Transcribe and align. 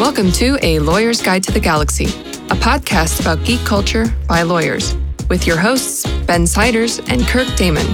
Welcome 0.00 0.32
to 0.32 0.58
A 0.62 0.78
Lawyer's 0.78 1.20
Guide 1.20 1.42
to 1.42 1.52
the 1.52 1.60
Galaxy, 1.60 2.06
a 2.06 2.56
podcast 2.56 3.20
about 3.20 3.44
geek 3.44 3.60
culture 3.66 4.06
by 4.26 4.40
lawyers, 4.40 4.96
with 5.28 5.46
your 5.46 5.58
hosts, 5.58 6.06
Ben 6.22 6.46
Siders 6.46 7.00
and 7.00 7.20
Kirk 7.26 7.46
Damman. 7.48 7.86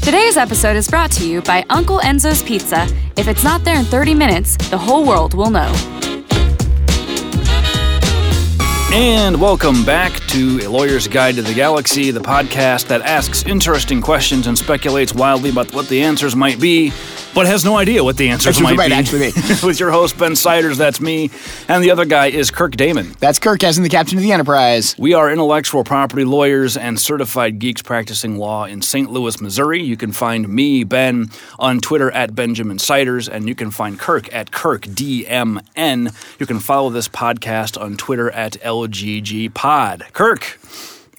Today's 0.00 0.38
episode 0.38 0.74
is 0.74 0.88
brought 0.88 1.12
to 1.12 1.28
you 1.28 1.42
by 1.42 1.66
Uncle 1.68 1.98
Enzo's 1.98 2.42
Pizza. 2.42 2.88
If 3.18 3.28
it's 3.28 3.44
not 3.44 3.62
there 3.62 3.78
in 3.78 3.84
30 3.84 4.14
minutes, 4.14 4.56
the 4.70 4.78
whole 4.78 5.04
world 5.04 5.34
will 5.34 5.50
know. 5.50 5.70
And 8.90 9.38
welcome 9.38 9.84
back 9.84 10.12
to 10.28 10.60
A 10.62 10.66
Lawyer's 10.66 11.08
Guide 11.08 11.34
to 11.34 11.42
the 11.42 11.52
Galaxy, 11.52 12.10
the 12.10 12.20
podcast 12.20 12.88
that 12.88 13.02
asks 13.02 13.44
interesting 13.44 14.00
questions 14.00 14.46
and 14.46 14.56
speculates 14.56 15.14
wildly 15.14 15.50
about 15.50 15.74
what 15.74 15.90
the 15.90 16.02
answers 16.02 16.34
might 16.34 16.58
be, 16.58 16.90
but 17.34 17.46
has 17.46 17.64
no 17.64 17.76
idea 17.76 18.04
what 18.04 18.16
the 18.16 18.28
answers 18.28 18.60
might 18.60 18.76
might 18.76 18.88
be. 18.88 18.94
actually 18.94 19.30
be. 19.32 19.54
With 19.66 19.80
your 19.80 19.90
host, 19.90 20.18
Ben 20.18 20.36
Siders, 20.36 20.78
that's 20.78 21.00
me, 21.00 21.30
and 21.68 21.82
the 21.82 21.90
other 21.90 22.04
guy 22.04 22.26
is 22.26 22.50
Kirk 22.50 22.72
Damman. 22.72 23.18
That's 23.18 23.38
Kirk 23.38 23.64
as 23.64 23.76
in 23.78 23.84
the 23.84 23.88
captain 23.88 24.18
of 24.18 24.22
the 24.22 24.32
Enterprise. 24.32 24.94
We 24.98 25.14
are 25.14 25.30
intellectual 25.30 25.84
property 25.84 26.24
lawyers 26.24 26.76
and 26.76 27.00
certified 27.00 27.58
geeks 27.58 27.82
practicing 27.82 28.38
law 28.38 28.64
in 28.64 28.82
St. 28.82 29.10
Louis, 29.10 29.40
Missouri. 29.40 29.82
You 29.82 29.96
can 29.96 30.12
find 30.12 30.48
me, 30.48 30.84
Ben, 30.84 31.30
on 31.58 31.80
Twitter 31.80 32.10
at 32.10 32.34
Benjamin 32.34 32.78
Siders, 32.78 33.28
and 33.28 33.48
you 33.48 33.54
can 33.54 33.70
find 33.70 33.98
Kirk 33.98 34.32
at 34.34 34.50
KirkDMN. 34.50 36.40
You 36.40 36.46
can 36.46 36.58
follow 36.60 36.90
this 36.90 37.08
podcast 37.08 37.80
on 37.80 37.96
Twitter 37.96 38.30
at 38.30 38.52
LGGPod. 38.60 40.12
Kirk, 40.12 40.58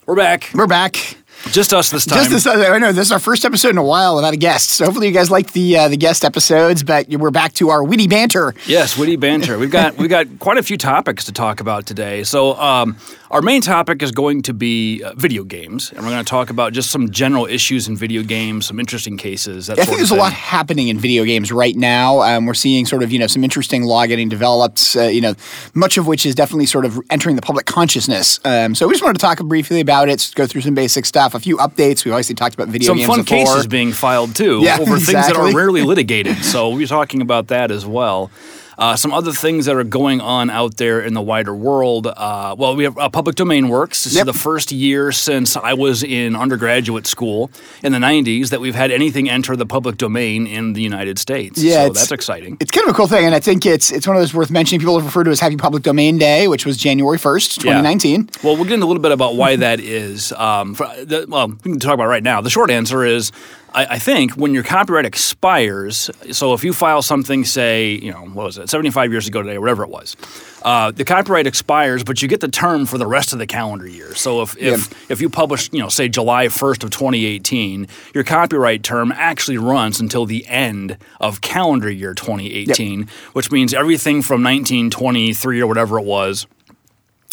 we're 0.05 0.15
back. 0.15 0.49
We're 0.53 0.67
back. 0.67 1.17
Just 1.51 1.73
us 1.73 1.89
this 1.91 2.05
time. 2.05 2.29
Just 2.29 2.45
this, 2.45 2.47
I 2.47 2.77
know 2.77 2.91
this 2.91 3.07
is 3.07 3.11
our 3.11 3.19
first 3.19 3.45
episode 3.45 3.69
in 3.69 3.77
a 3.77 3.83
while 3.83 4.15
without 4.15 4.33
a 4.33 4.37
guest. 4.37 4.71
So 4.71 4.85
hopefully 4.85 5.07
you 5.07 5.13
guys 5.13 5.29
like 5.29 5.51
the 5.53 5.77
uh, 5.77 5.87
the 5.87 5.97
guest 5.97 6.23
episodes. 6.23 6.83
But 6.83 7.09
we're 7.09 7.31
back 7.31 7.53
to 7.53 7.69
our 7.69 7.83
witty 7.83 8.07
banter. 8.07 8.55
Yes, 8.65 8.97
witty 8.97 9.17
banter. 9.17 9.57
We've 9.59 9.71
got 9.71 9.97
we've 9.97 10.09
got 10.09 10.39
quite 10.39 10.57
a 10.57 10.63
few 10.63 10.77
topics 10.77 11.25
to 11.25 11.31
talk 11.31 11.59
about 11.59 11.85
today. 11.85 12.23
So 12.23 12.55
um, 12.55 12.97
our 13.33 13.41
main 13.41 13.61
topic 13.61 14.03
is 14.03 14.11
going 14.11 14.43
to 14.43 14.53
be 14.53 15.01
uh, 15.01 15.11
video 15.15 15.43
games, 15.43 15.91
and 15.91 16.01
we're 16.05 16.11
going 16.11 16.23
to 16.23 16.29
talk 16.29 16.51
about 16.51 16.71
just 16.71 16.91
some 16.91 17.09
general 17.09 17.47
issues 17.47 17.87
in 17.87 17.97
video 17.97 18.21
games, 18.21 18.67
some 18.67 18.79
interesting 18.79 19.17
cases. 19.17 19.65
That 19.65 19.79
I 19.79 19.85
think 19.85 19.97
there's 19.97 20.11
a 20.11 20.15
lot 20.15 20.31
happening 20.31 20.89
in 20.89 20.99
video 20.99 21.23
games 21.23 21.51
right 21.51 21.75
now. 21.75 22.21
Um, 22.21 22.45
we're 22.45 22.53
seeing 22.53 22.85
sort 22.85 23.01
of 23.01 23.11
you 23.11 23.17
know 23.17 23.25
some 23.25 23.43
interesting 23.43 23.85
law 23.85 24.05
getting 24.05 24.29
developed. 24.29 24.95
Uh, 24.95 25.05
you 25.05 25.19
know, 25.19 25.33
much 25.73 25.97
of 25.97 26.05
which 26.05 26.27
is 26.27 26.35
definitely 26.35 26.67
sort 26.67 26.85
of 26.85 26.99
entering 27.09 27.35
the 27.35 27.41
public 27.41 27.65
consciousness. 27.65 28.39
Um, 28.45 28.75
so 28.75 28.87
we 28.87 28.93
just 28.93 29.03
wanted 29.03 29.17
to 29.19 29.25
talk 29.25 29.39
briefly 29.39 29.79
about 29.79 30.09
it, 30.09 30.31
go 30.35 30.45
through 30.45 30.61
some 30.61 30.75
basic 30.75 31.03
stuff, 31.03 31.33
a 31.33 31.39
few 31.39 31.57
updates. 31.57 32.05
We've 32.05 32.13
obviously 32.13 32.35
talked 32.35 32.53
about 32.53 32.67
video 32.67 32.89
Some 32.89 32.97
games 32.97 33.07
fun 33.07 33.21
before. 33.21 33.37
cases 33.37 33.65
being 33.65 33.93
filed 33.93 34.35
too 34.35 34.59
Yeah, 34.61 34.77
over 34.79 34.99
things 34.99 35.25
that 35.27 35.35
are 35.35 35.51
rarely 35.51 35.81
litigated. 35.93 36.37
So 36.45 36.69
we're 36.69 36.85
talking 36.85 37.21
about 37.21 37.47
that 37.47 37.71
as 37.71 37.83
well. 37.83 38.29
Uh, 38.77 38.95
some 38.95 39.13
other 39.13 39.31
things 39.31 39.65
that 39.65 39.75
are 39.75 39.83
going 39.83 40.19
on 40.21 40.49
out 40.49 40.77
there 40.77 41.01
in 41.01 41.13
the 41.13 41.21
wider 41.21 41.53
world. 41.53 42.07
Uh, 42.07 42.55
well, 42.57 42.75
we 42.75 42.83
have 42.83 42.97
uh, 42.97 43.09
public 43.09 43.35
domain 43.35 43.69
works. 43.69 44.03
This 44.03 44.15
Yep. 44.15 44.27
is 44.27 44.33
the 44.33 44.39
first 44.39 44.71
year 44.71 45.11
since 45.11 45.55
I 45.55 45.73
was 45.73 46.03
in 46.03 46.35
undergraduate 46.35 47.05
school 47.07 47.51
in 47.83 47.91
the 47.91 47.97
90s 47.99 48.49
that 48.49 48.59
we've 48.61 48.75
had 48.75 48.91
anything 48.91 49.29
enter 49.29 49.55
the 49.55 49.65
public 49.65 49.97
domain 49.97 50.47
in 50.47 50.73
the 50.73 50.81
United 50.81 51.19
States. 51.19 51.61
Yeah, 51.61 51.87
so 51.87 51.93
that's 51.93 52.11
exciting. 52.11 52.57
It's 52.59 52.71
kind 52.71 52.87
of 52.87 52.93
a 52.93 52.97
cool 52.97 53.07
thing, 53.07 53.25
and 53.25 53.35
I 53.35 53.39
think 53.39 53.65
it's 53.65 53.91
it's 53.91 54.07
one 54.07 54.15
of 54.15 54.21
those 54.21 54.33
worth 54.33 54.49
mentioning. 54.51 54.79
People 54.79 54.95
have 54.97 55.05
referred 55.05 55.25
to 55.25 55.31
as 55.31 55.39
Happy 55.39 55.57
Public 55.57 55.83
Domain 55.83 56.17
Day, 56.17 56.47
which 56.47 56.65
was 56.65 56.77
January 56.77 57.17
first, 57.17 57.57
Yeah. 57.57 57.73
2019. 57.73 58.29
Well, 58.43 58.55
we'll 58.55 58.65
get 58.65 58.73
into 58.73 58.85
a 58.85 58.87
little 58.87 59.01
bit 59.01 59.11
about 59.11 59.35
why 59.35 59.55
that 59.57 59.79
is. 59.79 60.31
Um, 60.33 60.73
for, 60.75 60.87
the, 61.03 61.25
well, 61.27 61.47
we 61.49 61.71
can 61.71 61.79
talk 61.79 61.93
about 61.93 62.05
it 62.05 62.07
right 62.09 62.23
now. 62.23 62.41
The 62.41 62.49
short 62.49 62.71
answer 62.71 63.03
is, 63.05 63.31
I, 63.73 63.85
I 63.85 63.99
think 63.99 64.33
when 64.33 64.53
your 64.53 64.63
copyright 64.63 65.05
expires, 65.05 66.09
so 66.31 66.53
if 66.53 66.63
you 66.63 66.73
file 66.73 67.01
something, 67.01 67.43
say, 67.43 67.91
you 67.91 68.11
know, 68.11 68.25
what 68.25 68.45
was 68.45 68.57
it, 68.57 68.69
75 68.69 69.11
years 69.11 69.27
ago 69.27 69.41
today, 69.41 69.55
or 69.55 69.61
whatever 69.61 69.83
it 69.83 69.89
was, 69.89 70.15
uh, 70.63 70.91
the 70.91 71.03
copyright 71.03 71.47
expires, 71.47 72.03
but 72.03 72.21
you 72.21 72.27
get 72.27 72.39
the 72.39 72.47
term 72.47 72.85
for 72.85 72.97
the 72.97 73.07
rest 73.07 73.33
of 73.33 73.39
the 73.39 73.47
calendar 73.47 73.87
year. 73.87 74.15
So 74.15 74.41
if 74.41 74.55
if, 74.57 75.11
if 75.11 75.21
you 75.21 75.29
publish, 75.29 75.69
you 75.73 75.79
know, 75.79 75.89
say 75.89 76.07
July 76.07 76.47
1st 76.47 76.83
of 76.83 76.89
2018, 76.91 77.87
your 78.13 78.23
copyright 78.23 78.83
term 78.83 79.11
actually 79.11 79.57
runs 79.57 79.99
until 79.99 80.25
the 80.25 80.45
end 80.47 80.97
of 81.19 81.41
calendar 81.41 81.89
year 81.89 82.13
2018, 82.13 83.07
which 83.33 83.51
means 83.51 83.73
everything 83.73 84.21
from 84.21 84.43
1923 84.43 85.61
or 85.61 85.67
whatever 85.67 85.99
it 85.99 86.05
was 86.05 86.47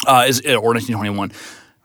uh, 0.06 0.24
is 0.26 0.40
or 0.40 0.74
1921. 0.74 1.32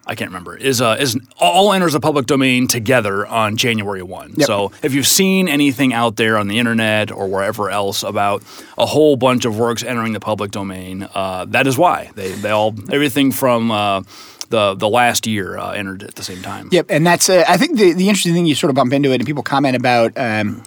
I 0.07 0.15
can't 0.15 0.29
remember. 0.29 0.55
Is 0.55 0.81
uh, 0.81 0.97
is 0.99 1.17
all 1.39 1.73
enters 1.73 1.93
the 1.93 1.99
public 1.99 2.25
domain 2.25 2.67
together 2.67 3.25
on 3.25 3.57
January 3.57 4.03
one. 4.03 4.33
Yep. 4.37 4.47
So 4.47 4.71
if 4.83 4.93
you've 4.93 5.07
seen 5.07 5.47
anything 5.47 5.93
out 5.93 6.15
there 6.15 6.37
on 6.37 6.47
the 6.47 6.59
internet 6.59 7.11
or 7.11 7.27
wherever 7.27 7.69
else 7.69 8.03
about 8.03 8.43
a 8.77 8.85
whole 8.85 9.15
bunch 9.15 9.45
of 9.45 9.57
works 9.57 9.83
entering 9.83 10.13
the 10.13 10.19
public 10.19 10.51
domain, 10.51 11.07
uh, 11.15 11.45
that 11.45 11.67
is 11.67 11.77
why 11.77 12.11
they 12.15 12.31
they 12.33 12.51
all 12.51 12.75
everything 12.91 13.31
from 13.31 13.71
uh, 13.71 14.03
the 14.49 14.75
the 14.75 14.89
last 14.89 15.25
year 15.27 15.57
uh, 15.57 15.71
entered 15.71 16.03
at 16.03 16.15
the 16.15 16.23
same 16.23 16.41
time. 16.41 16.69
Yep, 16.71 16.87
and 16.89 17.05
that's 17.05 17.29
uh, 17.29 17.43
I 17.47 17.57
think 17.57 17.77
the 17.77 17.93
the 17.93 18.07
interesting 18.07 18.33
thing 18.33 18.45
you 18.45 18.55
sort 18.55 18.69
of 18.69 18.75
bump 18.75 18.93
into 18.93 19.11
it, 19.11 19.15
and 19.15 19.25
people 19.25 19.43
comment 19.43 19.75
about. 19.75 20.13
Um, 20.15 20.63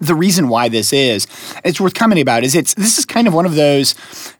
the 0.00 0.14
reason 0.14 0.48
why 0.48 0.68
this 0.68 0.92
is, 0.92 1.26
it's 1.64 1.80
worth 1.80 1.94
commenting 1.94 2.22
about, 2.22 2.42
is 2.42 2.54
it's 2.54 2.74
this 2.74 2.98
is 2.98 3.04
kind 3.04 3.28
of 3.28 3.34
one 3.34 3.46
of 3.46 3.54
those 3.54 3.94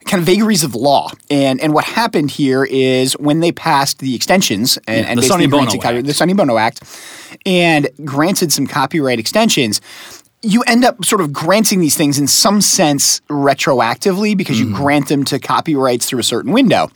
kind 0.07 0.21
of 0.21 0.27
vagaries 0.27 0.65
of 0.65 0.75
law, 0.75 1.11
and 1.31 1.61
and 1.61 1.75
what 1.75 1.85
happened 1.85 2.31
here 2.31 2.65
is 2.65 3.13
when 3.19 3.41
they 3.41 3.53
passed 3.53 3.99
the 3.99 4.15
extensions 4.15 4.79
and, 4.89 5.07
and 5.07 5.19
the 5.19 5.23
Sonny 5.23 5.47
Bono 5.47 5.71
Act. 5.83 6.07
the 6.07 6.15
Sonny 6.15 6.33
Bono 6.33 6.57
Act, 6.57 6.83
and 7.45 7.89
granted 8.05 8.53
some 8.53 8.67
copyright 8.67 9.19
extensions. 9.19 9.81
You 10.43 10.63
end 10.63 10.85
up 10.87 11.05
sort 11.05 11.21
of 11.21 11.35
granting 11.35 11.81
these 11.81 11.97
things 11.97 12.19
in 12.19 12.27
some 12.27 12.63
sense 12.63 13.21
retroactively 13.29 14.35
because 14.35 14.59
you 14.59 14.73
grant 14.75 15.09
them 15.09 15.23
to 15.27 15.39
copyrights 15.39 16.07
through 16.07 16.21
a 16.21 16.23
certain 16.25 16.53
window. 16.53 16.91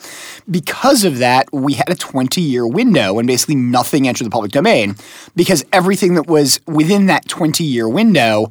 Because 0.50 1.04
of 1.04 1.18
that, 1.18 1.52
we 1.52 1.74
had 1.74 1.90
a 1.90 1.94
20 1.94 2.40
year 2.40 2.66
window 2.66 3.12
when 3.12 3.26
basically 3.26 3.56
nothing 3.56 4.08
entered 4.08 4.24
the 4.24 4.30
public 4.30 4.50
domain 4.52 4.94
because 5.36 5.62
everything 5.74 6.14
that 6.14 6.26
was 6.26 6.58
within 6.66 7.06
that 7.06 7.28
20 7.28 7.62
year 7.64 7.86
window 7.86 8.50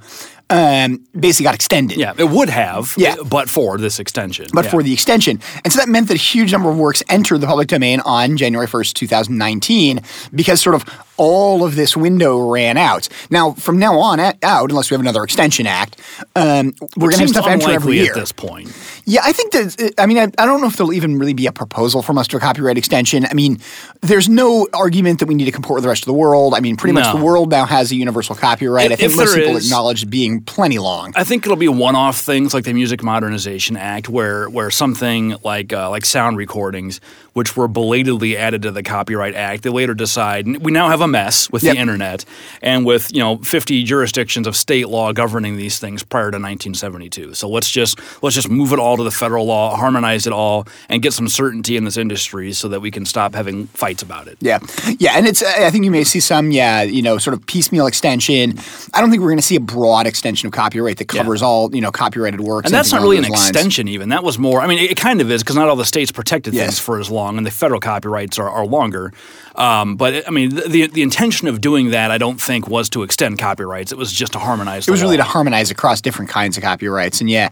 um, 0.49 1.03
basically 1.19 1.45
got 1.45 1.55
extended. 1.55 1.97
Yeah, 1.97 2.13
it 2.15 2.29
would 2.29 2.49
have, 2.49 2.93
Yeah. 2.95 3.15
but 3.27 3.49
for 3.49 3.79
this 3.79 3.97
extension. 3.97 4.45
But 4.53 4.65
Yeah. 4.65 4.71
for 4.71 4.83
the 4.83 4.93
extension. 4.93 5.39
And 5.63 5.73
so 5.73 5.79
that 5.79 5.89
meant 5.89 6.09
that 6.09 6.13
a 6.15 6.17
huge 6.17 6.51
number 6.51 6.69
of 6.69 6.77
works 6.77 7.01
entered 7.09 7.41
the 7.41 7.47
public 7.47 7.69
domain 7.69 8.01
on 8.01 8.37
January 8.37 8.67
1st, 8.67 8.93
2019, 8.93 10.01
because 10.35 10.61
sort 10.61 10.75
of 10.75 10.85
all 11.17 11.63
of 11.63 11.75
this 11.75 11.95
window 11.95 12.49
ran 12.49 12.77
out. 12.77 13.07
Now, 13.29 13.51
from 13.53 13.77
now 13.79 13.99
on 13.99 14.19
a- 14.19 14.33
out, 14.43 14.69
unless 14.69 14.89
we 14.89 14.95
have 14.95 15.01
another 15.01 15.23
extension 15.23 15.67
act, 15.67 15.99
um, 16.35 16.73
we're 16.97 17.09
going 17.09 17.13
to 17.13 17.17
have 17.19 17.29
stuff 17.29 17.47
enter 17.47 17.71
every 17.71 17.97
year. 17.97 18.11
at 18.11 18.15
this 18.15 18.31
point. 18.31 18.71
Yeah, 19.05 19.21
I 19.23 19.31
think 19.31 19.51
that. 19.53 19.93
I 19.97 20.05
mean, 20.05 20.17
I, 20.17 20.23
I 20.37 20.45
don't 20.45 20.61
know 20.61 20.67
if 20.67 20.77
there'll 20.77 20.93
even 20.93 21.19
really 21.19 21.33
be 21.33 21.45
a 21.47 21.51
proposal 21.51 22.01
from 22.01 22.17
us 22.17 22.27
to 22.29 22.37
a 22.37 22.39
copyright 22.39 22.77
extension. 22.77 23.25
I 23.25 23.33
mean, 23.33 23.59
there's 24.01 24.29
no 24.29 24.67
argument 24.73 25.19
that 25.19 25.27
we 25.27 25.35
need 25.35 25.45
to 25.45 25.51
comport 25.51 25.75
with 25.77 25.83
the 25.83 25.89
rest 25.89 26.03
of 26.03 26.07
the 26.07 26.13
world. 26.13 26.53
I 26.55 26.59
mean, 26.61 26.77
pretty 26.77 26.93
much 26.93 27.13
the 27.15 27.21
world 27.23 27.51
now 27.51 27.65
has 27.65 27.91
a 27.91 27.95
universal 27.95 28.35
copyright. 28.35 28.91
I 28.91 28.95
think 28.95 29.15
most 29.15 29.35
people 29.35 29.57
is- 29.57 29.65
acknowledge 29.65 30.09
being 30.09 30.41
plenty 30.41 30.79
long. 30.79 31.13
I 31.15 31.23
think 31.23 31.45
it'll 31.45 31.57
be 31.57 31.67
one-off 31.67 32.17
things 32.19 32.53
like 32.53 32.63
the 32.63 32.73
Music 32.73 33.03
Modernization 33.03 33.77
Act, 33.77 34.09
where 34.09 34.49
where 34.49 34.71
something 34.71 35.35
like 35.43 35.73
uh, 35.73 35.89
like 35.89 36.05
sound 36.05 36.37
recordings, 36.37 36.99
which 37.33 37.55
were 37.57 37.67
belatedly 37.67 38.37
added 38.37 38.61
to 38.63 38.71
the 38.71 38.83
Copyright 38.83 39.35
Act, 39.35 39.63
they 39.63 39.69
later 39.69 39.93
decide 39.93 40.57
we 40.63 40.71
now 40.71 40.87
have 40.89 41.01
a 41.01 41.07
mess 41.07 41.49
with 41.49 41.63
Yep. 41.63 41.73
the 41.75 41.79
internet 41.81 42.25
and 42.61 42.85
with 42.85 43.11
you 43.13 43.19
know 43.19 43.37
50 43.39 43.83
jurisdictions 43.83 44.47
of 44.47 44.55
state 44.55 44.87
law 44.89 45.11
governing 45.13 45.55
these 45.57 45.79
things 45.79 46.03
prior 46.03 46.31
to 46.31 46.37
1972. 46.39 47.33
So 47.33 47.49
let's 47.49 47.69
just 47.69 47.99
let's 48.21 48.35
just 48.35 48.49
move 48.49 48.71
it 48.73 48.79
all 48.79 48.97
to 48.97 49.03
the 49.03 49.11
federal 49.11 49.45
law, 49.45 49.75
harmonize 49.75 50.27
it 50.27 50.33
all, 50.33 50.67
and 50.89 51.01
get 51.01 51.13
some 51.13 51.27
certainty 51.27 51.77
in 51.77 51.83
this 51.85 51.97
industry 51.97 52.53
so 52.53 52.67
that 52.69 52.79
we 52.81 52.91
can 52.91 53.05
stop 53.05 53.35
having 53.35 53.67
fights 53.67 54.03
about 54.03 54.27
it. 54.27 54.37
Yeah, 54.41 54.59
yeah, 54.99 55.13
and 55.17 55.27
it's. 55.27 55.41
I 55.43 55.69
think 55.71 55.85
you 55.85 55.91
may 55.91 56.03
see 56.03 56.19
some, 56.19 56.51
yeah, 56.51 56.81
you 56.81 57.01
know, 57.01 57.17
sort 57.17 57.33
of 57.33 57.45
piecemeal 57.45 57.87
extension. 57.87 58.57
I 58.93 59.01
don't 59.01 59.09
think 59.09 59.21
we're 59.21 59.29
going 59.29 59.37
to 59.37 59.43
see 59.43 59.55
a 59.55 59.59
broad 59.59 60.05
extension 60.07 60.47
of 60.47 60.53
copyright 60.53 60.97
that 60.97 61.07
covers 61.07 61.41
all, 61.41 61.73
you 61.73 61.81
know, 61.81 61.91
copyrighted 61.91 62.41
works. 62.41 62.65
And 62.67 62.73
that's 62.73 62.91
not 62.91 63.01
really 63.01 63.17
an 63.17 63.23
lines. 63.23 63.49
extension, 63.49 63.87
even. 63.87 64.09
That 64.09 64.23
was 64.23 64.37
more. 64.37 64.61
I 64.61 64.67
mean, 64.67 64.79
it, 64.79 64.91
it 64.91 64.97
kind 64.97 65.21
of 65.21 65.31
is 65.31 65.41
because 65.43 65.55
not 65.55 65.69
all 65.69 65.75
the 65.75 65.85
states 65.85 66.11
protected 66.11 66.53
Yes. 66.53 66.65
things 66.65 66.79
for 66.79 66.99
as 66.99 67.09
long, 67.09 67.22
and 67.29 67.45
the 67.45 67.51
federal 67.51 67.79
copyrights 67.79 68.39
are, 68.39 68.49
are 68.49 68.65
longer. 68.65 69.13
Um, 69.55 69.95
but 69.95 70.27
I 70.27 70.31
mean, 70.31 70.49
the, 70.49 70.87
the 70.87 71.01
intention 71.01 71.47
of 71.47 71.61
doing 71.61 71.91
that, 71.91 72.11
I 72.11 72.17
don't 72.17 72.41
think, 72.41 72.67
was 72.67 72.89
to 72.89 73.03
extend 73.03 73.39
copyrights. 73.39 73.91
It 73.91 73.97
was 73.97 74.11
just 74.11 74.33
to 74.33 74.39
harmonize. 74.39 74.87
It 74.87 74.91
was 74.91 75.01
really 75.01 75.17
to 75.17 75.23
harmonize 75.23 75.71
across 75.71 76.01
different 76.01 76.29
kinds 76.29 76.57
of 76.57 76.63
copyrights. 76.63 77.21
And 77.21 77.29
yeah, 77.29 77.49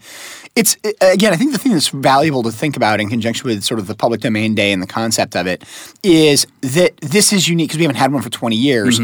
it's 0.55 0.75
again, 1.01 1.31
I 1.33 1.37
think 1.37 1.53
the 1.53 1.57
thing 1.57 1.71
that's 1.71 1.89
valuable 1.89 2.43
to 2.43 2.51
think 2.51 2.75
about 2.75 2.99
in 2.99 3.09
conjunction 3.09 3.47
with 3.47 3.63
sort 3.63 3.79
of 3.79 3.87
the 3.87 3.95
public 3.95 4.21
domain 4.21 4.55
day 4.55 4.71
and 4.71 4.81
the 4.81 4.87
concept 4.87 5.35
of 5.35 5.47
it 5.47 5.63
is 6.03 6.45
that 6.61 6.97
this 6.97 7.31
is 7.31 7.47
unique 7.47 7.69
because 7.69 7.77
we 7.77 7.83
haven't 7.83 7.97
had 7.97 8.11
one 8.11 8.21
for 8.21 8.29
20 8.29 8.55
years. 8.55 8.99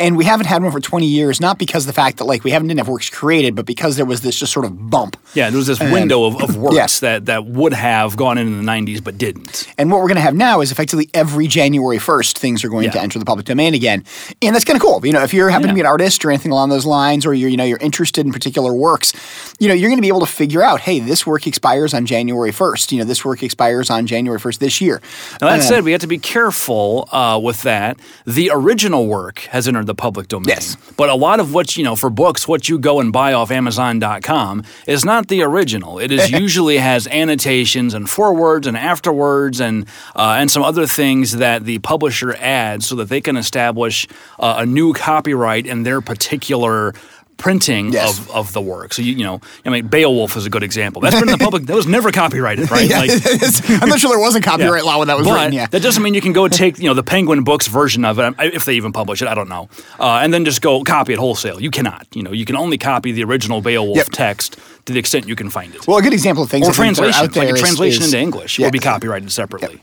And 0.00 0.16
we 0.16 0.24
haven't 0.24 0.46
had 0.46 0.62
one 0.62 0.72
for 0.72 0.80
20 0.80 1.06
years, 1.06 1.40
not 1.40 1.58
because 1.58 1.84
of 1.84 1.86
the 1.88 1.92
fact 1.92 2.16
that 2.18 2.24
like 2.24 2.42
we 2.42 2.50
haven't 2.50 2.68
didn't 2.68 2.78
have 2.78 2.88
works 2.88 3.10
created, 3.10 3.54
but 3.54 3.66
because 3.66 3.96
there 3.96 4.06
was 4.06 4.22
this 4.22 4.38
just 4.38 4.52
sort 4.52 4.64
of 4.64 4.90
bump. 4.90 5.16
Yeah, 5.34 5.50
there 5.50 5.58
was 5.58 5.66
this 5.66 5.78
window 5.78 6.24
of, 6.24 6.42
of 6.42 6.56
works 6.56 6.74
yeah. 6.74 7.10
that, 7.10 7.26
that 7.26 7.44
would 7.44 7.74
have 7.74 8.16
gone 8.16 8.38
in 8.38 8.46
in 8.46 8.64
the 8.64 8.72
90s 8.72 9.04
but 9.04 9.18
didn't. 9.18 9.68
And 9.76 9.90
what 9.90 10.00
we're 10.00 10.08
going 10.08 10.16
to 10.16 10.22
have 10.22 10.34
now 10.34 10.62
is 10.62 10.72
effectively 10.72 11.10
every 11.12 11.46
January 11.46 11.98
1st, 11.98 12.38
things 12.38 12.64
are 12.64 12.68
going 12.68 12.90
to 12.90 13.00
enter 13.00 13.18
the 13.18 13.24
public 13.24 13.46
domain 13.46 13.74
again. 13.74 14.04
And 14.40 14.54
that's 14.54 14.64
kind 14.64 14.76
of 14.76 14.82
cool. 14.82 15.04
You 15.04 15.12
know, 15.12 15.22
if 15.22 15.34
you're 15.34 15.50
happen 15.50 15.68
to 15.68 15.74
be 15.74 15.80
an 15.80 15.86
artist 15.86 16.24
or 16.24 16.30
anything 16.30 16.52
along 16.52 16.70
those 16.70 16.86
lines, 16.86 17.26
or 17.26 17.34
you're, 17.34 17.50
you 17.50 17.56
know, 17.56 17.64
you're 17.64 17.78
interested 17.78 18.24
in 18.24 18.32
particular 18.32 18.72
works, 18.72 19.12
you 19.58 19.68
know, 19.68 19.74
you're 19.74 19.90
going 19.90 19.98
to 19.98 20.02
be 20.02 20.08
able 20.08 20.20
to 20.20 20.26
figure 20.26 20.62
out, 20.62 20.80
hey, 20.80 21.00
this 21.00 21.26
work 21.26 21.46
expires 21.46 21.92
on 21.92 22.06
January 22.06 22.52
1st. 22.52 22.92
You 22.92 22.98
know, 22.98 23.04
this 23.04 23.24
work 23.24 23.42
expires 23.42 23.90
on 23.90 24.06
January 24.06 24.40
1st 24.40 24.58
this 24.58 24.80
year. 24.80 25.02
Now, 25.40 25.48
that 25.48 25.60
Uh, 25.60 25.62
said, 25.62 25.84
we 25.84 25.92
have 25.92 26.00
to 26.00 26.06
be 26.06 26.18
careful 26.18 27.08
uh, 27.12 27.38
with 27.42 27.62
that. 27.62 27.98
The 28.26 28.50
original 28.52 29.06
work 29.06 29.40
has 29.50 29.68
entered 29.68 29.89
the 29.90 29.94
public 29.94 30.28
domain. 30.28 30.48
Yes. 30.48 30.76
But 30.96 31.08
a 31.08 31.14
lot 31.14 31.40
of 31.40 31.52
what, 31.52 31.76
you 31.76 31.82
know, 31.82 31.96
for 31.96 32.10
books, 32.10 32.46
what 32.46 32.68
you 32.68 32.78
go 32.78 33.00
and 33.00 33.12
buy 33.12 33.32
off 33.32 33.50
Amazon.com 33.50 34.62
is 34.86 35.04
not 35.04 35.26
the 35.26 35.42
original. 35.42 35.98
It 35.98 36.12
is 36.12 36.30
usually 36.46 36.78
has 36.78 37.08
annotations 37.08 37.92
and 37.92 38.08
forewords 38.08 38.68
and 38.68 38.76
afterwords 38.76 39.60
and, 39.60 39.86
uh, 40.14 40.36
and 40.38 40.48
some 40.48 40.62
other 40.62 40.86
things 40.86 41.36
that 41.38 41.64
the 41.64 41.80
publisher 41.80 42.36
adds 42.36 42.86
so 42.86 42.94
that 42.96 43.08
they 43.08 43.20
can 43.20 43.36
establish 43.36 44.06
uh, 44.38 44.56
a 44.58 44.66
new 44.66 44.92
copyright 44.92 45.66
in 45.66 45.82
their 45.82 46.00
particular 46.00 46.94
printing 47.40 47.92
Yes. 47.92 48.18
of, 48.18 48.30
of 48.30 48.52
the 48.52 48.60
work. 48.60 48.92
So 48.92 49.02
you 49.02 49.14
you 49.14 49.24
know, 49.24 49.40
I 49.64 49.70
mean 49.70 49.86
Beowulf 49.88 50.36
is 50.36 50.46
a 50.46 50.50
good 50.50 50.62
example. 50.62 51.00
That's 51.02 51.14
been 51.18 51.28
in 51.28 51.38
the 51.38 51.42
public 51.44 51.64
that 51.64 51.74
was 51.74 51.86
never 51.86 52.12
copyrighted, 52.12 52.70
right? 52.70 52.88
Yeah, 52.90 53.00
Like 53.00 53.10
I'm 53.82 53.88
not 53.88 53.98
sure 54.00 54.10
there 54.10 54.18
was 54.18 54.34
a 54.36 54.40
copyright 54.40 54.84
law 54.84 54.98
when 54.98 55.08
that 55.08 55.16
was 55.16 55.26
but 55.26 55.34
written. 55.34 55.52
Yeah. 55.52 55.66
that 55.66 55.82
doesn't 55.82 56.02
mean 56.02 56.14
you 56.14 56.20
can 56.20 56.32
go 56.32 56.46
take 56.48 56.78
you 56.78 56.84
know 56.88 56.94
the 56.94 57.02
Penguin 57.02 57.42
Books 57.44 57.66
version 57.66 58.04
of 58.04 58.18
it 58.18 58.34
if 58.38 58.64
they 58.64 58.74
even 58.74 58.92
publish 58.92 59.22
it. 59.22 59.28
I 59.28 59.34
don't 59.34 59.48
know, 59.48 59.68
uh, 59.98 60.20
and 60.22 60.32
then 60.32 60.44
just 60.44 60.60
go 60.62 60.82
copy 60.84 61.12
it 61.14 61.18
wholesale. 61.18 61.60
You 61.60 61.70
cannot. 61.70 62.06
You 62.14 62.22
know, 62.22 62.32
you 62.32 62.44
can 62.44 62.56
only 62.56 62.78
copy 62.78 63.12
the 63.12 63.24
original 63.24 63.60
Beowulf 63.60 63.96
Yep. 63.96 64.06
text 64.12 64.56
to 64.86 64.92
the 64.92 64.98
extent 64.98 65.26
you 65.28 65.36
can 65.36 65.50
find 65.50 65.74
it. 65.74 65.86
well, 65.86 65.98
a 65.98 66.02
good 66.02 66.12
example 66.12 66.42
of 66.44 66.50
things 66.50 66.66
or 66.66 66.70
I 66.70 66.74
think 66.74 66.96
that 66.96 67.02
are 67.02 67.06
translation, 67.06 67.36
like 67.40 67.54
a 67.54 67.58
translation 67.58 68.02
is- 68.02 68.12
into 68.14 68.18
English 68.22 68.58
yeah. 68.58 68.66
would 68.66 68.72
be 68.72 68.78
copyrighted 68.78 69.30
separately. 69.32 69.80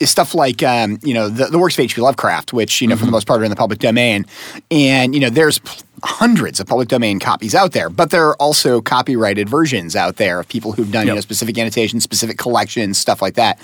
Is 0.00 0.10
stuff 0.10 0.34
like 0.34 0.62
um, 0.62 0.98
you 1.02 1.14
know 1.14 1.28
the, 1.28 1.46
the 1.46 1.58
works 1.58 1.74
of 1.78 1.80
H.P. 1.84 2.00
Lovecraft, 2.00 2.52
which 2.52 2.80
you 2.80 2.88
know 2.88 2.94
Mm-hmm. 2.94 3.00
for 3.00 3.06
the 3.06 3.12
most 3.12 3.26
part 3.26 3.40
are 3.40 3.44
in 3.44 3.50
the 3.50 3.56
public 3.56 3.78
domain, 3.78 4.24
and 4.70 5.14
you 5.14 5.20
know 5.20 5.30
there's 5.30 5.60
hundreds 6.02 6.60
of 6.60 6.66
public 6.66 6.88
domain 6.88 7.18
copies 7.18 7.54
out 7.54 7.72
there, 7.72 7.88
but 7.88 8.10
there 8.10 8.26
are 8.28 8.36
also 8.36 8.82
copyrighted 8.82 9.48
versions 9.48 9.96
out 9.96 10.16
there 10.16 10.38
of 10.38 10.46
people 10.48 10.72
who've 10.72 10.92
done 10.92 11.06
you 11.06 11.14
know 11.14 11.20
specific 11.20 11.56
annotations, 11.58 12.04
specific 12.04 12.36
collections, 12.38 12.98
stuff 12.98 13.22
like 13.22 13.34
that. 13.34 13.58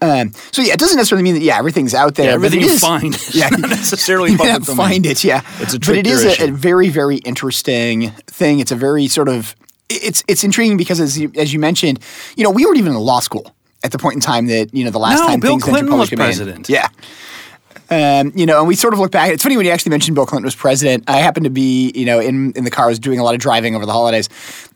Um, 0.00 0.32
so 0.52 0.62
yeah, 0.62 0.72
it 0.72 0.78
doesn't 0.78 0.96
necessarily 0.96 1.22
mean 1.22 1.34
that 1.34 1.42
yeah 1.42 1.58
everything's 1.58 1.94
out 1.94 2.14
there. 2.14 2.26
Yeah, 2.28 2.32
everything 2.34 2.60
you 2.60 2.66
is- 2.68 2.80
find 2.80 3.16
yeah, 3.34 3.48
not 3.50 3.60
necessarily 3.70 4.32
you 4.32 4.38
public 4.38 4.62
domain. 4.62 4.76
find 4.76 5.06
it. 5.06 5.22
Yeah, 5.24 5.42
It's 5.60 5.74
a 5.74 5.78
but 5.78 5.96
it 5.96 6.06
is 6.06 6.24
a, 6.40 6.48
a 6.48 6.50
very 6.50 6.88
very 6.88 7.16
interesting 7.18 8.10
thing. 8.26 8.60
It's 8.60 8.72
a 8.72 8.76
very 8.76 9.06
sort 9.08 9.28
of 9.28 9.54
it's 9.90 10.24
it's 10.26 10.42
intriguing 10.44 10.76
because 10.78 10.98
as 11.00 11.18
you, 11.18 11.30
as 11.36 11.52
you 11.52 11.58
mentioned, 11.58 12.00
you 12.36 12.44
know 12.44 12.50
we 12.50 12.64
weren't 12.64 12.78
even 12.78 12.92
in 12.92 12.98
law 12.98 13.20
school 13.20 13.54
at 13.84 13.92
the 13.92 13.98
point 13.98 14.14
in 14.16 14.20
time 14.20 14.46
that 14.46 14.74
you 14.74 14.82
know 14.84 14.90
the 14.90 14.98
last 14.98 15.20
No, 15.20 15.26
time 15.28 15.40
Bill 15.40 15.52
things 15.52 15.64
Clinton 15.64 15.96
was 15.96 16.10
president. 16.10 16.68
Yeah. 16.68 16.88
Um, 17.90 18.32
you 18.34 18.46
know, 18.46 18.58
and 18.60 18.66
we 18.66 18.76
sort 18.76 18.94
of 18.94 18.98
look 18.98 19.12
back. 19.12 19.30
It's 19.30 19.42
funny 19.42 19.56
when 19.58 19.66
you 19.66 19.72
actually 19.72 19.90
mentioned 19.90 20.14
Bill 20.14 20.24
Clinton 20.26 20.44
was 20.46 20.54
president. 20.56 21.04
I 21.06 21.18
happened 21.18 21.44
to 21.44 21.50
be, 21.50 21.92
you 21.94 22.06
know, 22.06 22.18
in 22.18 22.52
in 22.52 22.64
the 22.64 22.70
car. 22.70 22.86
I 22.86 22.88
was 22.88 22.98
doing 22.98 23.18
a 23.20 23.22
lot 23.24 23.34
of 23.34 23.40
driving 23.40 23.76
over 23.76 23.84
the 23.84 23.92
holidays, 23.92 24.28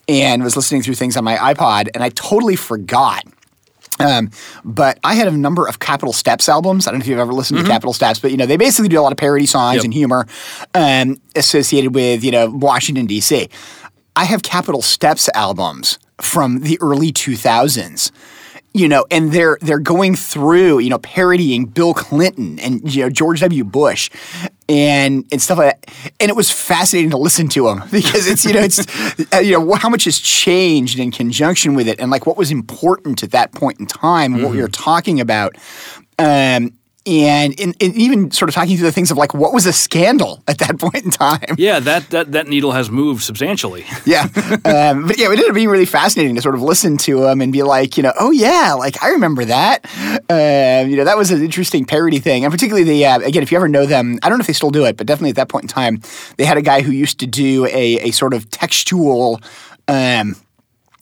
and 0.09 0.43
was 0.45 0.57
listening 0.57 0.83
through 0.83 0.95
things 0.95 1.17
on 1.17 1.25
my 1.25 1.37
iPod, 1.37 1.89
and 1.95 2.05
I 2.05 2.11
totally 2.11 2.55
forgot. 2.55 3.25
Um, 4.01 4.31
but 4.65 5.01
I 5.03 5.15
had 5.15 5.27
a 5.27 5.33
number 5.33 5.67
of 5.67 5.81
Capitol 5.81 6.13
Steps 6.13 6.49
albums. 6.49 6.87
I 6.87 6.91
don't 6.93 6.99
know 7.01 7.03
if 7.03 7.09
you've 7.09 7.19
ever 7.19 7.33
listened 7.33 7.59
to 7.61 7.67
Capitol 7.67 7.93
Steps, 7.93 8.21
but 8.21 8.31
you 8.31 8.37
know 8.37 8.47
they 8.47 8.57
basically 8.59 8.89
do 8.89 9.01
a 9.01 9.03
lot 9.03 9.11
of 9.13 9.19
parody 9.19 9.47
songs 9.47 9.69
Mm-hmm. 9.69 9.77
Yep. 9.79 9.85
and 9.85 9.95
humor 9.95 10.27
um, 10.75 11.21
associated 11.35 11.95
with 11.95 12.23
you 12.23 12.31
know 12.31 12.51
Washington 12.51 13.07
D.C. 13.07 13.49
I 14.15 14.25
have 14.25 14.43
Capitol 14.43 14.83
Steps 14.83 15.29
albums 15.35 15.99
from 16.21 16.61
the 16.61 16.79
early 16.83 17.11
2000s. 17.13 18.11
You 18.75 18.89
know, 18.89 19.07
and 19.11 19.33
they're 19.33 19.59
they're 19.61 19.79
going 19.79 20.15
through, 20.15 20.81
you 20.81 20.91
know, 20.91 20.99
parodying 20.99 21.67
Bill 21.67 21.95
Clinton 21.95 22.59
and 22.61 22.95
you 22.95 23.03
know 23.03 23.11
George 23.11 23.41
W. 23.41 23.65
Bush 23.65 24.11
and 24.69 25.25
and 25.33 25.41
stuff 25.41 25.59
like 25.59 25.81
that. 25.81 26.13
And 26.21 26.31
it 26.31 26.37
was 26.37 26.51
fascinating 26.51 27.11
to 27.11 27.17
listen 27.17 27.49
to 27.49 27.65
them 27.65 27.83
because 27.91 28.29
it's 28.29 28.45
you 28.45 28.53
know 28.53 28.61
it's 28.61 28.81
uh, 29.35 29.39
you 29.39 29.53
know 29.53 29.75
how 29.75 29.89
much 29.89 30.05
has 30.05 30.19
changed 30.19 30.99
in 30.99 31.11
conjunction 31.11 31.75
with 31.75 31.89
it 31.89 31.99
and 31.99 32.11
like 32.11 32.27
what 32.27 32.37
was 32.37 32.51
important 32.51 33.23
at 33.23 33.31
that 33.33 33.53
point 33.53 33.81
in 33.81 33.87
time 33.87 34.35
and 34.35 34.43
what 34.43 34.53
we 34.53 34.61
were 34.61 34.69
talking 34.69 35.21
about. 35.21 35.57
Um, 36.19 36.73
and, 37.07 37.59
and, 37.59 37.75
and 37.81 37.95
even 37.95 38.31
sort 38.31 38.49
of 38.49 38.55
talking 38.55 38.77
through 38.77 38.87
the 38.87 38.93
things 38.93 39.11
of 39.11 39.17
like 39.17 39.33
what 39.35 39.53
was 39.53 39.67
a 39.67 39.73
scandal 39.73 40.43
at 40.47 40.59
that 40.59 40.79
point 40.81 41.05
in 41.05 41.11
time. 41.11 41.57
Yeah, 41.57 41.81
that, 41.81 42.11
that 42.11 42.33
that 42.33 42.49
needle 42.49 42.73
has 42.73 42.91
moved 42.91 43.23
substantially. 43.23 43.85
Yeah. 44.05 44.23
Um, 44.65 45.07
but 45.07 45.19
yeah, 45.19 45.27
it 45.27 45.33
ended 45.33 45.49
up 45.49 45.55
being 45.55 45.69
really 45.69 45.85
fascinating 45.85 46.35
to 46.37 46.41
sort 46.41 46.55
of 46.55 46.63
listen 46.63 46.97
to 46.99 47.27
him 47.27 47.43
and 47.43 47.53
be 47.53 47.63
like, 47.63 47.99
you 47.99 48.03
know, 48.03 48.13
oh 48.19 48.31
yeah, 48.31 48.73
like 48.73 49.03
I 49.03 49.11
remember 49.11 49.45
that. 49.45 49.85
Um, 50.31 50.89
you 50.89 50.97
know, 50.97 51.05
that 51.05 51.17
was 51.17 51.31
an 51.31 51.45
interesting 51.45 51.85
parody 51.85 52.21
thing. 52.21 52.45
And 52.45 52.53
particularly 52.53 52.85
the, 52.85 53.05
uh, 53.05 53.19
again, 53.19 53.43
if 53.43 53.53
you 53.53 53.59
ever 53.59 53.69
know 53.69 53.85
them, 53.85 54.19
I 54.23 54.29
don't 54.29 54.39
know 54.39 54.43
if 54.43 54.47
they 54.47 54.55
still 54.55 54.71
do 54.71 54.87
it, 54.87 54.97
but 54.97 55.07
definitely 55.07 55.31
at 55.31 55.37
that 55.37 55.49
point 55.51 55.65
in 55.65 55.69
time, 55.69 56.01
they 56.39 56.47
had 56.47 56.57
a 56.57 56.63
guy 56.63 56.81
who 56.81 56.91
used 56.91 57.21
to 57.21 57.27
do 57.27 57.67
a, 57.67 57.99
a 58.09 58.11
sort 58.13 58.33
of 58.33 58.49
textual, 58.51 59.41
um, 59.89 60.37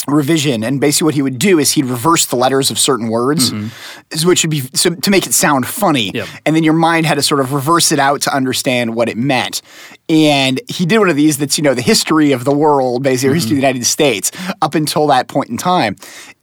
revision. 0.08 0.62
And 0.62 0.80
basically 0.80 1.06
what 1.06 1.14
he 1.14 1.22
would 1.22 1.38
do 1.38 1.58
is 1.58 1.72
he'd 1.72 1.86
reverse 1.86 2.26
the 2.26 2.36
letters 2.36 2.70
of 2.70 2.78
certain 2.78 3.08
words 3.08 3.50
mm-hmm. 3.50 4.28
which 4.28 4.44
would 4.44 4.50
be 4.50 4.60
so, 4.60 4.90
to 4.90 5.10
make 5.10 5.26
it 5.26 5.34
sound 5.34 5.66
funny. 5.66 6.10
Yep. 6.14 6.28
and 6.44 6.54
then 6.54 6.62
your 6.62 6.74
mind 6.74 7.06
had 7.06 7.16
to 7.16 7.22
sort 7.22 7.40
of 7.40 7.52
reverse 7.52 7.90
it 7.92 7.98
out 7.98 8.20
to 8.22 8.34
understand 8.34 8.94
what 8.94 9.08
it 9.08 9.16
meant. 9.16 9.62
And 10.08 10.60
he 10.68 10.86
did 10.86 10.98
one 10.98 11.08
of 11.08 11.16
these 11.16 11.38
that's 11.38 11.58
you 11.58 11.64
know 11.64 11.74
the 11.74 11.82
history 11.82 12.32
of 12.32 12.44
the 12.44 12.54
world 12.54 13.02
basically 13.02 13.30
or 13.30 13.34
history 13.34 13.56
of 13.56 13.56
mm-hmm. 13.56 13.60
the 13.62 13.68
united 13.68 13.86
states 13.86 14.30
up 14.62 14.74
until 14.74 15.06
that 15.08 15.28
point 15.28 15.50
in 15.50 15.56
time. 15.56 15.96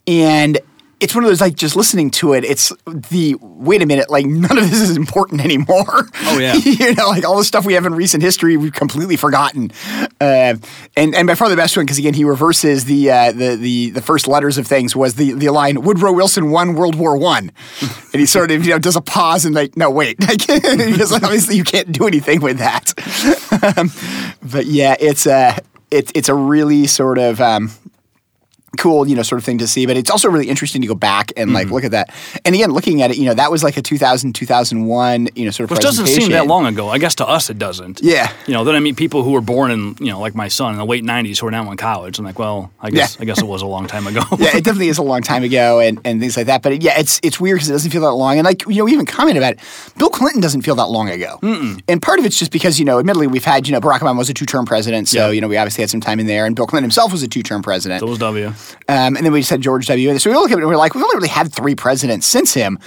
And 0.07 0.59
it's 1.03 1.13
one 1.13 1.25
of 1.25 1.29
those 1.29 1.41
like 1.41 1.55
just 1.55 1.75
listening 1.75 2.09
to 2.09 2.31
it 2.33 2.45
it's 2.45 2.71
the 2.85 3.35
wait 3.41 3.81
a 3.81 3.85
minute 3.85 4.09
like 4.09 4.25
none 4.25 4.57
of 4.57 4.69
this 4.69 4.79
is 4.79 4.95
important 4.95 5.41
anymore. 5.43 6.07
Oh, 6.23 6.39
yeah. 6.39 6.53
you 6.63 6.95
know 6.95 7.09
like 7.09 7.25
all 7.25 7.37
the 7.37 7.43
stuff 7.43 7.65
we 7.65 7.73
have 7.73 7.85
in 7.85 7.93
recent 7.93 8.23
history 8.23 8.55
we've 8.55 8.71
completely 8.71 9.17
forgotten. 9.17 9.71
Uh, 10.21 10.55
and 10.95 11.13
and 11.13 11.27
by 11.27 11.35
far 11.35 11.49
the 11.49 11.57
best 11.57 11.75
one 11.75 11.85
because 11.85 11.97
again 11.97 12.13
he 12.13 12.23
reverses 12.23 12.85
the 12.85 13.11
uh, 13.11 13.31
the 13.33 13.57
the 13.57 13.89
the 13.89 14.01
first 14.01 14.27
letters 14.27 14.57
of 14.57 14.65
things 14.65 14.95
was 14.95 15.15
the 15.15 15.33
the 15.33 15.49
line 15.49 15.81
Woodrow 15.81 16.13
Wilson 16.13 16.51
won 16.51 16.75
World 16.75 16.95
War 16.95 17.17
One. 17.17 17.51
And 18.13 18.19
he 18.19 18.27
sort 18.27 18.51
of 18.51 18.63
you 18.63 18.71
know 18.71 18.77
does 18.77 18.95
a 18.95 19.01
pause 19.01 19.43
and 19.43 19.55
like 19.55 19.75
no 19.75 19.89
wait. 19.89 20.17
Because 20.37 21.11
obviously 21.11 21.55
you 21.55 21.63
can't 21.63 21.91
do 21.91 22.05
anything 22.07 22.41
with 22.41 22.59
that. 22.59 22.93
Um, 23.77 23.91
but 24.43 24.67
yeah 24.67 24.95
it's 24.99 25.25
a 25.25 25.57
it's 25.89 26.11
it's 26.15 26.29
a 26.29 26.35
really 26.35 26.87
sort 26.87 27.17
of 27.17 27.41
um, 27.41 27.71
cool, 28.77 29.07
you 29.07 29.15
know, 29.15 29.21
sort 29.23 29.39
of 29.39 29.45
thing 29.45 29.57
to 29.59 29.67
see. 29.67 29.85
But 29.85 29.97
it's 29.97 30.09
also 30.09 30.29
really 30.29 30.49
interesting 30.49 30.81
to 30.81 30.87
go 30.87 30.95
back 30.95 31.31
and 31.37 31.53
like 31.53 31.65
Mm-hmm. 31.67 31.73
look 31.75 31.83
at 31.83 31.91
that. 31.91 32.09
And 32.45 32.55
again, 32.55 32.71
looking 32.71 33.01
at 33.01 33.11
it, 33.11 33.17
you 33.17 33.25
know, 33.25 33.33
that 33.35 33.51
was 33.51 33.63
like 33.63 33.77
a 33.77 33.81
2000, 33.81 34.33
2001, 34.33 35.29
you 35.35 35.45
know, 35.45 35.51
sort 35.51 35.65
of 35.65 35.71
Which 35.71 35.79
doesn't 35.81 36.07
seem 36.07 36.31
that 36.31 36.47
long 36.47 36.65
ago. 36.65 36.89
I 36.89 36.97
guess 36.97 37.15
to 37.15 37.27
us 37.27 37.49
it 37.49 37.57
doesn't. 37.59 38.01
Yeah. 38.01 38.31
You 38.47 38.53
know, 38.53 38.63
then 38.63 38.75
I 38.75 38.79
meet 38.79 38.97
people 38.97 39.23
who 39.23 39.31
were 39.31 39.41
born 39.41 39.71
in, 39.71 39.95
you 39.99 40.07
know, 40.07 40.19
like 40.19 40.35
my 40.35 40.47
son 40.47 40.71
in 40.73 40.77
the 40.77 40.85
late 40.85 41.03
90s 41.03 41.39
who 41.39 41.47
are 41.47 41.51
now 41.51 41.69
in 41.71 41.77
college. 41.77 42.19
I'm 42.19 42.25
like, 42.25 42.39
well, 42.39 42.71
I 42.81 42.89
guess 42.89 43.15
Yeah. 43.15 43.21
I 43.21 43.25
guess 43.25 43.41
it 43.41 43.45
was 43.45 43.61
a 43.61 43.67
long 43.67 43.87
time 43.87 44.07
ago. 44.07 44.21
yeah, 44.39 44.57
it 44.57 44.63
definitely 44.63 44.89
is 44.89 44.97
a 44.97 45.03
long 45.03 45.21
time 45.21 45.43
ago 45.43 45.79
and, 45.79 45.99
and 46.03 46.19
things 46.19 46.35
like 46.35 46.47
that. 46.47 46.61
But 46.61 46.73
it, 46.73 46.81
yeah, 46.83 46.99
it's 46.99 47.19
it's 47.23 47.39
weird 47.39 47.57
because 47.57 47.69
it 47.69 47.73
doesn't 47.73 47.91
feel 47.91 48.01
that 48.01 48.13
long. 48.13 48.37
And 48.37 48.45
like 48.45 48.65
you 48.67 48.75
know, 48.77 48.85
we 48.85 48.93
even 48.93 49.05
commented 49.05 49.41
about 49.41 49.53
it. 49.53 49.59
Bill 49.97 50.09
Clinton 50.09 50.41
doesn't 50.41 50.63
feel 50.63 50.75
that 50.75 50.89
long 50.89 51.09
ago. 51.09 51.39
And 51.87 52.01
part 52.01 52.19
of 52.19 52.25
it's 52.25 52.37
just 52.39 52.51
because 52.51 52.79
you 52.79 52.85
know, 52.85 52.99
admittedly, 52.99 53.27
we've 53.27 53.45
had 53.45 53.67
you 53.67 53.73
know 53.73 53.79
Barack 53.81 53.99
Obama 53.99 54.17
was 54.17 54.29
a 54.29 54.33
two 54.33 54.45
term 54.45 54.65
president, 54.65 55.07
so 55.09 55.27
Yeah. 55.27 55.31
you 55.31 55.41
know 55.41 55.47
we 55.47 55.57
obviously 55.57 55.81
had 55.83 55.89
some 55.89 56.01
time 56.01 56.19
in 56.19 56.27
there, 56.27 56.45
and 56.45 56.55
Bill 56.55 56.65
Clinton 56.67 56.83
himself 56.85 57.11
was 57.11 57.23
a 57.23 57.27
two 57.27 57.43
term 57.43 57.61
president. 57.61 57.99
So 57.99 58.07
was 58.07 58.17
W. 58.19 58.51
Um, 58.87 59.15
and 59.15 59.25
then 59.25 59.31
we 59.31 59.39
just 59.39 59.49
had 59.49 59.61
George 59.61 59.87
W. 59.87 60.17
So 60.19 60.29
we 60.29 60.35
look 60.35 60.51
at 60.51 60.57
it 60.57 60.61
and 60.61 60.67
we're 60.67 60.75
like, 60.75 60.95
we've 60.95 61.03
only 61.03 61.15
really 61.15 61.27
had 61.29 61.53
three 61.53 61.75
presidents 61.75 62.25
since 62.25 62.53
him. 62.53 62.79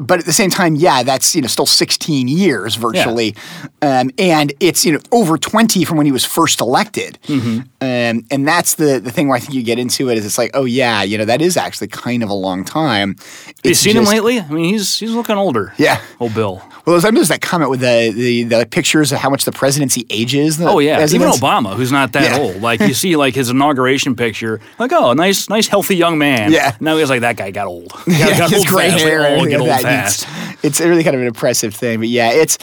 But 0.00 0.18
at 0.20 0.24
the 0.26 0.32
same 0.32 0.50
time, 0.50 0.74
yeah, 0.74 1.02
that's 1.02 1.34
you 1.34 1.42
know 1.42 1.48
still 1.48 1.66
16 1.66 2.28
years 2.28 2.74
virtually, 2.76 3.34
um, 3.82 4.10
and 4.18 4.52
it's 4.60 4.84
you 4.84 4.92
know 4.92 5.00
over 5.12 5.38
20 5.38 5.84
from 5.84 5.96
when 5.96 6.06
he 6.06 6.12
was 6.12 6.24
first 6.24 6.60
elected. 6.60 7.18
Mm-hmm. 7.26 7.58
Um, 7.80 8.26
and 8.30 8.46
that's 8.48 8.74
the 8.74 8.98
the 8.98 9.10
thing 9.10 9.28
where 9.28 9.36
I 9.36 9.40
think 9.40 9.54
you 9.54 9.62
get 9.62 9.78
into 9.78 10.10
it 10.10 10.18
is 10.18 10.26
it's 10.26 10.38
like, 10.38 10.50
oh 10.54 10.64
yeah, 10.64 11.02
you 11.02 11.18
know 11.18 11.24
that 11.24 11.40
is 11.40 11.56
actually 11.56 11.88
kind 11.88 12.22
of 12.22 12.28
a 12.30 12.34
long 12.34 12.64
time. 12.64 13.16
Have 13.16 13.54
you 13.64 13.70
It's 13.70 13.80
seen 13.80 13.96
him 13.96 14.04
lately? 14.04 14.40
I 14.40 14.48
mean, 14.48 14.72
he's 14.72 14.98
he's 14.98 15.12
looking 15.12 15.36
older. 15.36 15.74
Yeah. 15.78 16.00
Oh, 16.20 16.28
Bill. 16.28 16.62
Well, 16.86 16.98
there's 17.00 17.14
there's 17.14 17.28
that 17.28 17.40
comment 17.40 17.70
with 17.70 17.80
the, 17.80 18.12
the 18.14 18.42
the 18.44 18.66
pictures 18.66 19.12
of 19.12 19.18
how 19.18 19.30
much 19.30 19.44
the 19.44 19.52
presidency 19.52 20.06
ages. 20.10 20.58
The 20.58 20.68
Oh 20.68 20.78
yeah, 20.80 21.02
even. 21.04 21.28
Obama, 21.28 21.74
who's 21.74 21.92
not 21.92 22.12
that 22.12 22.32
Yeah. 22.32 22.38
old. 22.38 22.60
Like 22.62 22.80
you 22.80 22.94
see, 23.04 23.16
like 23.16 23.34
his 23.34 23.48
inauguration 23.50 24.14
picture, 24.16 24.60
like 24.78 24.92
oh, 24.92 25.10
a 25.10 25.14
nice, 25.14 25.48
nice, 25.48 25.66
healthy 25.68 25.96
young 25.96 26.18
man. 26.18 26.52
Yeah. 26.52 26.76
Now 26.80 26.96
he's 26.96 27.08
like 27.10 27.20
that 27.22 27.36
guy 27.36 27.50
got 27.50 27.66
old. 27.66 27.88
Got, 27.90 28.06
yeah, 28.08 28.38
got 28.38 28.50
his 28.50 28.58
old 28.60 28.66
gray 28.66 28.90
fast. 28.90 29.02
hair 29.04 29.20
Like, 29.20 29.42
oh, 29.42 29.46
get 29.46 29.60
old. 29.60 29.68
Fast. 29.84 30.26
It's, 30.62 30.64
it's 30.64 30.80
really 30.80 31.04
kind 31.04 31.14
of 31.16 31.22
an 31.22 31.28
impressive 31.28 31.74
thing. 31.74 32.00
But 32.00 32.08
yeah, 32.08 32.30
it's 32.30 32.58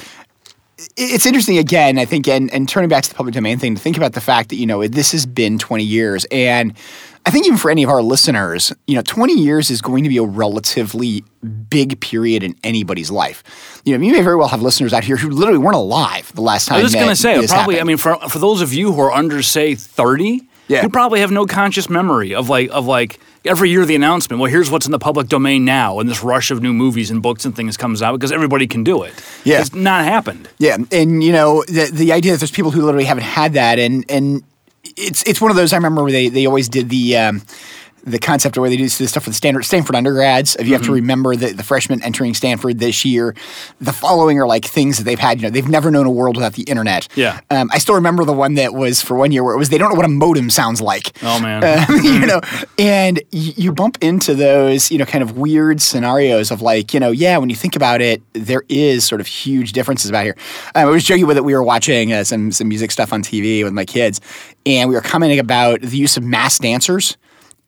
it's 0.97 1.25
interesting 1.25 1.57
again, 1.57 1.99
I 1.99 2.05
think, 2.05 2.27
and, 2.27 2.51
and 2.51 2.67
turning 2.67 2.89
back 2.89 3.03
to 3.03 3.09
the 3.09 3.15
public 3.15 3.35
domain 3.35 3.59
thing, 3.59 3.75
to 3.75 3.81
think 3.81 3.97
about 3.97 4.13
the 4.13 4.21
fact 4.21 4.49
that, 4.49 4.55
you 4.55 4.65
know, 4.65 4.87
this 4.87 5.11
has 5.11 5.25
been 5.27 5.59
20 5.59 5.83
years. 5.83 6.25
And 6.31 6.73
I 7.23 7.29
think 7.29 7.45
even 7.45 7.59
for 7.59 7.69
any 7.69 7.83
of 7.83 7.89
our 7.89 8.01
listeners, 8.01 8.73
you 8.87 8.95
know, 8.95 9.03
20 9.03 9.33
years 9.33 9.69
is 9.69 9.79
going 9.79 10.03
to 10.03 10.09
be 10.09 10.17
a 10.17 10.23
relatively 10.23 11.23
big 11.69 11.99
period 12.01 12.41
in 12.41 12.55
anybody's 12.63 13.11
life. 13.11 13.43
You 13.85 13.95
know, 13.95 14.03
you 14.03 14.11
may 14.11 14.23
very 14.23 14.35
well 14.35 14.47
have 14.47 14.63
listeners 14.63 14.91
out 14.91 15.03
here 15.03 15.17
who 15.17 15.29
literally 15.29 15.59
weren't 15.59 15.75
alive 15.75 16.33
the 16.33 16.41
last 16.41 16.67
time. 16.67 16.79
I 16.79 16.83
was 16.83 16.95
going 16.95 17.09
to 17.09 17.15
say, 17.15 17.35
probably. 17.45 17.75
happened. 17.75 17.79
I 17.79 17.83
mean, 17.83 17.97
for 17.97 18.15
for 18.29 18.39
those 18.39 18.61
of 18.61 18.73
you 18.73 18.91
who 18.91 19.01
are 19.01 19.11
under, 19.11 19.43
say, 19.43 19.75
thirty, 19.75 20.41
Yeah. 20.67 20.81
you 20.81 20.89
probably 20.89 21.19
have 21.19 21.31
no 21.31 21.45
conscious 21.45 21.89
memory 21.91 22.33
of 22.33 22.49
like 22.49 22.71
of 22.71 22.87
like 22.87 23.19
every 23.45 23.69
year 23.69 23.85
the 23.85 23.95
announcement. 23.95 24.39
Well, 24.39 24.51
here's 24.51 24.69
what's 24.69 24.85
in 24.85 24.91
the 24.91 24.99
public 24.99 25.27
domain 25.27 25.65
now, 25.65 25.99
and 25.99 26.09
this 26.09 26.23
rush 26.23 26.51
of 26.51 26.61
new 26.61 26.73
movies 26.73 27.11
and 27.11 27.21
books 27.21 27.45
and 27.45 27.55
things 27.55 27.77
comes 27.77 28.01
out 28.01 28.13
because 28.13 28.31
everybody 28.31 28.67
can 28.67 28.83
do 28.83 29.03
it. 29.03 29.13
Yeah. 29.43 29.61
it's 29.61 29.73
not 29.73 30.05
happened. 30.05 30.49
Yeah, 30.57 30.77
and 30.91 31.23
you 31.23 31.31
know 31.31 31.63
the 31.67 31.89
the 31.91 32.11
idea 32.11 32.33
that 32.33 32.39
there's 32.39 32.51
people 32.51 32.71
who 32.71 32.81
literally 32.81 33.05
haven't 33.05 33.23
had 33.23 33.53
that, 33.53 33.79
and 33.79 34.05
and 34.09 34.43
it's 34.83 35.23
it's 35.23 35.41
one 35.41 35.51
of 35.51 35.57
those. 35.57 35.73
I 35.73 35.77
remember 35.77 36.09
they 36.11 36.29
they 36.29 36.45
always 36.45 36.69
did 36.69 36.89
the. 36.89 37.17
Um, 37.17 37.41
the 38.03 38.19
concept 38.19 38.57
of 38.57 38.61
where 38.61 38.69
they 38.69 38.77
do 38.77 38.83
this 38.83 39.09
stuff 39.09 39.23
for 39.23 39.29
the 39.29 39.35
Stanford, 39.35 39.65
Stanford 39.65 39.95
undergrads. 39.95 40.55
If 40.55 40.67
you 40.67 40.73
have 40.73 40.83
to 40.83 40.91
remember 40.91 41.35
that 41.35 41.57
the 41.57 41.63
freshmen 41.63 42.01
entering 42.03 42.33
Stanford 42.33 42.79
this 42.79 43.05
year, 43.05 43.35
the 43.79 43.93
following 43.93 44.39
are 44.39 44.47
like 44.47 44.65
things 44.65 44.97
that 44.97 45.03
they've 45.03 45.19
had. 45.19 45.39
You 45.39 45.47
know, 45.47 45.49
they've 45.51 45.67
never 45.69 45.91
known 45.91 46.05
a 46.05 46.11
world 46.11 46.35
without 46.35 46.53
the 46.53 46.63
internet. 46.63 47.07
Yeah. 47.15 47.39
Um, 47.49 47.69
I 47.71 47.77
still 47.77 47.95
remember 47.95 48.25
the 48.25 48.33
one 48.33 48.55
that 48.55 48.73
was 48.73 49.01
for 49.01 49.15
one 49.15 49.31
year 49.31 49.43
where 49.43 49.53
it 49.53 49.57
was 49.57 49.69
they 49.69 49.77
don't 49.77 49.89
know 49.89 49.95
what 49.95 50.05
a 50.05 50.09
modem 50.09 50.49
sounds 50.49 50.81
like. 50.81 51.11
Oh 51.21 51.39
man, 51.41 51.63
Um, 51.63 51.95
you 52.03 52.25
know, 52.25 52.41
and 52.79 53.17
y- 53.31 53.53
you 53.55 53.71
bump 53.71 53.97
into 54.01 54.33
those, 54.33 54.89
you 54.91 54.97
know, 54.97 55.05
kind 55.05 55.21
of 55.21 55.37
weird 55.37 55.81
scenarios 55.81 56.49
of 56.51 56.61
like, 56.61 56.93
you 56.93 56.99
know, 56.99 57.11
yeah, 57.11 57.37
when 57.37 57.49
you 57.49 57.55
think 57.55 57.75
about 57.75 58.01
it, 58.01 58.21
there 58.33 58.63
is 58.69 59.03
sort 59.05 59.21
of 59.21 59.27
huge 59.27 59.73
differences 59.73 60.09
about 60.09 60.23
here. 60.23 60.35
Um, 60.75 60.87
I 60.87 60.91
was 60.91 61.03
joking 61.03 61.27
with 61.27 61.37
it. 61.37 61.43
We 61.43 61.53
were 61.53 61.63
watching 61.63 62.13
uh, 62.13 62.23
some 62.23 62.51
some 62.51 62.67
music 62.67 62.91
stuff 62.91 63.13
on 63.13 63.21
TV 63.23 63.63
with 63.63 63.73
my 63.73 63.85
kids, 63.85 64.19
and 64.65 64.89
we 64.89 64.95
were 64.95 65.01
commenting 65.01 65.39
about 65.39 65.81
the 65.81 65.97
use 65.97 66.17
of 66.17 66.23
mass 66.23 66.57
dancers. 66.57 67.17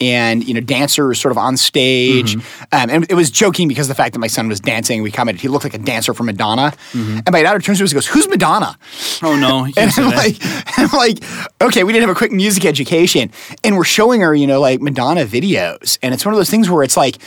And 0.01 0.45
you 0.45 0.53
know, 0.53 0.59
dancers 0.59 1.19
sort 1.21 1.31
of 1.31 1.37
on 1.37 1.55
stage, 1.55 2.35
um, 2.35 2.89
and 2.89 3.05
it 3.09 3.13
was 3.13 3.31
joking 3.31 3.67
because 3.69 3.87
the 3.87 3.95
fact 3.95 4.13
that 4.13 4.19
my 4.19 4.27
son 4.27 4.49
was 4.49 4.59
dancing. 4.59 5.01
We 5.01 5.11
commented 5.11 5.41
he 5.41 5.47
looked 5.47 5.63
like 5.63 5.75
a 5.75 5.77
dancer 5.77 6.13
for 6.13 6.23
Madonna, 6.23 6.73
and 6.93 7.31
my 7.31 7.41
daughter 7.43 7.59
turns 7.59 7.77
to 7.77 7.85
us 7.85 7.91
and 7.91 7.97
goes, 7.97 8.07
"Who's 8.07 8.27
Madonna?" 8.27 8.77
oh 9.21 9.35
no, 9.37 9.65
And 9.77 9.91
I'm 9.95 10.09
like, 10.11 10.35
I'm 10.77 10.89
like, 10.91 11.23
okay, 11.61 11.83
we 11.85 11.93
didn't 11.93 12.07
have 12.07 12.15
a 12.15 12.17
quick 12.17 12.31
music 12.33 12.65
education, 12.65 13.31
and 13.63 13.77
we're 13.77 13.83
showing 13.85 14.21
her, 14.21 14.35
you 14.35 14.47
know, 14.47 14.59
like 14.59 14.81
Madonna 14.81 15.25
videos, 15.25 15.97
and 16.01 16.13
it's 16.13 16.25
one 16.25 16.33
of 16.33 16.37
those 16.39 16.49
things 16.49 16.69
where 16.69 16.83
it's 16.83 16.97
like, 16.97 17.17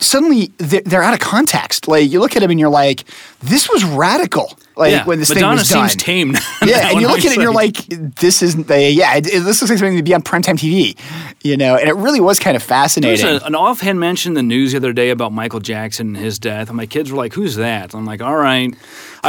suddenly 0.00 0.52
they're, 0.58 0.82
they're 0.82 1.02
out 1.02 1.14
of 1.14 1.20
context. 1.20 1.88
Like 1.88 2.10
you 2.10 2.20
look 2.20 2.36
at 2.36 2.40
them 2.40 2.50
and 2.50 2.60
you're 2.60 2.68
like, 2.68 3.04
this 3.42 3.70
was 3.70 3.84
radical. 3.84 4.58
Like 4.76 4.92
yeah. 4.92 5.04
when 5.06 5.18
this 5.18 5.30
Madonna 5.30 5.64
thing 5.64 5.80
was 5.80 5.90
seems 5.92 5.96
done. 5.96 6.04
tame. 6.04 6.32
now 6.32 6.40
Yeah, 6.66 6.90
and 6.90 7.00
you 7.00 7.08
look 7.08 7.20
at 7.20 7.24
it 7.26 7.32
and 7.32 7.42
you're 7.42 7.52
like, 7.52 7.76
this 7.86 8.42
isn't 8.42 8.66
the 8.68 8.90
yeah. 8.90 9.16
It, 9.16 9.26
it, 9.26 9.40
this 9.40 9.62
looks 9.62 9.70
like 9.70 9.78
something 9.78 9.96
to 9.96 10.02
be 10.02 10.12
on 10.14 10.20
primetime 10.22 10.58
TV, 10.58 10.98
you 11.42 11.56
know. 11.56 11.76
And 11.76 11.88
it 11.88 11.94
really 11.96 12.20
was 12.20 12.38
kind 12.38 12.56
of 12.56 12.62
There 12.62 12.76
fascinating. 12.76 13.40
an 13.42 13.54
offhand 13.54 13.98
mention 14.00 14.32
in 14.32 14.34
the 14.34 14.42
news 14.42 14.72
the 14.72 14.76
other 14.76 14.92
day 14.92 15.08
about 15.10 15.32
Michael 15.32 15.60
Jackson 15.60 16.08
and 16.08 16.16
his 16.18 16.38
death, 16.38 16.68
and 16.68 16.76
my 16.76 16.84
kids 16.86 17.10
were 17.10 17.16
like, 17.16 17.32
"Who's 17.32 17.56
that?" 17.56 17.94
I'm 17.94 18.04
like, 18.04 18.20
"All 18.20 18.36
right." 18.36 18.74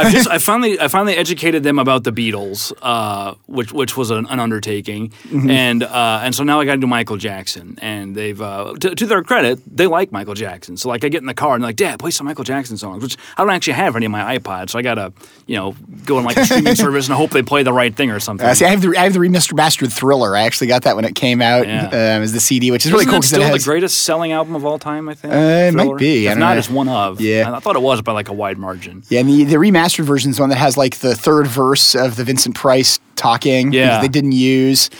I 0.06 0.10
just 0.16 0.28
I 0.28 0.38
finally 0.38 0.78
I 0.80 0.88
finally 0.88 1.16
educated 1.16 1.62
them 1.62 1.78
about 1.78 2.04
the 2.04 2.12
Beatles, 2.12 2.72
uh, 2.82 3.34
which 3.46 3.72
which 3.72 3.96
was 3.96 4.10
an, 4.10 4.26
an 4.28 4.40
undertaking, 4.40 5.08
Mm-hmm. 5.28 5.50
and 5.50 5.82
uh, 5.82 6.20
and 6.22 6.34
so 6.34 6.42
now 6.44 6.60
I 6.60 6.64
got 6.64 6.74
to 6.74 6.80
do 6.80 6.86
Michael 6.86 7.16
Jackson, 7.16 7.78
and 7.82 8.14
they've 8.14 8.40
uh, 8.40 8.74
to, 8.80 8.94
to 8.94 9.06
their 9.06 9.22
credit 9.22 9.60
they 9.66 9.86
like 9.86 10.12
Michael 10.12 10.34
Jackson. 10.34 10.76
So 10.76 10.88
like 10.88 11.04
I 11.04 11.08
get 11.08 11.20
in 11.20 11.26
the 11.26 11.34
car 11.34 11.54
and 11.54 11.62
they're 11.62 11.68
like, 11.68 11.76
"Dad, 11.76 11.98
play 11.98 12.10
some 12.10 12.26
Michael 12.26 12.44
Jackson 12.44 12.76
songs," 12.76 13.02
which 13.02 13.16
I 13.36 13.42
don't 13.44 13.52
actually 13.52 13.74
have 13.74 13.96
any 13.96 14.06
on 14.06 14.12
my 14.12 14.38
iPod, 14.38 14.70
so 14.70 14.78
I 14.78 14.82
gotta 14.82 15.12
you 15.46 15.56
know 15.56 15.74
go 16.04 16.18
on 16.18 16.24
like 16.24 16.36
a 16.36 16.44
streaming 16.44 16.74
service 16.84 17.06
and 17.08 17.16
hope 17.16 17.30
they 17.30 17.42
play 17.42 17.62
the 17.62 17.72
right 17.72 17.94
thing 17.94 18.10
or 18.10 18.20
something. 18.20 18.46
Uh, 18.46 18.54
see, 18.54 18.64
I 18.64 18.70
have 18.70 18.80
the 18.82 18.94
I 18.96 19.04
have 19.04 19.12
the 19.12 19.18
remastered 19.20 19.92
Thriller. 19.92 20.36
I 20.36 20.42
actually 20.42 20.66
got 20.68 20.82
that 20.82 20.96
when 20.96 21.04
it 21.04 21.14
came 21.14 21.40
out 21.42 21.66
Yeah. 21.66 21.86
um, 21.86 22.22
as 22.22 22.32
the 22.32 22.40
CD, 22.40 22.70
which 22.70 22.84
is 22.86 22.92
really 22.92 23.02
Isn't 23.02 23.10
cool 23.10 23.20
that 23.20 23.20
because 23.20 23.32
it 23.32 23.34
still 23.36 23.42
has 23.52 23.64
the 23.64 23.70
greatest 23.70 24.02
selling 24.02 24.32
album 24.32 24.54
of 24.54 24.64
all 24.64 24.78
time? 24.78 25.08
I 25.08 25.14
think. 25.14 25.32
Uh, 25.34 25.36
it 25.36 25.74
might 25.74 25.96
be. 25.98 26.26
If 26.26 26.38
not, 26.38 26.54
know. 26.54 26.58
it's 26.58 26.70
one 26.70 26.88
of. 26.88 27.20
Yeah. 27.20 27.50
I, 27.50 27.56
I 27.56 27.60
thought 27.60 27.76
it 27.76 27.82
was 27.82 28.02
by 28.02 28.12
like 28.12 28.28
a 28.28 28.32
wide 28.32 28.58
margin. 28.58 29.02
Yeah, 29.08 29.20
and 29.20 29.28
the, 29.28 29.44
the 29.44 29.58
remastered 29.88 30.04
version 30.04 30.30
is 30.30 30.40
one 30.40 30.48
that 30.50 30.56
has 30.58 30.76
like 30.76 30.96
the 30.98 31.14
third 31.14 31.46
verse 31.46 31.94
of 31.94 32.16
the 32.16 32.24
Vincent 32.24 32.54
Price 32.54 32.98
talking 33.16 33.72
Yeah. 33.72 34.00
they 34.00 34.08
didn't 34.08 34.32
use. 34.32 34.90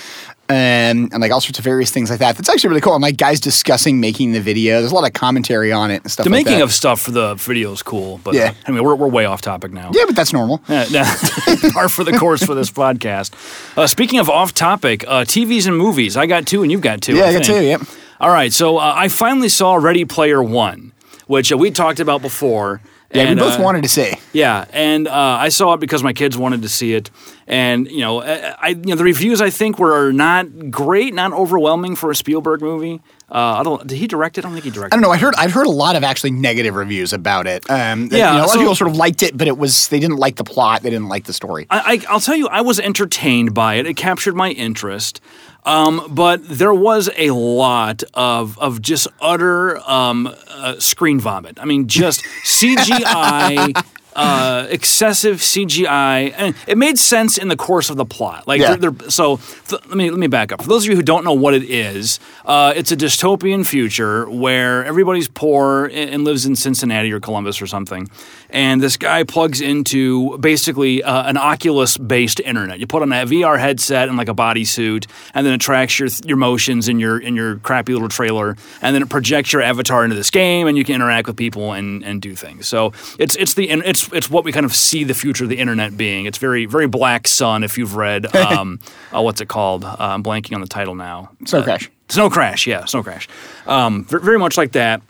And, 0.50 1.12
and 1.12 1.20
like 1.20 1.30
all 1.30 1.42
sorts 1.42 1.58
of 1.58 1.64
various 1.66 1.90
things 1.90 2.08
like 2.08 2.20
that. 2.20 2.36
That's 2.36 2.48
actually 2.48 2.68
really 2.70 2.80
cool. 2.80 2.94
And 2.94 3.02
like 3.02 3.18
guys 3.18 3.38
discussing 3.38 4.00
making 4.00 4.32
the 4.32 4.40
video. 4.40 4.80
There's 4.80 4.92
a 4.92 4.94
lot 4.94 5.06
of 5.06 5.12
commentary 5.12 5.72
on 5.72 5.90
it 5.90 6.02
and 6.04 6.10
stuff 6.10 6.24
The 6.24 6.30
like 6.30 6.46
making 6.46 6.60
that. 6.60 6.64
of 6.64 6.72
stuff 6.72 7.02
for 7.02 7.10
the 7.10 7.34
video 7.34 7.70
is 7.72 7.82
cool, 7.82 8.18
but 8.24 8.32
Yeah. 8.32 8.54
I 8.66 8.70
mean 8.70 8.82
we're, 8.82 8.94
we're 8.94 9.08
way 9.08 9.26
off 9.26 9.42
topic 9.42 9.72
now. 9.72 9.90
Yeah, 9.92 10.04
but 10.06 10.16
that's 10.16 10.32
normal. 10.32 10.62
Yeah, 10.68 11.04
par 11.74 11.90
for 11.90 12.02
the 12.02 12.16
course 12.18 12.42
for 12.42 12.54
this 12.54 12.70
podcast. 12.70 13.32
Uh, 13.76 13.86
speaking 13.86 14.20
of 14.20 14.30
off 14.30 14.54
topic, 14.54 15.04
uh, 15.06 15.24
TVs 15.24 15.66
and 15.66 15.76
movies. 15.76 16.16
I 16.16 16.24
got 16.24 16.46
two, 16.46 16.62
and 16.62 16.72
you've 16.72 16.80
got 16.80 17.02
two. 17.02 17.16
Yeah, 17.16 17.24
I 17.24 17.28
I 17.28 17.32
got 17.34 17.44
two, 17.44 17.62
yep. 17.62 17.82
All 18.18 18.30
right, 18.30 18.50
so 18.52 18.78
uh, 18.78 18.94
I 18.96 19.08
finally 19.08 19.48
saw 19.50 19.74
Ready 19.74 20.06
Player 20.06 20.42
One, 20.42 20.92
which 21.26 21.52
uh, 21.52 21.58
we 21.58 21.70
talked 21.70 22.00
about 22.00 22.22
before. 22.22 22.80
Yeah, 23.12 23.22
and, 23.22 23.40
we 23.40 23.46
both 23.46 23.58
uh, 23.58 23.62
wanted 23.62 23.82
to 23.84 23.88
see. 23.88 24.12
Yeah, 24.34 24.66
and 24.70 25.08
uh, 25.08 25.12
I 25.12 25.48
saw 25.48 25.72
it 25.72 25.80
because 25.80 26.02
my 26.02 26.12
kids 26.12 26.36
wanted 26.36 26.60
to 26.62 26.68
see 26.68 26.92
it, 26.92 27.10
and 27.46 27.90
you 27.90 28.00
know, 28.00 28.22
I, 28.22 28.54
I 28.60 28.68
you 28.68 28.76
know 28.76 28.96
the 28.96 29.04
reviews 29.04 29.40
I 29.40 29.48
think 29.48 29.78
were 29.78 30.12
not 30.12 30.70
great, 30.70 31.14
not 31.14 31.32
overwhelming 31.32 31.96
for 31.96 32.10
a 32.10 32.14
Spielberg 32.14 32.60
movie. 32.60 33.00
Uh, 33.30 33.56
I 33.58 33.62
don't. 33.62 33.86
Did 33.86 33.98
he 33.98 34.06
direct 34.06 34.38
it? 34.38 34.44
I 34.44 34.48
don't 34.48 34.54
think 34.54 34.64
he 34.64 34.70
directed. 34.70 34.94
I 34.94 34.96
don't 34.96 35.02
know. 35.02 35.10
I 35.10 35.18
heard 35.18 35.34
I've 35.36 35.52
heard 35.52 35.66
a 35.66 35.70
lot 35.70 35.96
of 35.96 36.02
actually 36.04 36.30
negative 36.30 36.74
reviews 36.74 37.12
about 37.12 37.46
it. 37.46 37.68
Um, 37.70 38.08
Yeah, 38.10 38.32
you 38.32 38.38
know, 38.38 38.38
a 38.38 38.40
lot 38.40 38.48
so- 38.48 38.54
of 38.54 38.60
people 38.60 38.74
sort 38.74 38.90
of 38.90 38.96
liked 38.96 39.22
it, 39.22 39.36
but 39.36 39.46
it 39.48 39.58
was 39.58 39.88
they 39.88 40.00
didn't 40.00 40.16
like 40.16 40.36
the 40.36 40.44
plot. 40.44 40.82
They 40.82 40.88
didn't 40.90 41.08
like 41.08 41.24
the 41.24 41.34
story. 41.34 41.66
I, 41.68 42.00
I, 42.06 42.12
I'll 42.12 42.20
tell 42.20 42.36
you, 42.36 42.48
I 42.48 42.62
was 42.62 42.80
entertained 42.80 43.52
by 43.52 43.74
it. 43.74 43.86
It 43.86 43.94
captured 43.94 44.34
my 44.34 44.50
interest. 44.50 45.20
Um, 45.64 46.06
but 46.08 46.40
there 46.48 46.72
was 46.72 47.10
a 47.18 47.30
lot 47.32 48.02
of 48.14 48.58
of 48.58 48.80
just 48.80 49.08
utter 49.20 49.78
um, 49.90 50.34
uh, 50.48 50.78
screen 50.78 51.20
vomit. 51.20 51.58
I 51.60 51.66
mean, 51.66 51.86
just 51.86 52.22
CGI, 52.44 53.74
uh, 54.18 54.66
excessive 54.70 55.36
CGI, 55.38 56.34
and 56.36 56.54
it 56.66 56.76
made 56.76 56.98
sense 56.98 57.38
in 57.38 57.48
the 57.48 57.56
course 57.56 57.90
of 57.90 57.96
the 57.96 58.04
plot. 58.04 58.46
Like, 58.46 58.60
Yeah. 58.60 58.76
they're, 58.76 58.90
they're, 58.90 59.10
so 59.10 59.36
th- 59.68 59.82
let 59.86 59.96
me 59.96 60.10
let 60.10 60.18
me 60.18 60.26
back 60.26 60.52
up. 60.52 60.62
For 60.62 60.68
those 60.68 60.84
of 60.84 60.90
you 60.90 60.96
who 60.96 61.02
don't 61.02 61.24
know 61.24 61.32
what 61.32 61.54
it 61.54 61.64
is, 61.64 62.18
uh, 62.44 62.72
it's 62.76 62.90
a 62.92 62.96
dystopian 62.96 63.66
future 63.66 64.28
where 64.28 64.84
everybody's 64.84 65.28
poor 65.28 65.86
and 65.86 66.08
and 66.08 66.24
lives 66.24 66.46
in 66.46 66.56
Cincinnati 66.56 67.12
or 67.12 67.20
Columbus 67.20 67.60
or 67.62 67.66
something, 67.66 68.08
and 68.50 68.80
this 68.80 68.96
guy 68.96 69.22
plugs 69.24 69.60
into 69.60 70.36
basically 70.38 71.02
uh, 71.02 71.28
an 71.28 71.36
Oculus-based 71.36 72.40
internet. 72.40 72.80
You 72.80 72.86
put 72.86 73.02
on 73.02 73.12
a 73.12 73.24
VR 73.26 73.58
headset 73.58 74.08
and 74.08 74.16
like 74.16 74.28
a 74.28 74.34
bodysuit, 74.34 75.06
and 75.34 75.46
then 75.46 75.52
it 75.54 75.60
tracks 75.60 75.98
your 75.98 76.08
your 76.24 76.36
motions 76.36 76.88
in 76.88 76.98
your 76.98 77.18
in 77.18 77.36
your 77.36 77.56
crappy 77.58 77.92
little 77.92 78.08
trailer, 78.08 78.56
and 78.82 78.94
then 78.94 79.02
it 79.02 79.08
projects 79.08 79.52
your 79.52 79.62
avatar 79.62 80.02
into 80.04 80.16
this 80.16 80.30
game, 80.30 80.66
and 80.66 80.76
you 80.78 80.84
can 80.84 80.94
interact 80.94 81.26
with 81.28 81.36
people 81.36 81.72
and, 81.72 82.02
and 82.04 82.22
do 82.22 82.34
things. 82.34 82.66
So 82.66 82.92
it's 83.18 83.36
it's 83.36 83.54
the 83.54 83.68
it's 83.70 84.07
it's 84.12 84.30
what 84.30 84.44
we 84.44 84.52
kind 84.52 84.66
of 84.66 84.74
see 84.74 85.04
the 85.04 85.14
future 85.14 85.44
of 85.44 85.50
the 85.50 85.58
internet 85.58 85.96
being. 85.96 86.26
It's 86.26 86.38
very 86.38 86.66
very 86.66 86.86
Black 86.86 87.28
Sun. 87.28 87.64
If 87.64 87.78
you've 87.78 87.96
read, 87.96 88.34
um, 88.36 88.80
uh, 89.14 89.22
what's 89.22 89.40
it 89.40 89.48
called? 89.48 89.84
Uh, 89.84 89.96
I'm 89.98 90.22
blanking 90.22 90.54
on 90.54 90.60
the 90.60 90.66
title 90.66 90.94
now. 90.94 91.30
Snow 91.46 91.60
Uh, 91.60 91.64
Crash. 91.64 91.90
Snow 92.10 92.30
Crash, 92.30 92.66
yeah, 92.66 92.86
Snow 92.86 93.02
Crash. 93.02 93.28
Um, 93.66 94.04
very 94.06 94.38
much 94.38 94.56
like 94.56 94.72
that. 94.72 95.02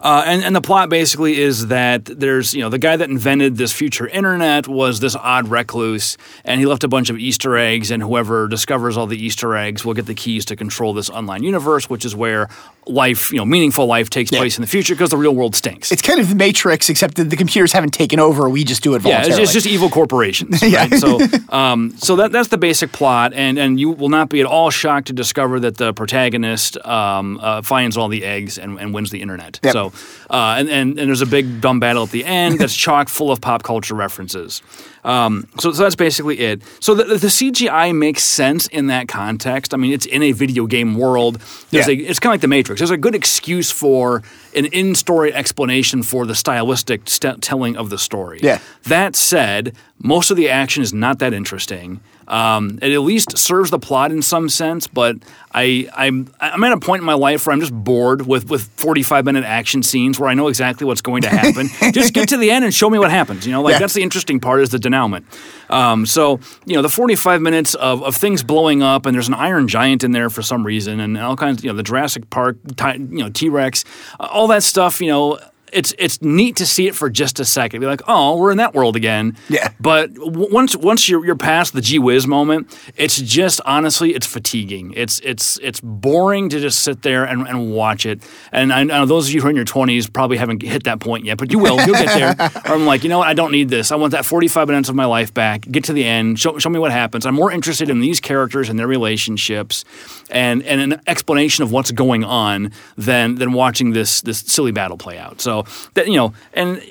Uh, 0.00 0.22
and, 0.26 0.42
and 0.42 0.56
the 0.56 0.60
plot 0.60 0.88
basically 0.88 1.38
is 1.40 1.66
that 1.68 2.04
there's, 2.06 2.54
you 2.54 2.60
know, 2.62 2.70
the 2.70 2.78
guy 2.78 2.96
that 2.96 3.10
invented 3.10 3.56
this 3.56 3.72
future 3.72 4.06
internet 4.08 4.66
was 4.66 5.00
this 5.00 5.14
odd 5.14 5.48
recluse, 5.48 6.16
and 6.44 6.58
he 6.60 6.66
left 6.66 6.84
a 6.84 6.88
bunch 6.88 7.10
of 7.10 7.18
Easter 7.18 7.56
eggs, 7.56 7.90
and 7.90 8.02
whoever 8.02 8.48
discovers 8.48 8.96
all 8.96 9.06
the 9.06 9.22
Easter 9.22 9.54
eggs 9.56 9.84
will 9.84 9.94
get 9.94 10.06
the 10.06 10.14
keys 10.14 10.44
to 10.46 10.56
control 10.56 10.94
this 10.94 11.10
online 11.10 11.42
universe, 11.42 11.90
which 11.90 12.04
is 12.04 12.16
where 12.16 12.48
life, 12.86 13.30
you 13.30 13.36
know, 13.38 13.44
meaningful 13.44 13.86
life 13.86 14.08
takes 14.08 14.30
place 14.30 14.56
in 14.56 14.62
the 14.62 14.66
future 14.66 14.94
because 14.94 15.10
the 15.10 15.16
real 15.16 15.34
world 15.34 15.54
stinks. 15.54 15.92
It's 15.92 16.02
kind 16.02 16.18
of 16.18 16.28
the 16.30 16.34
Matrix, 16.34 16.88
except 16.88 17.16
that 17.16 17.24
the 17.24 17.36
computers 17.36 17.72
haven't 17.72 17.92
taken 17.92 18.18
over. 18.18 18.48
We 18.48 18.64
just 18.64 18.82
do 18.82 18.94
it 18.94 19.02
Yeah, 19.04 19.18
voluntarily. 19.22 19.42
it's, 19.42 19.50
it's 19.50 19.52
just 19.52 19.66
evil 19.66 19.90
corporations. 19.90 20.62
Yeah. 20.70 20.86
right? 20.88 20.94
So, 20.94 21.18
um, 21.48 21.90
so 21.98 22.16
that 22.16 22.30
that's 22.32 22.48
the 22.48 22.58
basic 22.58 22.92
plot, 22.92 23.32
and 23.34 23.58
and 23.58 23.78
you 23.80 23.90
will 23.90 24.08
not 24.08 24.28
be 24.28 24.40
at 24.40 24.46
all 24.46 24.70
shocked 24.70 25.08
to 25.08 25.12
discover 25.12 25.58
that 25.60 25.76
the 25.78 25.92
protagonist 25.92 26.76
um, 26.86 27.38
uh, 27.42 27.62
finds 27.62 27.96
all 27.96 28.08
the 28.08 28.24
eggs 28.24 28.56
and, 28.56 28.78
and 28.78 28.94
wins 28.94 29.10
the 29.10 29.20
internet. 29.20 29.58
Yep. 29.62 29.72
So, 29.72 29.89
uh, 30.30 30.56
and, 30.58 30.68
and 30.68 30.98
and 30.98 31.08
there's 31.08 31.20
a 31.22 31.26
big 31.26 31.60
dumb 31.60 31.80
battle 31.80 32.02
at 32.04 32.10
the 32.10 32.24
end 32.24 32.58
that's 32.58 32.74
chock 32.86 33.08
full 33.08 33.30
of 33.30 33.40
pop 33.40 33.62
culture 33.62 33.94
references. 33.94 34.62
Um, 35.02 35.46
so, 35.58 35.72
so 35.72 35.82
that's 35.82 35.96
basically 35.96 36.38
it. 36.40 36.62
So 36.80 36.94
the, 36.94 37.04
the 37.04 37.28
CGI 37.28 37.96
makes 37.96 38.22
sense 38.22 38.66
in 38.66 38.88
that 38.88 39.08
context. 39.08 39.72
I 39.72 39.78
mean, 39.78 39.92
it's 39.94 40.04
in 40.04 40.22
a 40.22 40.32
video 40.32 40.66
game 40.66 40.94
world. 40.94 41.36
There's 41.70 41.88
Yeah. 41.88 41.94
a, 41.94 41.96
it's 41.96 42.18
kind 42.20 42.30
of 42.30 42.34
like 42.34 42.40
the 42.42 42.48
Matrix. 42.48 42.80
There's 42.80 42.90
a 42.90 42.98
good 42.98 43.14
excuse 43.14 43.70
for 43.70 44.22
an 44.54 44.66
in-story 44.66 45.32
explanation 45.32 46.02
for 46.02 46.26
the 46.26 46.34
stylistic 46.34 47.08
st- 47.08 47.40
telling 47.40 47.76
of 47.78 47.88
the 47.88 47.96
story. 47.96 48.40
Yeah. 48.42 48.58
That 48.84 49.16
said, 49.16 49.74
most 49.98 50.30
of 50.30 50.36
the 50.36 50.50
action 50.50 50.82
is 50.82 50.92
not 50.92 51.18
that 51.20 51.32
interesting. 51.32 52.00
Um, 52.28 52.78
it 52.80 52.92
at 52.92 53.00
least 53.00 53.36
serves 53.36 53.70
the 53.70 53.78
plot 53.78 54.12
in 54.12 54.22
some 54.22 54.48
sense, 54.48 54.86
but 54.86 55.16
I, 55.52 55.88
I'm 55.94 56.32
I'm 56.40 56.62
at 56.62 56.72
a 56.72 56.78
point 56.78 57.00
in 57.00 57.06
my 57.06 57.14
life 57.14 57.44
where 57.46 57.52
I'm 57.54 57.60
just 57.60 57.72
bored 57.74 58.24
with 58.26 58.48
with 58.48 58.68
45 58.76 59.24
minute 59.24 59.44
action 59.44 59.82
scenes 59.82 60.20
where 60.20 60.28
I 60.28 60.34
know 60.34 60.46
exactly 60.46 60.86
what's 60.86 61.00
going 61.02 61.22
to 61.22 61.28
happen. 61.28 61.68
just 61.92 62.14
get 62.14 62.28
to 62.28 62.36
the 62.36 62.50
end 62.52 62.64
and 62.64 62.72
show 62.72 62.88
me 62.88 62.98
what 63.00 63.10
happens. 63.10 63.46
You 63.46 63.52
know, 63.52 63.62
like 63.62 63.72
Yeah. 63.72 63.78
that's 63.80 63.94
the 63.94 64.02
interesting 64.02 64.38
part 64.38 64.60
is 64.60 64.68
the 64.70 64.78
denouement. 64.78 65.26
Um, 65.70 66.06
so 66.06 66.38
you 66.66 66.76
know, 66.76 66.82
the 66.82 66.88
45 66.88 67.40
minutes 67.42 67.74
of, 67.74 68.02
of 68.04 68.16
things 68.16 68.42
blowing 68.44 68.80
up, 68.82 69.06
and 69.06 69.14
there's 69.14 69.28
an 69.28 69.34
Iron 69.34 69.66
Giant 69.66 70.04
in 70.04 70.12
there 70.12 70.30
for 70.30 70.42
some 70.42 70.64
reason, 70.64 71.00
and 71.00 71.18
all 71.18 71.36
kinds. 71.36 71.64
You 71.64 71.70
know, 71.70 71.76
the 71.76 71.82
Jurassic 71.82 72.30
Park, 72.30 72.58
you 72.80 72.98
know, 73.24 73.28
T 73.30 73.48
Rex, 73.48 73.84
all 74.20 74.46
that 74.48 74.62
stuff. 74.62 75.00
You 75.00 75.08
know. 75.08 75.38
It's 75.72 75.94
it's 75.98 76.20
neat 76.22 76.56
to 76.56 76.66
see 76.66 76.86
it 76.86 76.94
for 76.94 77.10
just 77.10 77.40
a 77.40 77.44
second. 77.44 77.80
Be 77.80 77.86
like, 77.86 78.02
oh, 78.06 78.36
we're 78.36 78.50
in 78.50 78.58
that 78.58 78.74
world 78.74 78.96
again. 78.96 79.36
Yeah. 79.48 79.72
But 79.80 80.14
w- 80.14 80.48
once 80.52 80.76
once 80.76 81.08
you're 81.08 81.24
you're 81.24 81.36
past 81.36 81.72
the 81.72 81.80
gee 81.80 81.98
whiz 81.98 82.26
moment, 82.26 82.76
it's 82.96 83.20
just 83.20 83.60
honestly 83.64 84.14
it's 84.14 84.26
fatiguing. 84.26 84.92
It's 84.96 85.20
it's 85.20 85.58
it's 85.58 85.80
boring 85.80 86.48
to 86.50 86.60
just 86.60 86.80
sit 86.80 87.02
there 87.02 87.24
and, 87.24 87.46
and 87.46 87.72
watch 87.72 88.06
it. 88.06 88.22
And 88.52 88.72
I, 88.72 88.80
I 88.80 88.84
know 88.84 89.06
those 89.06 89.28
of 89.28 89.34
you 89.34 89.40
who 89.40 89.46
are 89.48 89.50
in 89.50 89.56
your 89.56 89.64
twenties 89.64 90.08
probably 90.08 90.36
haven't 90.36 90.62
hit 90.62 90.84
that 90.84 91.00
point 91.00 91.24
yet, 91.24 91.38
but 91.38 91.50
you 91.50 91.58
will. 91.58 91.80
You'll 91.86 91.96
get 91.96 92.36
there. 92.36 92.50
Or 92.66 92.74
I'm 92.74 92.86
like, 92.86 93.02
you 93.02 93.08
know 93.08 93.18
what? 93.18 93.28
I 93.28 93.34
don't 93.34 93.52
need 93.52 93.68
this. 93.68 93.92
I 93.92 93.96
want 93.96 94.12
that 94.12 94.24
45 94.24 94.68
minutes 94.68 94.88
of 94.88 94.94
my 94.94 95.04
life 95.04 95.32
back. 95.32 95.62
Get 95.62 95.84
to 95.84 95.92
the 95.92 96.04
end. 96.04 96.38
Show, 96.38 96.58
show 96.58 96.68
me 96.68 96.78
what 96.78 96.92
happens. 96.92 97.26
I'm 97.26 97.34
more 97.34 97.52
interested 97.52 97.88
in 97.90 98.00
these 98.00 98.20
characters 98.20 98.68
and 98.68 98.78
their 98.78 98.86
relationships, 98.86 99.84
and 100.30 100.62
and 100.64 100.80
an 100.80 101.00
explanation 101.06 101.64
of 101.64 101.72
what's 101.72 101.90
going 101.90 102.24
on 102.24 102.72
than 102.96 103.36
than 103.36 103.52
watching 103.52 103.92
this 103.92 104.20
this 104.22 104.40
silly 104.40 104.72
battle 104.72 104.96
play 104.96 105.18
out. 105.18 105.40
So 105.40 105.59
that 105.94 106.06
you 106.06 106.16
know 106.16 106.34
and. 106.52 106.82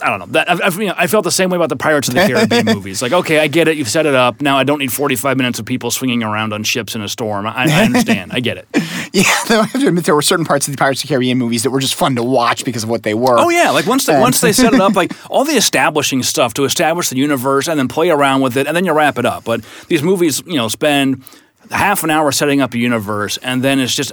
I 0.00 0.10
don't 0.10 0.18
know. 0.18 0.26
That, 0.26 0.50
I've, 0.50 0.60
I've, 0.60 0.76
you 0.76 0.88
know, 0.88 0.94
I 0.96 1.06
felt 1.06 1.22
the 1.22 1.30
same 1.30 1.50
way 1.50 1.56
about 1.56 1.68
the 1.68 1.76
Pirates 1.76 2.08
of 2.08 2.14
the 2.14 2.26
Caribbean 2.26 2.64
movies. 2.76 3.00
Like, 3.00 3.12
okay, 3.12 3.38
I 3.38 3.46
get 3.46 3.68
it. 3.68 3.76
You've 3.76 3.88
set 3.88 4.06
it 4.06 4.14
up. 4.14 4.40
Now 4.40 4.58
I 4.58 4.64
don't 4.64 4.80
need 4.80 4.92
45 4.92 5.36
minutes 5.36 5.60
of 5.60 5.66
people 5.66 5.90
swinging 5.92 6.24
around 6.24 6.52
on 6.52 6.64
ships 6.64 6.96
in 6.96 7.00
a 7.00 7.08
storm. 7.08 7.46
I, 7.46 7.66
I 7.68 7.84
understand. 7.84 8.32
I 8.34 8.40
get 8.40 8.58
it. 8.58 8.68
Yeah, 9.12 9.22
though 9.46 9.60
I 9.60 9.66
have 9.66 9.80
to 9.80 9.86
admit 9.86 10.06
there 10.06 10.14
were 10.16 10.22
certain 10.22 10.44
parts 10.44 10.66
of 10.66 10.74
the 10.74 10.78
Pirates 10.78 11.00
of 11.00 11.08
the 11.08 11.12
Caribbean 11.12 11.38
movies 11.38 11.62
that 11.62 11.70
were 11.70 11.78
just 11.78 11.94
fun 11.94 12.16
to 12.16 12.22
watch 12.24 12.64
because 12.64 12.82
of 12.82 12.90
what 12.90 13.04
they 13.04 13.14
were. 13.14 13.38
Oh 13.38 13.48
yeah, 13.48 13.70
like 13.70 13.86
once 13.86 14.06
they, 14.06 14.18
once 14.18 14.40
they 14.40 14.52
set 14.52 14.74
it 14.74 14.80
up, 14.80 14.94
like 14.96 15.12
all 15.30 15.44
the 15.44 15.52
establishing 15.52 16.24
stuff 16.24 16.52
to 16.54 16.64
establish 16.64 17.10
the 17.10 17.16
universe 17.16 17.68
and 17.68 17.78
then 17.78 17.86
play 17.86 18.10
around 18.10 18.40
with 18.40 18.56
it, 18.56 18.66
and 18.66 18.76
then 18.76 18.84
you 18.84 18.92
wrap 18.92 19.16
it 19.16 19.24
up. 19.24 19.44
But 19.44 19.64
these 19.86 20.02
movies, 20.02 20.42
you 20.44 20.56
know, 20.56 20.66
spend 20.66 21.22
half 21.70 22.02
an 22.02 22.10
hour 22.10 22.32
setting 22.32 22.60
up 22.60 22.74
a 22.74 22.78
universe, 22.78 23.36
and 23.36 23.62
then 23.62 23.78
it's 23.78 23.94
just 23.94 24.10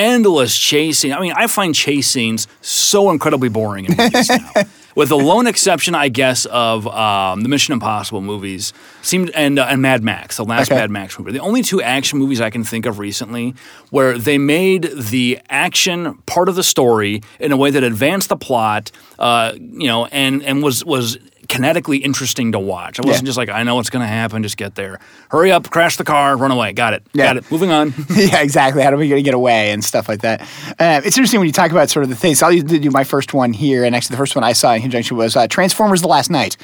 endless 0.00 0.56
chasing. 0.58 1.12
I 1.12 1.20
mean, 1.20 1.32
I 1.36 1.46
find 1.46 1.74
chase 1.74 2.08
scenes 2.08 2.48
so 2.62 3.10
incredibly 3.10 3.50
boring 3.50 3.84
in 3.84 3.96
movies 3.96 4.28
now. 4.30 4.50
With 4.96 5.10
the 5.10 5.16
lone 5.16 5.46
exception, 5.46 5.94
I 5.94 6.08
guess, 6.08 6.46
of 6.46 6.86
um, 6.88 7.42
the 7.42 7.48
Mission 7.48 7.72
Impossible 7.74 8.20
movies, 8.22 8.72
seemed 9.02 9.30
and 9.30 9.56
uh, 9.58 9.66
and 9.70 9.80
Mad 9.80 10.02
Max, 10.02 10.36
the 10.38 10.44
last 10.44 10.70
Okay. 10.70 10.80
Mad 10.80 10.90
Max 10.90 11.16
movie. 11.16 11.30
The 11.30 11.38
only 11.38 11.62
two 11.62 11.80
action 11.80 12.18
movies 12.18 12.40
I 12.40 12.50
can 12.50 12.64
think 12.64 12.86
of 12.86 12.98
recently 12.98 13.54
where 13.90 14.18
they 14.18 14.36
made 14.36 14.90
the 14.96 15.38
action 15.48 16.14
part 16.26 16.48
of 16.48 16.56
the 16.56 16.64
story 16.64 17.22
in 17.38 17.52
a 17.52 17.56
way 17.56 17.70
that 17.70 17.84
advanced 17.84 18.30
the 18.30 18.36
plot, 18.36 18.90
uh, 19.20 19.52
you 19.56 19.86
know, 19.86 20.06
and 20.06 20.42
and 20.42 20.60
was 20.60 20.84
was 20.84 21.18
kinetically 21.50 22.00
interesting 22.02 22.52
to 22.52 22.58
watch. 22.58 22.98
I 22.98 23.02
wasn't 23.06 23.24
Yeah. 23.24 23.28
just 23.28 23.38
like 23.38 23.48
I 23.50 23.62
know 23.62 23.74
what's 23.74 23.90
going 23.90 24.02
to 24.02 24.08
happen, 24.08 24.42
just 24.42 24.56
get 24.56 24.74
there, 24.76 24.98
hurry 25.30 25.52
up, 25.52 25.68
crash 25.70 25.96
the 25.96 26.04
car, 26.04 26.36
run 26.36 26.50
away, 26.50 26.72
got 26.72 26.94
it, 26.94 27.02
Yeah. 27.12 27.24
got 27.26 27.36
it, 27.38 27.50
moving 27.50 27.70
on. 27.70 27.92
yeah, 28.14 28.40
exactly. 28.40 28.82
How 28.82 28.90
are 28.92 28.96
we 28.96 29.08
going 29.08 29.18
to 29.18 29.24
get 29.24 29.34
away 29.34 29.72
and 29.72 29.84
stuff 29.84 30.08
like 30.08 30.20
that? 30.22 30.40
Uh, 30.78 31.00
it's 31.04 31.16
interesting 31.16 31.40
when 31.40 31.46
you 31.46 31.52
talk 31.52 31.70
about 31.70 31.90
sort 31.90 32.04
of 32.04 32.08
the 32.10 32.16
things. 32.16 32.42
I'll 32.42 32.56
do 32.58 32.90
my 32.90 33.04
first 33.04 33.34
one 33.34 33.52
here, 33.52 33.84
and 33.84 33.94
actually 33.94 34.14
the 34.14 34.18
first 34.18 34.34
one 34.34 34.44
I 34.44 34.52
saw 34.54 34.72
in 34.72 34.82
conjunction 34.82 35.16
was 35.16 35.36
uh, 35.36 35.46
Transformers: 35.48 36.00
The 36.00 36.08
Last 36.08 36.30
Knight. 36.30 36.56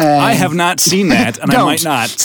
I 0.00 0.34
have 0.34 0.54
not 0.54 0.78
seen 0.78 1.08
that, 1.08 1.38
and 1.38 1.50
I 1.50 1.64
might 1.64 1.82
not. 1.82 2.08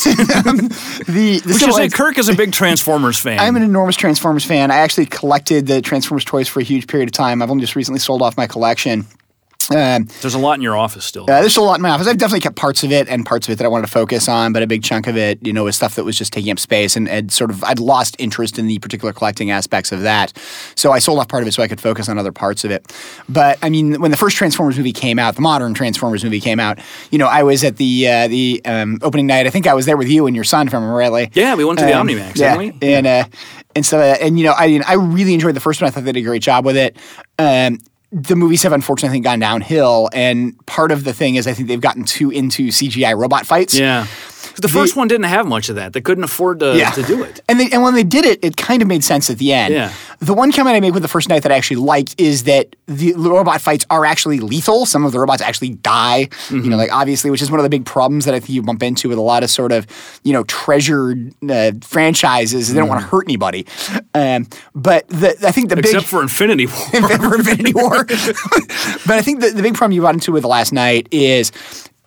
The, 1.05 1.39
the 1.39 1.39
should 1.53 1.59
simple- 1.59 1.77
say 1.77 1.89
Kirk 1.89 2.17
is 2.17 2.29
a 2.29 2.35
big 2.35 2.51
Transformers 2.51 3.19
fan. 3.19 3.39
I'm 3.39 3.55
an 3.55 3.63
enormous 3.63 3.95
Transformers 3.95 4.45
fan. 4.45 4.69
I 4.71 4.77
actually 4.77 5.07
collected 5.07 5.65
the 5.67 5.81
Transformers 5.81 6.23
toys 6.23 6.47
for 6.47 6.59
a 6.59 6.63
huge 6.63 6.87
period 6.87 7.09
of 7.09 7.13
time. 7.13 7.41
I've 7.41 7.49
only 7.51 7.61
just 7.61 7.75
recently 7.75 7.99
sold 7.99 8.21
off 8.21 8.37
my 8.37 8.45
collection. 8.47 9.05
Um, 9.72 10.05
There's 10.22 10.34
a 10.34 10.39
lot 10.39 10.53
in 10.53 10.62
your 10.62 10.75
office 10.77 11.05
still. 11.05 11.24
Uh, 11.24 11.41
there's 11.41 11.58
a 11.58 11.62
lot 11.62 11.75
in 11.75 11.82
my 11.82 11.89
office. 11.89 12.08
I've 12.08 12.17
definitely 12.17 12.41
kept 12.41 12.55
parts 12.55 12.84
of 12.84 12.91
it 12.91 13.08
and 13.08 13.25
parts 13.25 13.48
of 13.48 13.53
it 13.53 13.55
that 13.58 13.65
I 13.65 13.67
wanted 13.67 13.88
to 13.88 13.91
focus 13.91 14.27
on, 14.27 14.53
but 14.53 14.63
a 14.63 14.67
big 14.67 14.84
chunk 14.84 15.08
of 15.08 15.17
it, 15.17 15.39
you 15.46 15.53
know, 15.53 15.63
was 15.65 15.75
stuff 15.75 15.96
that 15.96 16.03
was 16.03 16.17
just 16.17 16.34
taking 16.34 16.51
up 16.51 16.60
space 16.60 16.96
and, 16.96 17.08
and 17.10 17.32
sort 17.32 17.50
of 17.51 17.63
I'd 17.63 17.79
lost 17.79 18.15
interest 18.20 18.58
in 18.60 18.67
the 18.67 18.79
particular 18.79 19.13
collecting 19.13 19.51
aspects 19.51 19.91
of 19.91 20.01
that. 20.01 20.34
So 20.75 20.91
I 20.91 21.00
sold 21.00 21.20
off 21.20 21.27
part 21.27 21.43
of 21.43 21.48
it 21.48 21.53
so 21.53 21.63
I 21.63 21.67
could 21.67 21.82
focus 21.82 22.10
on 22.10 22.17
other 22.17 22.32
parts 22.32 22.63
of 22.63 22.72
it. 22.72 22.93
But 23.29 23.58
I 23.62 23.70
mean, 23.70 24.01
when 24.01 24.12
the 24.12 24.17
first 24.17 24.36
Transformers 24.38 24.77
movie 24.77 24.93
came 24.93 25.20
out, 25.20 25.36
the 25.36 25.41
modern 25.41 25.74
Transformers 25.74 26.24
movie 26.24 26.39
came 26.39 26.60
out, 26.60 26.79
you 27.12 27.17
know, 27.17 27.27
I 27.27 27.43
was 27.43 27.63
at 27.63 27.77
the 27.77 28.08
uh, 28.08 28.27
the 28.27 28.62
um, 28.65 29.00
opening 29.01 29.27
night. 29.27 29.48
I 29.48 29.50
think 29.50 29.67
I 29.67 29.74
was 29.74 29.86
there 29.86 29.98
with 29.98 30.10
you 30.10 30.27
and 30.27 30.36
your 30.36 30.46
son, 30.46 30.70
from 30.70 30.84
rightly. 30.84 31.29
Yeah, 31.34 31.55
we 31.55 31.65
went 31.65 31.79
to 31.79 31.86
the 31.86 31.93
Um, 31.93 32.08
Omnimax, 32.08 32.38
yeah, 32.38 32.58
didn't 32.58 32.79
we? 32.82 32.88
And 32.93 33.08
uh, 33.08 33.25
and 33.75 33.86
so 33.86 34.00
uh, 34.00 34.17
and 34.22 34.38
you 34.38 34.46
know, 34.46 34.53
I 34.58 34.82
I 34.86 34.93
really 34.96 35.34
enjoyed 35.34 35.55
the 35.55 35.60
first 35.60 35.82
one. 35.82 35.88
I 35.88 35.91
thought 35.91 36.03
they 36.03 36.12
did 36.12 36.22
a 36.22 36.24
great 36.25 36.41
job 36.41 36.65
with 36.65 36.77
it. 36.77 36.98
Um, 37.39 37.79
the 38.13 38.36
movies 38.36 38.62
have 38.62 38.74
unfortunately 38.74 39.20
gone 39.20 39.39
downhill, 39.39 40.10
and 40.13 40.53
part 40.67 40.91
of 40.91 41.03
the 41.03 41.13
thing 41.13 41.36
is 41.36 41.48
I 41.48 41.53
think 41.53 41.67
they've 41.67 41.82
gotten 41.82 42.03
too 42.03 42.29
into 42.29 42.67
CGI 42.67 43.17
robot 43.17 43.46
fights. 43.46 43.77
yeah. 43.77 44.05
The 44.57 44.67
first 44.67 44.95
one 44.95 45.07
didn't 45.07 45.25
have 45.25 45.48
much 45.48 45.69
of 45.69 45.75
that. 45.75 45.93
They 45.93 46.01
couldn't 46.01 46.24
afford 46.24 46.60
to, 46.60 46.77
Yeah. 46.77 46.91
to 46.91 47.03
do 47.03 47.24
it. 47.24 47.41
And 47.50 47.60
they, 47.60 47.69
and 47.72 47.81
when 47.83 47.95
they 47.95 48.03
did 48.03 48.25
it, 48.25 48.39
it 48.43 48.55
kind 48.57 48.81
of 48.81 48.88
made 48.88 49.03
sense 49.03 49.29
at 49.29 49.38
the 49.39 49.51
end. 49.53 49.74
Yeah. 49.74 49.91
The 50.19 50.33
one 50.33 50.51
comment 50.51 50.75
I 50.75 50.79
make 50.79 50.93
with 50.93 51.01
the 51.03 51.10
first 51.10 51.27
night 51.29 51.43
that 51.43 51.51
I 51.51 51.55
actually 51.55 51.77
liked 51.77 52.15
is 52.19 52.43
that 52.43 52.75
the 52.88 53.13
robot 53.13 53.62
fights 53.62 53.86
are 53.89 54.05
actually 54.05 54.39
lethal. 54.39 54.86
Some 54.86 55.06
of 55.06 55.12
the 55.12 55.19
robots 55.19 55.41
actually 55.41 55.69
die. 55.71 56.17
You 56.19 56.27
Mm-hmm. 56.27 56.69
know, 56.69 56.77
like 56.77 56.93
obviously, 56.93 57.30
which 57.32 57.41
is 57.41 57.49
one 57.51 57.60
of 57.60 57.63
the 57.63 57.69
big 57.69 57.86
problems 57.86 58.25
that 58.25 58.34
I 58.34 58.39
think 58.39 58.49
you 58.51 58.62
bump 58.62 58.84
into 58.84 59.10
with 59.10 59.17
a 59.17 59.21
lot 59.21 59.43
of 59.43 59.49
sort 59.49 59.71
of 59.71 59.86
you 60.23 60.34
know 60.34 60.43
treasured 60.45 61.34
uh, 61.49 61.71
franchises. 61.82 62.71
They 62.73 62.80
don't 62.80 62.88
want 62.89 63.01
to 63.01 63.08
hurt 63.08 63.25
anybody. 63.27 63.65
Um, 64.13 64.47
but 64.75 65.08
the, 65.10 65.36
I 65.45 65.51
think 65.51 65.69
the 65.69 65.75
big 65.77 65.86
Mm-hmm. 65.86 65.95
Except 65.97 66.06
for 66.10 66.21
Infinity 66.21 66.65
War. 66.67 66.75
for 67.19 67.36
Infinity 67.36 67.73
War. 67.73 68.06
but 68.06 69.12
I 69.17 69.21
think 69.21 69.41
the, 69.41 69.49
the 69.49 69.62
big 69.62 69.73
problem 69.75 69.91
you 69.93 70.01
got 70.01 70.13
into 70.13 70.32
with 70.32 70.43
the 70.43 70.47
Last 70.47 70.71
Knight 70.73 71.08
is 71.12 71.51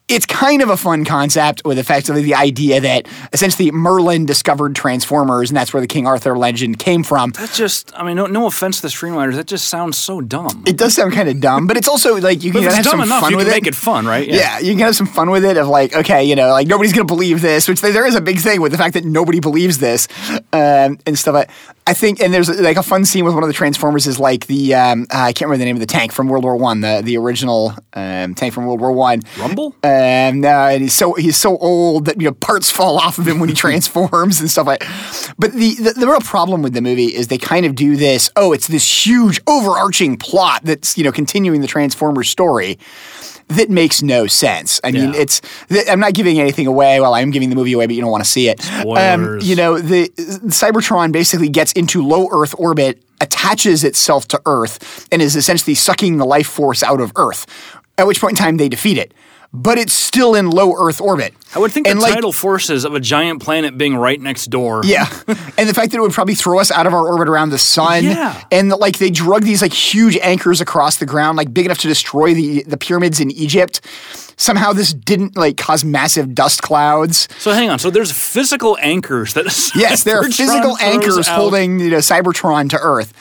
it's 0.09 0.25
kind 0.27 0.63
of 0.63 0.71
a 0.71 0.77
fun 0.77 1.05
concept 1.05 1.63
with 1.65 1.79
effectively 1.79 2.23
the 2.23 2.35
idea 2.35 2.81
that 2.81 3.09
essentially 3.33 3.73
Merlin 3.73 4.25
discovered 4.25 4.77
Transformers, 4.77 5.51
and 5.51 5.57
that's 5.57 5.73
where 5.73 5.81
the 5.81 5.89
King 5.89 6.07
Arthur 6.07 6.39
legend 6.39 6.79
came 6.79 7.03
from. 7.03 7.31
That's 7.31 7.57
just, 7.57 7.93
I 7.97 8.05
mean, 8.05 8.17
no, 8.17 8.27
no 8.27 8.47
offense 8.47 8.77
to 8.77 8.83
the 8.83 8.89
screenwriters. 8.89 9.35
That 9.35 9.47
just 9.47 9.69
sounds 9.69 9.99
so 9.99 10.21
dumb. 10.21 10.63
It 10.67 10.77
does 10.77 10.95
sound 10.95 11.13
kind 11.13 11.29
of 11.29 11.41
dumb, 11.41 11.67
but 11.67 11.77
it's 11.77 11.89
also 11.89 12.17
like 12.21 12.45
you 12.45 12.53
can 12.53 12.63
have 12.63 12.75
it's 12.79 12.83
dumb 12.83 12.93
some 12.93 13.01
enough, 13.01 13.23
fun 13.23 13.33
you 13.33 13.37
with 13.37 13.47
can 13.47 13.55
it. 13.55 13.57
make 13.57 13.67
it 13.67 13.75
fun, 13.75 14.07
right? 14.07 14.29
Yeah. 14.29 14.61
you 14.61 14.73
can 14.73 14.81
have 14.81 14.95
some 14.95 15.07
fun 15.07 15.31
with 15.31 15.45
it 15.45 15.57
of 15.57 15.67
like, 15.67 15.95
okay, 15.95 16.23
you 16.23 16.37
know, 16.37 16.51
like 16.51 16.69
nobody's 16.69 16.93
gonna 16.93 17.05
believe 17.05 17.41
this, 17.41 17.69
which 17.69 17.81
there 17.81 18.07
is 18.07 18.15
a 18.15 18.21
big 18.21 18.39
thing 18.39 18.61
with 18.61 18.71
the 18.73 18.79
fact 18.79 18.95
that 18.95 19.05
nobody 19.05 19.41
believes 19.41 19.79
this 19.79 20.07
um, 20.53 20.99
and 21.05 21.19
stuff. 21.19 21.35
Like, 21.35 21.51
I 21.89 21.95
think, 21.95 22.21
and 22.21 22.35
there's 22.35 22.49
like 22.49 22.77
a 22.77 22.83
fun 22.83 23.05
scene 23.05 23.25
with 23.25 23.35
one 23.35 23.45
of 23.45 23.49
the 23.49 23.53
Transformers 23.53 24.09
is 24.09 24.19
like 24.19 24.47
the 24.49 24.75
um, 24.75 25.07
I 25.11 25.33
can't 25.33 25.49
remember 25.49 25.59
the 25.59 25.67
name 25.67 25.77
of 25.77 25.81
the 25.81 25.87
tank 25.87 26.11
from 26.11 26.27
World 26.27 26.43
War 26.43 26.57
One, 26.57 26.81
the 26.81 27.01
the 27.05 27.17
original 27.17 27.75
um, 27.93 28.35
tank 28.35 28.55
from 28.55 28.67
World 28.67 28.81
War 28.81 28.91
One. 28.91 29.23
Rumble? 29.39 29.67
Um, 29.85 30.41
no, 30.41 30.67
and 30.69 30.83
he's 30.83 30.95
so 30.95 31.15
he's 31.15 31.37
so 31.37 31.57
old 31.59 32.07
that 32.07 32.21
you 32.21 32.27
know 32.27 32.35
parts 32.35 32.73
fall 32.73 32.99
off 33.07 33.19
of 33.19 33.29
him 33.29 33.39
when 33.39 33.49
he 33.49 33.55
transforms 33.67 34.41
and 34.41 34.51
stuff 34.51 34.67
like. 34.67 34.85
But 35.39 35.53
the, 35.53 35.75
the 35.75 35.93
the 35.93 36.07
real 36.09 36.21
problem 36.21 36.63
with 36.63 36.73
the 36.73 36.83
movie 36.83 37.07
is 37.07 37.29
they 37.29 37.39
kind 37.39 37.65
of 37.65 37.77
do 37.77 37.97
this. 37.97 38.31
Oh, 38.35 38.53
it's 38.53 38.67
this 38.67 39.07
huge 39.07 39.41
overarching 39.47 40.17
plot 40.17 40.63
that's 40.65 40.99
you 40.99 41.05
know 41.05 41.13
continuing 41.13 41.61
the 41.61 41.69
Transformers 41.69 42.29
story 42.29 42.79
that 43.49 43.71
makes 43.71 44.03
no 44.03 44.27
sense. 44.27 44.81
I 44.83 44.91
mean, 44.91 45.13
Yeah. 45.15 45.21
it's 45.21 45.41
th- 45.69 45.87
I'm 45.89 46.01
not 46.01 46.15
giving 46.15 46.41
anything 46.41 46.67
away. 46.67 47.01
Well, 47.01 47.15
I 47.15 47.21
am 47.21 47.31
giving 47.31 47.49
the 47.51 47.57
movie 47.57 47.73
away, 47.73 47.87
but 47.87 47.95
you 47.95 48.01
don't 48.03 48.11
want 48.11 48.25
to 48.25 48.31
see 48.31 48.49
it. 48.49 48.61
Um, 48.85 49.39
you 49.41 49.55
know, 49.55 49.79
the 49.79 50.09
Cybertron 50.49 51.13
basically 51.13 51.49
gets 51.49 51.73
into 51.73 52.03
low 52.07 52.29
Earth 52.33 52.55
orbit, 52.59 53.03
attaches 53.21 53.85
itself 53.85 54.27
to 54.29 54.41
Earth, 54.47 55.07
and 55.13 55.23
is 55.23 55.37
essentially 55.37 55.75
sucking 55.75 56.17
the 56.19 56.27
life 56.27 56.47
force 56.49 56.83
out 56.83 57.01
of 57.01 57.13
Earth. 57.17 57.47
At 57.99 58.07
which 58.07 58.21
point 58.21 58.33
in 58.39 58.45
time 58.45 58.57
they 58.59 58.69
defeat 58.69 58.99
it. 58.99 59.13
But 59.57 59.79
it's 59.79 59.95
still 59.95 60.35
in 60.35 60.51
low 60.51 60.75
Earth 60.77 61.01
orbit. 61.01 61.35
I 61.55 61.59
would 61.59 61.73
think 61.73 61.89
and 61.89 61.99
the 61.99 62.03
like, 62.03 62.15
tidal 62.15 62.33
forces 62.33 62.85
of 62.85 62.95
a 62.95 63.01
giant 63.01 63.43
planet 63.43 63.79
being 63.79 63.97
right 63.97 64.21
next 64.21 64.47
door. 64.47 64.83
Yeah, 64.85 65.07
and 65.27 65.69
the 65.69 65.73
fact 65.73 65.93
that 65.93 65.95
it 65.95 66.01
would 66.03 66.13
probably 66.13 66.35
throw 66.35 66.59
us 66.59 66.71
out 66.71 66.87
of 66.87 66.93
our 66.93 67.07
orbit 67.07 67.29
around 67.29 67.51
the 67.51 67.59
sun. 67.59 68.05
Yeah. 68.05 68.45
and 68.53 68.69
like 68.69 68.99
they 68.99 69.11
drug 69.11 69.45
these 69.45 69.63
like 69.63 69.73
huge 69.73 70.19
anchors 70.19 70.61
across 70.61 70.99
the 70.99 71.07
ground, 71.07 71.39
like 71.39 71.55
big 71.55 71.65
enough 71.65 71.79
to 71.79 71.89
destroy 71.89 72.35
the 72.35 72.65
the 72.65 72.77
pyramids 72.77 73.19
in 73.19 73.31
Egypt. 73.31 73.81
Somehow 74.39 74.73
this 74.75 74.93
didn't 74.93 75.35
like 75.37 75.57
cause 75.57 75.83
massive 75.85 76.35
dust 76.35 76.61
clouds. 76.63 77.27
So 77.39 77.53
hang 77.53 77.71
on. 77.71 77.79
So 77.79 77.91
there's 77.91 78.13
physical 78.13 78.77
anchors 78.81 79.35
that. 79.35 79.47
Yes, 79.77 80.05
there 80.05 80.19
are 80.19 80.25
physical 80.25 80.77
anchors 80.79 81.29
out. 81.29 81.37
holding 81.37 81.79
you 81.81 81.91
know 81.91 81.99
Cybertron 81.99 82.69
to 82.71 82.79
Earth. 82.79 83.13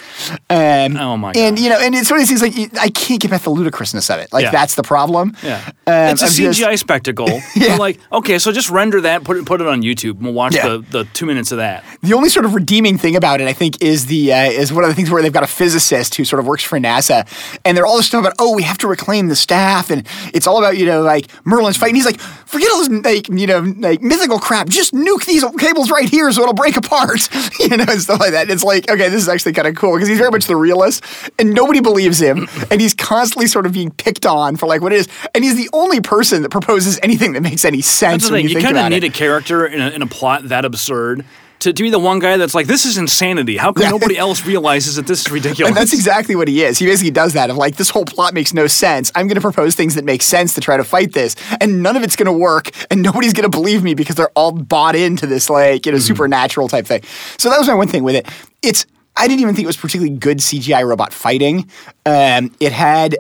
Um, 0.50 0.98
Oh 0.98 1.18
my 1.18 1.32
And 1.36 1.58
you 1.60 1.70
know, 1.70 1.80
and 1.80 1.96
it's 1.96 2.10
one 2.10 2.20
of 2.20 2.28
these 2.28 2.40
things 2.42 2.58
like 2.58 2.78
I 2.82 2.90
can't 2.90 3.20
get 3.22 3.32
past 3.32 3.44
the 3.46 3.50
ludicrousness 3.50 4.10
of 4.10 4.20
it. 4.20 4.32
Like 4.34 4.44
Yeah. 4.44 4.52
that's 4.52 4.76
the 4.76 4.84
problem. 4.84 5.36
Yeah, 5.44 5.62
Um, 5.88 5.94
it's 6.14 6.22
a 6.22 6.26
of 6.26 6.32
just- 6.32 6.60
CGI 6.62 6.76
spectacle. 6.78 7.28
Yeah. 7.56 7.70
But 7.70 7.80
like, 7.80 8.00
okay, 8.12 8.38
so 8.40 8.52
just 8.52 8.70
render 8.70 9.00
that, 9.02 9.24
put 9.24 9.38
it, 9.38 9.46
put 9.46 9.62
it 9.62 9.68
on 9.68 9.82
YouTube, 9.82 10.16
and 10.18 10.24
we'll 10.26 10.34
watch 10.34 10.56
Yeah. 10.56 10.68
the, 10.68 10.78
the 10.90 11.04
two 11.14 11.26
minutes 11.26 11.52
of 11.54 11.58
that. 11.60 11.84
The 12.04 12.14
only 12.14 12.28
sort 12.30 12.46
of 12.46 12.54
redeeming 12.54 12.98
thing 12.98 13.16
about 13.16 13.40
it, 13.40 13.48
I 13.48 13.54
think, 13.54 13.82
is 13.82 14.08
the 14.08 14.34
uh, 14.34 14.50
is 14.52 14.74
one 14.74 14.84
of 14.84 14.90
the 14.90 14.96
things 14.96 15.10
where 15.10 15.22
they've 15.22 15.32
got 15.32 15.44
a 15.44 15.48
physicist 15.48 16.16
who 16.16 16.26
sort 16.26 16.40
of 16.42 16.46
works 16.48 16.64
for 16.64 16.78
NASA, 16.80 17.26
and 17.64 17.78
they're 17.78 17.86
all 17.86 17.96
this 17.98 18.08
stuff 18.08 18.20
about 18.22 18.34
oh 18.40 18.54
we 18.54 18.64
have 18.64 18.78
to 18.80 18.88
reclaim 18.88 19.28
the 19.30 19.36
staff, 19.36 19.90
and 19.90 20.06
it's 20.34 20.48
all 20.48 20.58
about 20.58 20.78
you 20.78 20.86
know 20.86 21.05
like 21.06 21.28
Merlin's 21.46 21.78
fighting. 21.78 21.96
He's 21.96 22.06
like, 22.06 22.20
forget 22.20 22.70
all 22.72 22.80
this 22.80 22.90
like 23.04 23.30
you 23.30 23.48
know 23.48 23.60
like 23.78 24.02
mythical 24.02 24.40
crap. 24.40 24.68
Just 24.68 24.94
nuke 24.94 25.26
these 25.26 25.44
cables 25.58 25.90
right 25.90 26.10
here 26.10 26.32
so 26.32 26.42
it'll 26.42 26.54
break 26.54 26.76
apart. 26.78 27.30
you 27.60 27.78
know, 27.78 27.86
and 27.88 28.02
stuff 28.02 28.20
like 28.20 28.32
that. 28.32 28.50
It's 28.50 28.64
like 28.64 28.90
okay, 28.90 29.10
this 29.10 29.22
is 29.22 29.30
actually 29.30 29.54
kind 29.54 29.68
of 29.68 29.76
cool 29.76 29.94
because 29.94 30.10
he's 30.10 30.18
very 30.18 30.32
much 30.32 30.46
the 30.46 30.56
realist, 30.56 31.04
and 31.40 31.54
nobody 31.54 31.80
believes 31.80 32.20
him, 32.20 32.48
and 32.70 32.82
he's 32.82 32.94
constantly 32.94 33.48
sort 33.48 33.66
of 33.66 33.72
being 33.74 33.92
picked 33.92 34.26
on 34.26 34.56
for 34.56 34.68
like 34.68 34.82
what 34.82 34.92
it 34.92 34.98
is, 34.98 35.08
and 35.34 35.44
he's 35.44 35.56
the 35.56 35.70
only 35.74 36.02
person 36.02 36.42
that 36.42 36.50
proposes 36.50 37.00
anything 37.04 37.34
that 37.34 37.42
makes 37.42 37.64
any 37.64 37.82
sense. 37.82 38.24
That's 38.24 38.30
the 38.30 38.38
thing. 38.38 38.50
you, 38.50 38.58
You, 38.58 38.62
kind 38.62 38.78
of 38.78 38.90
need 38.90 39.04
it. 39.04 39.10
a 39.10 39.12
character 39.12 39.66
in 39.66 39.82
a, 39.82 39.90
in 39.90 40.02
a 40.02 40.08
plot 40.08 40.50
that 40.50 40.66
absurd 40.66 41.26
to, 41.60 41.74
to 41.74 41.84
be 41.84 41.90
the 41.90 42.00
one 42.00 42.20
guy 42.20 42.38
that's 42.38 42.54
like, 42.54 42.68
this 42.68 42.86
is 42.86 42.98
insanity. 42.98 43.58
How 43.58 43.74
come 43.74 43.90
nobody 43.90 44.18
else 44.26 44.46
realizes 44.46 44.96
that 44.96 45.08
this 45.08 45.22
is 45.22 45.32
ridiculous? 45.32 45.70
And 45.70 45.78
that's 45.78 45.94
exactly 45.94 46.36
what 46.36 46.48
he 46.48 46.64
is. 46.64 46.78
He 46.78 46.86
basically 46.86 47.12
does 47.12 47.34
that 47.34 47.50
of 47.50 47.58
like, 47.58 47.76
this 47.76 47.90
whole 47.90 48.06
plot 48.06 48.34
makes 48.34 48.54
no 48.54 48.68
sense. 48.68 49.12
I'm 49.16 49.28
going 49.28 49.36
to 49.36 49.42
propose 49.42 49.76
things 49.76 49.96
that 49.96 50.06
make 50.06 50.22
sense 50.22 50.54
to 50.56 50.62
try 50.62 50.78
to 50.78 50.84
fight 50.84 51.14
this, 51.14 51.36
and 51.60 51.82
none 51.82 51.96
of 51.96 52.04
it's 52.04 52.16
going 52.16 52.26
to 52.28 52.34
work, 52.34 52.72
and 52.92 53.02
nobody's 53.02 53.34
going 53.34 53.50
to 53.50 53.56
believe 53.56 53.84
me 53.84 53.94
because 53.94 54.16
they're 54.16 54.30
all 54.36 54.52
bought 54.52 54.96
into 54.96 55.28
this 55.28 55.50
like 55.50 55.86
you 55.86 55.92
know 55.92 55.98
supernatural 55.98 56.68
type 56.68 56.86
thing. 56.86 57.02
So 57.38 57.50
that 57.50 57.58
was 57.58 57.68
my 57.68 57.74
one 57.74 57.88
thing 57.88 58.04
with 58.04 58.16
it. 58.16 58.28
It's 58.62 58.86
I 59.16 59.28
didn't 59.28 59.42
even 59.42 59.56
think 59.56 59.64
it 59.64 59.68
was 59.68 59.78
particularly 59.78 60.18
good 60.18 60.40
CGI 60.40 60.88
robot 60.88 61.14
fighting. 61.14 61.70
Um, 62.06 62.54
it 62.60 62.72
had. 62.72 63.18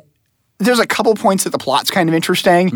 There's 0.57 0.79
a 0.79 0.87
couple 0.87 1.13
points 1.15 1.43
that 1.43 1.49
the 1.49 1.57
plot's 1.57 1.91
kind 1.91 2.07
of 2.07 2.15
interesting. 2.15 2.69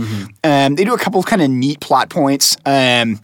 Um, 0.44 0.76
they 0.76 0.84
do 0.84 0.94
a 0.94 0.98
couple 0.98 1.22
of 1.22 1.26
kind 1.26 1.42
of 1.42 1.50
neat 1.50 1.80
plot 1.80 2.10
points. 2.10 2.58
Um, 2.66 3.22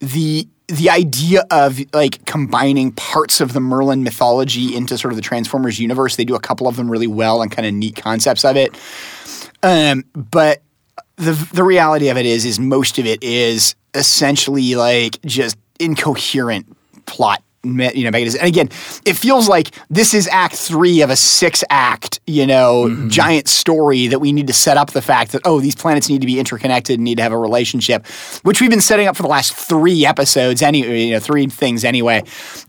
the 0.00 0.46
the 0.68 0.90
idea 0.90 1.44
of 1.50 1.78
like 1.92 2.24
combining 2.24 2.92
parts 2.92 3.40
of 3.40 3.52
the 3.52 3.60
Merlin 3.60 4.02
mythology 4.02 4.74
into 4.74 4.96
sort 4.96 5.12
of 5.12 5.16
the 5.16 5.22
Transformers 5.22 5.78
universe, 5.78 6.16
they 6.16 6.24
do 6.24 6.34
a 6.34 6.40
couple 6.40 6.66
of 6.66 6.76
them 6.76 6.90
really 6.90 7.06
well 7.06 7.42
and 7.42 7.50
kind 7.50 7.66
of 7.66 7.74
neat 7.74 7.96
concepts 7.96 8.44
of 8.44 8.56
it. 8.56 8.74
Um, 9.62 10.04
but 10.14 10.62
the 11.16 11.32
the 11.52 11.64
reality 11.64 12.08
of 12.08 12.16
it 12.16 12.26
is, 12.26 12.44
is 12.44 12.58
most 12.58 12.98
of 12.98 13.06
it 13.06 13.22
is 13.22 13.74
essentially 13.94 14.74
like 14.74 15.20
just 15.22 15.56
incoherent 15.78 16.76
plot. 17.06 17.42
You 17.64 18.04
know, 18.04 18.10
mechanism. 18.10 18.40
and 18.40 18.48
again, 18.48 18.68
it 19.04 19.14
feels 19.14 19.48
like 19.48 19.70
this 19.90 20.14
is 20.14 20.28
Act 20.28 20.54
Three 20.54 21.00
of 21.00 21.10
a 21.10 21.16
six-act, 21.16 22.20
you 22.26 22.46
know, 22.46 22.86
mm-hmm. 22.88 23.08
giant 23.08 23.48
story 23.48 24.06
that 24.08 24.20
we 24.20 24.32
need 24.32 24.46
to 24.46 24.52
set 24.52 24.76
up 24.76 24.90
the 24.90 25.02
fact 25.02 25.32
that 25.32 25.42
oh, 25.44 25.60
these 25.60 25.74
planets 25.74 26.08
need 26.08 26.20
to 26.20 26.26
be 26.26 26.38
interconnected 26.38 26.94
and 26.94 27.04
need 27.04 27.16
to 27.16 27.22
have 27.22 27.32
a 27.32 27.38
relationship, 27.38 28.06
which 28.42 28.60
we've 28.60 28.70
been 28.70 28.80
setting 28.80 29.06
up 29.06 29.16
for 29.16 29.22
the 29.22 29.28
last 29.28 29.54
three 29.54 30.04
episodes. 30.06 30.62
Any, 30.62 31.06
you 31.06 31.12
know, 31.12 31.20
three 31.20 31.46
things 31.46 31.84
anyway. 31.84 32.22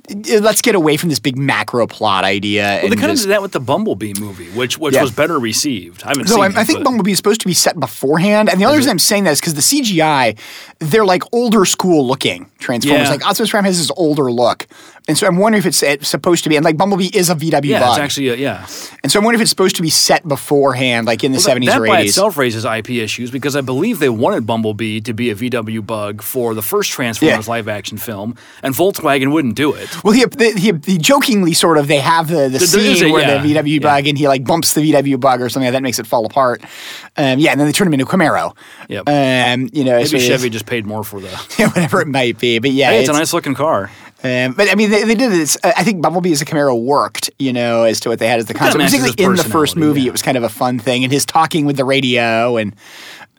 Uh, 0.09 0.39
let's 0.39 0.61
get 0.61 0.75
away 0.75 0.97
from 0.97 1.09
this 1.09 1.19
big 1.19 1.37
macro 1.37 1.87
plot 1.87 2.23
idea. 2.23 2.79
Well, 2.81 2.89
they 2.89 2.95
kind 2.95 3.11
of 3.11 3.17
did 3.17 3.29
that 3.29 3.41
with 3.41 3.51
the 3.51 3.59
Bumblebee 3.59 4.13
movie, 4.19 4.49
which 4.51 4.77
which 4.77 4.93
Yeah. 4.93 5.01
was 5.01 5.11
better 5.11 5.39
received. 5.39 6.03
I 6.03 6.09
haven't 6.09 6.27
so 6.27 6.35
seen 6.35 6.43
I, 6.43 6.47
it. 6.47 6.57
I 6.57 6.63
think 6.63 6.83
Bumblebee 6.83 7.11
is 7.11 7.17
supposed 7.17 7.41
to 7.41 7.47
be 7.47 7.53
set 7.53 7.79
beforehand, 7.79 8.49
and 8.49 8.59
the 8.59 8.65
only 8.65 8.77
reason 8.77 8.91
I'm 8.91 8.99
saying 8.99 9.23
that 9.25 9.31
is 9.31 9.39
because 9.39 9.55
the 9.55 9.61
CGI, 9.61 10.37
they're 10.79 11.05
like 11.05 11.23
older 11.33 11.65
school 11.65 12.05
looking 12.07 12.49
Transformers. 12.59 13.03
Yeah. 13.03 13.09
Like 13.09 13.25
Optimus 13.25 13.49
Prime 13.51 13.63
has 13.63 13.77
this 13.77 13.91
older 13.97 14.31
look, 14.31 14.67
and 15.07 15.17
so 15.17 15.27
I'm 15.27 15.37
wondering 15.37 15.59
if 15.59 15.65
it's, 15.65 15.83
it's 15.83 16.09
supposed 16.09 16.43
to 16.43 16.49
be. 16.49 16.55
And 16.55 16.65
like 16.65 16.77
Bumblebee 16.77 17.09
is 17.13 17.29
a 17.29 17.35
VW 17.35 17.65
yeah, 17.65 17.79
bug, 17.79 17.89
it's 17.91 17.99
actually 17.99 18.29
a, 18.29 18.35
yeah. 18.35 18.67
and 19.03 19.11
so 19.11 19.19
I'm 19.19 19.25
wondering 19.25 19.41
if 19.41 19.43
it's 19.43 19.49
supposed 19.51 19.75
to 19.75 19.81
be 19.81 19.89
set 19.89 20.27
beforehand, 20.27 21.05
like 21.07 21.23
in 21.23 21.31
the 21.31 21.37
Well, 21.45 21.55
that- 21.55 21.61
70s 21.61 21.65
that 21.67 21.81
or 21.81 21.87
by 21.87 22.01
80s. 22.03 22.05
itself 22.07 22.37
raises 22.37 22.65
IP 22.65 22.89
issues 22.91 23.31
because 23.31 23.55
I 23.55 23.61
believe 23.61 23.99
they 23.99 24.09
wanted 24.09 24.45
Bumblebee 24.47 25.01
to 25.01 25.13
be 25.13 25.29
a 25.29 25.35
VW 25.35 25.85
bug 25.85 26.21
for 26.21 26.53
the 26.53 26.61
first 26.61 26.91
Transformers 26.91 27.47
Yeah. 27.47 27.51
live 27.51 27.67
action 27.67 27.97
film, 27.97 28.35
and 28.63 28.73
Volkswagen 28.73 29.31
wouldn't 29.31 29.55
do 29.55 29.73
it. 29.73 30.03
Well, 30.03 30.13
he, 30.13 30.25
the, 30.25 30.51
he, 30.51 30.91
he 30.91 30.97
jokingly 30.97 31.53
sort 31.53 31.77
of 31.77 31.87
they 31.87 31.99
have 31.99 32.27
the, 32.27 32.49
the 32.49 32.55
is 32.57 32.71
scene 32.71 33.09
a- 33.09 33.11
where 33.11 33.21
yeah, 33.21 33.41
the 33.41 33.53
VW 33.53 33.81
bug 33.81 34.07
and 34.07 34.17
he 34.17 34.27
like 34.27 34.43
bumps 34.45 34.73
the 34.73 34.81
VW 34.91 35.19
bug 35.19 35.41
or 35.41 35.49
something 35.49 35.67
like 35.67 35.73
that 35.73 35.83
makes 35.83 35.99
it 35.99 36.07
fall 36.07 36.25
apart. 36.25 36.61
Um, 37.17 37.39
yeah, 37.39 37.51
and 37.51 37.59
then 37.59 37.67
they 37.67 37.71
turn 37.73 37.87
him 37.87 37.93
into 37.93 38.05
a 38.05 38.09
Camaro. 38.09 38.55
Yep. 38.89 39.07
Um, 39.07 39.69
you 39.71 39.83
know, 39.83 39.97
Maybe 39.97 40.07
so 40.07 40.17
Chevy 40.19 40.49
just 40.49 40.65
paid 40.65 40.85
more 40.85 41.03
for 41.03 41.19
the. 41.21 41.27
yeah, 41.59 41.67
whatever 41.67 42.01
it 42.01 42.07
might 42.07 42.39
be. 42.39 42.59
But 42.59 42.71
yeah, 42.71 42.89
Hey, 42.91 42.99
it's 43.01 43.09
a 43.09 43.13
nice 43.13 43.33
looking 43.33 43.53
car. 43.55 43.89
Um, 44.25 44.53
but 44.53 44.71
I 44.71 44.75
mean, 44.75 44.89
they, 44.89 45.03
they 45.03 45.13
did 45.13 45.31
it. 45.31 45.39
It's, 45.39 45.55
I 45.63 45.83
think 45.83 46.01
Bumblebee 46.01 46.31
as 46.31 46.41
a 46.41 46.45
Camaro 46.45 46.81
worked, 46.81 47.29
you 47.37 47.53
know, 47.53 47.83
as 47.83 47.99
to 47.99 48.09
what 48.09 48.17
they 48.17 48.27
had 48.27 48.39
as 48.39 48.47
the 48.47 48.55
concept. 48.55 48.83
Particularly 48.83 49.13
in 49.19 49.35
the 49.35 49.43
first 49.43 49.75
movie, 49.75 50.01
yeah. 50.01 50.07
it 50.07 50.11
was 50.11 50.23
kind 50.23 50.35
of 50.35 50.43
a 50.43 50.49
fun 50.49 50.79
thing, 50.79 51.03
and 51.03 51.13
his 51.13 51.25
talking 51.25 51.65
with 51.65 51.77
the 51.77 51.85
radio 51.85 52.57
and 52.57 52.75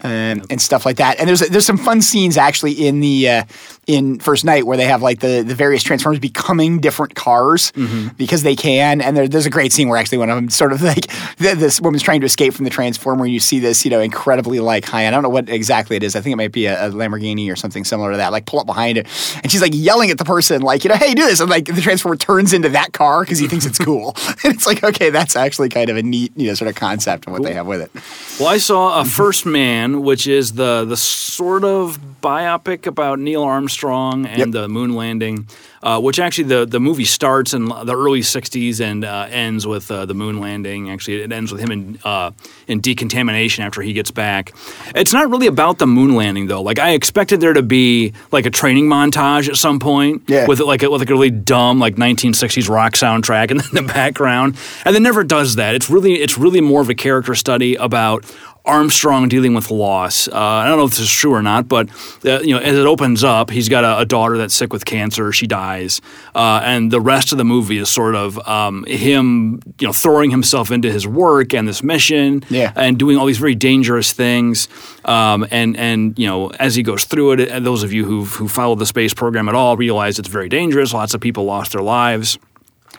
um, 0.02 0.42
and 0.50 0.61
stuff 0.61 0.85
like 0.87 0.96
that. 0.98 1.18
And 1.18 1.28
there's 1.28 1.40
there's 1.40 1.66
some 1.66 1.78
fun 1.78 2.00
scenes 2.02 2.37
actually 2.37 2.72
in 2.72 3.00
the 3.00 3.28
uh, 3.28 3.44
in 3.87 4.18
First 4.18 4.44
Night 4.44 4.66
where 4.66 4.76
they 4.76 4.85
have 4.85 5.00
like 5.02 5.20
the 5.20 5.42
the 5.42 5.54
various 5.54 5.82
Transformers 5.82 6.18
becoming 6.18 6.80
different 6.80 7.14
cars 7.14 7.72
Mm-hmm. 7.72 8.09
because 8.16 8.42
they 8.42 8.56
can. 8.56 9.00
And 9.00 9.16
there, 9.16 9.28
there's 9.28 9.46
a 9.46 9.50
great 9.50 9.72
scene 9.72 9.88
where 9.88 9.98
actually 9.98 10.18
one 10.18 10.30
of 10.30 10.37
them 10.37 10.50
sort 10.50 10.72
of 10.72 10.82
like 10.92 11.06
th- 11.38 11.56
this 11.59 11.80
woman's 11.80 12.02
trying 12.02 12.20
to 12.20 12.26
escape 12.26 12.52
from 12.54 12.64
the 12.64 12.70
Transformer, 12.70 13.24
and 13.24 13.32
you 13.32 13.40
see 13.40 13.59
this, 13.59 13.85
you 13.85 13.90
know, 13.90 14.00
incredibly 14.00 14.61
like 14.61 14.85
high. 14.85 15.04
end. 15.04 15.14
I 15.14 15.16
don't 15.16 15.22
know 15.22 15.28
what 15.30 15.48
exactly 15.48 15.96
it 15.96 16.02
is. 16.02 16.14
I 16.16 16.20
think 16.20 16.32
it 16.35 16.37
might 16.37 16.52
be 16.52 16.66
a, 16.66 16.87
a 16.87 16.90
Lamborghini 16.90 17.50
or 17.50 17.56
something 17.56 17.85
similar 17.85 18.11
to 18.12 18.16
that. 18.18 18.32
Like 18.32 18.46
pull 18.46 18.61
up 18.61 18.66
behind 18.66 18.98
it, 18.98 19.06
and 19.42 19.50
she's 19.50 19.62
like 19.62 19.72
yelling 19.74 20.11
at 20.11 20.18
the 20.18 20.24
person, 20.24 20.62
like 20.62 20.85
you 20.85 20.88
know, 20.90 20.96
hey, 20.96 21.14
do 21.14 21.24
this, 21.24 21.40
and 21.40 21.48
like 21.50 21.64
the 21.66 21.80
Transformer 21.80 22.16
turns 22.16 22.52
into 22.52 22.68
that 22.70 22.92
car 22.92 23.22
because 23.22 23.38
he 23.38 23.48
thinks 23.48 23.64
it's 23.66 23.78
cool. 23.85 24.14
and 24.44 24.54
it's 24.54 24.66
like, 24.66 24.82
okay, 24.85 25.11
that's 25.11 25.37
actually 25.37 25.68
kind 25.68 25.88
of 25.90 25.96
a 25.96 26.02
neat, 26.02 26.32
you 26.37 26.48
know, 26.48 26.54
sort 26.54 26.68
of 26.68 26.74
concept 26.74 27.26
of 27.26 27.32
what 27.32 27.42
they 27.42 27.54
have 27.54 27.66
with 27.66 27.80
it. 27.80 27.90
Well, 28.40 28.48
I 28.48 28.59
saw 28.59 29.00
a 29.00 29.04
First 29.04 29.46
Man, 29.46 29.86
which 30.03 30.27
is 30.27 30.53
the 30.53 30.85
the 30.85 30.96
sort 30.96 31.64
of 31.64 31.99
biopic 32.22 32.87
about 32.87 33.18
Neil 33.18 33.42
Armstrong 33.42 34.27
and 34.27 34.38
Yep. 34.38 34.51
the 34.51 34.68
moon 34.68 34.94
landing, 34.94 35.46
uh, 35.83 36.01
which 36.01 36.18
actually 36.18 36.44
the 36.49 36.66
the 36.66 36.81
movie 36.81 37.05
starts 37.05 37.55
in 37.55 37.66
the 37.66 37.94
early 37.94 38.20
'60s 38.22 38.81
and 38.81 39.05
uh, 39.05 39.27
ends 39.31 39.66
with 39.66 39.90
uh, 39.90 40.07
the 40.07 40.14
moon 40.14 40.40
landing. 40.40 40.90
Actually, 40.90 41.22
it 41.22 41.31
ends 41.33 41.53
with 41.53 41.61
him 41.61 41.70
in 41.70 41.99
uh, 42.05 42.31
in 42.66 42.81
decontamination 42.81 43.64
after 43.64 43.81
he 43.83 43.92
gets 43.92 44.11
back. 44.11 44.53
It's 44.94 45.12
not 45.12 45.31
really 45.31 45.46
about 45.46 45.79
the 45.79 45.87
moon 45.87 46.14
landing 46.14 46.46
though. 46.49 46.62
Like 46.62 46.79
I 46.79 46.90
expected 46.90 47.40
there 47.40 47.53
to 47.53 47.62
be 47.62 48.12
like 48.33 48.46
a 48.46 48.51
training 48.51 48.87
montage 48.88 49.49
at 49.49 49.57
some 49.57 49.79
point 49.79 50.22
Yeah. 50.27 50.46
with 50.46 50.61
like 50.61 50.83
a, 50.83 50.90
with 50.90 51.01
like 51.03 51.11
a 51.11 51.14
really 51.14 51.31
dumb 51.31 51.79
like 51.79 51.96
1960s 51.96 52.68
rock 52.68 52.94
soundtrack 52.94 53.51
in 53.55 53.59
the 53.59 53.83
background, 53.92 54.57
and 54.85 54.96
it 54.96 55.01
never 55.01 55.22
does 55.22 55.57
that. 55.57 55.75
It's 55.75 55.88
really 55.90 56.14
it's 56.14 56.38
really 56.38 56.61
more 56.61 56.81
of 56.81 56.88
a 56.90 56.94
character 56.94 57.35
study 57.35 57.75
about 57.77 58.25
Armstrong 58.66 59.29
dealing 59.29 59.55
with 59.55 59.70
loss. 59.70 60.29
Uh, 60.29 60.33
I 60.37 60.66
don't 60.68 60.76
know 60.79 60.85
if 60.85 60.90
this 60.90 61.00
is 61.00 61.11
true 61.11 61.33
or 61.33 61.42
not, 61.42 61.68
but 61.68 61.88
uh, 62.24 62.40
you 62.40 62.50
know, 62.55 62.59
as 62.59 62.76
it 62.76 62.87
opens 62.87 63.22
up, 63.24 63.50
he's 63.50 63.68
got 63.68 63.85
a, 63.85 63.98
a 64.00 64.05
daughter 64.05 64.37
that's 64.37 64.55
sick 64.55 64.72
with 64.72 64.85
cancer. 64.85 65.31
She 65.33 65.46
dies, 65.46 66.00
uh, 66.35 66.61
and 66.64 66.90
the 66.90 67.00
rest 67.00 67.33
of 67.33 67.38
the 67.38 67.44
movie 67.44 67.79
is 67.79 67.88
sort 67.88 68.14
of 68.14 68.38
um, 68.48 68.85
him, 68.87 69.62
you 69.81 69.87
know, 69.87 69.92
throwing 69.92 70.31
himself 70.31 70.70
into 70.70 70.90
his 70.90 71.07
work 71.07 71.55
and 71.55 71.68
this 71.68 71.83
mission, 71.83 72.42
Yeah. 72.50 72.72
and 72.76 72.98
doing 72.98 73.16
all 73.16 73.26
these 73.26 73.38
very 73.38 73.55
dangerous 73.55 74.12
things. 74.12 74.68
Um, 75.05 75.46
and 75.50 75.76
and 75.76 76.18
you 76.18 76.26
know, 76.26 76.50
as 76.59 76.74
he 76.74 76.83
goes 76.83 77.05
through 77.05 77.33
it, 77.33 77.40
and 77.48 77.64
those 77.64 77.83
of 77.85 77.92
you 77.92 78.05
who 78.05 78.24
who 78.24 78.48
followed 78.48 78.79
the 78.81 78.87
space 78.87 79.14
program 79.14 79.48
at 79.48 79.55
all 79.55 79.76
realize 79.76 80.18
it's 80.18 80.29
very 80.29 80.48
dangerous. 80.48 80.92
Lots 80.92 81.14
of 81.14 81.20
people 81.20 81.44
lost 81.44 81.72
their 81.72 81.83
lives. 81.83 82.38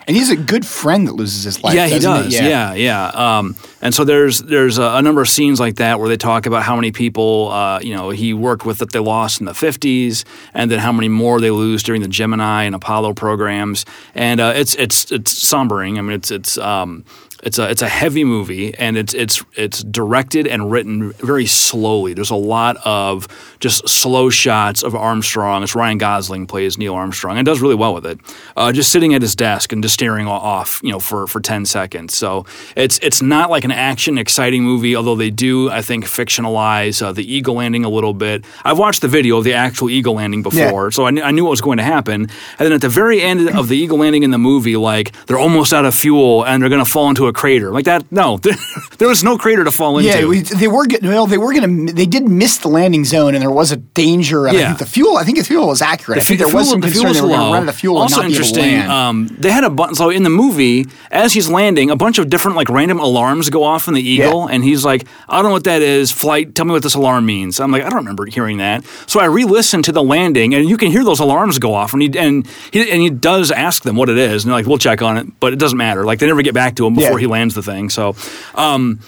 And 0.08 0.16
he's 0.16 0.32
a 0.32 0.38
good 0.38 0.66
friend 0.66 1.06
that 1.08 1.14
loses 1.14 1.44
his 1.44 1.62
life. 1.62 1.76
Yeah, 1.76 1.88
he 1.88 2.00
does. 2.00 2.34
Yeah, 2.34 2.74
yeah. 2.74 3.08
Um, 3.08 3.58
and 3.82 3.94
so 3.94 4.06
there's 4.06 4.42
there's 4.42 4.78
a, 4.78 4.84
a 4.84 5.02
number 5.02 5.22
of 5.22 5.28
scenes 5.28 5.60
like 5.60 5.76
that 5.76 6.00
where 6.00 6.08
they 6.08 6.16
talk 6.16 6.46
about 6.46 6.64
how 6.64 6.78
many 6.78 6.94
people 6.94 7.50
uh, 7.52 7.80
you 7.82 7.94
know 7.94 8.10
he 8.10 8.34
worked 8.34 8.66
with 8.66 8.78
that 8.78 8.94
they 8.94 9.00
lost 9.00 9.42
in 9.42 9.46
the 9.46 9.52
50s, 9.52 10.24
and 10.54 10.72
then 10.72 10.80
how 10.80 10.94
many 10.94 11.10
more 11.10 11.42
they 11.42 11.52
lose 11.52 11.84
during 11.84 12.02
the 12.02 12.08
Gemini 12.08 12.64
and 12.64 12.74
Apollo 12.74 13.16
programs. 13.16 13.86
And 14.16 14.40
uh, 14.40 14.54
it's 14.56 14.76
it's 14.76 15.12
it's 15.12 15.34
sombering. 15.34 15.98
I 15.98 16.02
mean, 16.02 16.14
it's 16.14 16.32
it's. 16.32 16.58
Um, 16.58 17.04
it's 17.48 17.58
a 17.58 17.70
it's 17.70 17.82
a 17.82 17.88
heavy 17.88 18.26
movie, 18.26 18.76
and 18.76 18.98
it's 18.98 19.14
it's 19.14 19.44
it's 19.56 19.82
directed 19.82 20.48
and 20.48 20.70
written 20.70 21.14
very 21.14 21.46
slowly. 21.46 22.14
There's 22.14 22.30
a 22.30 22.36
lot 22.36 22.76
of 22.84 23.28
just 23.60 23.88
slow 23.88 24.30
shots 24.30 24.84
of 24.84 24.94
Armstrong. 24.94 25.64
It's 25.64 25.74
Ryan 25.74 25.98
Gosling 25.98 26.46
plays 26.46 26.78
Neil 26.78 26.94
Armstrong, 26.94 27.38
and 27.38 27.46
does 27.46 27.62
really 27.62 27.76
well 27.76 27.94
with 27.94 28.06
it. 28.06 28.20
Uh, 28.58 28.74
just 28.74 28.92
sitting 28.92 29.14
at 29.14 29.22
his 29.22 29.34
desk 29.34 29.72
and 29.72 29.82
just 29.82 29.94
staring 29.94 30.28
off, 30.28 30.82
you 30.84 30.92
know, 30.92 31.00
for 31.00 31.26
for 31.26 31.40
ten 31.40 31.66
seconds. 31.66 32.18
So 32.18 32.46
it's 32.76 33.00
it's 33.02 33.22
not 33.22 33.50
like 33.50 33.64
an 33.64 33.72
action 33.72 34.18
exciting 34.18 34.64
movie, 34.64 34.94
although 34.96 35.16
they 35.16 35.30
do 35.30 35.72
I 35.72 35.82
think 35.82 36.04
fictionalize 36.06 37.02
uh, 37.02 37.14
the 37.14 37.24
eagle 37.24 37.56
landing 37.56 37.86
a 37.86 37.90
little 37.90 38.14
bit. 38.14 38.44
I've 38.66 38.78
watched 38.78 39.02
the 39.02 39.08
video 39.08 39.38
of 39.38 39.46
the 39.46 39.54
actual 39.54 39.90
eagle 39.90 40.16
landing 40.16 40.44
before, 40.44 40.92
so 40.92 41.06
I, 41.06 41.12
kn- 41.12 41.26
I 41.26 41.32
knew 41.32 41.46
what 41.46 41.52
was 41.52 41.62
going 41.62 41.78
to 41.78 41.84
happen. 41.84 42.24
And 42.60 42.66
then 42.66 42.74
at 42.74 42.82
the 42.82 42.90
very 42.90 43.22
end 43.22 43.50
of 43.50 43.70
the 43.70 43.78
eagle 43.78 44.00
landing 44.00 44.24
in 44.24 44.32
the 44.32 44.38
movie, 44.38 44.76
like 44.76 45.14
they're 45.28 45.40
almost 45.40 45.74
out 45.74 45.86
of 45.86 45.96
fuel 45.96 46.44
and 46.46 46.62
they're 46.62 46.70
going 46.70 46.84
to 46.84 46.92
fall 46.92 47.08
into 47.08 47.28
a 47.28 47.34
crater. 47.38 47.72
Like 47.72 47.86
that, 47.86 48.12
no, 48.12 48.38
there 48.98 49.08
was 49.08 49.24
no 49.24 49.38
crater 49.38 49.64
to 49.64 49.72
fall 49.72 49.98
into. 49.98 50.10
Yeah, 50.10 50.26
we, 50.26 50.42
they 50.42 50.68
were 50.68 50.86
getting, 50.88 51.10
well. 51.10 51.28
They 51.28 51.38
were 51.38 51.54
gonna. 51.54 51.92
They 51.94 52.06
did 52.06 52.28
miss 52.28 52.58
the 52.58 52.68
landing 52.68 53.06
zone, 53.06 53.34
and 53.36 53.42
there 53.42 53.52
was 53.52 53.72
a 53.72 53.78
danger. 53.78 54.48
Of, 54.48 54.54
I 54.54 54.58
Yeah. 54.58 54.68
think 54.68 54.80
the 54.80 54.86
fuel. 54.88 55.18
I 55.18 55.24
think 55.24 55.38
the 55.38 55.44
fuel 55.46 55.68
was 55.68 55.82
accurate. 55.82 56.20
I 56.20 56.22
think 56.24 56.40
there 56.40 56.48
fuel- 56.50 56.60
was 56.62 56.70
some 56.72 56.82
the 56.82 56.88
concern 56.88 57.14
they 57.14 57.22
were 57.22 57.28
going 57.30 57.40
to 57.40 57.46
run 57.54 57.64
out 57.64 57.70
of 57.70 57.76
fuel 57.76 57.98
Also 57.98 58.22
and 58.22 58.32
not 58.34 58.38
be 58.38 58.44
able 58.44 58.54
to 58.54 58.60
interesting. 58.60 58.92
Um, 58.92 59.28
they 59.40 59.52
had 59.52 59.64
a 59.64 59.70
bunch. 59.70 59.98
So 59.98 60.10
in 60.10 60.24
the 60.24 60.30
movie, 60.30 60.86
as 61.12 61.34
he's 61.34 61.50
landing, 61.50 61.90
a 61.90 61.96
bunch 61.96 62.18
of 62.20 62.30
different 62.30 62.58
like 62.58 62.70
random 62.70 63.00
alarms 63.00 63.50
go 63.50 63.64
off 63.64 63.88
in 63.88 63.94
the 63.94 64.02
Eagle, 64.02 64.48
Yeah. 64.48 64.56
and 64.56 64.64
he's 64.64 64.84
like, 64.84 65.06
"I 65.30 65.36
don't 65.38 65.46
know 65.46 65.52
what 65.52 65.64
that 65.66 65.82
is. 65.82 66.12
Flight, 66.12 66.56
tell 66.56 66.66
me 66.66 66.72
what 66.72 66.84
this 66.84 66.96
alarm 66.96 67.26
means." 67.26 67.60
I'm 67.60 67.72
like, 67.72 67.84
"I 67.84 67.90
don't 67.90 68.00
remember 68.00 68.26
hearing 68.26 68.58
that." 68.58 68.84
So 69.06 69.20
I 69.20 69.26
re-listened 69.26 69.86
to 69.86 69.92
the 69.92 70.04
landing, 70.04 70.54
and 70.56 70.68
you 70.68 70.78
can 70.78 70.92
hear 70.92 71.04
those 71.04 71.20
alarms 71.20 71.60
go 71.60 71.74
off, 71.74 71.94
and 71.94 72.02
he 72.02 72.18
and 72.18 72.48
he 72.72 72.90
and 72.92 73.02
he 73.02 73.10
does 73.10 73.52
ask 73.52 73.84
them 73.84 73.96
what 73.96 74.10
it 74.10 74.18
is, 74.18 74.44
and 74.44 74.50
they're 74.52 74.60
like, 74.60 74.66
"We'll 74.68 74.78
check 74.80 75.02
on 75.02 75.18
it," 75.18 75.28
but 75.40 75.54
it 75.54 75.60
doesn't 75.60 75.78
matter. 75.78 76.04
Like 76.04 76.20
they 76.20 76.26
never 76.28 76.42
get 76.42 76.54
back 76.54 76.76
to 76.78 76.88
him 76.88 76.96
before 76.96 77.17
Yeah. 77.18 77.28
he 77.28 77.28
lands 77.28 77.56
the 77.56 77.64
thing. 77.64 77.90
So. 77.90 78.16
Um, 78.56 79.00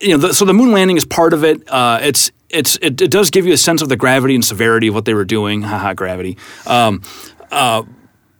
you 0.00 0.10
know, 0.10 0.18
the, 0.18 0.34
so 0.34 0.44
the 0.44 0.52
moon 0.52 0.72
landing 0.72 0.96
is 0.96 1.04
part 1.04 1.32
of 1.32 1.44
it. 1.44 1.66
Uh, 1.68 1.98
it's 2.02 2.30
it's 2.50 2.76
it, 2.76 3.00
it 3.00 3.10
does 3.10 3.30
give 3.30 3.46
you 3.46 3.52
a 3.52 3.56
sense 3.56 3.80
of 3.80 3.88
the 3.88 3.96
gravity 3.96 4.34
and 4.34 4.44
severity 4.44 4.88
of 4.88 4.94
what 4.94 5.04
they 5.04 5.14
were 5.14 5.24
doing. 5.24 5.62
Haha, 5.62 5.94
gravity. 5.94 6.36
Um, 6.66 7.02
uh, 7.50 7.84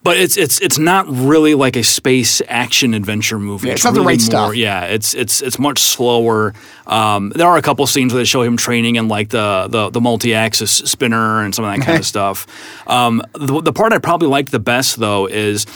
but 0.02 0.18
it's 0.18 0.36
it's 0.36 0.60
it's 0.60 0.78
not 0.78 1.06
really 1.08 1.54
like 1.54 1.76
a 1.76 1.82
space 1.82 2.42
action 2.46 2.92
adventure 2.92 3.38
movie. 3.38 3.68
Yeah, 3.68 3.74
it's 3.74 3.84
not 3.84 3.94
the 3.94 4.00
really 4.00 4.14
right 4.14 4.20
stuff. 4.20 4.54
Yeah, 4.54 4.84
it's 4.84 5.14
it's 5.14 5.40
it's 5.40 5.58
much 5.58 5.78
slower. 5.80 6.52
Um, 6.86 7.30
there 7.30 7.46
are 7.46 7.56
a 7.56 7.62
couple 7.62 7.86
scenes 7.86 8.12
where 8.12 8.20
they 8.20 8.26
show 8.26 8.42
him 8.42 8.58
training 8.58 8.96
in 8.96 9.08
like 9.08 9.30
the 9.30 9.66
the, 9.70 9.88
the 9.88 10.02
multi-axis 10.02 10.70
spinner 10.70 11.42
and 11.42 11.54
some 11.54 11.64
of 11.64 11.74
that 11.74 11.84
kind 11.86 11.98
of 11.98 12.04
stuff. 12.14 12.46
Um, 12.86 13.22
the, 13.32 13.62
the 13.62 13.72
part 13.72 13.94
I 13.94 13.98
probably 13.98 14.28
liked 14.28 14.52
the 14.52 14.60
best 14.60 14.96
though 14.96 15.26
is. 15.26 15.66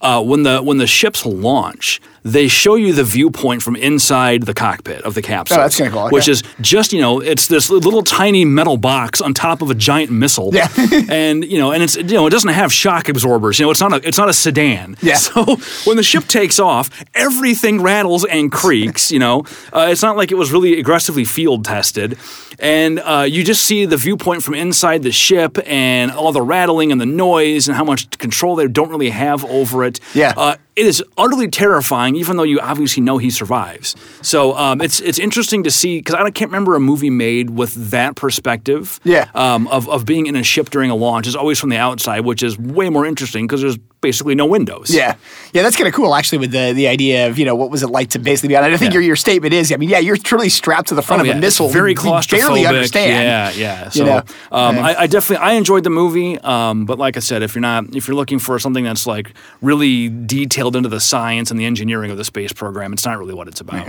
Uh, 0.00 0.22
when 0.22 0.42
the 0.42 0.60
when 0.60 0.76
the 0.76 0.86
ships 0.86 1.24
launch, 1.24 2.00
they 2.22 2.48
show 2.48 2.74
you 2.74 2.92
the 2.92 3.02
viewpoint 3.04 3.62
from 3.62 3.76
inside 3.76 4.42
the 4.42 4.52
cockpit 4.52 5.00
of 5.02 5.14
the 5.14 5.22
capsule. 5.22 5.56
Oh, 5.58 5.60
that's 5.60 5.76
kinda 5.76 5.90
cool, 5.92 6.08
Which 6.10 6.28
is 6.28 6.42
just 6.60 6.92
you 6.92 7.00
know 7.00 7.20
it's 7.20 7.46
this 7.46 7.70
little 7.70 8.02
tiny 8.02 8.44
metal 8.44 8.76
box 8.76 9.20
on 9.20 9.32
top 9.32 9.62
of 9.62 9.70
a 9.70 9.74
giant 9.74 10.10
missile. 10.10 10.50
Yeah. 10.52 10.68
and 11.08 11.44
you 11.44 11.56
know 11.58 11.72
and 11.72 11.82
it's 11.82 11.96
you 11.96 12.04
know 12.04 12.26
it 12.26 12.30
doesn't 12.30 12.50
have 12.52 12.72
shock 12.72 13.08
absorbers. 13.08 13.58
You 13.58 13.66
know 13.66 13.70
it's 13.70 13.80
not 13.80 13.92
a 13.92 14.06
it's 14.06 14.18
not 14.18 14.28
a 14.28 14.32
sedan. 14.32 14.96
Yeah. 15.02 15.16
So 15.26 15.56
when 15.86 15.96
the 15.96 16.02
ship 16.02 16.24
takes 16.24 16.60
off, 16.60 16.90
everything 17.14 17.82
rattles 17.82 18.24
and 18.24 18.52
creaks. 18.52 19.10
You 19.10 19.18
know 19.18 19.44
uh, 19.72 19.88
it's 19.90 20.02
not 20.02 20.16
like 20.16 20.30
it 20.30 20.36
was 20.36 20.52
really 20.52 20.78
aggressively 20.78 21.24
field 21.24 21.64
tested. 21.64 22.18
And 22.58 23.00
uh, 23.00 23.26
you 23.28 23.44
just 23.44 23.64
see 23.64 23.84
the 23.84 23.96
viewpoint 23.98 24.42
from 24.42 24.54
inside 24.54 25.02
the 25.02 25.12
ship 25.12 25.58
and 25.66 26.10
all 26.10 26.32
the 26.32 26.42
rattling 26.42 26.90
and 26.90 27.00
the 27.00 27.06
noise 27.06 27.68
and 27.68 27.76
how 27.76 27.84
much 27.84 28.08
control 28.18 28.56
they 28.56 28.66
don't 28.66 28.88
really 28.88 29.10
have 29.10 29.44
over 29.44 29.84
it. 29.84 29.85
Yeah. 30.14 30.32
Uh, 30.36 30.56
it 30.76 30.86
is 30.86 31.02
utterly 31.16 31.48
terrifying, 31.48 32.16
even 32.16 32.36
though 32.36 32.42
you 32.42 32.60
obviously 32.60 33.02
know 33.02 33.16
he 33.18 33.30
survives. 33.30 33.96
So 34.22 34.54
um, 34.56 34.80
it's 34.82 35.00
it's 35.00 35.18
interesting 35.18 35.62
to 35.64 35.70
see 35.70 35.98
because 35.98 36.14
I 36.14 36.30
can't 36.30 36.50
remember 36.50 36.74
a 36.74 36.80
movie 36.80 37.10
made 37.10 37.50
with 37.50 37.72
that 37.90 38.14
perspective. 38.16 39.00
Yeah. 39.04 39.30
Um, 39.34 39.66
of 39.68 39.88
of 39.88 40.04
being 40.04 40.26
in 40.26 40.36
a 40.36 40.42
ship 40.42 40.70
during 40.70 40.90
a 40.90 40.94
launch 40.94 41.26
is 41.26 41.34
always 41.34 41.58
from 41.58 41.70
the 41.70 41.78
outside, 41.78 42.20
which 42.20 42.42
is 42.42 42.58
way 42.58 42.90
more 42.90 43.06
interesting 43.06 43.46
because 43.46 43.62
there's 43.62 43.78
basically 44.02 44.34
no 44.34 44.44
windows. 44.46 44.90
Yeah, 44.94 45.16
yeah, 45.52 45.62
that's 45.62 45.74
kind 45.76 45.88
of 45.88 45.94
cool 45.94 46.14
actually. 46.14 46.38
With 46.38 46.52
the 46.52 46.72
the 46.74 46.86
idea 46.88 47.26
of 47.28 47.38
you 47.38 47.44
know 47.46 47.54
what 47.54 47.70
was 47.70 47.82
it 47.82 47.88
like 47.88 48.10
to 48.10 48.18
basically 48.18 48.48
be 48.50 48.56
on. 48.56 48.64
I 48.64 48.76
think 48.76 48.90
Yeah. 48.92 48.94
your 49.00 49.02
your 49.02 49.16
statement 49.16 49.54
is. 49.54 49.72
I 49.72 49.76
mean, 49.78 49.88
yeah, 49.88 49.98
you're 49.98 50.16
truly 50.18 50.48
strapped 50.50 50.88
to 50.88 50.94
the 50.94 51.02
front 51.02 51.20
Oh, 51.20 51.22
of 51.22 51.26
yeah, 51.28 51.32
a 51.32 51.36
it's 51.38 51.42
missile. 51.46 51.68
very 51.68 51.94
claustrophobic. 51.94 52.38
barely 52.38 52.66
understand. 52.66 53.56
Yeah, 53.56 53.64
yeah. 53.84 53.88
So, 53.88 54.04
know, 54.04 54.16
um, 54.52 54.76
um, 54.76 54.84
I, 54.84 54.94
I 55.02 55.06
definitely 55.06 55.44
I 55.46 55.52
enjoyed 55.52 55.84
the 55.84 55.90
movie, 55.90 56.38
um, 56.40 56.84
but 56.84 56.98
like 56.98 57.16
I 57.16 57.20
said, 57.20 57.42
if 57.42 57.54
you're 57.54 57.62
not 57.62 57.96
if 57.96 58.06
you're 58.08 58.14
looking 58.16 58.38
for 58.38 58.58
something 58.58 58.84
that's 58.84 59.06
like 59.06 59.32
really 59.62 60.08
detailed 60.08 60.65
into 60.74 60.88
the 60.88 61.00
science 61.00 61.50
and 61.50 61.60
the 61.60 61.66
engineering 61.66 62.10
of 62.10 62.16
the 62.16 62.24
space 62.24 62.52
program, 62.52 62.92
it's 62.92 63.04
not 63.04 63.18
really 63.18 63.34
what 63.34 63.46
it's 63.46 63.60
about. 63.60 63.86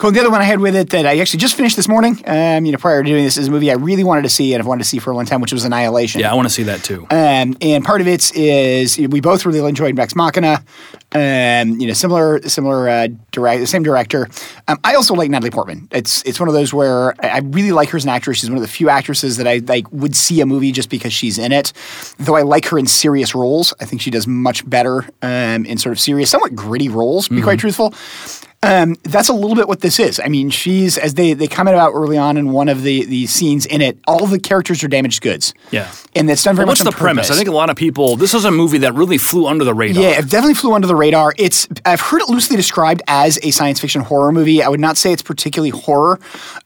Cool. 0.00 0.12
The 0.12 0.20
other 0.20 0.30
one 0.30 0.40
I 0.40 0.44
had 0.44 0.60
with 0.60 0.74
it 0.76 0.88
that 0.90 1.04
I 1.04 1.18
actually 1.18 1.40
just 1.40 1.54
finished 1.54 1.76
this 1.76 1.86
morning, 1.86 2.22
um, 2.24 2.64
you 2.64 2.72
know, 2.72 2.78
prior 2.78 3.02
to 3.02 3.06
doing 3.06 3.22
this, 3.22 3.36
is 3.36 3.48
a 3.48 3.50
movie 3.50 3.70
I 3.70 3.74
really 3.74 4.02
wanted 4.02 4.22
to 4.22 4.30
see 4.30 4.54
and 4.54 4.62
I've 4.62 4.66
wanted 4.66 4.84
to 4.84 4.88
see 4.88 4.98
for 4.98 5.10
a 5.10 5.14
long 5.14 5.26
time, 5.26 5.42
which 5.42 5.52
was 5.52 5.66
Annihilation. 5.66 6.22
Yeah, 6.22 6.32
I 6.32 6.34
want 6.34 6.48
to 6.48 6.54
see 6.54 6.62
that 6.62 6.82
too. 6.82 7.06
Um, 7.10 7.54
and 7.60 7.84
part 7.84 8.00
of 8.00 8.08
it 8.08 8.34
is 8.34 8.96
we 8.96 9.20
both 9.20 9.44
really 9.44 9.68
enjoyed 9.68 9.98
Ex 9.98 10.16
Machina. 10.16 10.64
Um, 11.12 11.78
you 11.78 11.86
know, 11.86 11.92
similar, 11.92 12.40
similar, 12.48 12.88
uh, 12.88 13.08
direct, 13.30 13.68
same 13.68 13.82
director. 13.82 14.26
Um, 14.68 14.78
I 14.84 14.94
also 14.94 15.12
like 15.12 15.28
Natalie 15.28 15.50
Portman. 15.50 15.86
It's 15.90 16.22
it's 16.22 16.40
one 16.40 16.48
of 16.48 16.54
those 16.54 16.72
where 16.72 17.14
I 17.22 17.28
I 17.28 17.38
really 17.40 17.72
like 17.72 17.90
her 17.90 17.96
as 17.98 18.04
an 18.04 18.10
actress. 18.10 18.38
She's 18.38 18.48
one 18.48 18.56
of 18.56 18.62
the 18.62 18.68
few 18.68 18.88
actresses 18.88 19.36
that 19.36 19.46
I 19.46 19.58
like 19.58 19.90
would 19.92 20.16
see 20.16 20.40
a 20.40 20.46
movie 20.46 20.72
just 20.72 20.88
because 20.88 21.12
she's 21.12 21.36
in 21.36 21.52
it. 21.52 21.74
Though 22.18 22.36
I 22.36 22.42
like 22.42 22.64
her 22.66 22.78
in 22.78 22.86
serious 22.86 23.34
roles, 23.34 23.74
I 23.80 23.84
think 23.84 24.00
she 24.00 24.10
does 24.10 24.26
much 24.26 24.68
better 24.68 25.04
um, 25.20 25.66
in 25.66 25.76
sort 25.76 25.92
of 25.92 26.00
serious, 26.00 26.30
somewhat 26.30 26.54
gritty 26.54 26.88
roles. 26.88 27.28
To 27.28 27.34
be 27.34 27.42
quite 27.42 27.58
truthful. 27.58 27.92
Um, 28.62 28.96
that's 29.04 29.30
a 29.30 29.32
little 29.32 29.54
bit 29.56 29.68
what 29.68 29.80
this 29.80 29.98
is. 29.98 30.20
I 30.22 30.28
mean, 30.28 30.50
she's 30.50 30.98
as 30.98 31.14
they 31.14 31.32
they 31.32 31.48
comment 31.48 31.74
about 31.76 31.92
early 31.94 32.18
on 32.18 32.36
in 32.36 32.52
one 32.52 32.68
of 32.68 32.82
the 32.82 33.06
the 33.06 33.26
scenes 33.26 33.64
in 33.64 33.80
it. 33.80 33.98
All 34.06 34.26
the 34.26 34.38
characters 34.38 34.84
are 34.84 34.88
damaged 34.88 35.22
goods. 35.22 35.54
Yeah. 35.70 35.90
and 36.14 36.28
that's 36.28 36.42
done 36.42 36.56
very 36.56 36.66
What's 36.66 36.84
much 36.84 36.92
the 36.92 36.96
on 36.96 37.00
premise? 37.00 37.30
I 37.30 37.36
think 37.36 37.48
a 37.48 37.52
lot 37.52 37.70
of 37.70 37.76
people. 37.76 38.16
This 38.16 38.34
is 38.34 38.44
a 38.44 38.50
movie 38.50 38.76
that 38.78 38.92
really 38.92 39.16
flew 39.16 39.46
under 39.46 39.64
the 39.64 39.72
radar. 39.72 40.02
Yeah, 40.02 40.18
it 40.18 40.28
definitely 40.28 40.54
flew 40.54 40.74
under 40.74 40.86
the 40.86 40.94
radar. 40.96 41.32
It's 41.38 41.68
I've 41.86 42.02
heard 42.02 42.20
it 42.20 42.28
loosely 42.28 42.56
described 42.56 43.00
as 43.08 43.38
a 43.42 43.50
science 43.50 43.80
fiction 43.80 44.02
horror 44.02 44.30
movie. 44.30 44.62
I 44.62 44.68
would 44.68 44.80
not 44.80 44.98
say 44.98 45.10
it's 45.12 45.22
particularly 45.22 45.70
horror. 45.70 46.20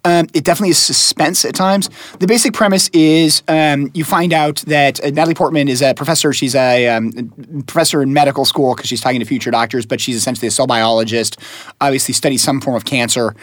Um, 0.05 0.27
it 0.35 0.43
definitely 0.43 0.71
is 0.71 0.79
suspense 0.79 1.45
at 1.45 1.55
times. 1.55 1.91
The 2.19 2.27
basic 2.27 2.55
premise 2.55 2.89
is 2.93 3.43
um, 3.47 3.93
you 3.95 4.03
find 4.05 4.33
out 4.33 4.57
that 4.67 5.03
uh, 5.05 5.11
Natalie 5.11 5.35
Portman 5.35 5.69
is 5.69 5.81
a 5.81 5.95
professor. 5.95 6.33
She's 6.33 6.57
a 6.57 6.89
um, 6.89 7.63
professor 7.69 8.03
in 8.03 8.13
medical 8.13 8.45
school 8.45 8.75
because 8.75 8.89
she's 8.89 9.01
talking 9.01 9.21
to 9.21 9.27
future 9.27 9.53
doctors, 9.53 9.87
but 9.87 10.01
she's 10.01 10.17
essentially 10.17 10.49
a 10.49 10.51
cell 10.51 10.67
biologist. 10.67 11.39
Obviously, 11.85 12.15
studies 12.15 12.43
some 12.43 12.61
form 12.61 12.77
of 12.77 12.85
cancer. 12.85 13.35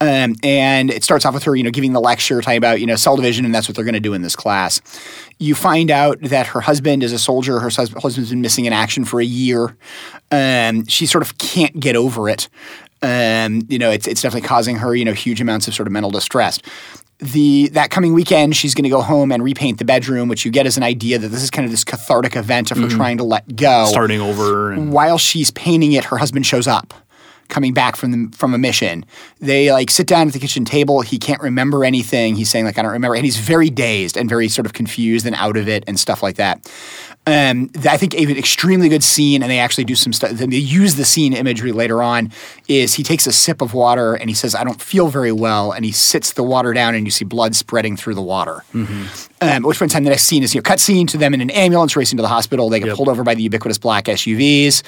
Um, 0.00 0.34
and 0.42 0.90
it 0.90 1.04
starts 1.04 1.24
off 1.24 1.34
with 1.34 1.42
her, 1.44 1.56
you 1.56 1.62
know, 1.62 1.70
giving 1.70 1.92
the 1.92 2.00
lecture, 2.00 2.40
talking 2.40 2.58
about, 2.58 2.80
you 2.80 2.86
know, 2.86 2.96
cell 2.96 3.16
division, 3.16 3.44
and 3.44 3.54
that's 3.54 3.68
what 3.68 3.74
they're 3.74 3.84
going 3.84 3.94
to 3.94 4.00
do 4.00 4.14
in 4.14 4.22
this 4.22 4.36
class. 4.36 4.80
You 5.38 5.54
find 5.54 5.90
out 5.90 6.20
that 6.22 6.48
her 6.48 6.60
husband 6.60 7.02
is 7.02 7.12
a 7.12 7.18
soldier. 7.18 7.58
Her 7.60 7.70
hus- 7.70 7.92
husband's 7.92 8.30
been 8.30 8.40
missing 8.40 8.64
in 8.64 8.72
action 8.72 9.04
for 9.04 9.20
a 9.20 9.24
year. 9.24 9.76
Um, 10.30 10.86
she 10.86 11.06
sort 11.06 11.22
of 11.22 11.38
can't 11.38 11.78
get 11.78 11.96
over 11.96 12.28
it. 12.28 12.48
Um, 13.02 13.62
you 13.68 13.78
know, 13.78 13.90
it's 13.90 14.06
it's 14.08 14.22
definitely 14.22 14.48
causing 14.48 14.76
her, 14.76 14.94
you 14.94 15.04
know, 15.04 15.12
huge 15.12 15.40
amounts 15.40 15.68
of 15.68 15.74
sort 15.74 15.86
of 15.86 15.92
mental 15.92 16.10
distress. 16.10 16.58
The 17.20 17.68
that 17.70 17.90
coming 17.90 18.14
weekend, 18.14 18.56
she's 18.56 18.74
going 18.74 18.84
to 18.84 18.90
go 18.90 19.02
home 19.02 19.32
and 19.32 19.42
repaint 19.42 19.78
the 19.78 19.84
bedroom, 19.84 20.28
which 20.28 20.44
you 20.44 20.50
get 20.50 20.66
as 20.66 20.76
an 20.76 20.82
idea 20.82 21.18
that 21.18 21.28
this 21.28 21.42
is 21.42 21.50
kind 21.50 21.64
of 21.64 21.70
this 21.70 21.84
cathartic 21.84 22.36
event 22.36 22.70
of 22.70 22.78
her 22.78 22.88
trying 22.88 23.18
to 23.18 23.24
let 23.24 23.56
go. 23.56 23.86
Starting 23.86 24.20
over. 24.20 24.72
And, 24.72 24.92
While 24.92 25.18
she's 25.18 25.50
painting 25.50 25.92
it, 25.92 26.04
her 26.04 26.16
husband 26.16 26.46
shows 26.46 26.68
up, 26.68 26.94
coming 27.48 27.72
back 27.74 27.96
from 27.96 28.10
the, 28.12 28.36
from 28.36 28.54
a 28.54 28.58
mission. 28.58 29.04
They 29.40 29.72
like 29.72 29.90
sit 29.90 30.06
down 30.06 30.26
at 30.26 30.32
the 30.32 30.38
kitchen 30.38 30.64
table. 30.64 31.00
He 31.00 31.18
can't 31.18 31.40
remember 31.42 31.84
anything. 31.84 32.36
He's 32.36 32.50
saying 32.50 32.64
like 32.64 32.78
I 32.78 32.82
don't 32.82 32.92
remember, 32.92 33.14
and 33.14 33.24
he's 33.24 33.38
very 33.38 33.70
dazed 33.70 34.16
and 34.16 34.28
very 34.28 34.48
sort 34.48 34.66
of 34.66 34.72
confused 34.72 35.26
and 35.26 35.34
out 35.36 35.56
of 35.56 35.68
it 35.68 35.84
and 35.86 35.98
stuff 35.98 36.22
like 36.22 36.36
that. 36.36 36.70
Um, 37.28 37.70
I 37.86 37.98
think 37.98 38.14
an 38.14 38.30
extremely 38.38 38.88
good 38.88 39.04
scene, 39.04 39.42
and 39.42 39.50
they 39.50 39.58
actually 39.58 39.84
do 39.84 39.94
some 39.94 40.14
stuff. 40.14 40.30
They 40.30 40.46
use 40.56 40.94
the 40.94 41.04
scene 41.04 41.34
imagery 41.34 41.72
later 41.72 42.02
on. 42.02 42.32
Is 42.68 42.94
he 42.94 43.02
takes 43.02 43.26
a 43.26 43.32
sip 43.32 43.60
of 43.60 43.74
water 43.74 44.14
and 44.14 44.30
he 44.30 44.34
says, 44.34 44.54
"I 44.54 44.64
don't 44.64 44.80
feel 44.80 45.08
very 45.08 45.30
well," 45.30 45.72
and 45.72 45.84
he 45.84 45.92
sits 45.92 46.32
the 46.32 46.42
water 46.42 46.72
down, 46.72 46.94
and 46.94 47.06
you 47.06 47.10
see 47.10 47.26
blood 47.26 47.54
spreading 47.54 47.98
through 47.98 48.14
the 48.14 48.22
water. 48.22 48.64
Um, 48.72 49.10
at 49.40 49.62
which 49.62 49.78
point 49.78 49.92
in 49.92 49.94
time, 49.94 50.04
the 50.04 50.10
next 50.10 50.24
scene 50.24 50.42
is 50.42 50.54
you 50.54 50.60
know, 50.60 50.62
cut 50.62 50.80
scene 50.80 51.06
to 51.08 51.18
them 51.18 51.34
in 51.34 51.42
an 51.42 51.50
ambulance 51.50 51.96
racing 51.96 52.16
to 52.16 52.22
the 52.22 52.28
hospital. 52.28 52.70
They 52.70 52.80
get 52.80 52.96
pulled 52.96 53.10
over 53.10 53.22
by 53.22 53.34
the 53.34 53.42
ubiquitous 53.42 53.76
black 53.76 54.06
SUVs, 54.06 54.82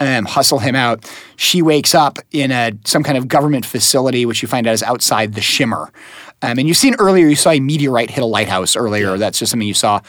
um, 0.00 0.24
hustle 0.24 0.58
him 0.58 0.74
out. 0.74 1.08
She 1.36 1.62
wakes 1.62 1.94
up 1.94 2.18
in 2.32 2.50
a 2.50 2.72
some 2.84 3.04
kind 3.04 3.16
of 3.16 3.28
government 3.28 3.64
facility, 3.64 4.26
which 4.26 4.42
you 4.42 4.48
find 4.48 4.66
out 4.66 4.74
is 4.74 4.82
outside 4.82 5.34
the 5.34 5.40
Shimmer. 5.40 5.92
Um, 6.42 6.58
and 6.58 6.66
you've 6.66 6.76
seen 6.76 6.94
earlier, 6.96 7.28
you 7.28 7.36
saw 7.36 7.50
a 7.50 7.60
meteorite 7.60 8.10
hit 8.10 8.22
a 8.22 8.26
lighthouse 8.26 8.74
earlier. 8.76 9.16
That's 9.16 9.38
just 9.38 9.50
something 9.50 9.68
you 9.68 9.74
saw. 9.74 10.00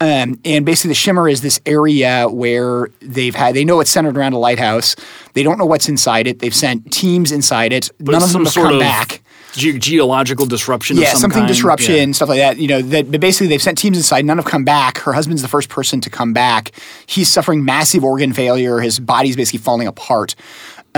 Um, 0.00 0.38
and 0.44 0.64
basically, 0.64 0.90
the 0.90 0.94
Shimmer 0.94 1.28
is 1.28 1.40
this 1.40 1.60
area 1.66 2.28
where 2.28 2.88
they've 3.00 3.34
had, 3.34 3.54
they 3.56 3.64
know 3.64 3.80
it's 3.80 3.90
centered 3.90 4.16
around 4.16 4.32
a 4.32 4.38
lighthouse. 4.38 4.94
They 5.34 5.42
don't 5.42 5.58
know 5.58 5.66
what's 5.66 5.88
inside 5.88 6.26
it. 6.26 6.38
They've 6.38 6.54
sent 6.54 6.92
teams 6.92 7.32
inside 7.32 7.72
it. 7.72 7.90
but 7.98 8.12
None 8.12 8.22
of 8.22 8.32
them 8.32 8.44
have 8.44 8.54
come 8.54 8.74
of 8.74 8.80
back 8.80 9.22
ge- 9.52 9.78
geological 9.78 10.46
disruption. 10.46 10.96
yeah, 10.98 11.10
some 11.12 11.22
something 11.22 11.40
kind. 11.40 11.48
disruption, 11.48 12.08
Yeah. 12.08 12.12
stuff 12.12 12.28
like 12.28 12.38
that. 12.38 12.58
You 12.58 12.68
know, 12.68 12.82
that 12.82 13.10
but 13.10 13.20
basically 13.20 13.48
they've 13.48 13.62
sent 13.62 13.76
teams 13.78 13.96
inside. 13.96 14.24
None 14.24 14.36
have 14.38 14.46
come 14.46 14.64
back. 14.64 14.98
Her 14.98 15.12
husband's 15.14 15.42
the 15.42 15.48
first 15.48 15.68
person 15.68 16.00
to 16.02 16.10
come 16.10 16.32
back. 16.32 16.70
He's 17.06 17.28
suffering 17.28 17.64
massive 17.64 18.04
organ 18.04 18.32
failure. 18.32 18.78
His 18.78 19.00
body's 19.00 19.34
basically 19.36 19.58
falling 19.60 19.88
apart. 19.88 20.34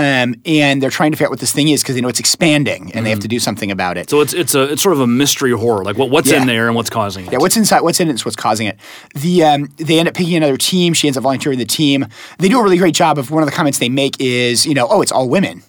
Um, 0.01 0.35
and 0.45 0.81
they're 0.81 0.89
trying 0.89 1.11
to 1.11 1.15
figure 1.15 1.27
out 1.27 1.31
what 1.31 1.39
this 1.39 1.53
thing 1.53 1.67
is 1.67 1.83
because 1.83 1.93
they 1.95 2.01
know 2.01 2.07
it's 2.07 2.19
expanding 2.19 2.91
and 2.93 3.05
they 3.05 3.11
have 3.11 3.19
to 3.19 3.27
do 3.27 3.39
something 3.39 3.69
about 3.69 3.97
it. 3.97 4.07
Mm-hmm. 4.07 4.17
So 4.17 4.21
it's 4.21 4.33
it's 4.33 4.55
a 4.55 4.63
it's 4.71 4.81
sort 4.81 4.93
of 4.93 4.99
a 5.01 5.07
mystery 5.07 5.51
horror. 5.51 5.83
Like 5.83 5.97
what 5.97 6.09
what's 6.09 6.31
Yeah. 6.31 6.41
in 6.41 6.47
there 6.47 6.67
and 6.67 6.75
what's 6.75 6.89
causing 6.89 7.25
it. 7.27 7.31
Yeah, 7.33 7.37
what's 7.39 7.55
inside? 7.57 7.81
What's 7.81 7.99
in 7.99 8.09
it 8.09 8.15
is 8.15 8.25
what's 8.25 8.35
causing 8.35 8.65
it. 8.67 8.79
The 9.15 9.43
um, 9.43 9.69
they 9.77 9.99
end 9.99 10.07
up 10.07 10.15
picking 10.15 10.35
another 10.35 10.57
team. 10.57 10.93
She 10.93 11.07
ends 11.07 11.17
up 11.17 11.23
volunteering 11.23 11.59
the 11.59 11.65
team. 11.65 12.07
They 12.39 12.49
do 12.49 12.59
a 12.59 12.63
really 12.63 12.77
great 12.77 12.95
job 12.95 13.19
of 13.19 13.29
one 13.31 13.43
of 13.43 13.49
the 13.49 13.55
comments 13.55 13.77
they 13.79 13.89
make 13.89 14.15
is 14.19 14.65
you 14.65 14.73
know 14.73 14.87
oh 14.89 15.01
it's 15.01 15.11
all 15.11 15.29
women. 15.29 15.61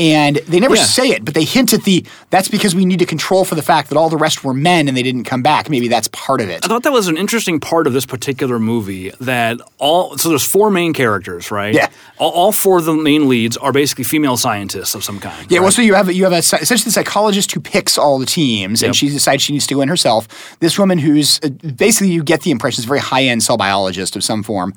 And 0.00 0.36
they 0.48 0.58
never 0.60 0.74
Yeah. 0.76 0.84
say 0.84 1.10
it, 1.10 1.24
but 1.26 1.34
they 1.34 1.44
hint 1.44 1.72
at 1.74 1.84
the 1.84 2.04
that's 2.30 2.48
because 2.48 2.74
we 2.74 2.84
need 2.86 2.98
to 3.00 3.06
control 3.06 3.44
for 3.44 3.54
the 3.54 3.62
fact 3.62 3.90
that 3.90 3.98
all 3.98 4.08
the 4.08 4.16
rest 4.16 4.42
were 4.42 4.54
men 4.54 4.88
and 4.88 4.96
they 4.96 5.02
didn't 5.02 5.24
come 5.24 5.42
back. 5.42 5.68
Maybe 5.68 5.88
that's 5.88 6.08
part 6.08 6.40
of 6.40 6.48
it. 6.48 6.64
I 6.64 6.68
thought 6.68 6.84
that 6.84 6.92
was 6.92 7.06
an 7.06 7.18
interesting 7.18 7.60
part 7.60 7.86
of 7.86 7.92
this 7.92 8.06
particular 8.06 8.58
movie 8.58 9.10
that 9.20 9.60
all 9.78 10.16
so 10.16 10.30
there's 10.30 10.42
four 10.44 10.70
main 10.70 10.92
characters, 10.94 11.50
right? 11.50 11.74
Yeah. 11.74 11.88
All, 12.18 12.30
all 12.30 12.52
four 12.52 12.78
of 12.78 12.86
the 12.86 12.94
main 12.94 13.28
leads 13.28 13.56
are 13.58 13.72
basically 13.72 14.04
female 14.04 14.38
scientists 14.38 14.94
of 14.94 15.04
some 15.04 15.20
kind. 15.20 15.50
Yeah, 15.50 15.60
well, 15.60 15.70
so 15.70 15.82
you 15.82 15.92
have 15.94 16.10
you 16.10 16.24
have 16.24 16.32
a 16.32 16.38
essentially 16.38 16.78
the 16.84 16.92
psychologist 16.92 17.52
who 17.52 17.60
picks 17.60 17.98
all 17.98 18.18
the 18.18 18.26
teams, 18.26 18.80
Yep. 18.80 18.88
and 18.88 18.96
she 18.96 19.08
decides 19.10 19.42
she 19.42 19.52
needs 19.52 19.66
to 19.66 19.74
go 19.74 19.82
in 19.82 19.88
herself. 19.88 20.26
This 20.60 20.78
woman, 20.78 20.98
who's 20.98 21.38
uh, 21.44 21.48
basically 21.76 22.10
you 22.10 22.22
get 22.24 22.40
the 22.40 22.50
impression 22.50 22.80
is 22.80 22.86
a 22.86 22.88
very 22.88 23.00
high 23.00 23.24
end 23.24 23.42
cell 23.42 23.58
biologist 23.58 24.16
of 24.16 24.24
some 24.24 24.42
form. 24.42 24.72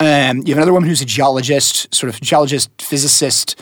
Um, 0.00 0.38
you 0.38 0.48
have 0.54 0.58
another 0.58 0.72
woman 0.72 0.88
who's 0.88 1.00
a 1.00 1.04
geologist, 1.06 1.94
sort 1.94 2.12
of 2.12 2.20
geologist 2.20 2.70
physicist 2.82 3.56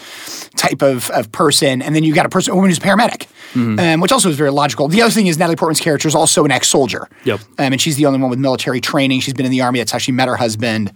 type 0.56 0.80
of, 0.82 1.01
of 1.10 1.30
person, 1.32 1.82
and 1.82 1.94
then 1.94 2.04
you 2.04 2.14
got 2.14 2.26
a 2.26 2.28
person, 2.28 2.52
a 2.52 2.54
woman 2.54 2.70
who's 2.70 2.78
a 2.78 2.80
paramedic, 2.82 3.26
Mm-hmm. 3.54 3.78
um, 3.80 4.00
which 4.00 4.12
also 4.12 4.30
is 4.30 4.36
very 4.36 4.50
logical. 4.50 4.88
The 4.88 5.02
other 5.02 5.10
thing 5.12 5.26
is 5.26 5.36
Natalie 5.36 5.56
Portman's 5.56 5.78
character 5.80 6.08
is 6.08 6.14
also 6.14 6.46
an 6.46 6.50
ex 6.50 6.68
soldier. 6.68 7.06
Yep. 7.24 7.40
Um, 7.58 7.72
and 7.74 7.78
she's 7.80 7.96
the 7.96 8.06
only 8.06 8.18
one 8.18 8.30
with 8.30 8.38
military 8.38 8.80
training. 8.80 9.20
She's 9.20 9.34
been 9.34 9.44
in 9.44 9.52
the 9.52 9.60
army. 9.60 9.78
That's 9.78 9.92
how 9.92 9.98
she 9.98 10.10
met 10.10 10.26
her 10.26 10.36
husband. 10.36 10.90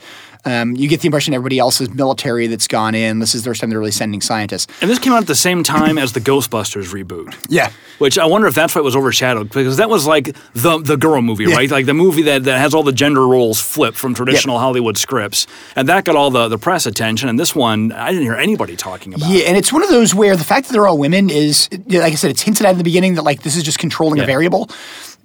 Um, 0.47 0.75
you 0.77 0.89
get 0.89 1.01
the 1.01 1.07
impression 1.09 1.35
everybody 1.35 1.59
else 1.59 1.81
is 1.81 1.91
military 1.91 2.47
that's 2.47 2.67
gone 2.69 2.95
in. 2.95 3.19
This 3.19 3.35
is 3.35 3.43
the 3.43 3.51
first 3.51 3.61
time 3.61 3.69
they're 3.71 3.79
really 3.79 3.91
sending 3.91 4.21
scientists. 4.21 4.73
And 4.81 4.89
this 4.91 4.99
came 4.99 5.13
out 5.13 5.21
at 5.21 5.27
the 5.27 5.35
same 5.35 5.63
time 5.63 5.99
as 5.99 6.13
the 6.13 6.21
Ghostbusters 6.21 6.93
reboot. 6.95 7.35
Yeah. 7.49 7.71
Which 7.99 8.17
I 8.19 8.27
wonder 8.27 8.47
if 8.47 8.55
that's 8.55 8.75
why 8.75 8.81
it 8.81 8.85
was 8.85 8.95
overshadowed 8.95 9.51
because 9.51 9.79
that 9.79 9.91
was 9.91 10.07
like 10.07 10.37
the 10.55 10.79
the 10.79 10.97
girl 10.97 11.21
movie, 11.23 11.45
Yeah. 11.45 11.57
right? 11.57 11.71
Like 11.71 11.87
the 11.87 11.95
movie 11.95 12.23
that, 12.23 12.45
that 12.45 12.59
has 12.59 12.75
all 12.75 12.83
the 12.83 12.93
gender 12.93 13.27
roles 13.27 13.61
flipped 13.61 13.97
from 13.99 14.15
traditional 14.15 14.59
Hollywood 14.59 14.97
scripts, 14.99 15.47
and 15.75 15.89
that 15.89 16.05
got 16.05 16.15
all 16.15 16.31
the, 16.31 16.49
the 16.49 16.59
press 16.59 16.87
attention. 16.87 17.29
And 17.29 17.39
this 17.41 17.55
one, 17.55 17.93
I 17.93 18.09
didn't 18.13 18.25
hear 18.25 18.35
anybody 18.35 18.77
talking 18.77 19.15
about. 19.15 19.29
Yeah, 19.31 19.45
and 19.49 19.57
it's 19.57 19.73
one 19.73 19.83
of 19.83 19.89
those 19.89 20.15
where 20.15 20.37
the 20.37 20.45
fact 20.45 20.67
that 20.69 20.73
they're 20.75 20.87
all 20.87 20.99
women 20.99 21.31
is, 21.31 21.69
like 21.89 22.13
I 22.13 22.15
said, 22.17 22.31
it's 22.31 22.43
hinted 22.43 22.67
at 22.67 22.73
in 22.73 22.79
the 22.79 22.85
beginning 22.85 23.15
that 23.15 23.23
like 23.23 23.43
this 23.43 23.57
is 23.57 23.63
just 23.63 23.79
controlling 23.79 24.21
a 24.21 24.27
variable, 24.27 24.69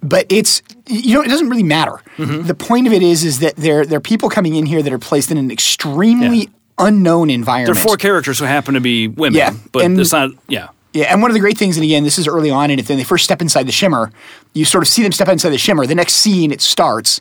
but 0.02 0.26
it's 0.28 0.62
you 0.88 1.14
know 1.14 1.22
it 1.22 1.28
doesn't 1.28 1.48
really 1.48 1.62
matter. 1.62 2.00
Mm-hmm. 2.18 2.46
The 2.46 2.54
point 2.54 2.86
of 2.86 2.92
it 2.92 3.02
is 3.02 3.24
is 3.24 3.38
that 3.40 3.56
there 3.56 3.84
there 3.86 3.98
are 3.98 4.00
people 4.00 4.28
coming 4.28 4.54
in 4.56 4.66
here 4.66 4.82
that 4.82 4.92
are 4.92 4.98
placed 4.98 5.30
in 5.30 5.36
an 5.38 5.50
extremely 5.50 6.38
Yeah. 6.38 6.46
unknown 6.78 7.30
environment. 7.30 7.74
There 7.76 7.84
are 7.84 7.86
four 7.88 7.96
characters 7.96 8.38
who 8.38 8.44
happen 8.44 8.74
to 8.74 8.80
be 8.80 9.08
women, 9.08 9.38
Yeah, 9.38 9.52
but 9.72 9.84
and- 9.84 9.98
it's 10.00 10.12
not. 10.12 10.30
Yeah, 10.48 10.68
Yeah, 10.92 11.12
and 11.12 11.22
one 11.22 11.30
of 11.30 11.34
the 11.34 11.40
great 11.40 11.56
things, 11.56 11.76
and 11.76 11.84
again, 11.84 12.04
this 12.04 12.18
is 12.18 12.26
early 12.26 12.50
on 12.50 12.70
and 12.70 12.78
if 12.80 12.86
they 12.88 13.02
first 13.04 13.24
step 13.24 13.40
inside 13.40 13.66
the 13.66 13.72
shimmer, 13.72 14.10
you 14.54 14.64
sort 14.64 14.82
of 14.82 14.88
see 14.88 15.02
them 15.02 15.12
step 15.12 15.28
inside 15.28 15.50
the 15.50 15.58
shimmer. 15.58 15.86
The 15.86 15.94
next 15.94 16.14
scene, 16.16 16.50
it 16.52 16.60
starts, 16.60 17.20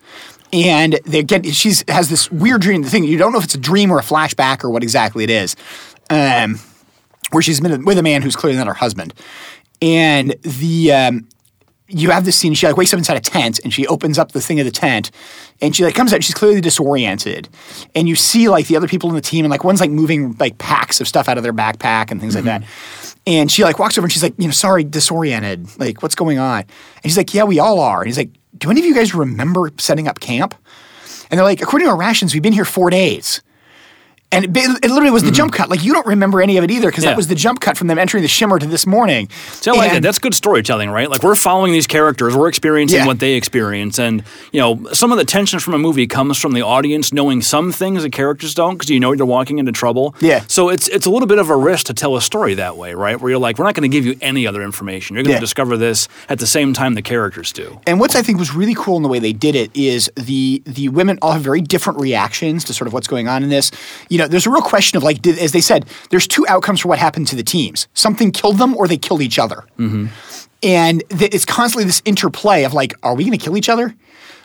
and 0.52 1.00
they 1.06 1.24
get 1.24 1.46
she's 1.46 1.84
has 1.88 2.10
this 2.10 2.32
weird 2.32 2.62
dream. 2.62 2.82
The 2.82 2.90
thing 2.90 3.04
you 3.06 3.18
don't 3.18 3.32
know 3.32 3.38
if 3.38 3.46
it's 3.46 3.56
a 3.56 3.60
dream 3.60 3.92
or 3.92 4.00
a 4.00 4.04
flashback 4.04 4.64
or 4.64 4.70
what 4.70 4.84
exactly 4.84 5.24
it 5.24 5.30
is, 5.30 5.56
um, 6.10 6.60
where 7.32 7.42
she's 7.42 7.62
been 7.62 7.86
with 7.86 7.98
a 7.98 8.04
man 8.04 8.22
who's 8.24 8.36
clearly 8.36 8.58
not 8.58 8.68
her 8.68 8.74
husband, 8.74 9.14
and 9.82 10.36
the 10.42 10.92
um, 10.92 11.28
you 11.92 12.12
have 12.12 12.26
this 12.26 12.36
scene. 12.36 12.54
She 12.54 12.68
like 12.68 12.78
wakes 12.78 12.94
up 12.94 12.98
inside 12.98 13.18
a 13.18 13.22
tent 13.22 13.60
and 13.64 13.74
she 13.74 13.86
opens 13.88 14.18
up 14.18 14.32
the 14.32 14.42
thing 14.42 14.60
of 14.60 14.66
the 14.66 14.72
tent, 14.72 15.12
and 15.62 15.76
she 15.76 15.84
like 15.84 15.96
comes 15.96 16.14
out. 16.14 16.24
She's 16.24 16.36
clearly 16.36 16.62
disoriented, 16.62 17.50
and 17.96 18.08
you 18.08 18.16
see 18.16 18.50
like 18.50 18.68
the 18.68 18.76
other 18.76 18.88
people 18.88 19.10
in 19.10 19.16
the 19.16 19.22
team, 19.22 19.46
and 19.46 19.52
like 19.52 19.64
one's 19.64 19.82
like 19.82 19.92
moving 19.92 20.36
like 20.40 20.58
packs 20.58 21.02
of 21.02 21.08
stuff 21.08 21.30
out 21.30 21.38
of 21.38 21.44
their 21.44 21.54
backpack 21.54 22.12
and 22.12 22.20
things 22.20 22.36
like 22.36 22.46
mm-hmm. 22.46 22.64
that. 22.64 23.18
And 23.28 23.52
she 23.52 23.64
like 23.64 23.78
walks 23.78 23.98
over 23.98 24.06
and 24.06 24.12
she's 24.12 24.24
like, 24.24 24.34
you 24.38 24.46
know, 24.46 24.52
sorry, 24.52 24.84
disoriented. 24.84 25.78
Like, 25.78 26.02
what's 26.02 26.16
going 26.16 26.40
on? 26.40 26.62
And 26.62 27.04
he's 27.04 27.18
like, 27.18 27.34
yeah, 27.34 27.44
we 27.44 27.60
all 27.60 27.80
are. 27.80 28.00
And 28.00 28.08
he's 28.08 28.18
like, 28.18 28.32
do 28.58 28.72
any 28.72 28.80
of 28.80 28.86
you 28.86 28.96
guys 28.96 29.14
remember 29.14 29.70
setting 29.78 30.08
up 30.08 30.20
camp? 30.20 30.56
And 31.30 31.38
they're 31.38 31.46
like, 31.46 31.62
according 31.62 31.88
to 31.88 31.92
our 31.92 31.98
rations, 31.98 32.34
we've 32.34 32.42
been 32.42 32.52
here 32.54 32.66
four 32.66 32.90
days. 32.90 33.42
And 34.34 34.46
it, 34.46 34.50
it 34.56 34.90
literally 34.90 35.12
was 35.12 35.24
the 35.24 35.32
jump 35.32 35.54
cut. 35.54 35.70
Like 35.70 35.84
you 35.84 35.94
don't 35.94 36.06
remember 36.08 36.42
any 36.42 36.58
of 36.58 36.64
it 36.64 36.72
either 36.72 36.88
because 36.90 37.02
Mm-hmm. 37.02 37.08
Yeah. 37.08 37.12
that 37.12 37.18
was 37.18 37.28
the 37.28 37.36
jump 37.36 37.60
cut 37.60 37.78
from 37.78 37.88
them 37.88 37.98
entering 37.98 38.22
the 38.22 38.28
shimmer 38.30 38.60
to 38.60 38.66
this 38.66 38.86
morning. 38.86 39.30
So 39.54 39.74
like. 39.74 40.02
That's 40.02 40.20
good 40.20 40.34
storytelling, 40.34 40.90
right? 40.90 41.10
Like 41.10 41.22
we're 41.24 41.36
following 41.36 41.74
these 41.74 41.88
characters, 41.88 42.36
we're 42.36 42.48
experiencing 42.48 43.00
Yeah. 43.00 43.06
what 43.08 43.20
they 43.20 43.34
experience, 43.34 44.00
and 44.00 44.24
you 44.52 44.60
know, 44.62 44.84
some 44.94 45.12
of 45.12 45.18
the 45.18 45.26
tension 45.26 45.60
from 45.60 45.74
a 45.74 45.78
movie 45.78 46.08
comes 46.08 46.38
from 46.38 46.54
the 46.54 46.62
audience 46.62 47.12
knowing 47.14 47.42
some 47.42 47.72
things 47.72 48.04
the 48.04 48.10
characters 48.10 48.54
don't 48.54 48.76
because 48.76 48.90
you 48.90 49.00
know 49.00 49.12
you're 49.12 49.26
walking 49.26 49.58
into 49.60 49.72
trouble. 49.72 50.16
Yeah. 50.22 50.44
So 50.48 50.70
it's 50.70 50.88
it's 50.88 51.06
a 51.06 51.10
little 51.10 51.28
bit 51.28 51.40
of 51.40 51.50
a 51.50 51.56
risk 51.58 51.88
to 51.88 51.94
tell 51.94 52.16
a 52.16 52.22
story 52.22 52.54
that 52.56 52.78
way, 52.78 52.94
right? 52.94 53.20
Where 53.20 53.32
you're 53.32 53.40
like, 53.40 53.58
we're 53.58 53.66
not 53.66 53.74
going 53.76 53.90
to 53.90 53.96
give 53.96 54.06
you 54.06 54.16
any 54.22 54.48
other 54.48 54.62
information. 54.64 55.16
You're 55.16 55.24
going 55.24 55.34
to 55.34 55.38
Yeah. 55.38 55.40
discover 55.42 55.76
this 55.78 56.08
at 56.30 56.40
the 56.40 56.48
same 56.48 56.74
time 56.74 56.94
the 56.94 57.02
characters 57.02 57.52
do. 57.52 57.80
And 57.86 58.00
what 58.00 58.16
I 58.16 58.22
think 58.22 58.40
was 58.40 58.54
really 58.56 58.76
cool 58.76 58.98
in 58.98 59.04
the 59.04 59.10
way 59.10 59.20
they 59.20 59.34
did 59.34 59.56
it 59.56 59.72
is 59.76 60.10
the 60.16 60.62
the 60.66 60.90
women 60.90 61.18
all 61.22 61.32
have 61.34 61.42
very 61.42 61.62
different 61.62 62.00
reactions 62.00 62.64
to 62.66 62.74
sort 62.74 62.88
of 62.88 62.94
what's 62.94 63.08
going 63.08 63.28
on 63.28 63.44
in 63.44 63.50
this. 63.50 63.72
You 64.10 64.18
know, 64.22 64.28
there's 64.28 64.46
a 64.46 64.50
real 64.50 64.62
question 64.62 64.98
of 64.98 65.04
like, 65.04 65.22
did, 65.22 65.38
as 65.40 65.52
they 65.52 65.62
said, 65.62 65.86
there's 66.10 66.28
two 66.28 66.46
outcomes 66.48 66.82
for 66.82 66.88
what 66.88 67.00
happened 67.00 67.28
to 67.28 67.36
the 67.36 67.44
teams: 67.44 67.88
something 67.94 68.32
killed 68.32 68.58
them, 68.58 68.76
or 68.78 68.88
they 68.88 68.98
killed 68.98 69.22
each 69.22 69.40
other. 69.40 69.64
Mm-hmm. 69.78 70.08
And 70.64 71.04
th- 71.10 71.34
it's 71.34 71.46
constantly 71.46 71.86
this 71.86 72.02
interplay 72.06 72.64
of 72.64 72.74
like, 72.74 72.94
are 73.04 73.16
we 73.16 73.24
going 73.24 73.38
to 73.38 73.44
kill 73.44 73.58
each 73.58 73.70
other? 73.70 73.96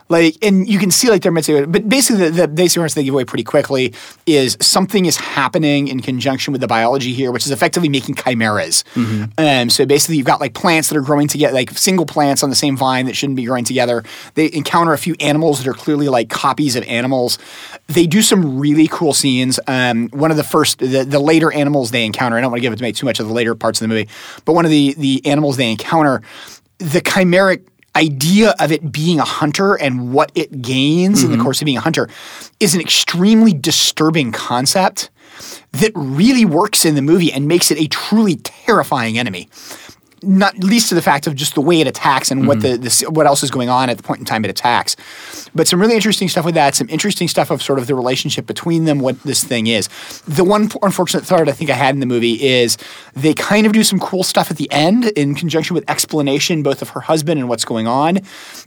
Like, 0.09 0.37
and 0.43 0.69
you 0.69 0.79
can 0.79 0.91
see 0.91 1.11
like 1.11 1.23
they're 1.23 1.33
meant 1.33 1.47
to, 1.47 1.67
but 1.67 1.89
basically 1.89 2.31
the, 2.31 2.43
the 2.43 2.49
basic 2.49 2.81
answer 2.81 2.95
they 2.95 3.05
give 3.05 3.15
away 3.15 3.25
pretty 3.25 3.43
quickly 3.43 3.93
is 4.25 4.57
something 4.61 5.05
is 5.07 5.17
happening 5.17 5.89
in 5.89 6.01
conjunction 6.01 6.53
with 6.53 6.61
the 6.61 6.69
biology 6.69 7.13
here, 7.13 7.33
which 7.33 7.45
is 7.45 7.51
effectively 7.51 7.89
making 7.89 8.15
chimeras. 8.15 8.85
Um, 9.39 9.69
so 9.71 9.85
basically, 9.85 10.17
you've 10.17 10.27
got 10.27 10.41
like 10.41 10.55
plants 10.55 10.89
that 10.89 10.97
are 10.97 11.03
growing 11.03 11.27
together, 11.27 11.53
like 11.55 11.71
single 11.71 12.07
plants 12.07 12.43
on 12.43 12.51
the 12.51 12.57
same 12.57 12.77
vine 12.77 13.07
that 13.07 13.17
shouldn't 13.17 13.37
be 13.37 13.45
growing 13.45 13.65
together. 13.65 14.05
They 14.35 14.51
encounter 14.53 14.93
a 14.93 14.99
few 14.99 15.17
animals 15.21 15.59
that 15.59 15.69
are 15.69 15.75
clearly 15.75 16.09
like 16.09 16.29
copies 16.31 16.77
of 16.77 16.85
animals. 16.85 17.39
They 17.89 18.07
do 18.07 18.23
some 18.23 18.59
really 18.61 18.89
cool 18.89 19.13
scenes. 19.13 19.59
Um, 19.67 20.09
one 20.11 20.31
of 20.31 20.37
the 20.37 20.45
first, 20.45 20.79
the, 20.79 21.05
the 21.05 21.19
later 21.19 21.53
animals 21.53 21.91
they 21.91 22.05
encounter, 22.05 22.37
I 22.37 22.41
don't 22.41 22.51
want 22.53 22.61
to 22.61 22.63
give 22.63 22.73
it 22.73 22.77
to 22.77 22.93
too 22.93 23.07
much 23.07 23.19
of 23.19 23.27
the 23.27 23.33
later 23.33 23.55
parts 23.55 23.81
of 23.81 23.89
the 23.89 23.89
movie, 23.89 24.09
but 24.45 24.53
one 24.53 24.65
of 24.65 24.71
the 24.71 24.95
the 24.99 25.25
animals 25.27 25.57
they 25.57 25.71
encounter, 25.71 26.23
the 26.79 27.01
chimeric 27.01 27.63
idea 27.97 28.55
of 28.61 28.71
it 28.71 28.93
being 28.93 29.19
a 29.19 29.25
hunter 29.25 29.75
and 29.75 30.13
what 30.13 30.31
it 30.35 30.63
gains 30.63 31.23
in 31.23 31.31
the 31.31 31.37
mm-hmm. 31.37 31.45
course 31.45 31.61
of 31.61 31.65
being 31.65 31.79
a 31.79 31.81
hunter 31.81 32.09
is 32.61 32.75
an 32.75 32.81
extremely 32.81 33.53
disturbing 33.53 34.33
concept 34.33 35.11
that 35.73 35.93
really 35.95 36.45
works 36.45 36.85
in 36.85 36.95
the 36.95 37.03
movie 37.03 37.33
and 37.33 37.49
makes 37.49 37.71
it 37.71 37.79
a 37.81 37.89
truly 37.89 38.37
terrifying 38.37 39.19
enemy. 39.19 39.49
Not 40.23 40.59
least 40.59 40.89
to 40.89 40.95
the 40.95 41.03
fact 41.03 41.27
of 41.27 41.35
just 41.35 41.55
the 41.55 41.61
way 41.61 41.81
it 41.81 41.87
attacks 41.87 42.31
and 42.31 42.49
what 42.49 42.61
the, 42.61 42.77
the 42.77 43.11
what 43.11 43.27
else 43.27 43.43
is 43.43 43.51
going 43.51 43.69
on 43.69 43.91
at 43.91 43.99
the 43.99 44.03
point 44.03 44.19
in 44.21 44.25
time 44.25 44.45
it 44.45 44.51
attacks, 44.51 44.97
but 45.55 45.69
some 45.69 45.79
really 45.79 45.95
interesting 45.95 46.29
stuff 46.29 46.45
with 46.45 46.55
that. 46.55 46.75
Some 46.75 46.89
interesting 46.89 47.29
stuff 47.29 47.51
of 47.51 47.63
sort 47.63 47.79
of 47.79 47.87
the 47.87 47.95
relationship 47.95 48.47
between 48.47 48.87
them, 48.87 49.01
what 49.01 49.23
this 49.25 49.45
thing 49.45 49.67
is. 49.67 49.89
The 50.27 50.43
one 50.43 50.71
unfortunate 50.83 51.25
thought 51.27 51.49
I 51.49 51.53
think 51.53 51.71
I 51.71 51.75
had 51.75 51.95
in 51.95 52.01
the 52.01 52.07
movie 52.07 52.43
is 52.43 52.79
they 53.15 53.35
kind 53.35 53.67
of 53.67 53.73
do 53.73 53.85
some 53.85 54.01
cool 54.01 54.23
stuff 54.23 54.51
at 54.51 54.57
the 54.57 54.71
end 54.73 55.07
in 55.17 55.35
conjunction 55.35 55.75
with 55.75 55.89
explanation 55.89 56.63
both 56.63 56.81
of 56.81 56.89
her 56.91 57.01
husband 57.01 57.39
and 57.39 57.49
what's 57.49 57.65
going 57.65 57.87
on. 57.87 58.21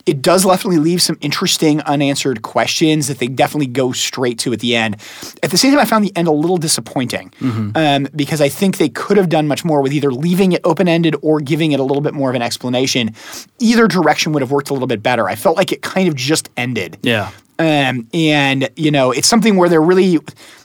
It 0.05 0.21
does 0.21 0.45
definitely 0.45 0.79
leave 0.79 1.01
some 1.01 1.17
interesting 1.21 1.81
unanswered 1.81 2.41
questions 2.41 3.07
that 3.07 3.19
they 3.19 3.27
definitely 3.27 3.67
go 3.67 3.91
straight 3.91 4.37
to 4.39 4.53
at 4.53 4.59
the 4.59 4.75
end. 4.75 4.97
At 5.41 5.51
the 5.51 5.57
same 5.57 5.71
time, 5.71 5.79
I 5.79 5.85
found 5.85 6.05
the 6.05 6.15
end 6.15 6.27
a 6.27 6.31
little 6.31 6.57
disappointing 6.57 7.31
um, 7.75 8.07
because 8.15 8.41
I 8.41 8.49
think 8.49 8.77
they 8.77 8.89
could 8.89 9.17
have 9.17 9.29
done 9.29 9.47
much 9.47 9.63
more 9.65 9.81
with 9.81 9.93
either 9.93 10.11
leaving 10.11 10.51
it 10.51 10.61
open 10.63 10.87
ended 10.87 11.15
or 11.21 11.38
giving 11.39 11.71
it 11.71 11.79
a 11.79 11.83
little 11.83 12.01
bit 12.01 12.13
more 12.13 12.29
of 12.29 12.35
an 12.35 12.41
explanation. 12.41 13.13
Either 13.59 13.87
direction 13.87 14.31
would 14.33 14.41
have 14.41 14.51
worked 14.51 14.69
a 14.69 14.73
little 14.73 14.87
bit 14.87 15.01
better. 15.03 15.27
I 15.27 15.35
felt 15.35 15.57
like 15.57 15.71
it 15.71 15.81
kind 15.81 16.07
of 16.07 16.15
just 16.15 16.49
ended. 16.57 16.97
Yeah. 17.01 17.31
Um, 17.57 18.07
and 18.13 18.69
you 18.77 18.89
know, 18.89 19.11
it's 19.11 19.27
something 19.27 19.57
where 19.57 19.67
they're 19.67 19.81
really 19.81 20.17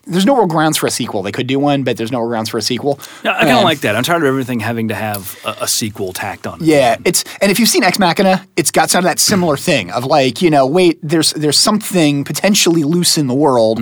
there's 0.07 0.27
no 0.27 0.37
real 0.37 0.47
grounds 0.47 0.77
for 0.79 0.87
a 0.87 0.93
sequel. 0.93 1.23
They 1.25 1.33
could 1.33 1.49
do 1.49 1.59
one, 1.59 1.83
but 1.83 1.97
there's 1.97 2.13
no 2.13 2.21
real 2.21 2.29
grounds 2.29 2.51
for 2.51 2.59
a 2.59 2.63
sequel. 2.63 3.01
Yeah, 3.25 3.33
I 3.33 3.39
kind 3.41 3.51
of 3.51 3.57
Um, 3.59 3.65
like 3.65 3.81
that. 3.81 3.97
I'm 3.97 4.05
tired 4.05 4.23
of 4.23 4.29
everything 4.29 4.61
having 4.61 4.87
to 4.89 4.95
have 4.95 5.37
a, 5.45 5.57
a 5.63 5.67
sequel 5.69 6.13
tacked 6.13 6.47
on. 6.47 6.59
Yeah, 6.63 6.97
it's 7.05 7.25
and 7.41 7.51
if 7.51 7.59
you've 7.59 7.69
seen 7.69 7.83
Ex 7.83 7.99
Machina, 7.99 8.47
it's 8.55 8.71
got 8.71 8.91
some 8.91 9.01
of 9.01 9.05
that 9.07 9.19
similar 9.19 9.57
thing 9.57 9.91
of 9.91 10.05
like 10.05 10.41
you 10.41 10.51
know, 10.51 10.69
wait, 10.69 11.01
there's 11.03 11.33
there's 11.33 11.59
something 11.59 12.23
potentially 12.23 12.85
loose 12.85 13.19
in 13.19 13.27
the 13.27 13.35
world. 13.35 13.81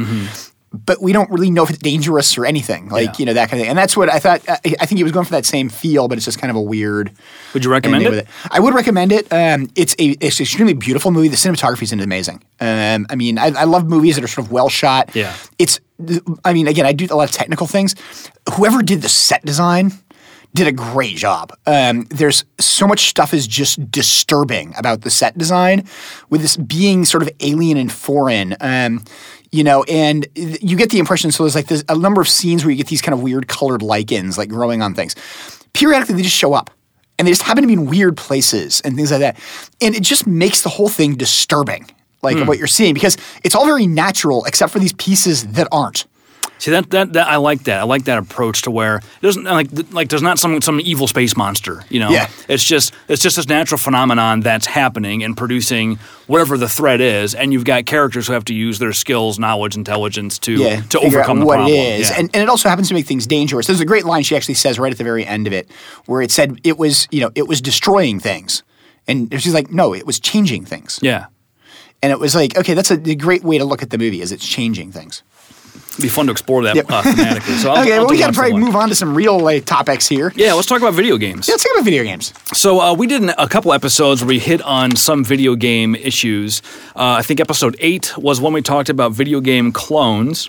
But 0.74 1.02
we 1.02 1.12
don't 1.12 1.30
really 1.30 1.50
know 1.50 1.62
if 1.64 1.70
it's 1.70 1.78
dangerous 1.78 2.38
or 2.38 2.46
anything, 2.46 2.88
like 2.88 3.06
Yeah. 3.06 3.14
you 3.18 3.26
know 3.26 3.34
that 3.34 3.50
kind 3.50 3.60
of 3.60 3.64
thing. 3.64 3.68
And 3.70 3.78
that's 3.78 3.94
what 3.96 4.10
I 4.10 4.18
thought. 4.18 4.40
I, 4.48 4.58
I 4.80 4.86
think 4.86 4.96
he 4.96 5.02
was 5.02 5.12
going 5.12 5.26
for 5.26 5.32
that 5.32 5.44
same 5.44 5.68
feel, 5.68 6.08
but 6.08 6.16
it's 6.16 6.24
just 6.24 6.38
kind 6.38 6.50
of 6.50 6.56
a 6.56 6.62
weird. 6.62 7.12
Would 7.52 7.64
you 7.64 7.70
recommend 7.70 8.04
it? 8.04 8.10
with 8.10 8.28
I 8.50 8.58
would 8.58 8.72
recommend 8.74 9.12
it. 9.12 9.30
Um, 9.30 9.68
it's 9.76 9.94
a 9.98 10.16
it's 10.20 10.38
an 10.40 10.44
extremely 10.44 10.72
beautiful 10.72 11.10
movie. 11.10 11.28
The 11.28 11.36
cinematography 11.36 11.82
is 11.82 11.92
amazing. 11.92 12.42
Um, 12.60 13.06
I 13.10 13.16
mean, 13.16 13.36
I, 13.38 13.48
I 13.48 13.64
love 13.64 13.86
movies 13.86 14.14
that 14.16 14.24
are 14.24 14.28
sort 14.28 14.46
of 14.46 14.52
well 14.52 14.68
shot. 14.70 15.14
Yeah. 15.14 15.34
It's. 15.58 15.78
I 16.44 16.52
mean, 16.52 16.66
again, 16.68 16.86
I 16.86 16.92
do 16.92 17.06
a 17.10 17.14
lot 17.16 17.28
of 17.28 17.32
technical 17.32 17.66
things. 17.66 17.94
Whoever 18.54 18.82
did 18.82 19.02
the 19.02 19.08
set 19.08 19.44
design 19.44 19.92
did 20.54 20.66
a 20.66 20.72
great 20.72 21.16
job. 21.16 21.52
Um, 21.66 22.04
there's 22.10 22.44
so 22.58 22.86
much 22.86 23.08
stuff 23.08 23.32
is 23.32 23.46
just 23.46 23.90
disturbing 23.90 24.74
about 24.76 25.00
the 25.02 25.10
set 25.10 25.36
design, 25.38 25.86
with 26.28 26.42
this 26.42 26.56
being 26.56 27.04
sort 27.04 27.22
of 27.22 27.30
alien 27.40 27.76
and 27.78 27.90
foreign. 27.92 28.54
Um, 28.60 29.02
you 29.52 29.62
know, 29.62 29.84
and 29.84 30.26
you 30.34 30.76
get 30.76 30.90
the 30.90 30.98
impression. 30.98 31.30
So 31.30 31.44
there's 31.44 31.54
like 31.54 31.66
there's 31.66 31.84
a 31.88 31.96
number 31.96 32.20
of 32.20 32.28
scenes 32.28 32.64
where 32.64 32.70
you 32.70 32.76
get 32.76 32.88
these 32.88 33.02
kind 33.02 33.14
of 33.14 33.22
weird 33.22 33.48
colored 33.48 33.82
lichens 33.82 34.38
like 34.38 34.48
growing 34.48 34.82
on 34.82 34.94
things. 34.94 35.14
Periodically, 35.74 36.16
they 36.16 36.22
just 36.22 36.34
show 36.34 36.54
up 36.54 36.70
and 37.18 37.28
they 37.28 37.32
just 37.32 37.42
happen 37.42 37.62
to 37.62 37.66
be 37.68 37.74
in 37.74 37.86
weird 37.86 38.16
places 38.16 38.80
and 38.80 38.96
things 38.96 39.10
like 39.10 39.20
that. 39.20 39.38
And 39.80 39.94
it 39.94 40.02
just 40.02 40.26
makes 40.26 40.62
the 40.62 40.70
whole 40.70 40.88
thing 40.88 41.16
disturbing, 41.16 41.86
like 42.22 42.38
hmm. 42.38 42.46
what 42.46 42.58
you're 42.58 42.66
seeing, 42.66 42.94
because 42.94 43.16
it's 43.44 43.54
all 43.54 43.66
very 43.66 43.86
natural 43.86 44.44
except 44.46 44.72
for 44.72 44.78
these 44.78 44.94
pieces 44.94 45.46
that 45.52 45.68
aren't. 45.70 46.06
See 46.62 46.70
that, 46.70 46.90
that 46.90 47.12
that 47.14 47.26
I 47.26 47.38
like 47.38 47.64
that. 47.64 47.80
I 47.80 47.82
like 47.82 48.04
that 48.04 48.18
approach 48.18 48.62
to 48.62 48.70
where 48.70 48.98
it 48.98 49.02
doesn't 49.20 49.42
like 49.42 49.66
like 49.92 50.10
there's 50.10 50.22
not 50.22 50.38
some 50.38 50.62
some 50.62 50.80
evil 50.80 51.08
space 51.08 51.36
monster. 51.36 51.82
You 51.88 51.98
know, 51.98 52.10
Yeah. 52.10 52.28
it's 52.48 52.62
just 52.62 52.94
it's 53.08 53.20
just 53.20 53.34
this 53.34 53.48
natural 53.48 53.78
phenomenon 53.78 54.42
that's 54.42 54.66
happening 54.66 55.24
and 55.24 55.36
producing 55.36 55.98
whatever 56.28 56.56
the 56.56 56.68
threat 56.68 57.00
is, 57.00 57.34
and 57.34 57.52
you've 57.52 57.64
got 57.64 57.84
characters 57.86 58.28
who 58.28 58.32
have 58.34 58.44
to 58.44 58.54
use 58.54 58.78
their 58.78 58.92
skills, 58.92 59.40
knowledge, 59.40 59.74
intelligence 59.74 60.38
to 60.38 60.52
yeah, 60.52 60.82
to 60.82 61.00
overcome 61.00 61.40
what 61.40 61.56
problem. 61.56 61.72
it 61.76 62.00
is. 62.00 62.10
Yeah. 62.10 62.16
And, 62.20 62.30
and 62.32 62.42
it 62.44 62.48
also 62.48 62.68
happens 62.68 62.86
to 62.88 62.94
make 62.94 63.06
things 63.06 63.26
dangerous. 63.26 63.66
There's 63.66 63.80
a 63.80 63.84
great 63.84 64.04
line 64.04 64.22
she 64.22 64.36
actually 64.36 64.54
says 64.54 64.78
right 64.78 64.92
at 64.92 64.98
the 64.98 65.04
very 65.04 65.26
end 65.26 65.48
of 65.48 65.52
it, 65.52 65.68
where 66.06 66.22
it 66.22 66.30
said 66.30 66.60
it 66.62 66.78
was, 66.78 67.08
you 67.10 67.20
know, 67.22 67.32
it 67.34 67.48
was 67.48 67.60
destroying 67.60 68.20
things. 68.20 68.62
And 69.08 69.32
she's 69.42 69.52
like, 69.52 69.72
no, 69.72 69.94
it 69.94 70.06
was 70.06 70.20
changing 70.20 70.64
things. 70.64 71.00
yeah. 71.02 71.26
And 72.04 72.12
it 72.12 72.20
was 72.20 72.36
like, 72.36 72.56
okay, 72.56 72.74
that's 72.74 72.92
a, 72.92 73.00
a 73.10 73.16
great 73.16 73.42
way 73.42 73.58
to 73.58 73.64
look 73.64 73.82
at 73.82 73.90
the 73.90 73.98
movie 73.98 74.20
is 74.20 74.30
it's 74.30 74.46
changing 74.46 74.92
things. 74.92 75.24
It'd 75.92 76.02
be 76.02 76.08
fun 76.08 76.26
to 76.26 76.32
explore 76.32 76.62
that 76.62 76.76
uh, 76.78 77.02
thematically. 77.02 77.58
So 77.58 77.70
I'll, 77.72 77.82
okay, 77.82 77.94
I'll 77.94 78.00
well, 78.00 78.10
we 78.10 78.18
got 78.18 78.28
to 78.28 78.32
probably 78.32 78.58
move 78.58 78.74
on 78.74 78.88
to 78.88 78.94
some 78.94 79.14
real 79.14 79.38
like, 79.38 79.66
topics 79.66 80.08
here. 80.08 80.32
Yeah, 80.34 80.54
let's 80.54 80.66
talk 80.66 80.80
about 80.80 80.94
video 80.94 81.18
games. 81.18 81.46
Yeah, 81.46 81.52
let's 81.52 81.64
talk 81.64 81.72
about 81.74 81.84
video 81.84 82.02
games. 82.02 82.32
So 82.54 82.80
uh, 82.80 82.94
we 82.94 83.06
did 83.06 83.20
an, 83.20 83.32
a 83.36 83.46
couple 83.46 83.74
episodes 83.74 84.22
where 84.22 84.28
we 84.28 84.38
hit 84.38 84.62
on 84.62 84.96
some 84.96 85.22
video 85.22 85.54
game 85.54 85.94
issues. 85.94 86.62
Uh, 86.96 87.16
I 87.18 87.22
think 87.22 87.40
episode 87.40 87.76
eight 87.78 88.16
was 88.16 88.40
when 88.40 88.54
we 88.54 88.62
talked 88.62 88.88
about 88.88 89.12
video 89.12 89.40
game 89.40 89.70
clones. 89.70 90.48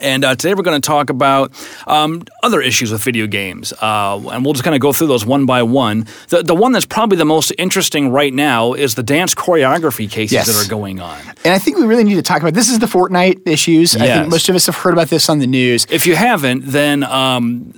And 0.00 0.24
uh, 0.24 0.34
today 0.34 0.54
we're 0.54 0.62
going 0.64 0.80
to 0.80 0.86
talk 0.86 1.08
about 1.08 1.52
um, 1.86 2.22
other 2.42 2.60
issues 2.60 2.90
with 2.90 3.02
video 3.02 3.26
games, 3.28 3.72
uh, 3.80 4.20
and 4.32 4.44
we'll 4.44 4.52
just 4.52 4.64
kind 4.64 4.74
of 4.74 4.80
go 4.80 4.92
through 4.92 5.06
those 5.06 5.24
one 5.24 5.46
by 5.46 5.62
one. 5.62 6.06
The 6.28 6.42
the 6.42 6.54
one 6.54 6.72
that's 6.72 6.84
probably 6.84 7.16
the 7.16 7.24
most 7.24 7.52
interesting 7.58 8.10
right 8.10 8.34
now 8.34 8.72
is 8.72 8.96
the 8.96 9.04
dance 9.04 9.34
choreography 9.34 10.10
cases 10.10 10.32
Yes. 10.32 10.46
that 10.48 10.66
are 10.66 10.68
going 10.68 11.00
on. 11.00 11.18
And 11.44 11.54
I 11.54 11.58
think 11.58 11.78
we 11.78 11.86
really 11.86 12.02
need 12.04 12.16
to 12.16 12.22
talk 12.22 12.40
about 12.42 12.54
this. 12.54 12.68
Is 12.68 12.80
the 12.80 12.86
Fortnite 12.86 13.46
issues? 13.46 13.94
I 13.94 14.06
think 14.06 14.28
most 14.30 14.48
of 14.48 14.56
us 14.56 14.66
have 14.66 14.74
heard 14.76 14.94
about 14.94 15.08
this 15.08 15.28
on 15.28 15.38
the 15.38 15.46
news. 15.46 15.86
If 15.88 16.06
you 16.06 16.16
haven't, 16.16 16.64
then 16.66 17.04
um, 17.04 17.72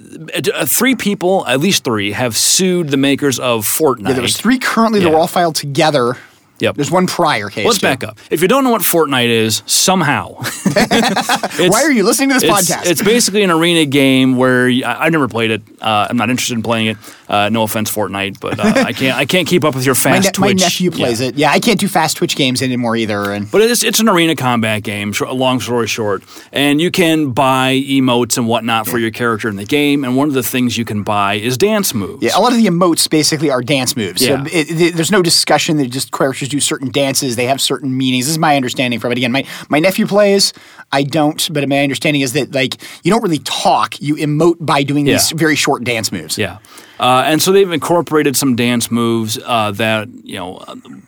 uh, 0.55 0.65
three 0.65 0.95
people, 0.97 1.47
at 1.47 1.61
least 1.61 1.85
three, 1.85 2.13
have 2.13 2.35
sued 2.37 2.89
the 2.89 2.97
makers 2.97 3.39
of 3.39 3.67
Fortnite. 3.67 4.09
Yeah, 4.09 4.13
there 4.15 4.23
was 4.23 4.37
three 4.39 4.59
currently 4.59 5.01
that 5.01 5.07
Yeah. 5.07 5.13
were 5.13 5.19
all 5.21 5.27
filed 5.29 5.55
together. 5.55 6.17
Yep. 6.59 6.77
There's 6.77 6.91
one 6.91 7.07
prior 7.07 7.49
case. 7.49 7.67
Let's 7.67 7.79
too. 7.79 7.87
back 7.87 8.05
up. 8.05 8.19
If 8.31 8.43
you 8.43 8.49
don't 8.49 8.65
know 8.65 8.71
what 8.71 8.83
Fortnite 8.83 9.29
is, 9.29 9.63
somehow. 9.67 10.35
Why 10.35 11.83
are 11.83 11.93
you 11.93 12.05
listening 12.05 12.31
to 12.31 12.35
this 12.35 12.45
it's, 12.45 12.53
podcast? 12.53 12.87
It's 12.87 13.03
basically 13.03 13.43
an 13.43 13.51
arena 13.51 13.85
game 13.85 14.37
where 14.37 14.69
I've 14.85 15.13
never 15.13 15.29
played 15.29 15.51
it. 15.51 15.63
Uh, 15.81 16.07
I'm 16.09 16.17
not 16.17 16.31
interested 16.31 16.55
in 16.55 16.63
playing 16.63 16.89
it. 16.89 16.97
Uh, 17.29 17.49
no 17.49 17.63
offense, 17.65 17.91
Fortnite, 17.93 18.39
but 18.41 18.59
uh, 18.61 18.63
I 18.87 18.93
can't. 18.93 19.17
I 19.19 19.25
can't 19.27 19.49
keep 19.49 19.65
up 19.65 19.75
with 19.75 19.85
your 19.85 19.95
my, 20.05 20.21
fast 20.21 20.39
ne- 20.39 20.41
my 20.41 20.49
twitch. 20.53 20.61
nephew 20.61 20.91
plays 20.91 21.21
Yeah. 21.21 21.29
it. 21.29 21.35
Yeah, 21.37 21.51
I 21.51 21.59
can't 21.59 21.81
do 21.81 21.89
fast 21.89 22.17
Twitch 22.17 22.37
games 22.37 22.63
anymore 22.63 22.95
either. 22.97 23.33
And 23.33 23.51
But 23.51 23.63
it's 23.63 23.83
it's 23.83 23.99
an 24.01 24.09
arena 24.09 24.37
combat 24.37 24.83
game. 24.85 25.13
sh- 25.13 25.23
Long 25.23 25.59
story 25.61 25.89
short, 25.89 26.23
and 26.53 26.81
you 26.81 26.91
can 26.91 27.33
buy 27.33 27.83
emotes 27.89 28.39
and 28.39 28.47
whatnot 28.47 28.87
for 28.87 28.99
your 28.99 29.11
character 29.11 29.49
in 29.49 29.57
the 29.57 29.65
game. 29.65 30.05
And 30.05 30.17
one 30.17 30.29
of 30.29 30.35
the 30.35 30.43
things 30.43 30.79
you 30.79 30.85
can 30.85 31.03
buy 31.03 31.35
is 31.35 31.59
dance 31.59 31.95
moves. 31.95 32.23
yeah, 32.23 32.37
a 32.37 32.41
lot 32.41 32.53
of 32.53 32.59
the 32.59 32.67
emotes 32.67 33.11
basically 33.11 33.51
are 33.51 33.61
dance 33.63 33.97
moves. 33.97 34.23
Yeah. 34.23 34.45
So 34.45 34.51
it, 34.53 34.71
it- 34.81 34.95
there's 34.95 35.11
no 35.13 35.23
discussion. 35.23 35.77
That 35.79 35.89
just 35.91 36.13
characters 36.13 36.49
do 36.49 36.61
certain 36.61 36.91
dances. 36.91 37.35
They 37.37 37.47
have 37.47 37.61
certain 37.61 37.97
meanings. 37.97 38.27
This 38.27 38.33
is 38.33 38.39
my 38.39 38.55
understanding 38.57 39.01
from 39.01 39.11
it. 39.13 39.19
Again, 39.19 39.33
my 39.33 39.45
my 39.69 39.81
nephew 39.81 40.07
plays. 40.07 40.53
I 40.93 41.03
don't, 41.03 41.53
but 41.53 41.69
my 41.69 41.83
understanding 41.83 42.23
is 42.23 42.33
that 42.35 42.55
like 42.55 42.77
you 43.03 43.11
don't 43.11 43.23
really 43.23 43.41
talk. 43.41 44.01
You 44.01 44.15
emote 44.17 44.57
by 44.61 44.85
doing 44.85 45.05
these 45.07 45.33
very 45.33 45.57
short 45.57 45.83
dance 45.83 46.13
moves. 46.13 46.39
Yeah. 46.39 46.59
Uh, 46.99 47.25
and 47.27 47.43
so 47.43 47.53
they've 47.53 47.71
incorporated 47.73 48.37
some 48.37 48.57
dance 48.57 48.91
moves 48.91 49.39
uh, 49.45 49.71
that 49.73 50.09
you 50.25 50.37
know 50.37 50.59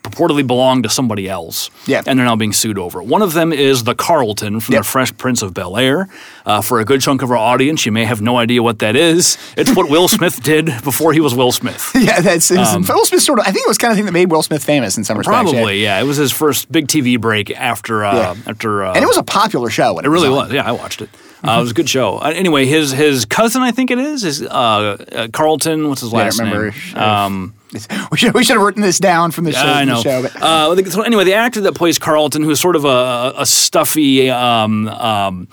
purportedly 0.03 0.47
belong 0.47 0.83
to 0.83 0.89
somebody 0.89 1.29
else. 1.29 1.71
Yeah. 1.87 2.03
And 2.07 2.19
they're 2.19 2.27
now 2.27 2.37
being 2.37 2.53
sued 2.53 2.79
over. 2.79 3.03
One 3.03 3.23
of 3.23 3.33
them 3.33 3.53
is 3.53 3.85
the 3.85 3.95
Carlton 3.95 4.61
from 4.61 4.75
Yep. 4.75 4.83
the 4.83 4.89
Fresh 4.89 5.17
Prince 5.17 5.43
of 5.43 5.55
Bel 5.55 5.77
Air. 5.77 6.09
Uh, 6.47 6.63
for 6.63 6.81
a 6.81 6.85
good 6.85 7.01
chunk 7.03 7.21
of 7.23 7.31
our 7.31 7.37
audience, 7.37 7.85
you 7.85 7.93
may 7.93 8.05
have 8.07 8.21
no 8.23 8.39
idea 8.39 8.63
what 8.63 8.79
that 8.79 8.97
is. 8.97 9.37
It's 9.57 9.75
what 9.77 9.91
Will 9.91 10.09
Smith 10.09 10.43
did 10.53 10.67
before 10.83 11.13
he 11.13 11.21
was 11.21 11.35
Will 11.35 11.53
Smith. 11.53 11.91
Yeah, 11.95 12.21
that's 12.21 12.51
it 12.51 12.59
was, 12.59 12.89
Will 12.89 13.05
Smith 13.05 13.23
sort 13.23 13.39
of. 13.39 13.47
I 13.47 13.51
think 13.53 13.67
it 13.67 13.69
was 13.69 13.77
kind 13.79 13.91
of 13.91 13.97
thing 13.97 14.07
that 14.07 14.13
made 14.13 14.31
Will 14.31 14.43
Smith 14.43 14.65
famous 14.65 14.97
in 14.97 15.05
some 15.05 15.19
respects. 15.19 15.37
yeah. 15.53 15.53
Probably, 15.53 15.83
yeah. 15.83 16.01
It 16.01 16.05
was 16.05 16.17
his 16.17 16.33
first 16.33 16.71
big 16.73 16.87
TV 16.87 17.21
break 17.21 17.51
after 17.51 18.05
uh, 18.05 18.15
Yeah. 18.15 18.35
after. 18.47 18.85
Uh, 18.85 18.95
and 18.95 19.03
it 19.03 19.07
was 19.07 19.19
a 19.19 19.23
popular 19.23 19.69
show. 19.69 19.95
When 19.95 20.05
It 20.05 20.09
really 20.09 20.29
on. 20.29 20.35
was. 20.35 20.53
Yeah, 20.53 20.65
I 20.67 20.73
watched 20.73 21.03
it. 21.03 21.11
Uh, 21.45 21.59
it 21.59 21.61
was 21.61 21.71
a 21.71 21.75
good 21.75 21.89
show. 21.89 22.19
Uh, 22.19 22.33
anyway, 22.35 22.67
his 22.67 22.91
his 22.91 23.25
cousin, 23.25 23.63
I 23.63 23.71
think 23.71 23.91
it 23.91 23.99
is, 23.99 24.25
is 24.25 24.43
uh, 24.43 24.49
uh, 24.49 25.29
Carlton. 25.33 25.89
What's 25.89 26.01
his 26.01 26.13
last 26.13 26.41
name? 26.41 26.73
Um, 26.95 27.55
We 28.11 28.17
should 28.17 28.33
we 28.33 28.45
should 28.45 28.57
have 28.57 28.65
written 28.65 28.81
this 28.83 28.99
down 28.99 29.31
from 29.31 29.45
the 29.45 29.53
show. 29.53 29.61
I 29.61 29.85
know. 29.85 30.01
show, 30.01 30.27
uh, 30.41 30.75
so 30.85 31.03
anyway, 31.03 31.25
the 31.25 31.35
actor 31.35 31.61
that 31.63 31.75
plays 31.75 31.99
Carlton, 31.99 32.43
who's 32.43 32.59
sort 32.61 32.77
of 32.77 32.87
a, 32.87 33.35
a 33.37 33.45
stuffy 33.45 34.31
um, 34.31 34.89
um, 34.89 35.49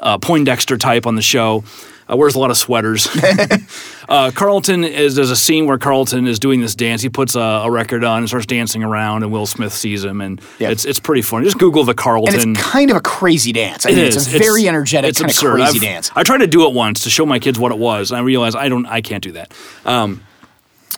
uh, 0.00 0.18
Poindexter 0.18 0.76
type 0.76 1.06
on 1.06 1.14
the 1.14 1.22
show, 1.22 1.62
uh, 2.10 2.16
wears 2.16 2.34
a 2.34 2.38
lot 2.38 2.50
of 2.50 2.56
sweaters. 2.56 3.08
uh, 4.08 4.30
Carlton 4.34 4.84
is 4.84 5.14
there's 5.14 5.30
a 5.30 5.36
scene 5.36 5.66
where 5.66 5.78
Carlton 5.78 6.26
is 6.26 6.38
doing 6.38 6.60
this 6.60 6.74
dance. 6.74 7.02
He 7.02 7.08
puts 7.08 7.34
a, 7.34 7.40
a 7.40 7.70
record 7.70 8.04
on 8.04 8.18
and 8.18 8.28
starts 8.28 8.46
dancing 8.46 8.82
around, 8.82 9.22
and 9.22 9.32
Will 9.32 9.46
Smith 9.46 9.72
sees 9.72 10.04
him, 10.04 10.20
and 10.20 10.40
Yeah. 10.58 10.70
it's 10.70 10.84
it's 10.84 10.98
pretty 11.00 11.22
funny. 11.22 11.44
Just 11.44 11.58
Google 11.58 11.84
the 11.84 11.94
Carlton. 11.94 12.38
and 12.40 12.56
it's 12.56 12.62
kind 12.62 12.90
of 12.90 12.96
a 12.96 13.00
crazy 13.00 13.52
dance. 13.52 13.86
I 13.86 13.90
It 13.90 13.96
mean, 13.96 14.04
is. 14.06 14.16
It's 14.16 14.34
a 14.34 14.38
very 14.38 14.68
energetic, 14.68 15.10
it's 15.10 15.20
absurd. 15.20 15.54
crazy 15.54 15.78
I've- 15.78 15.86
dance. 15.86 16.10
I 16.16 16.22
tried 16.22 16.38
to 16.38 16.46
do 16.46 16.66
it 16.66 16.72
once 16.74 17.04
to 17.04 17.10
show 17.10 17.26
my 17.26 17.38
kids 17.38 17.58
what 17.58 17.72
it 17.72 17.78
was, 17.78 18.10
and 18.10 18.18
I 18.18 18.22
realized 18.22 18.56
I 18.56 18.68
don't, 18.68 18.86
I 18.86 19.00
can't 19.00 19.22
do 19.22 19.32
that. 19.32 19.52
Um, 19.84 20.22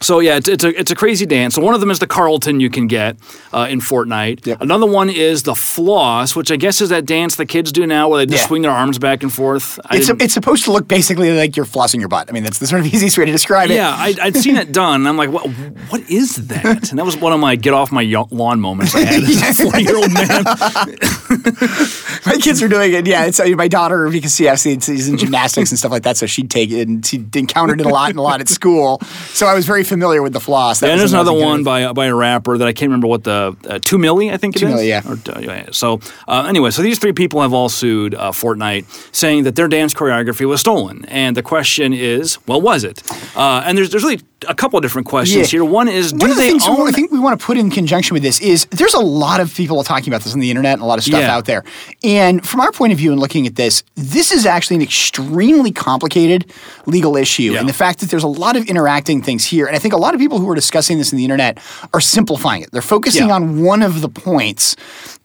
so 0.02 0.18
yeah, 0.20 0.36
it's, 0.36 0.48
it's 0.48 0.64
a 0.64 0.78
it's 0.78 0.90
a 0.90 0.94
crazy 0.94 1.24
dance. 1.26 1.54
So 1.54 1.62
one 1.62 1.74
of 1.74 1.80
them 1.80 1.90
is 1.90 1.98
the 1.98 2.06
Carlton 2.06 2.60
you 2.60 2.68
can 2.70 2.86
get 2.86 3.16
uh, 3.52 3.66
in 3.70 3.80
Fortnite. 3.80 4.46
Yep. 4.46 4.60
Another 4.60 4.86
one 4.86 5.08
is 5.08 5.44
the 5.44 5.54
floss, 5.54 6.36
which 6.36 6.50
I 6.50 6.56
guess 6.56 6.80
is 6.80 6.88
that 6.90 7.06
dance 7.06 7.36
the 7.36 7.46
kids 7.46 7.72
do 7.72 7.86
now, 7.86 8.08
where 8.08 8.18
they 8.18 8.26
just 8.30 8.42
Yeah. 8.44 8.48
swing 8.48 8.62
their 8.62 8.70
arms 8.72 8.98
back 8.98 9.22
and 9.22 9.32
forth. 9.32 9.78
I 9.86 9.96
It's, 9.96 10.06
didn't- 10.08 10.22
it's 10.22 10.34
supposed 10.34 10.64
to 10.64 10.72
look 10.72 10.88
basically 10.88 11.30
like 11.36 11.56
you're 11.56 11.64
flossing 11.66 12.00
your 12.00 12.08
butt. 12.08 12.28
I 12.28 12.32
mean, 12.32 12.42
that's 12.42 12.58
the 12.58 12.66
sort 12.66 12.80
of 12.82 12.86
easiest 12.94 13.16
way 13.16 13.24
to 13.26 13.32
describe 13.32 13.70
it. 13.70 13.74
yeah, 13.74 13.90
I, 13.96 14.14
I'd 14.20 14.36
seen 14.36 14.56
it 14.56 14.72
done. 14.82 15.00
And 15.02 15.08
I'm 15.08 15.16
like, 15.16 15.30
what? 15.30 15.46
What 15.88 16.08
is 16.10 16.36
that? 16.48 16.90
And 16.90 16.98
that 16.98 17.04
was 17.04 17.16
one 17.16 17.32
of 17.32 17.40
my 17.40 17.56
get 17.56 17.72
off 17.74 17.92
my 17.92 18.02
lawn 18.30 18.60
moments 18.60 18.94
I 18.94 19.00
had 19.00 19.22
as 19.22 19.60
a 19.60 19.62
40 19.70 19.82
year 19.82 19.96
old 19.96 20.12
man. 20.12 20.44
My 22.26 22.36
kids 22.40 22.62
are 22.62 22.68
doing 22.68 22.92
it. 22.92 23.06
Yeah, 23.06 23.24
it's 23.26 23.40
uh, 23.40 23.46
my 23.56 23.68
daughter 23.68 24.08
because 24.10 24.38
obviously 24.40 24.78
she's 24.80 25.08
in 25.08 25.16
gymnastics 25.18 25.70
and 25.70 25.78
stuff 25.78 25.90
like 25.92 26.02
that, 26.04 26.16
so 26.16 26.26
she'd 26.26 26.50
take 26.50 26.70
it 26.70 26.88
and 26.88 27.04
she 27.04 27.24
encountered 27.34 27.80
it 27.80 27.86
a 27.86 27.88
lot 27.88 28.10
and 28.10 28.18
a 28.18 28.22
lot 28.22 28.40
at 28.40 28.48
school. 28.48 29.00
So 29.32 29.46
I 29.46 29.54
was 29.54 29.66
very 29.66 29.84
familiar 29.92 30.22
with 30.22 30.32
the 30.32 30.40
floss. 30.40 30.80
That 30.80 30.90
and 30.90 30.98
there's 30.98 31.12
another 31.12 31.32
one 31.32 31.64
by 31.64 31.92
by 31.92 32.06
a 32.06 32.14
rapper 32.14 32.56
that 32.58 32.66
I 32.66 32.72
can't 32.72 32.88
remember 32.88 33.06
what 33.06 33.24
the 33.24 33.56
uh, 33.68 33.78
two 33.80 33.98
Milly 33.98 34.30
I 34.30 34.38
think 34.38 34.56
it 34.56 34.60
Two 34.60 34.66
is. 34.66 34.72
Milly, 34.72 34.88
yeah. 34.88 35.02
Or, 35.06 35.18
uh, 35.34 35.40
yeah. 35.40 35.68
So 35.72 36.00
uh, 36.26 36.46
anyway, 36.48 36.70
so 36.70 36.82
these 36.82 36.98
three 36.98 37.12
people 37.12 37.42
have 37.42 37.52
all 37.52 37.68
sued 37.68 38.14
uh, 38.14 38.30
Fortnite, 38.32 38.84
saying 39.14 39.44
that 39.44 39.54
their 39.56 39.68
dance 39.68 39.92
choreography 39.94 40.46
was 40.46 40.60
stolen. 40.60 41.04
And 41.06 41.36
the 41.36 41.42
question 41.42 41.92
is, 41.92 42.38
well, 42.46 42.60
was 42.60 42.84
it? 42.84 43.02
Uh, 43.36 43.62
and 43.66 43.76
there's 43.76 43.90
there's 43.90 44.04
really 44.04 44.20
a 44.48 44.54
couple 44.54 44.78
of 44.78 44.82
different 44.82 45.06
questions 45.06 45.52
Yeah. 45.52 45.58
here. 45.58 45.64
One 45.64 45.88
is, 45.88 46.12
do 46.12 46.18
One 46.18 46.30
of 46.30 46.36
the 46.36 46.42
they 46.42 46.48
things 46.50 46.66
own? 46.66 46.88
I 46.88 46.92
think 46.92 47.10
we 47.10 47.18
want 47.18 47.38
to 47.38 47.44
put 47.44 47.56
in 47.56 47.70
conjunction 47.70 48.14
with 48.14 48.22
this 48.22 48.40
is 48.40 48.66
there's 48.70 48.94
a 48.94 49.00
lot 49.00 49.40
of 49.40 49.52
people 49.54 49.82
talking 49.84 50.08
about 50.12 50.22
this 50.22 50.32
on 50.34 50.40
the 50.40 50.50
internet 50.50 50.74
and 50.74 50.82
a 50.82 50.86
lot 50.86 50.98
of 50.98 51.04
stuff 51.04 51.20
Yeah. 51.20 51.34
out 51.34 51.44
there. 51.46 51.64
And 52.04 52.46
from 52.46 52.60
our 52.60 52.72
point 52.72 52.92
of 52.92 52.98
view 52.98 53.12
and 53.12 53.20
looking 53.20 53.46
at 53.46 53.56
this, 53.56 53.82
this 53.94 54.32
is 54.32 54.46
actually 54.46 54.76
an 54.76 54.82
extremely 54.82 55.70
complicated 55.72 56.50
legal 56.86 57.16
issue. 57.16 57.52
Yeah. 57.52 57.60
And 57.60 57.68
the 57.68 57.72
fact 57.72 58.00
that 58.00 58.10
there's 58.10 58.22
a 58.24 58.28
lot 58.28 58.56
of 58.56 58.64
interacting 58.68 59.22
things 59.22 59.44
here, 59.44 59.66
and 59.66 59.74
I 59.76 59.78
think 59.78 59.94
a 59.94 59.98
lot 59.98 60.14
of 60.14 60.20
people 60.20 60.38
who 60.38 60.48
are 60.50 60.54
discussing 60.54 60.98
this 60.98 61.12
in 61.12 61.18
the 61.18 61.24
internet 61.24 61.58
are 61.94 62.00
simplifying 62.00 62.62
it. 62.62 62.70
They're 62.72 62.82
focusing 62.82 63.30
on 63.30 63.62
one 63.62 63.82
of 63.82 64.00
the 64.00 64.08
points 64.08 64.76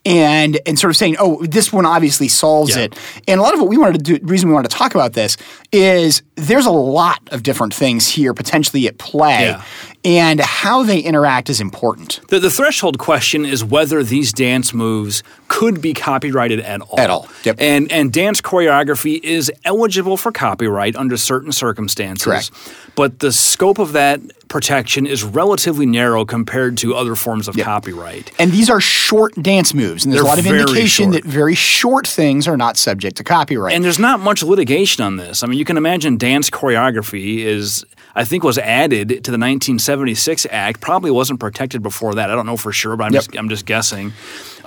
and 0.08 0.58
and 0.66 0.80
sort 0.80 0.90
of 0.90 0.96
saying, 0.98 1.18
oh, 1.20 1.46
this 1.46 1.72
one 1.74 1.86
obviously 1.86 2.30
solves 2.30 2.76
Yeah. 2.76 2.84
it. 2.84 2.96
And 3.28 3.40
a 3.40 3.44
lot 3.44 3.54
of 3.54 3.60
what 3.60 3.68
we 3.70 3.78
wanted 3.78 4.06
to 4.06 4.18
do, 4.20 4.26
reason 4.26 4.48
we 4.48 4.56
wanted 4.56 4.72
to 4.72 4.78
talk 4.78 4.96
about 4.96 5.14
this 5.14 5.36
is 5.74 6.22
there's 6.36 6.66
a 6.66 6.72
lot 6.72 7.20
of 7.32 7.44
different 7.44 7.74
things 7.74 8.08
here 8.08 8.34
potentially 8.34 8.88
at 8.88 8.98
play. 8.98 9.42
Yeah. 9.48 9.64
And 10.06 10.40
how 10.40 10.84
they 10.84 11.00
interact 11.00 11.50
is 11.50 11.60
important. 11.60 12.22
The, 12.30 12.40
the 12.40 12.50
threshold 12.52 12.98
question 12.98 13.44
is 13.44 13.66
whether 13.66 14.04
these 14.04 14.32
dance 14.32 14.74
moves 14.74 15.22
could 15.50 15.82
be 15.82 15.94
copyrighted 15.94 16.62
at 16.62 16.80
all. 16.80 16.98
At 17.00 17.10
all, 17.10 17.28
yep. 17.44 17.58
And 17.60 17.92
and 17.92 18.14
dance 18.14 18.40
choreography 18.40 19.22
is 19.22 19.52
eligible 19.66 20.16
for 20.16 20.32
copyright 20.32 20.96
under 20.96 21.18
certain 21.18 21.52
circumstances. 21.52 22.24
Correct. 22.24 22.52
But 22.96 23.20
the 23.20 23.34
scope 23.34 23.80
of 23.80 23.92
that 23.94 24.22
protection 24.50 25.06
is 25.06 25.24
relatively 25.24 25.86
narrow 25.86 26.26
compared 26.26 26.78
to 26.78 26.96
other 26.96 27.16
forms 27.16 27.48
of 27.48 27.56
Yep. 27.58 27.66
copyright. 27.66 28.32
And 28.40 28.52
these 28.52 28.70
are 28.70 28.80
short 28.80 29.34
dance 29.42 29.74
moves, 29.74 30.06
and 30.06 30.14
there's 30.14 30.22
They're 30.24 30.26
a 30.26 30.36
lot 30.36 30.40
of 30.40 30.46
indication 30.46 31.12
short. 31.12 31.24
that 31.24 31.30
very 31.30 31.56
short 31.56 32.08
things 32.08 32.48
are 32.48 32.58
not 32.58 32.78
subject 32.78 33.18
to 33.18 33.24
copyright. 33.24 33.74
And 33.76 33.84
there's 33.84 34.00
not 34.00 34.20
much 34.20 34.44
litigation 34.44 35.04
on 35.04 35.18
this. 35.18 35.44
I 35.44 35.48
mean, 35.48 35.60
you 35.60 35.66
can 35.66 35.78
imagine 35.78 36.18
dance 36.18 36.50
choreography 36.50 37.40
is, 37.40 37.86
I 38.16 38.24
think, 38.24 38.44
was 38.44 38.58
added 38.58 39.10
to 39.10 39.32
the 39.32 39.38
1976 39.38 40.48
Act. 40.52 40.82
Probably 40.82 41.12
wasn't 41.12 41.40
protected 41.40 41.82
before 41.84 42.16
that. 42.16 42.30
I 42.32 42.36
don't 42.36 42.46
know 42.46 42.58
for 42.58 42.72
sure, 42.72 42.96
but 42.96 43.06
I'm 43.06 43.14
Yep. 43.14 43.20
just 43.24 43.38
I'm 43.38 43.50
just 43.50 43.66
guessing. 43.66 44.14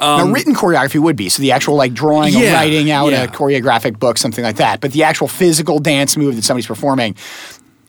now, 0.01 0.19
um, 0.21 0.33
written 0.33 0.55
choreography 0.55 0.99
would 1.01 1.17
be 1.17 1.29
so 1.29 1.43
the 1.43 1.53
actual 1.53 1.75
like 1.77 1.93
drawing 1.93 2.35
or 2.37 2.43
writing 2.53 2.91
out 2.91 3.09
yeah. 3.11 3.25
a 3.25 3.29
choreographic 3.29 3.99
book, 3.99 4.19
something 4.19 4.45
like 4.45 4.57
that. 4.57 4.81
But 4.81 4.93
the 4.93 5.03
actual 5.05 5.29
physical 5.29 5.79
dance 5.79 6.17
move 6.17 6.37
that 6.37 6.43
somebody's 6.43 6.67
performing. 6.67 7.15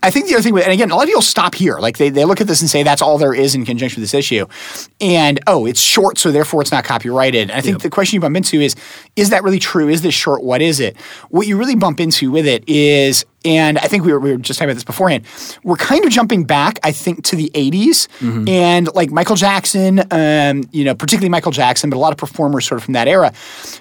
I 0.03 0.09
think 0.09 0.27
the 0.27 0.33
other 0.33 0.41
thing, 0.41 0.53
with, 0.53 0.63
and 0.63 0.73
again, 0.73 0.89
a 0.89 0.95
lot 0.95 1.03
of 1.03 1.07
people 1.07 1.21
stop 1.21 1.53
here. 1.53 1.77
Like 1.77 1.97
they, 1.97 2.09
they 2.09 2.25
look 2.25 2.41
at 2.41 2.47
this 2.47 2.61
and 2.61 2.69
say 2.69 2.81
that's 2.83 3.01
all 3.01 3.17
there 3.17 3.33
is 3.33 3.53
in 3.53 3.65
conjunction 3.65 4.01
with 4.01 4.09
this 4.09 4.17
issue, 4.17 4.47
and 4.99 5.39
oh, 5.47 5.65
it's 5.65 5.81
short, 5.81 6.17
so 6.17 6.31
therefore 6.31 6.61
it's 6.61 6.71
not 6.71 6.83
copyrighted. 6.83 7.49
And 7.49 7.51
I 7.51 7.61
think 7.61 7.81
the 7.81 7.89
question 7.89 8.17
you 8.17 8.21
bump 8.21 8.35
into 8.35 8.59
is, 8.59 8.75
is 9.15 9.29
that 9.29 9.43
really 9.43 9.59
true? 9.59 9.89
Is 9.89 10.01
this 10.01 10.15
short? 10.15 10.43
What 10.43 10.61
is 10.61 10.79
it? 10.79 10.97
What 11.29 11.47
you 11.47 11.57
really 11.57 11.75
bump 11.75 11.99
into 11.99 12.31
with 12.31 12.47
it 12.47 12.63
is 12.67 13.25
and 13.43 13.77
I 13.79 13.87
think 13.87 14.03
we 14.05 14.11
were, 14.13 14.19
we 14.19 14.31
were 14.31 14.37
just 14.37 14.59
talking 14.59 14.69
about 14.69 14.75
this 14.75 14.83
beforehand. 14.83 15.25
We're 15.63 15.75
kind 15.75 16.03
of 16.05 16.11
jumping 16.11 16.43
back, 16.43 16.79
I 16.83 16.91
think, 16.91 17.23
to 17.25 17.35
the 17.35 17.49
80s 17.53 18.07
Mm-hmm. 18.19 18.47
and 18.47 18.93
like 18.95 19.09
Michael 19.11 19.35
Jackson, 19.35 20.03
um, 20.11 20.63
you 20.71 20.83
know, 20.83 20.93
particularly 20.95 21.29
Michael 21.29 21.51
Jackson, 21.51 21.89
but 21.89 21.97
a 21.97 21.99
lot 21.99 22.11
of 22.11 22.17
performers 22.17 22.65
sort 22.67 22.77
of 22.79 22.83
from 22.83 22.93
that 22.93 23.07
era. 23.07 23.33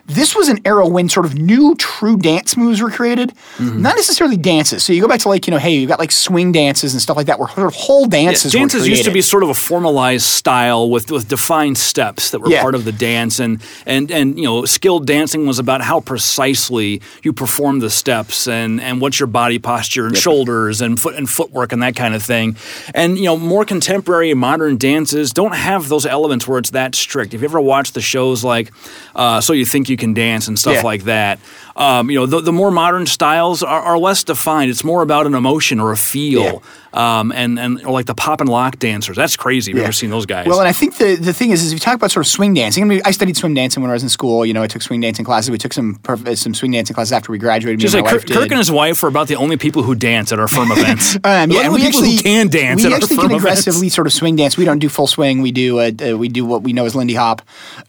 This 0.07 0.35
was 0.35 0.49
an 0.49 0.59
era 0.65 0.87
when 0.87 1.09
sort 1.09 1.27
of 1.27 1.35
new 1.37 1.75
true 1.77 2.17
dance 2.17 2.57
moves 2.57 2.81
were 2.81 2.91
created, 2.91 3.33
Mm-hmm. 3.59 3.83
not 3.83 3.97
necessarily 3.97 4.37
dances. 4.37 4.83
So 4.83 4.93
you 4.93 5.01
go 5.03 5.09
back 5.09 5.21
to 5.21 5.29
like, 5.29 5.47
you 5.47 5.51
know, 5.51 5.59
hey, 5.59 5.75
you 5.77 5.87
got 5.87 5.99
like 5.99 6.13
swing 6.13 6.53
dances 6.53 6.95
and 6.95 7.03
stuff 7.03 7.17
like 7.17 7.27
that 7.27 7.39
where 7.39 7.49
sort 7.49 7.67
of 7.67 7.75
whole 7.75 8.07
dances 8.07 8.55
were 8.55 8.61
dances 8.61 8.89
used 8.89 9.05
to 9.05 9.11
be 9.13 9.21
sort 9.21 9.43
of 9.43 9.49
a 9.51 9.55
formalized 9.55 10.25
style 10.27 10.89
with, 10.91 11.11
with 11.11 11.29
defined 11.29 11.77
steps 11.79 12.31
that 12.31 12.41
were 12.41 12.49
Yeah. 12.51 12.63
part 12.63 12.75
of 12.75 12.85
the 12.85 12.93
dance 12.93 13.39
and, 13.41 13.63
and 13.87 14.11
and 14.11 14.39
you 14.39 14.45
know 14.45 14.65
skilled 14.65 15.07
dancing 15.07 15.47
was 15.47 15.59
about 15.59 15.83
how 15.83 16.01
precisely 16.01 17.01
you 17.23 17.33
perform 17.33 17.81
the 17.81 17.91
steps 17.91 18.49
and, 18.49 18.81
and 18.81 19.01
what's 19.01 19.19
your 19.21 19.27
body 19.27 19.50
posture 19.59 20.07
and 20.07 20.17
shoulders 20.17 20.81
and 20.81 21.01
foot 21.01 21.15
and 21.17 21.29
footwork 21.29 21.73
and 21.73 21.83
that 21.83 21.97
kind 21.97 22.15
of 22.15 22.23
thing. 22.23 22.57
And 22.95 23.19
you 23.19 23.25
know 23.25 23.37
more 23.37 23.65
contemporary 23.65 24.33
modern 24.35 24.77
dances 24.77 25.33
don't 25.33 25.55
have 25.55 25.89
those 25.89 26.07
elements 26.07 26.47
where 26.47 26.59
it's 26.59 26.71
that 26.71 26.95
strict. 26.95 27.35
If 27.35 27.41
you 27.41 27.47
ever 27.49 27.61
watch 27.61 27.93
the 27.93 28.01
shows 28.01 28.45
like 28.45 28.71
uh, 29.15 29.41
so 29.41 29.53
you 29.53 29.65
think 29.65 29.89
you 29.89 29.97
can 29.97 30.15
dance 30.15 30.49
and 30.49 30.59
stuff 30.59 30.75
Yeah. 30.77 30.83
like 30.83 31.05
that 31.05 31.39
um, 31.77 32.11
you 32.11 32.19
know 32.19 32.27
the, 32.27 32.41
the 32.41 32.53
more 32.53 32.71
modern 32.71 33.07
styles 33.07 33.63
are, 33.63 33.81
are 33.81 33.99
less 33.99 34.25
defined 34.25 34.71
it's 34.71 34.85
more 34.85 35.03
about 35.03 35.27
an 35.27 35.35
emotion 35.35 35.81
or 35.81 35.93
a 35.93 35.97
feel 35.97 36.63
um, 36.93 37.31
and 37.33 37.59
and 37.59 37.85
or 37.85 37.93
like 37.93 38.07
the 38.07 38.15
pop 38.15 38.41
and 38.41 38.49
lock 38.51 38.79
dancers 38.79 39.17
that's 39.17 39.37
crazy. 39.37 39.73
I've 39.73 39.79
never 39.79 39.93
seen 39.93 40.11
those 40.11 40.27
guys. 40.27 40.47
Well, 40.47 40.61
and 40.61 40.69
I 40.69 40.73
think 40.73 40.97
the, 40.97 41.15
the 41.17 41.33
thing 41.33 41.51
is, 41.51 41.63
is 41.63 41.73
if 41.73 41.77
you 41.77 41.81
talk 41.81 41.95
about 41.95 42.11
sort 42.11 42.25
of 42.25 42.31
swing 42.31 42.55
dancing, 42.55 42.83
I 42.83 42.87
mean, 42.87 43.03
I 43.05 43.11
studied 43.11 43.37
swing 43.37 43.55
dancing 43.55 43.83
when 43.83 43.91
I 43.91 43.93
was 43.93 44.03
in 44.03 44.09
school. 44.09 44.47
You 44.47 44.55
know, 44.55 44.63
I 44.63 44.67
took 44.67 44.83
swing 44.83 45.01
dancing 45.01 45.25
classes. 45.25 45.51
We 45.51 45.59
took 45.59 45.73
some 45.73 45.97
perf- 45.97 46.37
some 46.39 46.55
swing 46.55 46.73
dancing 46.73 46.95
classes 46.95 47.13
after 47.13 47.31
we 47.33 47.39
graduated. 47.39 47.81
Just 47.81 47.95
like 47.95 48.07
Kirk, 48.07 48.27
Kirk 48.27 48.51
and 48.51 48.59
his 48.59 48.71
wife 48.71 49.03
are 49.05 49.09
about 49.09 49.29
the 49.29 49.37
only 49.37 49.57
people 49.57 49.83
who 49.83 49.95
dance 49.95 50.33
at 50.33 50.41
our 50.41 50.49
firm 50.49 50.73
events. 50.73 51.17
Um, 51.23 51.51
yeah, 51.51 51.69
we 51.71 51.87
actually 51.87 52.17
can 52.17 52.49
dance 52.49 52.83
We 52.83 52.87
at 52.87 52.93
our 52.93 52.97
actually 52.97 53.17
firm 53.17 53.29
can 53.29 53.37
events. 53.37 53.61
aggressively 53.61 53.89
sort 53.89 54.07
of 54.07 54.13
swing 54.13 54.37
dance. 54.37 54.57
We 54.57 54.65
don't 54.65 54.79
do 54.79 54.89
full 54.89 55.07
swing. 55.07 55.43
We 55.43 55.53
do 55.53 55.79
uh, 55.79 55.91
uh, 56.03 56.19
we 56.19 56.29
do 56.29 56.45
what 56.45 56.63
we 56.63 56.73
know 56.73 56.87
as 56.87 56.95
Lindy 56.95 57.15
Hop. 57.15 57.43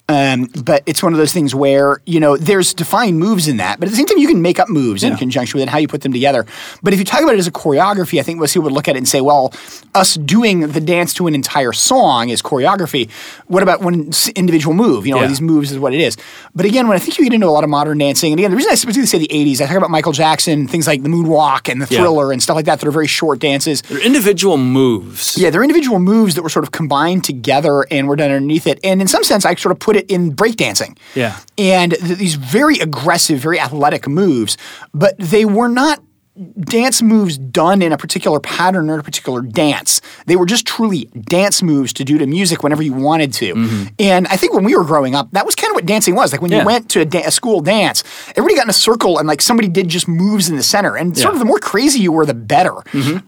Um, 0.10 0.50
but 0.64 0.84
it's 0.86 1.02
one 1.02 1.14
of 1.14 1.20
those 1.20 1.34
things 1.34 1.56
where 1.56 2.02
you 2.06 2.20
know 2.20 2.38
there's 2.38 2.74
defined 2.74 3.18
moves 3.18 3.48
in 3.48 3.58
that, 3.58 3.80
but 3.82 3.88
at 3.88 3.92
the 3.92 3.98
same 3.98 4.06
time 4.06 4.20
you 4.20 4.28
can 4.28 4.42
make 4.44 4.60
up 4.60 4.70
moves 4.70 5.04
in 5.04 5.18
conjunction 5.18 5.58
with 5.60 5.68
it, 5.68 5.72
how 5.72 5.80
you 5.80 5.88
put 5.88 6.02
them 6.02 6.14
together. 6.14 6.46
But 6.84 6.94
if 6.94 7.00
you 7.00 7.06
talk 7.06 7.22
about 7.24 7.34
it 7.34 7.40
as 7.40 7.48
a 7.48 7.52
choreography, 7.52 8.20
I 8.20 8.24
think 8.24 8.38
most 8.40 8.54
people 8.54 8.66
would 8.66 8.74
look 8.74 8.88
at 8.88 8.96
it 8.96 9.00
and 9.00 9.08
say, 9.10 9.22
well, 9.22 9.52
us 9.96 10.14
doing 10.16 10.60
the 10.62 10.80
dance 10.80 11.14
to 11.16 11.26
an 11.26 11.34
entire 11.34 11.74
song 11.74 12.30
is 12.30 12.42
choreography. 12.44 13.10
What 13.48 13.64
about 13.64 13.82
one 13.82 14.12
individual 14.36 14.76
move? 14.76 15.08
You 15.08 15.16
know, 15.16 15.22
Yeah. 15.22 15.28
these 15.28 15.42
moves 15.42 15.72
is 15.72 15.80
what 15.80 15.94
it 15.96 16.00
is. 16.00 16.16
But 16.54 16.68
again, 16.68 16.88
when 16.88 16.96
I 16.96 17.00
think 17.00 17.18
you 17.18 17.24
get 17.26 17.34
into 17.34 17.48
a 17.48 17.50
lot 17.50 17.64
of 17.64 17.70
modern 17.72 17.98
dancing, 17.98 18.32
and 18.32 18.40
again, 18.40 18.52
the 18.52 18.58
reason 18.58 18.72
I 18.72 18.76
specifically 18.76 19.08
say 19.08 19.18
the 19.18 19.28
80s, 19.34 19.60
I 19.62 19.66
talk 19.66 19.78
about 19.78 19.90
Michael 19.90 20.12
Jackson, 20.14 20.68
things 20.68 20.86
like 20.86 21.02
the 21.02 21.10
moonwalk 21.10 21.68
and 21.68 21.82
the 21.82 21.88
Yeah. 21.90 22.02
thriller 22.02 22.32
and 22.32 22.42
stuff 22.44 22.56
like 22.56 22.66
that 22.66 22.80
that 22.80 22.88
are 22.88 22.92
very 22.92 23.08
short 23.08 23.40
dances. 23.40 23.82
They're 23.82 24.00
individual 24.00 24.58
moves. 24.58 25.38
Yeah, 25.38 25.50
they're 25.50 25.64
individual 25.64 26.00
moves 26.00 26.36
that 26.36 26.44
were 26.44 26.50
sort 26.50 26.64
of 26.66 26.72
combined 26.72 27.24
together 27.24 27.86
and 27.90 28.08
were 28.08 28.16
done 28.16 28.32
underneath 28.32 28.68
it. 28.68 28.80
And 28.84 29.02
in 29.02 29.08
some 29.08 29.24
sense, 29.24 29.46
I 29.46 29.56
sort 29.56 29.72
of 29.72 29.80
put 29.80 29.96
it 29.96 30.06
in 30.10 30.36
breakdancing. 30.36 30.98
Yeah. 31.16 31.38
And 31.58 31.94
th- 31.94 32.18
these 32.18 32.36
very 32.36 32.78
aggressive, 32.80 33.40
very 33.40 33.60
athletic 33.62 34.08
moves, 34.08 34.58
but 34.94 35.14
they 35.18 35.46
were 35.46 35.70
not 35.70 36.02
dance 36.62 37.02
moves 37.02 37.38
done 37.38 37.82
in 37.82 37.92
a 37.92 37.98
particular 37.98 38.40
pattern 38.40 38.90
or 38.90 38.98
a 38.98 39.04
particular 39.04 39.42
dance. 39.42 40.00
They 40.28 40.38
were 40.38 40.46
just 40.46 40.66
truly 40.66 41.06
dance 41.06 41.62
moves 41.62 41.92
to 41.94 42.06
do 42.06 42.18
to 42.18 42.26
music 42.26 42.64
whenever 42.64 42.82
you 42.82 42.94
wanted 42.94 43.34
to. 43.34 43.88
And 44.00 44.28
I 44.28 44.38
think 44.38 44.54
when 44.54 44.64
we 44.64 44.74
were 44.76 44.86
growing 44.86 45.14
up, 45.14 45.30
that 45.34 45.46
was 45.46 45.56
kind 45.56 45.70
of 45.72 45.76
what 45.76 45.86
dancing 45.86 46.16
was. 46.16 46.32
Like 46.32 46.42
when 46.42 46.50
Mm-hmm. 46.50 46.56
Yeah. 46.56 46.62
you 46.62 46.66
went 46.66 46.90
to 46.92 47.02
a, 47.02 47.06
da- 47.06 47.26
a 47.28 47.32
school 47.32 47.60
dance, 47.60 48.04
everybody 48.30 48.56
got 48.56 48.64
in 48.64 48.70
a 48.70 48.74
circle 48.74 49.20
and 49.20 49.28
like 49.28 49.42
somebody 49.42 49.68
did 49.68 49.90
just 49.90 50.08
moves 50.08 50.50
in 50.50 50.56
the 50.56 50.64
center. 50.64 50.96
And 50.96 51.16
sort 51.18 51.18
Yeah. 51.18 51.28
Mm-hmm. 51.28 51.34
of 51.36 51.40
the 51.40 51.46
more 51.46 51.60
crazy 51.60 52.00
you 52.00 52.14
were, 52.14 52.26
the 52.26 52.34
better. 52.34 52.76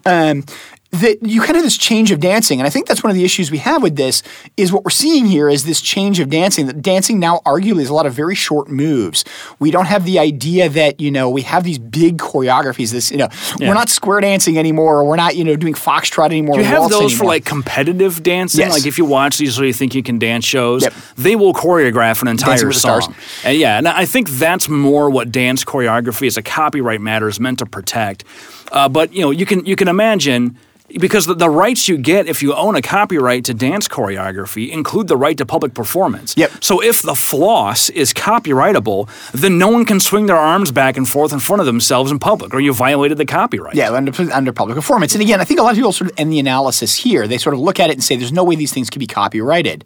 Um, 0.06 0.46
that 0.94 1.24
you 1.24 1.40
kind 1.42 1.52
of 1.52 1.56
have 1.58 1.64
this 1.64 1.78
change 1.78 2.12
of 2.12 2.20
dancing, 2.20 2.60
and 2.60 2.68
I 2.68 2.70
think 2.70 2.88
that's 2.88 3.04
one 3.04 3.10
of 3.10 3.16
the 3.16 3.24
issues 3.24 3.50
we 3.50 3.58
have 3.58 3.82
with 3.82 3.96
this 3.96 4.22
is 4.58 4.72
what 4.72 4.84
we're 4.84 4.92
seeing 4.92 5.26
here 5.26 5.50
is 5.50 5.66
this 5.66 5.82
change 5.82 6.20
of 6.20 6.30
dancing. 6.30 6.68
That 6.68 6.82
dancing 6.84 7.20
now 7.20 7.42
arguably 7.46 7.82
is 7.82 7.90
a 7.90 7.94
lot 7.94 8.06
of 8.06 8.14
very 8.14 8.36
short 8.36 8.70
moves. 8.70 9.26
We 9.60 9.72
don't 9.72 9.88
have 9.88 10.06
the 10.06 10.20
idea 10.20 10.70
that 10.70 11.02
you 11.02 11.10
know 11.12 11.30
we 11.30 11.42
have 11.42 11.64
these 11.64 11.80
big 11.80 12.18
choreographies. 12.18 12.92
This 12.92 13.10
you 13.12 13.18
know 13.18 13.28
Yeah. 13.60 13.70
we're 13.70 13.74
not 13.74 13.90
square 13.90 14.20
dancing 14.22 14.58
anymore, 14.58 15.00
or 15.00 15.06
we're 15.06 15.16
not 15.16 15.36
you 15.36 15.44
know 15.44 15.56
doing 15.56 15.74
foxtrot 15.74 16.28
anymore. 16.28 16.56
Do 16.58 16.62
you 16.62 16.68
or 16.68 16.70
have 16.82 16.90
those 16.92 17.14
for 17.18 17.26
like 17.26 17.44
competitive 17.44 18.22
dancing? 18.22 18.62
Yes. 18.62 18.72
Like 18.74 18.86
if 18.86 18.98
you 19.00 19.06
watch 19.06 19.38
these 19.40 19.56
so 19.56 19.64
you 19.64 19.74
think 19.74 19.96
you 19.96 20.04
can 20.04 20.20
dance 20.20 20.46
shows, 20.46 20.84
Yep. 20.84 20.94
they 21.18 21.36
will 21.36 21.54
choreograph 21.54 22.22
an 22.22 22.28
entire 22.28 22.72
song. 22.72 23.16
And 23.44 23.58
yeah, 23.58 23.78
and 23.80 23.88
I 23.88 24.06
think 24.06 24.30
that's 24.30 24.70
more 24.70 25.10
what 25.10 25.32
dance 25.32 25.64
choreography 25.64 26.28
as 26.28 26.38
a 26.38 26.42
copyright 26.44 27.02
matter 27.02 27.28
is 27.28 27.40
meant 27.40 27.60
to 27.60 27.66
protect. 27.66 28.24
Uh, 28.72 28.88
but 28.90 29.12
you 29.14 29.22
know, 29.22 29.32
you 29.32 29.46
can 29.48 29.66
you 29.66 29.76
can 29.76 29.88
imagine 29.88 30.58
because 31.00 31.26
the, 31.26 31.34
the 31.34 31.50
rights 31.50 31.88
you 31.88 31.98
get 31.98 32.28
if 32.28 32.42
you 32.42 32.54
own 32.54 32.76
a 32.76 32.82
copyright 32.82 33.46
to 33.46 33.54
dance 33.54 33.88
choreography 33.88 34.70
include 34.70 35.08
the 35.08 35.18
right 35.18 35.38
to 35.38 35.46
public 35.46 35.74
performance. 35.74 36.36
Yep. 36.38 36.52
So 36.62 36.82
if 36.82 37.02
the 37.02 37.16
floss 37.16 37.90
is 37.90 38.14
copyrightable, 38.14 39.10
then 39.32 39.58
no 39.58 39.70
one 39.70 39.86
can 39.86 40.00
swing 40.00 40.26
their 40.28 40.38
arms 40.38 40.72
back 40.72 40.98
and 40.98 41.08
forth 41.08 41.34
in 41.34 41.40
front 41.40 41.60
of 41.60 41.66
themselves 41.66 42.12
in 42.12 42.20
public, 42.20 42.54
or 42.54 42.60
you 42.60 42.74
violated 42.74 43.18
the 43.18 43.26
copyright. 43.26 43.76
Yeah, 43.76 43.92
under, 43.92 44.14
under 44.32 44.54
public 44.54 44.76
performance. 44.76 45.14
And 45.14 45.22
again, 45.22 45.42
I 45.42 45.44
think 45.44 45.60
a 45.60 45.64
lot 45.64 45.72
of 45.72 45.78
people 45.78 45.92
sort 45.92 46.12
of 46.12 46.20
end 46.20 46.32
the 46.32 46.40
analysis 46.40 46.96
here. 46.96 47.28
They 47.28 47.38
sort 47.38 47.54
of 47.54 47.60
look 47.60 47.80
at 47.80 47.90
it 47.90 47.94
and 47.94 48.04
say, 48.04 48.16
there's 48.16 48.32
no 48.32 48.44
way 48.44 48.56
these 48.56 48.74
things 48.74 48.90
can 48.90 49.00
be 49.00 49.08
copyrighted. 49.08 49.86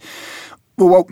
Well, 0.78 0.90
what 0.90 1.08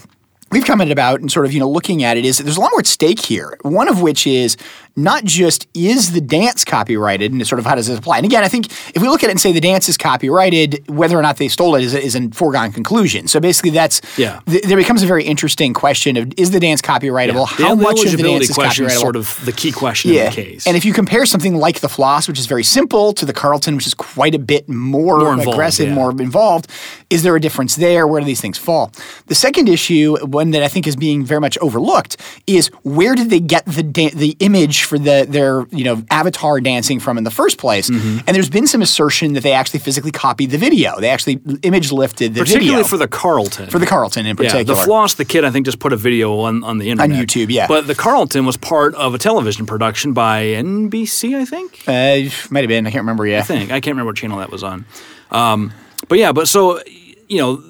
we've 0.56 0.66
commented 0.66 0.92
about 0.94 1.20
and 1.20 1.32
sort 1.32 1.46
of, 1.46 1.52
you 1.54 1.60
know, 1.60 1.70
looking 1.70 2.04
at 2.04 2.18
it 2.18 2.26
is 2.26 2.38
that 2.38 2.44
there's 2.46 2.58
a 2.58 2.62
lot 2.62 2.72
more 2.72 2.80
at 2.80 2.88
stake 2.88 3.20
here. 3.20 3.58
One 3.62 3.88
of 3.88 4.02
which 4.02 4.26
is 4.26 4.56
not 4.96 5.26
just 5.26 5.68
is 5.74 6.14
the 6.14 6.22
dance 6.22 6.64
copyrighted 6.64 7.34
and 7.34 7.46
sort 7.46 7.60
of 7.60 7.66
how 7.66 7.76
does 7.76 7.88
this 7.88 8.00
apply? 8.00 8.16
And 8.18 8.26
again, 8.26 8.44
I 8.44 8.48
think 8.48 8.68
if 8.96 9.02
we 9.02 9.10
look 9.10 9.24
at 9.24 9.28
it 9.30 9.32
and 9.32 9.42
say 9.42 9.52
the 9.52 9.60
dance 9.60 9.90
is 9.90 9.98
copyrighted, 9.98 10.86
whether 10.88 11.20
or 11.20 11.22
not 11.22 11.36
they 11.36 11.50
stole 11.50 11.76
it 11.76 11.84
is 11.84 11.94
a, 11.94 12.02
is 12.02 12.16
a 12.16 12.30
foregone 12.30 12.72
conclusion. 12.72 13.28
So 13.28 13.42
basically, 13.42 13.72
that's 13.72 14.00
Yeah. 14.18 14.40
th- 14.48 14.64
there 14.64 14.78
becomes 14.78 15.04
a 15.04 15.06
very 15.06 15.26
interesting 15.26 15.74
question 15.74 16.16
of 16.16 16.32
is 16.38 16.52
the 16.52 16.62
dance 16.62 16.82
copyrightable? 16.82 17.56
The 17.58 17.64
How 17.66 17.76
much 17.76 18.06
of 18.06 18.12
the 18.16 18.24
dance 18.24 18.50
is 18.50 18.56
question 18.56 18.86
is 18.86 18.94
copyrightable? 18.94 19.02
sort 19.02 19.16
of 19.18 19.46
the 19.46 19.52
key 19.52 19.74
question 19.74 20.12
in 20.12 20.26
the 20.26 20.32
case. 20.32 20.66
And 20.66 20.78
if 20.78 20.86
you 20.86 20.94
compare 20.94 21.26
something 21.26 21.58
like 21.58 21.82
the 21.82 21.90
floss, 21.90 22.30
which 22.30 22.40
is 22.40 22.46
very 22.46 22.64
simple, 22.64 23.12
to 23.14 23.26
the 23.26 23.34
Carlton, 23.34 23.76
which 23.76 23.88
is 23.88 23.94
quite 23.94 24.34
a 24.34 24.40
bit 24.40 24.70
more, 24.70 25.18
More 25.20 25.34
aggressive, 25.54 25.90
yeah. 25.90 25.94
more 25.94 26.12
involved, 26.12 26.70
is 27.10 27.24
there 27.24 27.36
a 27.36 27.42
difference 27.42 27.76
there? 27.76 28.08
Where 28.08 28.22
do 28.22 28.26
these 28.26 28.40
things 28.42 28.58
fall? 28.58 28.94
The 29.28 29.36
second 29.36 29.68
issue, 29.68 30.16
one 30.26 30.45
that 30.52 30.64
I 30.64 30.68
think 30.68 30.88
is 30.88 30.96
being 30.96 31.24
very 31.24 31.42
much 31.42 31.58
overlooked, 31.60 32.18
is 32.48 32.68
where 32.84 33.16
did 33.16 33.30
they 33.30 33.40
get 33.40 33.66
the 33.66 33.84
da- 33.84 34.10
the 34.12 34.36
image 34.40 34.84
for 34.84 34.98
the 34.98 35.26
their 35.28 35.66
you 35.72 35.84
know 35.84 36.04
avatar 36.10 36.60
dancing 36.62 37.00
from 37.00 37.18
in 37.18 37.24
the 37.24 37.32
first 37.32 37.58
place? 37.58 37.90
Mm-hmm. 37.90 38.20
And 38.28 38.36
there's 38.36 38.50
been 38.50 38.68
some 38.68 38.82
assertion 38.82 39.34
that 39.34 39.44
they 39.44 39.54
actually 39.54 39.80
physically 39.80 40.12
copied 40.12 40.52
the 40.52 40.58
video. 40.58 41.00
They 41.00 41.10
actually 41.10 41.40
image 41.64 41.92
lifted 41.92 42.34
the 42.34 42.42
particularly 42.42 42.70
video 42.70 42.84
for 42.84 42.98
the 42.98 43.08
Carlton. 43.08 43.70
for 43.70 43.80
the 43.80 43.86
Carlton 43.86 44.26
in 44.26 44.36
yeah, 44.38 44.52
particular. 44.52 44.64
the 44.64 44.76
floss, 44.76 45.14
the 45.14 45.26
kid, 45.26 45.46
I 45.46 45.52
think 45.52 45.66
just 45.66 45.80
put 45.80 45.94
a 45.94 45.98
video 45.98 46.40
on, 46.40 46.64
on 46.64 46.78
the 46.78 46.90
internet 46.90 47.18
on 47.18 47.26
YouTube, 47.26 47.48
yeah. 47.50 47.68
But 47.68 47.88
the 47.88 47.96
Carlton 47.96 48.46
was 48.46 48.58
part 48.58 48.96
of 48.96 49.14
a 49.14 49.18
television 49.18 49.66
production 49.66 50.14
by 50.14 50.44
NBC, 50.44 51.36
I 51.36 51.46
think. 51.46 51.84
uh, 51.88 52.30
might 52.52 52.62
have 52.62 52.68
been. 52.68 52.88
I 52.88 52.92
can't 52.92 53.02
remember. 53.02 53.26
Yeah. 53.26 53.40
I 53.40 53.42
think 53.42 53.72
I 53.72 53.80
can't 53.80 53.94
remember 53.94 54.10
what 54.10 54.18
channel 54.18 54.40
that 54.40 54.52
was 54.52 54.64
on. 54.64 54.86
Um, 55.32 55.74
but 56.08 56.20
yeah, 56.20 56.32
but 56.32 56.48
so 56.48 56.82
you 57.28 57.40
know, 57.40 57.64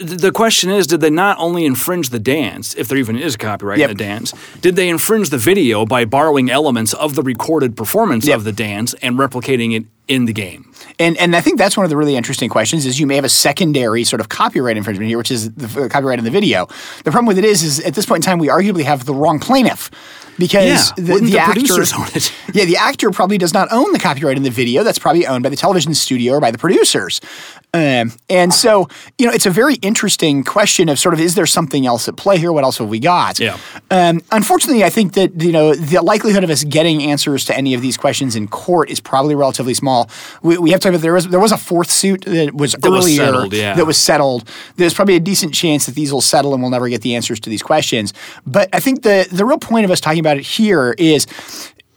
the 0.00 0.32
question 0.32 0.70
is, 0.70 0.86
did 0.86 1.00
they 1.00 1.10
not 1.10 1.36
only 1.38 1.66
infringe 1.66 2.08
the 2.08 2.18
dance, 2.18 2.74
if 2.74 2.88
there 2.88 2.96
even 2.98 3.16
is 3.18 3.34
a 3.34 3.38
copyright 3.38 3.78
Yep. 3.78 3.90
in 3.90 3.96
the 3.96 4.02
dance, 4.04 4.32
did 4.60 4.74
they 4.76 4.88
infringe 4.88 5.28
the 5.30 5.38
video 5.38 5.84
by 5.84 6.04
borrowing 6.06 6.50
elements 6.50 6.94
of 6.94 7.14
the 7.14 7.22
recorded 7.22 7.76
performance 7.76 8.26
Yep. 8.26 8.36
of 8.38 8.44
the 8.44 8.52
dance 8.52 8.94
and 9.02 9.18
replicating 9.18 9.76
it 9.76 9.84
in 10.08 10.24
the 10.24 10.32
game? 10.32 10.72
And 10.98 11.16
and 11.18 11.36
I 11.36 11.40
think 11.40 11.58
that's 11.58 11.76
one 11.76 11.84
of 11.84 11.90
the 11.90 11.96
really 11.96 12.16
interesting 12.16 12.48
questions 12.48 12.86
is 12.86 12.98
you 12.98 13.06
may 13.06 13.14
have 13.16 13.24
a 13.24 13.28
secondary 13.28 14.04
sort 14.04 14.20
of 14.20 14.28
copyright 14.28 14.76
infringement 14.76 15.08
here, 15.08 15.18
which 15.18 15.30
is 15.30 15.50
the 15.52 15.84
uh, 15.84 15.88
copyright 15.88 16.18
in 16.18 16.24
the 16.24 16.30
video. 16.30 16.66
The 17.04 17.10
problem 17.10 17.26
with 17.26 17.38
it 17.38 17.44
is, 17.44 17.62
is 17.62 17.80
at 17.80 17.94
this 17.94 18.06
point 18.06 18.24
in 18.24 18.30
time 18.30 18.38
we 18.38 18.48
arguably 18.48 18.84
have 18.84 19.04
the 19.04 19.14
wrong 19.14 19.38
plaintiff 19.38 19.90
because 20.40 20.90
Yeah, 20.90 20.94
the, 20.96 21.20
the 21.20 21.30
the 21.30 21.38
actor, 21.38 21.74
own 21.96 22.08
it? 22.14 22.32
yeah, 22.54 22.64
the 22.64 22.76
actor 22.76 23.10
probably 23.10 23.38
does 23.38 23.54
not 23.54 23.68
own 23.70 23.92
the 23.92 23.98
copyright 23.98 24.36
in 24.36 24.42
the 24.42 24.50
video. 24.50 24.82
That's 24.82 24.98
probably 24.98 25.26
owned 25.26 25.44
by 25.44 25.50
the 25.50 25.56
television 25.56 25.94
studio 25.94 26.34
or 26.34 26.40
by 26.40 26.50
the 26.50 26.58
producers. 26.58 27.20
Um, 27.72 28.12
and 28.28 28.52
so, 28.52 28.88
you 29.16 29.26
know, 29.26 29.32
it's 29.32 29.46
a 29.46 29.50
very 29.50 29.74
interesting 29.76 30.42
question 30.42 30.88
of 30.88 30.98
sort 30.98 31.14
of 31.14 31.20
is 31.20 31.36
there 31.36 31.46
something 31.46 31.86
else 31.86 32.08
at 32.08 32.16
play 32.16 32.36
here? 32.36 32.50
What 32.50 32.64
else 32.64 32.78
have 32.78 32.88
we 32.88 32.98
got? 32.98 33.38
Yeah. 33.38 33.58
Um, 33.92 34.22
unfortunately, 34.32 34.82
I 34.82 34.90
think 34.90 35.12
that 35.12 35.40
you 35.40 35.52
know 35.52 35.74
the 35.74 36.02
likelihood 36.02 36.42
of 36.42 36.50
us 36.50 36.64
getting 36.64 37.02
answers 37.02 37.44
to 37.44 37.56
any 37.56 37.74
of 37.74 37.82
these 37.82 37.96
questions 37.96 38.34
in 38.34 38.48
court 38.48 38.90
is 38.90 38.98
probably 38.98 39.36
relatively 39.36 39.74
small. 39.74 40.10
We, 40.42 40.58
we 40.58 40.70
have 40.70 40.80
to 40.80 40.88
talk 40.88 40.94
about 40.94 41.02
there 41.02 41.12
was 41.12 41.28
there 41.28 41.38
was 41.38 41.52
a 41.52 41.56
fourth 41.56 41.90
suit 41.90 42.22
that 42.22 42.54
was 42.54 42.72
That 42.72 42.90
was 42.90 43.04
earlier 43.04 43.24
settled, 43.24 43.52
yeah. 43.52 43.74
that 43.74 43.86
was 43.86 43.98
settled. 43.98 44.48
There's 44.76 44.94
probably 44.94 45.14
a 45.14 45.20
decent 45.20 45.54
chance 45.54 45.86
that 45.86 45.94
these 45.94 46.12
will 46.12 46.20
settle 46.20 46.54
and 46.54 46.62
we'll 46.62 46.72
never 46.72 46.88
get 46.88 47.02
the 47.02 47.14
answers 47.14 47.38
to 47.40 47.50
these 47.50 47.62
questions. 47.62 48.12
But 48.46 48.68
I 48.72 48.80
think 48.80 49.02
the 49.02 49.28
the 49.30 49.44
real 49.44 49.58
point 49.58 49.84
of 49.84 49.92
us 49.92 50.00
talking 50.00 50.20
about 50.20 50.29
it 50.36 50.44
here 50.44 50.94
is. 50.98 51.26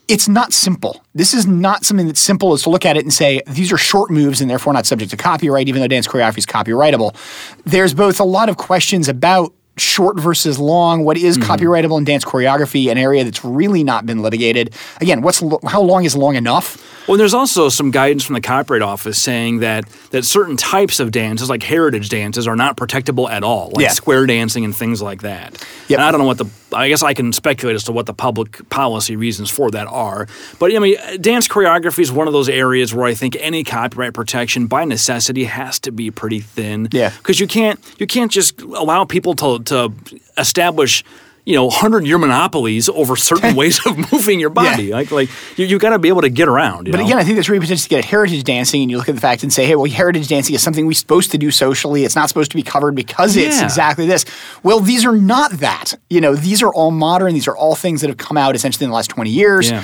It's 0.09 0.27
not 0.27 0.51
simple. 0.51 1.01
This 1.15 1.33
is 1.33 1.47
not 1.47 1.85
something 1.85 2.07
that's 2.07 2.19
simple 2.19 2.51
as 2.51 2.63
to 2.63 2.69
look 2.69 2.85
at 2.85 2.97
it 2.97 3.03
and 3.03 3.13
say 3.13 3.41
these 3.47 3.71
are 3.71 3.77
short 3.77 4.11
moves 4.11 4.41
and 4.41 4.49
therefore 4.49 4.73
not 4.73 4.85
subject 4.85 5.11
to 5.11 5.17
copyright, 5.17 5.69
even 5.69 5.81
though 5.81 5.87
dance 5.87 6.07
choreography 6.07 6.39
is 6.39 6.45
copyrightable. 6.45 7.15
There's 7.63 7.93
both 7.93 8.19
a 8.19 8.25
lot 8.25 8.49
of 8.49 8.57
questions 8.57 9.07
about 9.07 9.53
short 9.77 10.19
versus 10.19 10.59
long. 10.59 11.05
What 11.05 11.17
is 11.17 11.37
mm-hmm. 11.37 11.49
copyrightable 11.49 11.97
in 11.97 12.03
dance 12.03 12.25
choreography? 12.25 12.91
An 12.91 12.97
area 12.97 13.23
that's 13.23 13.43
really 13.45 13.83
not 13.83 14.05
been 14.05 14.21
litigated. 14.21 14.75
Again, 14.99 15.21
what's 15.21 15.41
lo- 15.41 15.61
how 15.65 15.81
long 15.81 16.03
is 16.03 16.15
long 16.15 16.35
enough? 16.35 16.77
Well, 17.07 17.17
there's 17.17 17.33
also 17.33 17.69
some 17.69 17.91
guidance 17.91 18.23
from 18.23 18.35
the 18.35 18.41
Copyright 18.41 18.81
Office 18.81 19.17
saying 19.21 19.59
that 19.59 19.85
that 20.11 20.23
certain 20.23 20.55
types 20.55 20.99
of 20.99 21.11
dances, 21.11 21.49
like 21.49 21.61
heritage 21.63 22.09
dances, 22.09 22.47
are 22.47 22.55
not 22.55 22.77
protectable 22.77 23.29
at 23.29 23.43
all, 23.43 23.71
like 23.75 23.83
Yeah. 23.83 23.89
square 23.89 24.25
dancing 24.25 24.63
and 24.63 24.75
things 24.75 25.01
like 25.01 25.21
that. 25.21 25.53
Yep. 25.89 25.99
And 25.99 26.01
I 26.07 26.11
don't 26.11 26.21
know 26.21 26.27
what 26.27 26.37
the 26.37 26.45
I 26.75 26.87
guess 26.89 27.03
I 27.03 27.13
can 27.13 27.31
speculate 27.33 27.75
as 27.75 27.83
to 27.83 27.91
what 27.91 28.07
the 28.07 28.13
public 28.15 28.67
policy 28.69 29.15
reasons 29.15 29.51
for 29.51 29.69
that 29.71 29.85
are. 29.87 30.27
But 30.59 30.73
I 30.75 30.79
mean, 30.79 30.95
dance 31.21 31.47
choreography 31.47 31.99
is 31.99 32.11
one 32.11 32.25
of 32.27 32.33
those 32.33 32.49
areas 32.49 32.93
where 32.95 33.05
I 33.05 33.13
think 33.13 33.37
any 33.39 33.63
copyright 33.63 34.13
protection 34.13 34.65
by 34.67 34.83
necessity 34.85 35.43
has 35.43 35.79
to 35.81 35.91
be 35.91 36.09
pretty 36.09 36.39
thin. 36.39 36.87
Yeah. 36.91 37.11
Because 37.17 37.39
you 37.39 37.47
can't 37.47 37.79
you 37.99 38.07
can't 38.07 38.31
just 38.31 38.61
allow 38.61 39.03
people 39.05 39.35
to 39.35 39.59
to 39.65 39.91
establish 40.37 41.03
you 41.45 41.55
know, 41.55 41.69
hundred 41.69 42.05
year 42.07 42.17
monopolies 42.17 42.87
over 42.89 43.15
certain 43.15 43.55
ways 43.57 43.85
of 43.85 43.97
moving 44.11 44.39
your 44.39 44.49
body. 44.49 44.85
Yeah. 44.85 44.95
Like, 44.95 45.11
like 45.11 45.29
you, 45.57 45.65
you 45.65 45.77
got 45.77 45.89
to 45.89 45.99
be 45.99 46.07
able 46.07 46.21
to 46.21 46.29
get 46.29 46.47
around. 46.47 46.87
You 46.87 46.93
But 46.93 46.99
know? 46.99 47.05
again, 47.05 47.17
I 47.17 47.23
think 47.23 47.35
that's 47.35 47.49
really 47.49 47.67
you 47.67 47.75
to 47.75 47.89
get 47.89 47.99
at 47.99 48.05
heritage 48.05 48.43
dancing, 48.43 48.81
and 48.81 48.89
you 48.89 48.97
look 48.97 49.09
at 49.09 49.15
the 49.15 49.21
fact 49.21 49.43
and 49.43 49.51
say, 49.51 49.65
"Hey, 49.65 49.75
well, 49.75 49.89
heritage 49.91 50.27
dancing 50.27 50.55
is 50.55 50.61
something 50.63 50.85
we're 50.85 50.93
supposed 50.93 51.31
to 51.31 51.37
do 51.37 51.51
socially. 51.51 52.05
It's 52.05 52.15
not 52.15 52.29
supposed 52.29 52.51
to 52.51 52.57
be 52.57 52.63
covered 52.63 52.95
because 52.95 53.35
it's 53.35 53.57
Yeah. 53.57 53.63
exactly 53.65 54.05
this." 54.05 54.25
Well, 54.63 54.79
these 54.79 55.05
are 55.05 55.15
not 55.17 55.51
that. 55.59 55.93
You 56.09 56.21
know, 56.21 56.35
these 56.35 56.61
are 56.63 56.73
all 56.73 56.91
modern. 56.91 57.33
These 57.33 57.47
are 57.47 57.55
all 57.57 57.75
things 57.75 58.01
that 58.01 58.07
have 58.09 58.17
come 58.17 58.37
out 58.37 58.55
essentially 58.55 58.85
in 58.85 58.89
the 58.91 58.95
last 58.95 59.09
twenty 59.09 59.31
years. 59.31 59.69
Yeah. 59.69 59.83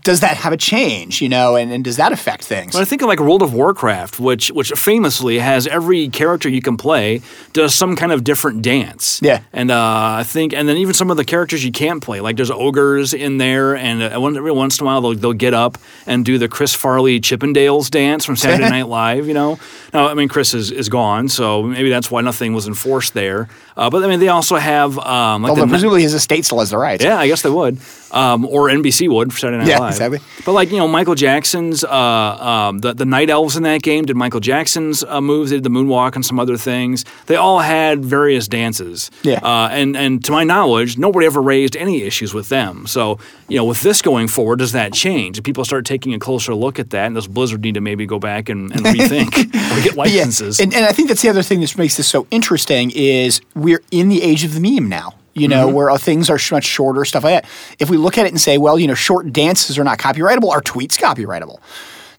Does 0.00 0.20
that 0.20 0.38
have 0.38 0.54
a 0.54 0.56
change? 0.56 1.20
You 1.20 1.28
know, 1.28 1.54
and, 1.56 1.70
and 1.70 1.84
does 1.84 1.98
that 1.98 2.10
affect 2.10 2.44
things? 2.44 2.72
But 2.72 2.80
I 2.80 2.86
think 2.86 3.02
of 3.02 3.08
like 3.08 3.20
World 3.20 3.42
of 3.42 3.52
Warcraft, 3.52 4.18
which 4.18 4.48
which 4.50 4.70
famously 4.70 5.38
has 5.38 5.66
every 5.66 6.08
character 6.08 6.48
you 6.48 6.62
can 6.62 6.78
play 6.78 7.20
does 7.52 7.74
some 7.74 7.94
kind 7.94 8.10
of 8.10 8.24
different 8.24 8.62
dance. 8.62 9.20
Yeah. 9.22 9.42
and 9.52 9.70
uh, 9.70 10.16
I 10.20 10.22
think, 10.24 10.54
and 10.54 10.66
then 10.66 10.78
even 10.78 10.94
some 10.94 11.10
of 11.10 11.18
the 11.18 11.26
characters 11.26 11.62
you 11.62 11.72
can't 11.72 12.02
play, 12.02 12.20
like 12.20 12.36
there's 12.36 12.50
ogres 12.50 13.12
in 13.12 13.36
there, 13.36 13.76
and 13.76 14.02
uh, 14.02 14.26
every 14.26 14.50
once 14.52 14.80
in 14.80 14.84
a 14.84 14.86
while 14.86 15.02
they'll, 15.02 15.14
they'll 15.14 15.32
get 15.34 15.52
up 15.52 15.76
and 16.06 16.24
do 16.24 16.38
the 16.38 16.48
Chris 16.48 16.72
Farley 16.74 17.20
Chippendales 17.20 17.90
dance 17.90 18.24
from 18.24 18.36
Saturday 18.36 18.70
Night 18.70 18.88
Live. 18.88 19.28
You 19.28 19.34
know, 19.34 19.58
now 19.92 20.08
I 20.08 20.14
mean 20.14 20.28
Chris 20.28 20.54
is, 20.54 20.70
is 20.70 20.88
gone, 20.88 21.28
so 21.28 21.62
maybe 21.62 21.90
that's 21.90 22.10
why 22.10 22.22
nothing 22.22 22.54
was 22.54 22.66
enforced 22.66 23.12
there. 23.12 23.48
Uh, 23.76 23.90
but 23.90 24.02
I 24.02 24.06
mean 24.08 24.20
they 24.20 24.28
also 24.28 24.56
have 24.56 24.98
um, 24.98 25.42
like 25.42 25.50
Although 25.50 25.66
the, 25.66 25.68
presumably 25.68 26.00
his 26.00 26.14
estate 26.14 26.46
still 26.46 26.60
has 26.60 26.70
the 26.70 26.78
rights. 26.78 27.04
yeah, 27.04 27.18
I 27.18 27.26
guess 27.26 27.42
they 27.42 27.50
would. 27.50 27.78
Um, 28.16 28.46
or 28.46 28.68
NBC 28.68 29.08
would 29.10 29.32
for 29.32 29.38
Saturday 29.38 29.58
Night 29.58 29.68
Yeah, 29.68 29.78
Live. 29.78 29.92
exactly. 29.92 30.20
But 30.44 30.52
like 30.52 30.70
you 30.70 30.78
know, 30.78 30.88
Michael 30.88 31.14
Jackson's 31.14 31.84
uh, 31.84 31.90
um, 31.90 32.78
the 32.78 32.94
the 32.94 33.04
Night 33.04 33.28
Elves 33.30 33.56
in 33.56 33.62
that 33.64 33.82
game 33.82 34.04
did 34.06 34.16
Michael 34.16 34.40
Jackson's 34.40 35.04
uh, 35.04 35.20
moves. 35.20 35.50
They 35.50 35.56
did 35.56 35.64
the 35.64 35.70
moonwalk 35.70 36.14
and 36.14 36.24
some 36.24 36.40
other 36.40 36.56
things. 36.56 37.04
They 37.26 37.36
all 37.36 37.58
had 37.60 38.04
various 38.04 38.48
dances. 38.48 39.10
Yeah. 39.22 39.40
Uh, 39.42 39.68
and 39.70 39.96
and 39.96 40.24
to 40.24 40.32
my 40.32 40.44
knowledge, 40.44 40.96
nobody 40.98 41.26
ever 41.26 41.42
raised 41.42 41.76
any 41.76 42.02
issues 42.02 42.32
with 42.32 42.48
them. 42.48 42.86
So 42.86 43.18
you 43.48 43.56
know, 43.58 43.64
with 43.64 43.82
this 43.82 44.00
going 44.02 44.28
forward, 44.28 44.60
does 44.60 44.72
that 44.72 44.92
change? 44.94 45.36
Do 45.36 45.42
people 45.42 45.64
start 45.64 45.84
taking 45.84 46.14
a 46.14 46.18
closer 46.18 46.54
look 46.54 46.78
at 46.78 46.90
that? 46.90 47.06
And 47.06 47.14
does 47.14 47.28
Blizzard 47.28 47.62
need 47.62 47.74
to 47.74 47.80
maybe 47.82 48.06
go 48.06 48.18
back 48.18 48.48
and, 48.48 48.72
and 48.72 48.80
rethink 48.86 49.36
or 49.36 49.82
get 49.82 49.94
But 49.96 50.08
yeah, 50.10 50.20
licenses? 50.22 50.58
and, 50.60 50.72
and 50.74 50.84
I 50.86 50.92
think 50.92 51.08
that's 51.08 51.22
the 51.22 51.28
other 51.28 51.42
thing 51.42 51.60
that 51.60 51.76
makes 51.76 51.96
this 51.96 52.08
so 52.08 52.26
interesting 52.30 52.90
is 52.94 53.40
we're 53.54 53.82
in 53.90 54.08
the 54.08 54.22
age 54.22 54.42
of 54.44 54.54
the 54.54 54.60
meme 54.60 54.88
now. 54.88 55.14
You 55.36 55.48
know, 55.48 55.66
Mm-hmm. 55.66 55.76
where 55.76 55.90
uh, 55.90 55.98
things 55.98 56.30
are 56.30 56.38
much 56.50 56.64
shorter, 56.64 57.04
stuff 57.04 57.22
like 57.24 57.42
that. 57.42 57.50
If 57.78 57.90
we 57.90 57.96
look 57.96 58.16
at 58.18 58.26
it 58.26 58.30
and 58.32 58.40
say, 58.40 58.56
well, 58.58 58.78
you 58.78 58.86
know, 58.86 58.94
short 58.94 59.32
dances 59.32 59.78
are 59.78 59.84
not 59.84 59.98
copyrightable, 59.98 60.50
are 60.50 60.62
tweets 60.62 60.96
copyrightable? 60.98 61.58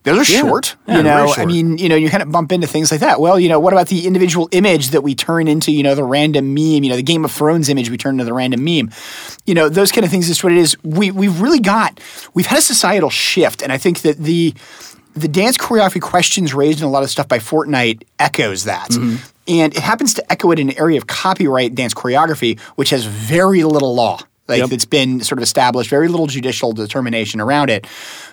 Those 0.04 0.30
are 0.30 0.32
Yeah. 0.32 0.40
short. 0.40 0.76
Yeah, 0.86 0.96
you 0.98 1.02
know, 1.02 1.34
I 1.36 1.44
mean, 1.44 1.76
you 1.76 1.88
know, 1.88 1.96
you 1.96 2.08
kind 2.08 2.22
of 2.22 2.30
bump 2.30 2.52
into 2.52 2.66
things 2.68 2.90
like 2.92 3.00
that. 3.00 3.20
Well, 3.20 3.38
you 3.38 3.48
know, 3.48 3.58
what 3.60 3.72
about 3.72 3.88
the 3.88 4.06
individual 4.06 4.48
image 4.52 4.90
that 4.90 5.02
we 5.02 5.14
turn 5.14 5.48
into, 5.48 5.72
you 5.72 5.82
know, 5.82 5.94
the 5.96 6.04
random 6.04 6.54
meme, 6.54 6.84
you 6.84 6.88
know, 6.88 6.96
the 6.96 7.02
Game 7.02 7.24
of 7.24 7.32
Thrones 7.32 7.68
image 7.68 7.90
we 7.90 7.98
turn 7.98 8.14
into 8.14 8.24
the 8.24 8.32
random 8.32 8.62
meme? 8.64 8.90
You 9.44 9.54
know, 9.54 9.68
those 9.68 9.90
kind 9.92 10.04
of 10.04 10.10
things 10.10 10.30
is 10.30 10.42
what 10.42 10.52
it 10.52 10.58
is. 10.58 10.76
We 10.84 11.10
we've 11.10 11.40
really 11.40 11.58
got 11.60 12.00
we've 12.32 12.46
had 12.46 12.58
a 12.58 12.62
societal 12.62 13.10
shift, 13.10 13.60
and 13.60 13.72
I 13.72 13.76
think 13.76 14.00
that 14.02 14.16
the 14.18 14.54
the 15.18 15.28
dance 15.28 15.56
choreography 15.56 16.00
questions 16.00 16.54
raised 16.54 16.80
in 16.80 16.86
a 16.86 16.90
lot 16.90 17.02
of 17.02 17.10
stuff 17.10 17.28
by 17.28 17.38
Fortnite 17.38 18.04
echoes 18.18 18.64
that. 18.64 18.90
Mm-hmm. 18.90 19.16
And 19.48 19.74
it 19.74 19.80
happens 19.80 20.14
to 20.14 20.32
echo 20.32 20.50
it 20.50 20.58
in 20.58 20.70
an 20.70 20.78
area 20.78 20.98
of 20.98 21.06
copyright 21.06 21.74
dance 21.74 21.94
choreography, 21.94 22.60
which 22.76 22.90
has 22.90 23.04
very 23.04 23.64
little 23.64 23.94
law. 23.94 24.20
Like 24.46 24.60
Yep. 24.60 24.70
that's 24.70 24.86
been 24.86 25.20
sort 25.20 25.38
of 25.38 25.42
established, 25.42 25.90
very 25.90 26.08
little 26.08 26.26
judicial 26.26 26.72
determination 26.72 27.38
around 27.38 27.68
it. 27.68 27.86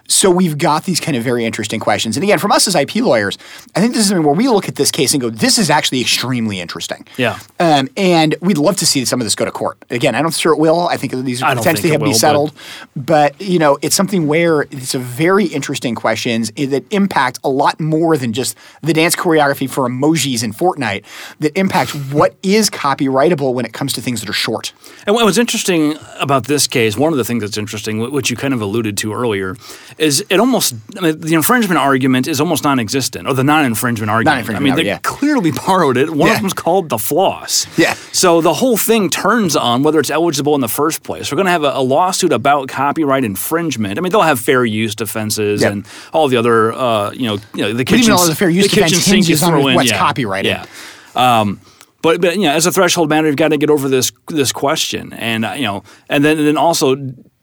So 0.08 0.30
we've 0.30 0.58
got 0.58 0.84
these 0.86 0.99
kind 0.99 1.18
of 1.18 1.24
very 1.24 1.45
interesting 1.45 1.80
questions. 1.80 2.16
And 2.16 2.24
again, 2.24 2.38
from 2.38 2.51
us 2.51 2.68
as 2.68 2.76
IP 2.76 2.97
lawyers, 2.97 3.38
I 3.76 3.82
think 3.82 3.93
this 3.93 4.03
is 4.03 4.10
something 4.10 4.26
where 4.26 4.36
we 4.36 4.47
look 4.47 4.68
at 4.68 4.76
this 4.76 4.91
case 4.91 5.14
and 5.14 5.22
go, 5.22 5.30
this 5.30 5.58
is 5.58 5.70
actually 5.70 6.01
extremely 6.01 6.60
interesting. 6.60 7.06
Yeah. 7.18 7.39
Um, 7.60 7.89
and 7.97 8.36
we'd 8.41 8.58
love 8.58 8.78
to 8.78 8.86
see 8.86 9.03
some 9.06 9.20
of 9.20 9.26
this 9.26 9.36
go 9.36 9.45
to 9.45 9.51
court. 9.51 9.78
Again, 9.89 10.14
I 10.16 10.22
don't 10.22 10.34
sure 10.34 10.53
it 10.53 10.60
will. 10.60 10.88
I 10.88 10.97
think 10.97 11.14
these 11.14 11.41
I 11.41 11.56
potentially 11.56 11.89
have 11.89 11.99
to 11.99 12.06
be 12.06 12.10
will, 12.10 12.14
but- 12.14 12.20
settled. 12.20 12.53
But 12.95 13.41
you 13.41 13.60
know, 13.60 13.78
it's 13.82 13.95
something 13.95 14.28
where 14.28 14.62
it's 14.64 14.93
a 14.93 14.99
very 14.99 15.45
interesting 15.45 15.95
questions 15.95 16.51
that 16.51 16.84
impact 16.91 17.39
a 17.43 17.49
lot 17.49 17.80
more 17.80 18.18
than 18.18 18.34
just 18.34 18.56
the 18.82 18.93
dance 18.93 19.16
choreography 19.16 19.70
for 19.70 19.89
emojis 19.89 20.43
in 20.43 20.53
Fortnite. 20.53 21.03
That 21.39 21.58
impact 21.58 21.91
what 22.12 22.36
is 22.43 22.70
copyrightable 22.70 23.53
when 23.53 23.66
it 23.66 23.74
comes 23.74 23.93
to 23.93 24.01
things 24.01 24.22
that 24.22 24.30
are 24.30 24.34
short. 24.34 24.74
And 25.06 25.16
what 25.16 25.26
was 25.26 25.38
interesting 25.38 25.95
about 26.20 26.45
this 26.45 26.68
case, 26.68 26.97
one 26.97 27.12
of 27.12 27.18
the 27.18 27.26
things 27.26 27.41
that's 27.41 27.58
interesting, 27.58 28.12
which 28.12 28.30
you 28.30 28.36
kind 28.36 28.53
of 28.53 28.62
alluded 28.62 28.97
to 28.99 29.14
earlier, 29.14 29.56
is 29.97 30.25
it 30.29 30.39
almost 30.39 30.75
I 30.97 31.01
mean, 31.01 31.19
the 31.19 31.33
infringement 31.35 31.77
argument 31.79 32.27
is 32.27 32.41
almost 32.41 32.63
non-existent, 32.63 33.27
or 33.27 33.33
the 33.33 33.43
non-infringement 33.43 34.09
argument. 34.09 34.33
Non-infringement 34.47 34.73
I 34.73 34.75
mean, 34.75 34.83
they 34.83 34.89
yeah. 34.89 34.99
clearly 35.03 35.51
borrowed 35.65 35.97
it. 35.97 36.09
One 36.09 36.27
Yeah. 36.27 36.35
of 36.35 36.41
them's 36.41 36.53
called 36.53 36.89
the 36.89 36.97
floss. 36.97 37.65
Yeah. 37.77 37.93
So 38.11 38.41
the 38.41 38.53
whole 38.53 38.77
thing 38.77 39.09
turns 39.09 39.55
on 39.55 39.83
whether 39.83 39.99
it's 39.99 40.09
eligible 40.09 40.53
in 40.55 40.61
the 40.61 40.67
first 40.67 41.03
place. 41.03 41.31
We're 41.31 41.37
going 41.37 41.45
to 41.45 41.51
have 41.51 41.63
a, 41.63 41.71
a 41.75 41.81
lawsuit 41.81 42.33
about 42.33 42.67
copyright 42.67 43.23
infringement. 43.23 43.97
I 43.97 44.01
mean, 44.01 44.11
they'll 44.11 44.21
have 44.21 44.39
fair 44.39 44.65
use 44.65 44.95
defenses 44.95 45.61
Yep. 45.61 45.71
and 45.71 45.87
all 46.11 46.27
the 46.27 46.37
other, 46.37 46.73
uh, 46.73 47.11
you 47.11 47.27
know, 47.27 47.37
you 47.53 47.61
know, 47.63 47.73
the 47.73 47.85
kitchen. 47.85 48.11
all 48.11 48.27
the 48.27 48.35
fair 48.35 48.49
use 48.49 48.65
the 48.65 48.69
kitchen 48.81 48.97
sink 48.99 49.07
you 49.07 49.35
hinges 49.35 49.43
on 49.43 49.51
throw 49.51 49.67
in, 49.67 49.75
what's 49.75 49.91
yeah. 49.91 49.97
copyrighted. 49.97 50.51
Yeah. 50.51 51.39
Um, 51.39 51.61
but 52.01 52.21
but 52.21 52.35
you 52.35 52.43
know, 52.43 52.51
as 52.51 52.65
a 52.67 52.71
threshold 52.71 53.09
matter, 53.09 53.27
you've 53.27 53.35
got 53.35 53.47
to 53.47 53.57
get 53.57 53.69
over 53.71 53.89
this 53.89 54.11
this 54.27 54.51
question, 54.51 55.11
and 55.13 55.43
uh, 55.43 55.53
you 55.55 55.63
know, 55.63 55.83
and 56.07 56.23
then 56.23 56.37
and 56.37 56.45
then 56.45 56.57
also, 56.57 56.95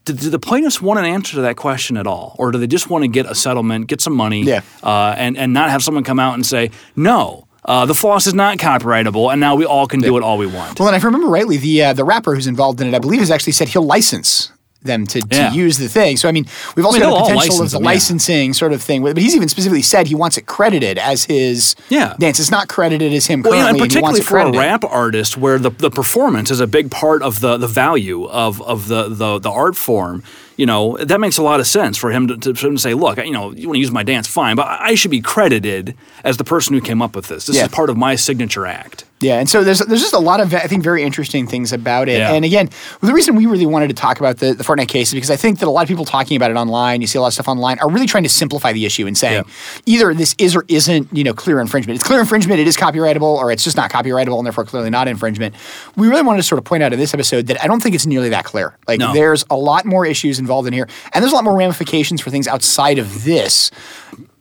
do, 0.04 0.12
do 0.12 0.30
the 0.30 0.38
plaintiffs 0.38 0.80
want 0.82 0.98
an 0.98 1.04
answer 1.04 1.34
to 1.36 1.42
that 1.42 1.56
question 1.56 1.96
at 1.96 2.06
all, 2.06 2.34
or 2.38 2.50
do 2.52 2.58
they 2.58 2.66
just 2.66 2.90
want 2.90 3.02
to 3.04 3.08
get 3.08 3.26
a 3.26 3.34
settlement, 3.34 3.86
get 3.86 4.00
some 4.00 4.14
money, 4.14 4.42
Yeah. 4.42 4.60
uh, 4.82 5.14
and 5.16 5.36
and 5.36 5.52
not 5.52 5.70
have 5.70 5.82
someone 5.82 6.04
come 6.04 6.18
out 6.20 6.34
and 6.34 6.44
say 6.46 6.70
no? 6.96 7.46
Uh, 7.64 7.86
the 7.86 7.94
floss 7.94 8.26
is 8.26 8.34
not 8.34 8.58
copyrightable, 8.58 9.30
and 9.30 9.40
now 9.40 9.54
we 9.54 9.64
all 9.64 9.86
can 9.86 10.00
do 10.00 10.16
it 10.16 10.22
all 10.24 10.36
we 10.36 10.46
want. 10.46 10.80
Well, 10.80 10.88
and 10.88 10.96
if 10.96 11.04
I 11.04 11.06
remember 11.06 11.28
rightly, 11.28 11.58
the 11.58 11.82
uh, 11.84 11.92
the 11.92 12.04
rapper 12.04 12.34
who's 12.34 12.48
involved 12.48 12.80
in 12.80 12.88
it, 12.88 12.94
I 12.94 12.98
believe, 12.98 13.20
has 13.20 13.30
actually 13.30 13.52
said 13.52 13.68
he'll 13.68 13.82
license 13.86 14.50
them 14.84 15.06
to, 15.06 15.20
to 15.20 15.26
Yeah. 15.36 15.52
use 15.52 15.78
the 15.78 15.88
thing. 15.88 16.16
So 16.16 16.28
I 16.28 16.32
mean, 16.32 16.46
we've 16.76 16.84
also 16.84 16.98
I 16.98 17.00
mean, 17.00 17.10
got 17.10 17.18
the 17.28 17.34
potential 17.34 17.62
of 17.62 17.70
the 17.70 17.76
them, 17.78 17.84
yeah. 17.84 17.90
licensing 17.90 18.52
sort 18.54 18.72
of 18.72 18.82
thing. 18.82 19.02
But 19.02 19.16
he's 19.16 19.34
even 19.36 19.48
specifically 19.48 19.82
said 19.82 20.06
he 20.06 20.14
wants 20.14 20.36
it 20.36 20.46
credited 20.46 20.98
as 20.98 21.24
his 21.24 21.74
Yeah. 21.88 22.14
dance. 22.18 22.40
It's 22.40 22.50
not 22.50 22.68
credited 22.68 23.12
as 23.12 23.26
him 23.26 23.42
Well, 23.42 23.54
yeah, 23.54 23.60
and 23.68 23.70
and 23.70 23.78
particularly 23.78 24.20
it 24.20 24.26
for 24.26 24.38
a 24.38 24.50
rap 24.50 24.84
artist, 24.84 25.36
where 25.36 25.58
the, 25.58 25.70
the 25.70 25.90
performance 25.90 26.50
is 26.50 26.60
a 26.60 26.66
big 26.66 26.90
part 26.90 27.22
of 27.22 27.40
the, 27.40 27.56
the 27.56 27.66
value 27.68 28.24
of, 28.26 28.60
of 28.62 28.88
the, 28.88 29.08
the, 29.08 29.38
the 29.38 29.50
art 29.50 29.76
form, 29.76 30.22
you 30.56 30.66
know, 30.66 30.96
that 30.98 31.18
makes 31.20 31.38
a 31.38 31.42
lot 31.42 31.60
of 31.60 31.66
sense 31.66 31.96
for 31.96 32.10
him 32.10 32.28
to, 32.28 32.36
to, 32.36 32.54
for 32.54 32.66
him 32.68 32.76
to 32.76 32.80
say, 32.82 32.94
look, 32.94 33.18
you 33.18 33.32
know, 33.32 33.52
you 33.52 33.68
want 33.68 33.76
to 33.76 33.80
use 33.80 33.90
my 33.90 34.02
dance, 34.02 34.26
fine, 34.26 34.56
but 34.56 34.66
I 34.68 34.94
should 34.94 35.10
be 35.10 35.20
credited 35.20 35.94
as 36.24 36.36
the 36.36 36.44
person 36.44 36.74
who 36.74 36.80
came 36.80 37.00
up 37.00 37.16
with 37.16 37.28
this. 37.28 37.46
This 37.46 37.60
is 37.60 37.68
part 37.68 37.88
of 37.90 37.96
my 37.96 38.14
signature 38.16 38.66
act. 38.66 39.04
Yeah, 39.22 39.38
and 39.38 39.48
so 39.48 39.64
there's 39.64 39.78
there's 39.78 40.00
just 40.00 40.14
a 40.14 40.18
lot 40.18 40.40
of 40.40 40.52
I 40.54 40.66
think 40.66 40.82
very 40.82 41.02
interesting 41.02 41.46
things 41.46 41.72
about 41.72 42.08
it. 42.08 42.18
Yeah. 42.18 42.32
And 42.32 42.44
again, 42.44 42.68
the 43.00 43.12
reason 43.12 43.36
we 43.36 43.46
really 43.46 43.66
wanted 43.66 43.88
to 43.88 43.94
talk 43.94 44.18
about 44.20 44.38
the, 44.38 44.52
the 44.52 44.64
Fortnite 44.64 44.88
case 44.88 45.08
is 45.08 45.14
because 45.14 45.30
I 45.30 45.36
think 45.36 45.60
that 45.60 45.66
a 45.66 45.70
lot 45.70 45.82
of 45.82 45.88
people 45.88 46.04
talking 46.04 46.36
about 46.36 46.50
it 46.50 46.56
online, 46.56 47.00
you 47.00 47.06
see 47.06 47.18
a 47.18 47.20
lot 47.22 47.28
of 47.28 47.34
stuff 47.34 47.48
online, 47.48 47.78
are 47.78 47.88
really 47.90 48.06
trying 48.06 48.24
to 48.24 48.28
simplify 48.28 48.72
the 48.72 48.84
issue 48.84 49.06
and 49.06 49.16
saying 49.16 49.44
either 49.86 50.12
this 50.14 50.34
is 50.38 50.56
or 50.56 50.64
isn't 50.68 51.08
you 51.16 51.24
know 51.24 51.34
clear 51.34 51.60
infringement. 51.60 51.96
It's 51.98 52.06
clear 52.06 52.20
infringement, 52.20 52.60
it 52.60 52.66
is 52.66 52.76
copyrightable, 52.76 53.22
or 53.22 53.50
it's 53.52 53.64
just 53.64 53.76
not 53.76 53.90
copyrightable 53.90 54.36
and 54.38 54.46
therefore 54.46 54.64
clearly 54.64 54.90
not 54.90 55.08
infringement. 55.08 55.54
We 55.96 56.08
really 56.08 56.22
wanted 56.22 56.38
to 56.38 56.42
sort 56.42 56.58
of 56.58 56.64
point 56.64 56.82
out 56.82 56.92
in 56.92 56.98
this 56.98 57.14
episode 57.14 57.46
that 57.46 57.62
I 57.62 57.66
don't 57.66 57.82
think 57.82 57.94
it's 57.94 58.06
nearly 58.06 58.30
that 58.30 58.44
clear. 58.44 58.76
Like 58.88 58.98
No. 58.98 59.12
there's 59.14 59.44
a 59.50 59.56
lot 59.56 59.84
more 59.84 60.04
issues 60.04 60.38
involved 60.38 60.66
in 60.66 60.74
here, 60.74 60.88
and 61.12 61.22
there's 61.22 61.32
a 61.32 61.34
lot 61.34 61.44
more 61.44 61.56
ramifications 61.56 62.20
for 62.20 62.30
things 62.30 62.48
outside 62.48 62.98
of 62.98 63.24
this 63.24 63.70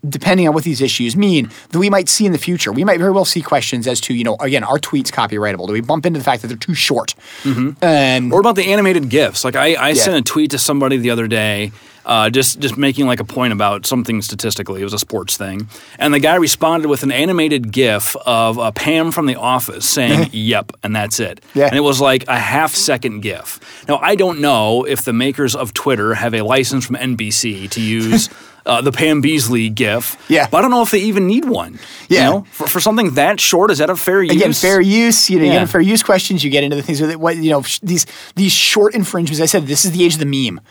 depending 0.07 0.47
on 0.47 0.53
what 0.53 0.63
these 0.63 0.81
issues 0.81 1.15
mean, 1.15 1.49
that 1.69 1.79
we 1.79 1.89
might 1.89 2.09
see 2.09 2.25
in 2.25 2.31
the 2.31 2.37
future. 2.37 2.71
We 2.71 2.83
might 2.83 2.99
very 2.99 3.11
well 3.11 3.25
see 3.25 3.41
questions 3.41 3.87
as 3.87 4.01
to, 4.01 4.13
you 4.13 4.23
know, 4.23 4.35
again, 4.39 4.63
are 4.63 4.79
tweets 4.79 5.11
copyrightable? 5.11 5.67
Do 5.67 5.73
we 5.73 5.81
bump 5.81 6.05
into 6.05 6.19
the 6.19 6.23
fact 6.23 6.41
that 6.41 6.47
they're 6.47 6.57
too 6.57 6.73
short? 6.75 7.13
Um, 7.45 8.33
Or 8.33 8.39
about 8.39 8.55
the 8.55 8.71
animated 8.71 9.09
GIFs. 9.09 9.43
Like 9.43 9.55
I, 9.55 9.75
I 9.89 9.93
sent 9.93 10.15
a 10.15 10.21
tweet 10.21 10.51
to 10.51 10.57
somebody 10.57 10.97
the 10.97 11.09
other 11.11 11.27
day, 11.27 11.71
uh, 12.03 12.29
just 12.31 12.59
just 12.59 12.77
making 12.77 13.05
like 13.05 13.19
a 13.19 13.23
point 13.23 13.53
about 13.53 13.85
something 13.85 14.21
statistically. 14.23 14.81
It 14.81 14.83
was 14.83 14.93
a 14.93 14.99
sports 14.99 15.37
thing, 15.37 15.67
and 15.99 16.11
the 16.13 16.19
guy 16.19 16.35
responded 16.35 16.87
with 16.89 17.03
an 17.03 17.11
animated 17.11 17.71
GIF 17.71 18.15
of 18.25 18.57
uh, 18.57 18.71
Pam 18.71 19.11
from 19.11 19.27
The 19.27 19.35
Office 19.35 19.87
saying 19.87 20.29
"Yep," 20.33 20.71
and 20.83 20.95
that's 20.95 21.19
it. 21.19 21.41
Yeah. 21.53 21.67
And 21.67 21.75
it 21.75 21.81
was 21.81 22.01
like 22.01 22.27
a 22.27 22.39
half 22.39 22.73
second 22.73 23.21
GIF. 23.21 23.59
Now 23.87 23.97
I 23.97 24.15
don't 24.15 24.39
know 24.41 24.83
if 24.83 25.03
the 25.05 25.13
makers 25.13 25.55
of 25.55 25.73
Twitter 25.73 26.15
have 26.15 26.33
a 26.33 26.41
license 26.41 26.85
from 26.87 26.95
NBC 26.95 27.69
to 27.69 27.81
use. 27.81 28.29
Uh, 28.65 28.79
the 28.79 28.91
Pam 28.91 29.23
Beesly 29.23 29.73
GIF, 29.73 30.17
Yeah. 30.29 30.47
but 30.51 30.57
I 30.57 30.61
don't 30.61 30.69
know 30.71 30.83
if 30.83 30.91
they 30.91 30.99
even 30.99 31.25
need 31.25 31.45
one. 31.45 31.79
You 32.09 32.17
Yeah. 32.17 32.29
know? 32.29 32.45
for, 32.51 32.67
for 32.67 32.79
something 32.79 33.15
that 33.15 33.39
short, 33.39 33.71
is 33.71 33.79
that 33.79 33.89
a 33.89 33.95
fair 33.95 34.21
use? 34.21 34.31
Again, 34.35 34.53
fair 34.53 34.79
use. 34.79 35.29
You 35.31 35.39
know, 35.39 35.45
you 35.45 35.51
get 35.51 35.61
into 35.63 35.71
fair 35.71 35.81
use 35.81 36.03
questions. 36.03 36.43
You 36.43 36.51
get 36.51 36.63
into 36.63 36.75
the 36.75 36.83
things 36.83 37.01
with 37.01 37.09
it. 37.09 37.19
What 37.19 37.37
you 37.37 37.49
know, 37.49 37.63
these 37.81 38.05
these 38.35 38.51
short 38.51 38.93
infringements. 38.93 39.41
I 39.41 39.47
said 39.47 39.65
this 39.65 39.83
is 39.83 39.91
the 39.91 40.03
age 40.05 40.13
of 40.13 40.19
the 40.19 40.25
meme. 40.25 40.61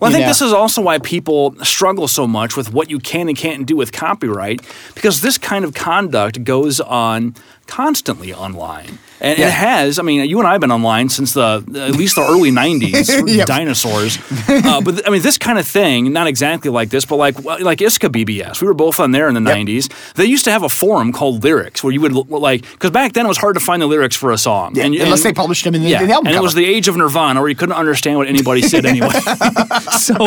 Well, 0.00 0.10
I 0.10 0.12
think 0.12 0.22
know? 0.22 0.28
this 0.28 0.42
is 0.42 0.52
also 0.52 0.82
why 0.82 0.98
people 0.98 1.54
struggle 1.62 2.08
so 2.08 2.26
much 2.26 2.56
with 2.56 2.72
what 2.72 2.90
you 2.90 2.98
can 2.98 3.28
and 3.28 3.36
can't 3.38 3.64
do 3.64 3.76
with 3.76 3.92
copyright, 3.92 4.60
because 4.94 5.20
this 5.20 5.38
kind 5.38 5.64
of 5.64 5.72
conduct 5.72 6.42
goes 6.44 6.80
on 6.80 7.34
constantly 7.66 8.32
online. 8.32 8.98
And 9.20 9.38
Yeah. 9.38 9.46
it 9.46 9.52
has. 9.52 9.98
I 9.98 10.02
mean, 10.02 10.28
you 10.28 10.38
and 10.38 10.46
I 10.46 10.52
have 10.52 10.60
been 10.60 10.72
online 10.72 11.08
since 11.08 11.32
the 11.32 11.64
at 11.74 11.92
least 11.96 12.16
the 12.16 12.22
early 12.22 12.50
'90s, 12.62 13.26
Yep. 13.36 13.46
dinosaurs. 13.46 14.18
Uh, 14.48 14.80
but 14.80 15.06
I 15.06 15.10
mean, 15.10 15.22
this 15.22 15.38
kind 15.38 15.58
of 15.58 15.66
thing, 15.66 16.12
not 16.12 16.26
exactly 16.26 16.70
like 16.70 16.90
this, 16.90 17.04
but 17.04 17.16
like 17.16 17.42
like 17.44 17.78
ISCA 17.78 18.08
BBS. 18.10 18.60
We 18.60 18.66
were 18.66 18.74
both 18.74 19.00
on 19.00 19.12
there 19.12 19.28
in 19.28 19.34
the 19.34 19.40
Yep. 19.40 19.56
'90s. 19.56 20.14
They 20.14 20.24
used 20.26 20.44
to 20.44 20.50
have 20.50 20.62
a 20.62 20.68
forum 20.68 21.12
called 21.12 21.42
Lyrics, 21.44 21.82
where 21.82 21.92
you 21.92 22.00
would 22.02 22.12
like 22.30 22.62
because 22.62 22.90
back 22.90 23.12
then 23.14 23.24
it 23.24 23.28
was 23.28 23.38
hard 23.38 23.54
to 23.54 23.60
find 23.60 23.80
the 23.80 23.86
lyrics 23.86 24.16
for 24.16 24.30
a 24.32 24.38
song, 24.38 24.74
Yeah, 24.74 24.84
and, 24.86 24.94
unless 24.94 25.20
and- 25.24 25.30
they 25.30 25.32
published 25.32 25.64
them 25.64 25.74
in 25.74 25.82
the, 25.82 25.88
yeah, 25.88 26.04
the 26.04 26.12
album 26.12 26.28
and 26.28 26.36
it 26.36 26.42
was 26.42 26.54
the 26.54 26.64
age 26.66 26.88
of 26.88 26.96
Nirvana, 26.96 27.40
where 27.40 27.48
you 27.48 27.56
couldn't 27.56 27.76
understand 27.76 28.18
what 28.18 28.28
anybody 28.28 28.62
said 28.62 28.84
anyway. 28.84 29.08
so 29.98 30.26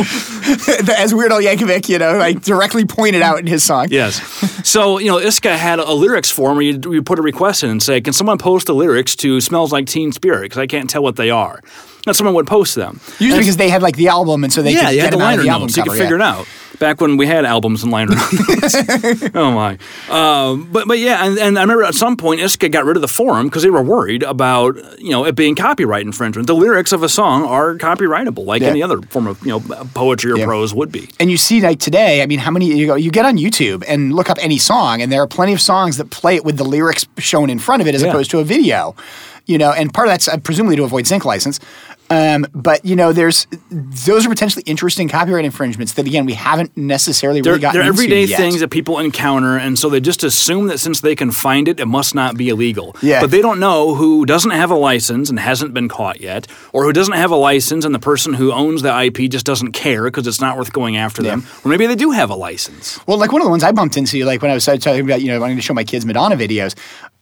as 0.98 1.14
Weird 1.14 1.32
Al 1.32 1.42
Yankovic, 1.42 1.90
you 1.90 2.00
know, 2.00 2.18
like 2.18 2.42
directly 2.42 2.86
pointed 2.86 3.22
out 3.22 3.40
in 3.40 3.48
his 3.48 3.64
song. 3.64 3.88
Yes. 3.90 4.22
So, 4.68 4.98
you 5.00 5.08
know, 5.08 5.18
ISCA 5.18 5.56
had 5.56 5.80
a 5.80 5.94
lyrics 5.94 6.32
form 6.32 6.56
where 6.58 6.66
you, 6.66 6.80
you 6.92 7.02
put 7.04 7.20
a 7.20 7.22
request 7.28 7.64
in 7.64 7.70
and 7.70 7.84
say, 7.84 8.00
can 8.02 8.14
someone 8.14 8.38
post 8.38 8.68
the 8.68 8.74
lyrics 8.74 9.16
to 9.18 9.42
Smells 9.42 9.72
Like 9.72 9.86
Teen 9.86 10.12
Spirit? 10.12 10.44
Because 10.44 10.60
I 10.60 10.68
can't 10.68 10.90
tell 10.90 11.04
what 11.04 11.18
they 11.18 11.30
are. 11.30 11.62
And 12.08 12.16
someone 12.16 12.34
would 12.36 12.48
post 12.48 12.76
them. 12.76 13.00
Usually 13.20 13.40
because 13.42 13.58
they 13.58 13.70
had 13.70 13.82
like 13.82 13.98
the 13.98 14.08
album, 14.08 14.44
and 14.44 14.52
so 14.54 14.62
they 14.62 14.74
yeah, 14.74 14.86
could 14.86 14.96
you 14.96 15.02
had 15.02 15.14
the 15.14 15.18
them 15.18 15.26
out 15.26 15.34
of 15.34 15.38
liner 15.40 15.44
the 15.44 15.50
album 15.50 15.64
notes. 15.68 15.78
You 15.78 15.84
cover. 15.84 15.96
could 15.96 16.02
figure 16.04 16.18
yeah. 16.18 16.34
it 16.34 16.40
out. 16.40 16.48
Back 16.80 17.02
when 17.02 17.18
we 17.18 17.26
had 17.26 17.44
albums 17.44 17.82
and 17.82 17.92
liner 17.92 18.16
notes. 18.16 18.76
oh, 19.36 19.52
my. 19.52 19.78
Um, 20.10 20.70
but, 20.72 20.88
but 20.88 21.00
yeah, 21.00 21.26
and, 21.26 21.38
and 21.40 21.58
I 21.58 21.62
remember 21.62 21.84
at 21.84 21.96
some 21.96 22.18
point 22.18 22.40
ISCA 22.40 22.72
got 22.72 22.86
rid 22.86 22.96
of 22.96 23.02
the 23.02 23.08
forum 23.08 23.48
because 23.48 23.64
they 23.64 23.72
were 23.72 23.82
worried 23.82 24.22
about, 24.22 24.76
you 25.00 25.10
know, 25.10 25.26
it 25.26 25.34
being 25.36 25.56
copyright 25.56 26.06
infringement. 26.06 26.46
The 26.46 26.54
lyrics 26.54 26.92
of 26.92 27.02
a 27.02 27.10
song 27.10 27.44
are 27.46 27.76
copyrightable 27.76 28.46
like 28.46 28.62
Yeah. 28.62 28.70
any 28.70 28.84
other 28.84 29.02
form 29.02 29.26
of, 29.26 29.42
you 29.44 29.50
know, 29.50 29.60
poetry 29.96 30.32
or 30.32 30.38
Yeah. 30.38 30.46
prose 30.46 30.74
would 30.74 30.92
be. 30.92 31.10
And 31.20 31.32
you 31.32 31.38
see 31.38 31.62
like 31.62 31.80
today, 31.80 32.22
I 32.22 32.28
mean, 32.28 32.40
how 32.40 32.52
many 32.52 32.68
you 32.68 32.86
go? 32.86 32.96
You 32.96 33.10
get 33.10 33.26
on 33.26 33.38
YouTube 33.38 33.84
and 33.88 34.14
look 34.14 34.30
up 34.30 34.38
any 34.40 34.60
song, 34.60 35.02
and 35.02 35.12
there 35.12 35.22
are 35.24 35.28
plenty 35.28 35.54
of 35.54 35.62
songs 35.62 35.98
that 35.98 36.12
play 36.12 36.36
it 36.36 36.46
with 36.46 36.58
the 36.58 36.64
lyrics 36.66 37.08
shown 37.18 37.50
in 37.50 37.58
front 37.58 37.82
of 37.82 37.88
it 37.88 37.96
as 37.96 38.04
Yeah. 38.04 38.10
opposed 38.10 38.30
to 38.32 38.40
a 38.40 38.44
video. 38.44 38.96
You 39.48 39.58
know, 39.58 39.72
and 39.72 39.94
part 39.94 40.10
of 40.10 40.12
that's 40.14 40.28
uh, 40.28 40.38
presumably 40.38 40.76
to 40.76 40.84
avoid 40.84 41.08
sync 41.08 41.24
license. 41.26 41.60
Um, 42.10 42.46
but 42.54 42.86
you 42.86 42.96
know, 42.96 43.12
there's 43.12 43.48
those 43.70 44.26
are 44.26 44.30
potentially 44.30 44.64
interesting 44.66 45.10
copyright 45.10 45.46
infringements 45.46 45.94
that 45.94 46.08
again 46.08 46.26
we 46.26 46.34
haven't 46.34 46.76
necessarily 46.78 47.42
They're, 47.42 47.54
really 47.54 47.62
gotten 47.62 47.82
they're 47.82 47.90
everyday 47.90 48.26
yet. 48.26 48.38
things 48.38 48.60
that 48.62 48.70
people 48.70 49.00
encounter, 49.00 49.58
and 49.58 49.78
so 49.78 49.90
they 49.90 50.00
just 50.00 50.24
assume 50.24 50.68
that 50.68 50.80
since 50.80 51.02
they 51.02 51.16
can 51.16 51.32
find 51.32 51.68
it, 51.68 51.80
it 51.80 51.86
must 51.86 52.16
not 52.16 52.38
be 52.38 52.50
illegal. 52.50 52.96
Yeah. 53.02 53.22
But 53.22 53.32
they 53.32 53.42
don't 53.42 53.60
know 53.60 53.96
who 53.96 54.26
doesn't 54.26 54.52
have 54.52 54.72
a 54.72 54.76
license 54.76 55.30
and 55.30 55.40
hasn't 55.40 55.74
been 55.74 55.90
caught 55.90 56.22
yet, 56.22 56.48
or 56.72 56.86
who 56.86 56.94
doesn't 56.94 57.16
have 57.16 57.32
a 57.32 57.36
license 57.36 57.84
and 57.84 57.94
the 57.94 58.00
person 58.00 58.34
who 58.34 58.52
owns 58.52 58.82
the 58.82 59.04
IP 59.04 59.30
just 59.30 59.46
doesn't 59.46 59.74
care 59.74 60.06
because 60.06 60.28
it's 60.28 60.42
not 60.42 60.58
worth 60.58 60.72
going 60.72 60.98
after 60.98 61.22
them, 61.22 61.46
or 61.66 61.70
maybe 61.70 61.88
they 61.88 61.96
do 61.96 62.12
have 62.12 62.30
a 62.30 62.36
license. 62.36 63.00
Well, 63.06 63.18
like 63.18 63.32
one 63.32 63.42
of 63.42 63.46
the 63.46 63.52
ones 63.52 63.64
I 63.64 63.72
bumped 63.72 63.98
into, 63.98 64.24
like 64.24 64.42
when 64.42 64.52
I 64.52 64.54
was 64.54 64.66
talking 64.66 65.02
about, 65.02 65.22
you 65.22 65.28
know, 65.28 65.40
wanting 65.40 65.58
to 65.58 65.62
show 65.62 65.74
my 65.74 65.84
kids 65.84 66.06
Madonna 66.06 66.38
videos, 66.38 66.76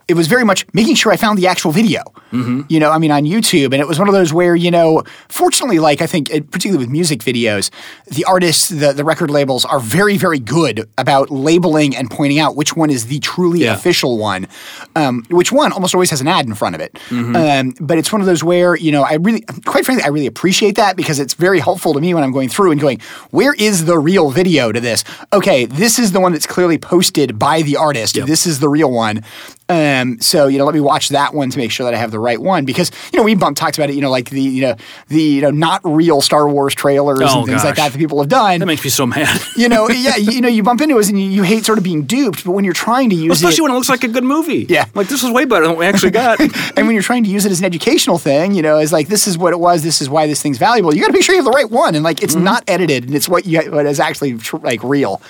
it 0.07 0.13
was 0.15 0.27
very 0.27 0.43
much 0.43 0.65
making 0.73 0.95
sure 0.95 1.11
I 1.11 1.17
found 1.17 1.37
the 1.39 1.47
actual 1.47 1.71
video. 1.71 2.01
Mm-hmm. 2.31 2.61
You 2.69 2.79
know, 2.79 2.91
I 2.91 2.97
mean, 2.97 3.11
on 3.11 3.23
YouTube, 3.23 3.65
and 3.73 3.75
it 3.75 3.87
was 3.87 3.97
one 3.97 4.07
of 4.07 4.13
those 4.13 4.31
where, 4.33 4.55
you 4.55 4.69
know, 4.69 5.03
fortunately, 5.29 5.79
like 5.79 6.01
I 6.01 6.07
think, 6.07 6.27
particularly 6.51 6.77
with 6.77 6.89
music 6.89 7.21
videos, 7.21 7.71
the 8.07 8.23
artists, 8.25 8.69
the 8.69 8.93
the 8.93 9.03
record 9.03 9.31
labels 9.31 9.65
are 9.65 9.79
very, 9.79 10.17
very 10.17 10.39
good 10.39 10.87
about 10.97 11.29
labeling 11.31 11.95
and 11.95 12.09
pointing 12.11 12.39
out 12.39 12.55
which 12.55 12.75
one 12.75 12.89
is 12.89 13.07
the 13.07 13.19
truly 13.19 13.61
Yeah. 13.61 13.73
official 13.73 14.17
one. 14.17 14.47
Um, 14.95 15.23
which 15.29 15.51
one 15.51 15.71
almost 15.71 15.95
always 15.95 16.09
has 16.11 16.21
an 16.21 16.27
ad 16.27 16.45
in 16.45 16.53
front 16.55 16.75
of 16.75 16.81
it. 16.81 16.93
Mm-hmm. 17.09 17.35
Um, 17.35 17.73
but 17.79 17.97
it's 17.97 18.11
one 18.11 18.21
of 18.21 18.27
those 18.27 18.43
where, 18.43 18.75
you 18.75 18.91
know, 18.91 19.03
I 19.03 19.13
really, 19.15 19.41
quite 19.65 19.85
frankly, 19.85 20.03
I 20.03 20.09
really 20.09 20.27
appreciate 20.27 20.75
that 20.75 20.95
because 20.95 21.19
it's 21.19 21.33
very 21.33 21.59
helpful 21.59 21.93
to 21.93 21.99
me 22.01 22.13
when 22.13 22.23
I'm 22.23 22.31
going 22.31 22.49
through 22.49 22.71
and 22.71 22.79
going, 22.81 22.99
where 23.31 23.53
is 23.53 23.85
the 23.85 23.97
real 23.97 24.29
video 24.29 24.71
to 24.71 24.79
this? 24.79 25.03
Okay, 25.33 25.65
this 25.65 25.97
is 25.99 26.11
the 26.11 26.19
one 26.19 26.31
that's 26.33 26.45
clearly 26.47 26.77
posted 26.77 27.39
by 27.39 27.61
the 27.61 27.75
artist. 27.77 28.15
This 28.25 28.45
is 28.45 28.59
the 28.59 28.69
real 28.69 28.91
one. 28.91 29.23
Um, 29.67 30.19
so 30.21 30.47
you 30.47 30.57
know, 30.57 30.65
let 30.65 30.75
me 30.75 30.81
watch 30.81 31.09
that 31.09 31.33
one 31.33 31.49
to 31.49 31.57
make 31.57 31.71
sure 31.71 31.85
that 31.85 31.93
I 31.93 31.97
have 31.97 32.11
the 32.11 32.19
right 32.19 32.39
one 32.39 32.65
because 32.65 32.91
you 33.11 33.17
know 33.17 33.23
we 33.23 33.33
bump 33.35 33.57
talked 33.57 33.77
about 33.77 33.89
it. 33.89 33.95
You 33.95 34.01
know, 34.01 34.11
like 34.11 34.29
the 34.29 34.41
you 34.41 34.61
know 34.61 34.75
the 35.07 35.21
you 35.21 35.41
know 35.41 35.51
not 35.51 35.81
real 35.83 36.21
Star 36.21 36.47
Wars 36.47 36.75
trailers 36.75 37.19
Oh, 37.21 37.39
and 37.39 37.47
things 37.47 37.63
like 37.63 37.75
that 37.77 37.91
that 37.91 37.97
people 37.97 38.19
have 38.19 38.29
done. 38.29 38.59
That 38.59 38.65
makes 38.67 38.83
me 38.83 38.89
so 38.89 39.05
mad. 39.05 39.41
you 39.57 39.67
know, 39.69 39.89
yeah, 39.89 40.15
you 40.17 40.41
know, 40.41 40.47
you 40.47 40.61
bump 40.63 40.81
into 40.81 40.97
it 40.99 41.09
and 41.09 41.19
you, 41.19 41.29
you 41.29 41.43
hate 41.43 41.65
sort 41.65 41.77
of 41.77 41.83
being 41.83 42.03
duped, 42.03 42.45
but 42.45 42.51
when 42.51 42.63
you're 42.63 42.73
trying 42.73 43.09
to 43.09 43.15
use 43.15 43.41
it. 43.41 43.45
Especially 43.45 43.61
it, 43.61 43.63
when 43.63 43.71
it 43.71 43.75
looks 43.75 43.89
like 43.89 44.03
a 44.03 44.07
good 44.07 44.23
movie. 44.23 44.65
Yeah. 44.69 44.85
Like, 44.93 45.07
this 45.07 45.23
is 45.23 45.31
way 45.31 45.45
better 45.45 45.61
than 45.61 45.71
what 45.71 45.79
we 45.79 45.85
actually 45.85 46.11
got. 46.11 46.39
and 46.77 46.85
when 46.87 46.91
you're 46.91 47.03
trying 47.03 47.23
to 47.23 47.29
use 47.29 47.45
it 47.45 47.51
as 47.51 47.59
an 47.59 47.65
educational 47.65 48.17
thing, 48.17 48.53
you 48.53 48.61
know, 48.61 48.77
it's 48.77 48.91
like 48.91 49.07
this 49.07 49.27
is 49.27 49.37
what 49.37 49.53
it 49.53 49.59
was, 49.59 49.83
this 49.83 50.01
is 50.01 50.09
why 50.09 50.27
this 50.27 50.41
thing's 50.41 50.57
valuable. 50.57 50.93
You 50.93 51.01
got 51.01 51.07
to 51.07 51.13
make 51.13 51.23
sure 51.23 51.33
you 51.35 51.39
have 51.43 51.51
the 51.51 51.55
right 51.55 51.69
one, 51.69 51.95
and 51.95 52.03
like 52.03 52.21
it's 52.21 52.35
not 52.35 52.63
edited, 52.67 53.05
and 53.05 53.15
it's 53.15 53.27
what 53.27 53.45
you 53.45 53.61
what 53.71 53.85
is 53.85 53.99
actually 53.99 54.37
tr- 54.37 54.57
like 54.57 54.83
real. 54.83 55.21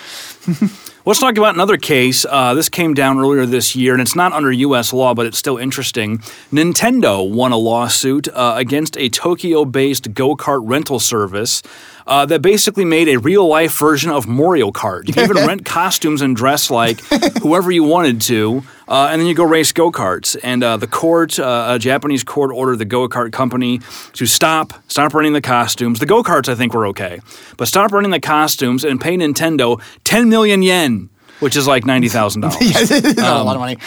Let's 1.08 1.20
talk 1.20 1.38
about 1.38 1.54
another 1.54 1.78
case. 1.78 2.26
Uh, 2.28 2.56
this 2.56 2.68
came 2.68 2.96
down 2.96 3.20
earlier 3.20 3.46
this 3.46 3.76
year, 3.76 3.94
and 3.94 4.02
it's 4.02 4.16
not 4.16 4.34
under 4.34 4.52
U.S. 4.52 4.92
law, 4.92 5.14
but 5.14 5.28
it's 5.28 5.38
still 5.38 5.56
interesting. 5.56 6.18
Nintendo 6.52 7.30
won 7.30 7.52
a 7.52 7.58
lawsuit 7.58 8.28
uh, 8.30 8.56
against 8.58 8.98
a 8.98 9.08
Tokyo 9.10 9.66
based 9.66 10.16
go 10.16 10.36
kart 10.36 10.62
rental 10.64 11.00
service. 11.00 11.62
Uh, 12.08 12.24
that 12.24 12.40
basically 12.40 12.86
made 12.86 13.08
a 13.08 13.18
real 13.18 13.48
life 13.48 13.76
version 13.80 14.12
of 14.12 14.28
Mario 14.28 14.70
Kart. 14.70 15.08
You 15.08 15.14
can 15.14 15.24
even 15.24 15.38
rent 15.48 15.66
costumes 15.66 16.22
and 16.22 16.36
dress 16.36 16.70
like 16.70 17.00
whoever 17.42 17.72
you 17.72 17.84
wanted 17.84 18.22
to, 18.22 18.64
uh, 18.88 19.08
and 19.10 19.20
then 19.20 19.28
you 19.28 19.34
go 19.34 19.44
race 19.44 19.72
go 19.72 19.92
karts. 19.92 20.38
And 20.44 20.64
uh, 20.64 20.78
the 20.78 20.86
court, 20.86 21.40
uh, 21.40 21.66
a 21.70 21.80
Japanese 21.80 22.24
court, 22.24 22.52
ordered 22.52 22.78
the 22.78 22.86
go 22.86 23.10
kart 23.10 23.32
company 23.32 23.80
to 24.14 24.28
stop, 24.28 24.74
stop 24.88 25.16
running 25.16 25.34
the 25.34 25.42
costumes. 25.42 26.00
The 26.00 26.06
go 26.06 26.22
karts, 26.22 26.48
I 26.48 26.54
think, 26.54 26.76
were 26.76 26.86
okay, 26.88 27.22
but 27.58 27.68
stop 27.68 27.92
running 27.92 28.12
the 28.12 28.20
costumes 28.20 28.84
and 28.84 29.02
pay 29.02 29.18
Nintendo 29.18 29.82
10 30.04 30.30
million 30.30 30.62
yen, 30.62 31.10
which 31.40 31.56
is 31.56 31.68
like 31.68 31.86
ninety 31.86 32.08
thousand 32.08 32.42
dollars. 32.42 32.92
Not 33.18 33.18
a 33.18 33.44
lot 33.44 33.56
of 33.56 33.60
money. 33.62 33.78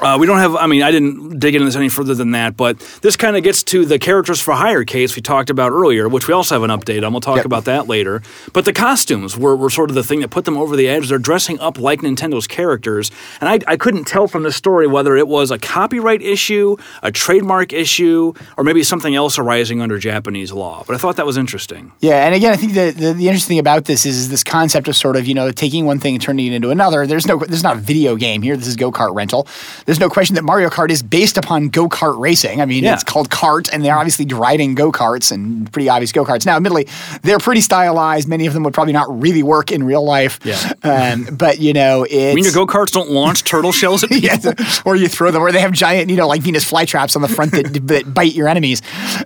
Uh, 0.00 0.16
we 0.18 0.26
don't 0.26 0.38
have. 0.38 0.56
I 0.56 0.66
mean, 0.66 0.82
I 0.82 0.90
didn't 0.90 1.38
dig 1.38 1.54
into 1.54 1.64
this 1.64 1.76
any 1.76 1.88
further 1.88 2.14
than 2.14 2.32
that, 2.32 2.56
but 2.56 2.78
this 3.02 3.16
kind 3.16 3.36
of 3.36 3.42
gets 3.42 3.62
to 3.64 3.84
the 3.84 3.98
characters 3.98 4.40
for 4.40 4.52
hire 4.54 4.84
case 4.84 5.14
we 5.16 5.22
talked 5.22 5.50
about 5.50 5.72
earlier, 5.72 6.08
which 6.08 6.26
we 6.28 6.34
also 6.34 6.54
have 6.54 6.62
an 6.68 6.70
update 6.70 7.04
on. 7.06 7.12
We'll 7.12 7.20
talk 7.20 7.36
Yep. 7.36 7.44
about 7.46 7.64
that 7.66 7.86
later. 7.88 8.22
But 8.52 8.64
the 8.64 8.72
costumes 8.72 9.36
were, 9.36 9.54
were 9.56 9.70
sort 9.70 9.90
of 9.90 9.94
the 9.94 10.02
thing 10.04 10.20
that 10.20 10.28
put 10.28 10.44
them 10.44 10.56
over 10.56 10.76
the 10.76 10.88
edge. 10.88 11.08
They're 11.08 11.18
dressing 11.18 11.58
up 11.60 11.78
like 11.78 12.00
Nintendo's 12.00 12.46
characters, 12.46 13.10
and 13.40 13.48
I, 13.48 13.60
I 13.72 13.76
couldn't 13.76 14.04
tell 14.04 14.26
from 14.28 14.42
the 14.42 14.52
story 14.52 14.86
whether 14.86 15.16
it 15.16 15.28
was 15.28 15.50
a 15.50 15.58
copyright 15.58 16.22
issue, 16.22 16.76
a 17.02 17.10
trademark 17.12 17.72
issue, 17.72 18.32
or 18.56 18.64
maybe 18.64 18.82
something 18.82 19.14
else 19.14 19.38
arising 19.38 19.80
under 19.80 19.98
Japanese 19.98 20.52
law. 20.52 20.84
But 20.86 20.94
I 20.94 20.98
thought 20.98 21.16
that 21.16 21.26
was 21.26 21.36
interesting. 21.36 21.92
Yeah, 22.00 22.24
and 22.26 22.34
again, 22.34 22.52
I 22.52 22.56
think 22.56 22.74
the, 22.74 22.90
the 22.90 23.12
the 23.12 23.28
interesting 23.28 23.54
thing 23.54 23.58
about 23.58 23.84
this 23.84 24.04
is, 24.06 24.16
is 24.16 24.28
this 24.28 24.42
concept 24.44 24.88
of 24.88 24.96
sort 24.96 25.16
of 25.16 25.26
you 25.26 25.34
know 25.34 25.50
taking 25.50 25.86
one 25.86 25.98
thing 25.98 26.14
and 26.14 26.22
turning 26.22 26.46
it 26.46 26.52
into 26.52 26.70
another. 26.70 27.06
There's 27.06 27.26
no 27.26 27.38
there's 27.38 27.62
not 27.62 27.76
a 27.76 27.80
video 27.80 28.16
game 28.16 28.42
here. 28.42 28.56
This 28.56 28.66
is 28.68 28.76
go 28.76 28.90
kart 28.92 29.14
rental. 29.14 29.46
There's 29.86 30.00
no 30.00 30.08
question 30.08 30.34
that 30.36 30.42
Mario 30.42 30.68
Kart 30.68 30.90
is 30.90 31.02
based 31.02 31.36
upon 31.36 31.68
go 31.68 31.88
kart 31.88 32.18
racing. 32.18 32.60
I 32.60 32.66
mean, 32.66 32.84
Yeah. 32.84 32.94
it's 32.94 33.04
called 33.04 33.30
kart, 33.30 33.68
and 33.72 33.84
they're 33.84 33.96
obviously 33.96 34.26
riding 34.26 34.74
go 34.74 34.92
karts 34.92 35.32
and 35.32 35.70
pretty 35.72 35.88
obvious 35.88 36.12
go 36.12 36.24
karts. 36.24 36.46
Now, 36.46 36.56
admittedly, 36.56 36.88
they're 37.22 37.38
pretty 37.38 37.60
stylized. 37.60 38.28
Many 38.28 38.46
of 38.46 38.54
them 38.54 38.62
would 38.64 38.74
probably 38.74 38.92
not 38.92 39.06
really 39.20 39.42
work 39.42 39.72
in 39.72 39.82
real 39.84 40.04
life. 40.04 40.38
Yeah. 40.44 40.72
um, 40.84 41.24
but 41.36 41.58
you 41.58 41.72
know, 41.72 42.04
it's 42.08 42.32
I 42.32 42.34
mean, 42.34 42.44
your 42.44 42.52
go 42.52 42.66
karts 42.66 42.92
don't 42.92 43.10
launch 43.10 43.44
turtle 43.44 43.72
shells 43.72 44.02
at 44.04 44.10
people. 44.10 44.28
yeah, 44.54 44.80
or 44.84 44.96
you 44.96 45.08
throw 45.08 45.30
them, 45.30 45.42
or 45.42 45.52
they 45.52 45.60
have 45.60 45.72
giant, 45.72 46.10
you 46.10 46.16
know, 46.16 46.26
like 46.28 46.42
Venus 46.42 46.70
flytraps 46.70 47.16
on 47.16 47.22
the 47.22 47.28
front 47.28 47.52
that, 47.52 47.66
that 47.88 48.12
bite 48.14 48.34
your 48.34 48.48
enemies, 48.48 48.82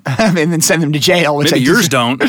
um, 0.07 0.37
and 0.37 0.53
then 0.53 0.61
send 0.61 0.83
them 0.83 0.93
to 0.93 0.99
jail. 0.99 1.37
Which 1.37 1.53
Maybe 1.53 1.65
I 1.65 1.67
yours 1.67 1.89
don't. 1.89 2.23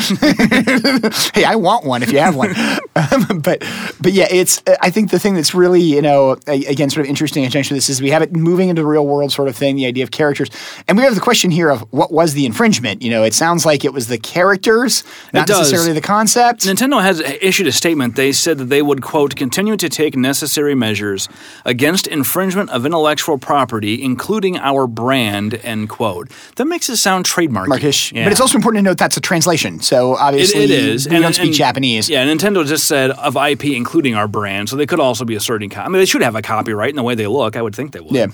hey, 1.34 1.44
I 1.44 1.54
want 1.56 1.84
one 1.84 2.02
if 2.02 2.12
you 2.12 2.18
have 2.18 2.36
one. 2.36 2.54
um, 2.96 3.40
but 3.40 3.62
but 4.00 4.12
yeah, 4.12 4.26
it's 4.30 4.62
I 4.80 4.90
think 4.90 5.10
the 5.10 5.18
thing 5.18 5.34
that's 5.34 5.54
really 5.54 5.82
you 5.82 6.02
know 6.02 6.36
again 6.46 6.90
sort 6.90 7.06
of 7.06 7.10
interesting 7.10 7.42
in 7.42 7.48
conjunction 7.48 7.74
with 7.74 7.78
this 7.86 7.88
is 7.90 8.02
we 8.02 8.10
have 8.10 8.17
it 8.22 8.32
moving 8.34 8.68
into 8.68 8.82
the 8.82 8.86
real 8.88 9.06
world 9.06 9.32
sort 9.32 9.48
of 9.48 9.56
thing, 9.56 9.76
the 9.76 9.86
idea 9.86 10.02
of 10.04 10.10
characters, 10.10 10.48
and 10.86 10.96
we 10.96 11.04
have 11.04 11.14
the 11.14 11.20
question 11.20 11.50
here 11.50 11.70
of 11.70 11.80
what 11.92 12.12
was 12.12 12.34
the 12.34 12.46
infringement. 12.46 13.02
You 13.02 13.10
know, 13.10 13.22
it 13.24 13.34
sounds 13.34 13.64
like 13.66 13.84
it 13.84 13.92
was 13.92 14.08
the 14.08 14.18
characters, 14.18 15.04
not 15.32 15.48
necessarily 15.48 15.92
the 15.92 16.00
concept. 16.00 16.62
Nintendo 16.64 17.00
has 17.02 17.20
issued 17.20 17.66
a 17.66 17.72
statement. 17.72 18.16
They 18.16 18.32
said 18.32 18.58
that 18.58 18.64
they 18.66 18.82
would, 18.82 19.02
quote, 19.02 19.36
continue 19.36 19.76
to 19.76 19.88
take 19.88 20.16
necessary 20.16 20.74
measures 20.74 21.28
against 21.64 22.06
infringement 22.06 22.70
of 22.70 22.84
intellectual 22.86 23.38
property, 23.38 24.02
including 24.02 24.56
our 24.58 24.86
brand, 24.86 25.54
end 25.64 25.88
quote. 25.88 26.28
That 26.56 26.64
makes 26.66 26.88
it 26.88 26.96
sound 26.96 27.24
trademarky. 27.24 27.68
Markish, 27.68 28.12
Yeah. 28.12 28.24
but 28.24 28.32
it's 28.32 28.40
also 28.40 28.56
important 28.56 28.84
to 28.84 28.90
note 28.90 28.98
that's 28.98 29.16
a 29.16 29.20
translation. 29.20 29.80
So 29.80 30.14
It, 30.14 30.20
obviously, 30.20 30.64
it 30.64 30.70
is. 30.70 31.08
We 31.08 31.18
don't 31.18 31.34
speak 31.34 31.52
Japanese. 31.52 32.08
Yeah, 32.08 32.24
Nintendo 32.26 32.66
just 32.66 32.86
said 32.86 33.10
of 33.10 33.36
IP, 33.36 33.64
including 33.76 34.14
our 34.14 34.28
brand, 34.28 34.68
so 34.68 34.76
they 34.76 34.86
could 34.86 35.00
also 35.00 35.24
be 35.24 35.34
asserting. 35.34 35.70
Co- 35.70 35.80
I 35.82 35.88
mean, 35.88 35.98
they 36.00 36.06
should 36.06 36.22
have 36.22 36.34
a 36.34 36.42
copyright 36.42 36.90
in 36.90 36.96
the 36.96 37.02
way 37.02 37.14
they 37.14 37.26
look. 37.26 37.56
I 37.56 37.62
would 37.62 37.74
think 37.74 37.92
they 37.92 37.97
would. 38.00 38.14
Yeah. 38.14 38.26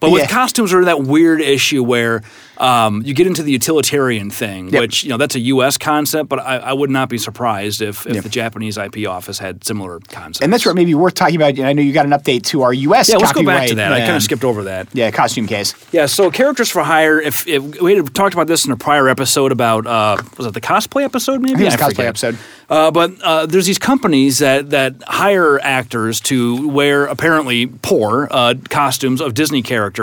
But 0.00 0.10
with 0.10 0.22
Yeah. 0.22 0.28
costumes, 0.28 0.72
are 0.74 0.84
that 0.84 1.02
weird 1.02 1.40
issue 1.40 1.82
where 1.82 2.22
um, 2.58 3.02
you 3.04 3.14
get 3.14 3.26
into 3.26 3.42
the 3.42 3.50
utilitarian 3.50 4.30
thing, 4.30 4.68
Yep. 4.68 4.80
which 4.80 5.02
you 5.04 5.10
know 5.10 5.16
that's 5.16 5.34
a 5.34 5.40
U.S. 5.40 5.76
concept, 5.76 6.28
but 6.28 6.38
I, 6.38 6.58
I 6.58 6.72
would 6.72 6.90
not 6.90 7.08
be 7.08 7.18
surprised 7.18 7.82
if, 7.82 8.06
if 8.06 8.22
the 8.22 8.28
Japanese 8.28 8.78
IP 8.78 9.08
office 9.08 9.38
had 9.38 9.64
similar 9.64 9.98
concepts. 10.08 10.40
And 10.42 10.52
that's 10.52 10.64
what 10.64 10.76
maybe 10.76 10.94
worth 10.94 11.14
talking 11.14 11.36
about. 11.36 11.58
I 11.58 11.72
know 11.72 11.82
you 11.82 11.92
got 11.92 12.06
an 12.06 12.12
update 12.12 12.42
to 12.44 12.62
our 12.62 12.72
U.S. 12.72 13.08
yeah, 13.08 13.16
let's 13.16 13.32
go 13.32 13.44
back 13.44 13.68
to 13.68 13.74
that. 13.76 13.92
I 13.92 13.98
kind 14.00 14.10
um, 14.10 14.16
of 14.16 14.22
skipped 14.22 14.44
over 14.44 14.64
that. 14.64 14.88
Yeah, 14.92 15.10
costume 15.10 15.46
case. 15.46 15.74
Yeah, 15.92 16.06
so 16.06 16.30
characters 16.30 16.70
for 16.70 16.82
hire. 16.82 17.20
If, 17.20 17.46
if 17.48 17.80
we 17.80 17.96
had 17.96 18.14
talked 18.14 18.34
about 18.34 18.46
this 18.46 18.64
in 18.64 18.70
a 18.72 18.76
prior 18.76 19.08
episode 19.08 19.50
about 19.50 19.86
uh, 19.86 20.22
was 20.36 20.46
it 20.46 20.54
the 20.54 20.60
cosplay 20.60 21.02
episode? 21.04 21.40
Maybe 21.40 21.58
think 21.58 21.60
it 21.60 21.64
was 21.64 21.74
the 21.74 21.82
cosplay 21.82 21.88
forget. 21.96 22.06
episode. 22.06 22.38
Uh, 22.70 22.90
but 22.90 23.20
uh, 23.22 23.46
there's 23.46 23.66
these 23.66 23.78
companies 23.78 24.38
that 24.38 24.70
that 24.70 24.94
hire 25.06 25.58
actors 25.60 26.20
to 26.20 26.68
wear 26.68 27.06
apparently 27.06 27.66
poor 27.66 28.28
uh, 28.30 28.54
costumes 28.70 29.20
of 29.20 29.34
Disney 29.34 29.62
characters. 29.62 29.93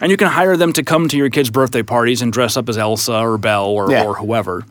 And 0.00 0.10
you 0.10 0.16
can 0.16 0.28
hire 0.28 0.56
them 0.56 0.72
to 0.74 0.82
come 0.82 1.08
to 1.08 1.16
your 1.16 1.30
kids' 1.30 1.50
birthday 1.50 1.82
parties 1.82 2.22
and 2.22 2.32
dress 2.32 2.56
up 2.56 2.68
as 2.68 2.76
Elsa 2.78 3.18
or 3.18 3.38
Belle 3.38 3.66
or, 3.66 3.90
Yeah. 3.90 4.04
or 4.04 4.14
whoever. 4.14 4.64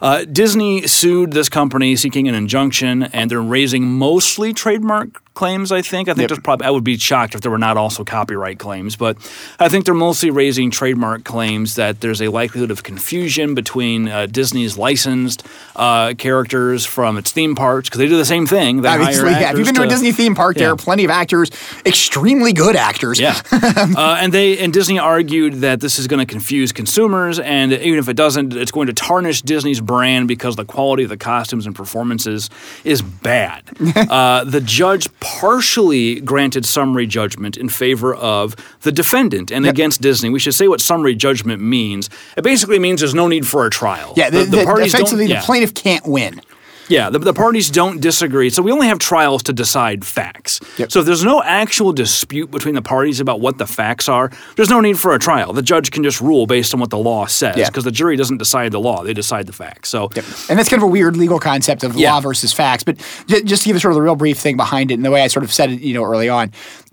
Uh, 0.00 0.24
Disney 0.24 0.86
sued 0.88 1.32
this 1.32 1.48
company 1.48 1.94
seeking 1.94 2.26
an 2.28 2.34
injunction, 2.34 3.04
and 3.04 3.30
they're 3.30 3.40
raising 3.40 3.84
mostly 3.84 4.52
trademark 4.52 5.22
claims. 5.34 5.72
I 5.72 5.82
think. 5.82 6.08
I 6.08 6.12
think 6.12 6.22
Yep. 6.22 6.28
there's 6.28 6.40
probably. 6.40 6.66
I 6.66 6.70
would 6.70 6.84
be 6.84 6.96
shocked 6.98 7.34
if 7.34 7.40
there 7.40 7.50
were 7.50 7.58
not 7.58 7.76
also 7.76 8.04
copyright 8.04 8.58
claims, 8.58 8.96
but 8.96 9.16
I 9.58 9.68
think 9.68 9.84
they're 9.84 9.94
mostly 9.94 10.30
raising 10.30 10.70
trademark 10.70 11.24
claims 11.24 11.74
that 11.76 12.00
there's 12.00 12.20
a 12.20 12.28
likelihood 12.28 12.70
of 12.70 12.82
confusion 12.82 13.54
between 13.54 14.08
uh, 14.08 14.26
Disney's 14.26 14.76
licensed 14.78 15.46
uh, 15.76 16.14
characters 16.14 16.84
from 16.86 17.16
its 17.18 17.32
theme 17.32 17.54
parks 17.54 17.88
because 17.88 17.98
they 17.98 18.08
do 18.08 18.16
the 18.16 18.24
same 18.24 18.46
thing. 18.46 18.84
Obviously, 18.86 19.30
yeah. 19.30 19.50
If 19.52 19.58
you've 19.58 19.66
been 19.66 19.74
to 19.76 19.82
a 19.82 19.88
Disney 19.88 20.12
theme 20.12 20.34
park, 20.34 20.56
there 20.56 20.70
are 20.70 20.76
plenty 20.76 21.04
of 21.04 21.10
actors, 21.10 21.50
extremely 21.86 22.52
good 22.52 22.76
actors. 22.76 23.18
Yeah, 23.20 23.40
uh, 23.52 24.18
and 24.20 24.32
they 24.32 24.58
and 24.58 24.72
Disney 24.72 24.98
argued 24.98 25.54
that 25.62 25.80
this 25.80 25.98
is 25.98 26.06
going 26.06 26.24
to 26.24 26.30
confuse 26.30 26.72
consumers, 26.72 27.38
and 27.38 27.72
even 27.72 27.98
if 27.98 28.08
it 28.08 28.16
doesn't, 28.16 28.54
it's 28.54 28.70
going 28.70 28.86
to 28.86 28.92
tarnish 28.92 29.42
Disney's 29.42 29.80
brand 29.80 30.28
because 30.28 30.56
the 30.56 30.64
quality 30.64 31.02
of 31.04 31.08
the 31.08 31.16
costumes 31.16 31.66
and 31.66 31.74
performances 31.74 32.50
is 32.84 33.02
bad. 33.02 33.62
uh, 33.96 34.44
the 34.44 34.60
judge 34.60 35.08
partially 35.22 36.20
granted 36.20 36.64
summary 36.66 37.06
judgment 37.06 37.56
in 37.56 37.68
favor 37.68 38.14
of 38.14 38.56
the 38.80 38.92
defendant 38.92 39.50
and 39.50 39.66
against 39.66 40.00
Disney. 40.00 40.30
We 40.30 40.38
should 40.38 40.54
say 40.54 40.68
what 40.68 40.80
summary 40.80 41.14
judgment 41.14 41.62
means. 41.62 42.10
It 42.36 42.42
basically 42.42 42.78
means 42.78 43.00
there's 43.00 43.14
no 43.14 43.28
need 43.28 43.46
for 43.46 43.66
a 43.66 43.70
trial. 43.70 44.14
Yeah, 44.16 44.30
the, 44.30 44.44
the, 44.44 44.64
parties 44.64 44.92
don't- 44.92 45.02
effectively, 45.02 45.26
yeah. 45.26 45.40
the 45.40 45.46
plaintiff 45.46 45.74
can't 45.74 46.06
win. 46.06 46.40
Yeah, 46.88 47.10
the, 47.10 47.18
the 47.18 47.32
parties 47.34 47.70
don't 47.70 48.00
disagree. 48.00 48.50
So 48.50 48.62
we 48.62 48.72
only 48.72 48.86
have 48.88 48.98
trials 48.98 49.42
to 49.44 49.52
decide 49.52 50.04
facts. 50.04 50.60
Yep. 50.78 50.90
So 50.92 51.00
if 51.00 51.06
there's 51.06 51.24
no 51.24 51.42
actual 51.42 51.92
dispute 51.92 52.50
between 52.50 52.74
the 52.74 52.82
parties 52.82 53.20
about 53.20 53.40
what 53.40 53.58
the 53.58 53.66
facts 53.66 54.08
are, 54.08 54.30
there's 54.56 54.68
no 54.68 54.80
need 54.80 54.98
for 54.98 55.14
a 55.14 55.18
trial. 55.18 55.52
The 55.52 55.62
judge 55.62 55.90
can 55.90 56.02
just 56.02 56.20
rule 56.20 56.46
based 56.46 56.74
on 56.74 56.80
what 56.80 56.90
the 56.90 56.98
law 56.98 57.26
says 57.26 57.56
Yeah. 57.56 57.68
because 57.68 57.84
the 57.84 57.92
jury 57.92 58.16
doesn't 58.16 58.38
decide 58.38 58.72
the 58.72 58.80
law, 58.80 59.02
they 59.04 59.14
decide 59.14 59.46
the 59.46 59.52
facts. 59.52 59.88
So 59.90 60.10
And 60.48 60.58
that's 60.58 60.68
kind 60.68 60.82
of 60.82 60.88
a 60.88 60.90
weird 60.90 61.16
legal 61.16 61.38
concept 61.38 61.84
of 61.84 61.94
Yeah. 61.96 62.14
law 62.14 62.20
versus 62.20 62.52
facts. 62.52 62.82
But 62.84 62.96
j- 63.26 63.42
just 63.42 63.62
to 63.62 63.68
give 63.68 63.76
you 63.76 63.80
sort 63.80 63.92
of 63.92 63.96
the 63.96 64.02
real 64.02 64.16
brief 64.16 64.38
thing 64.38 64.56
behind 64.56 64.90
it 64.90 64.94
and 64.94 65.04
the 65.04 65.10
way 65.10 65.22
I 65.22 65.28
sort 65.28 65.44
of 65.44 65.52
said 65.52 65.70
it, 65.70 65.80
you 65.80 65.94
know, 65.94 66.04
early 66.04 66.28
on, 66.28 66.50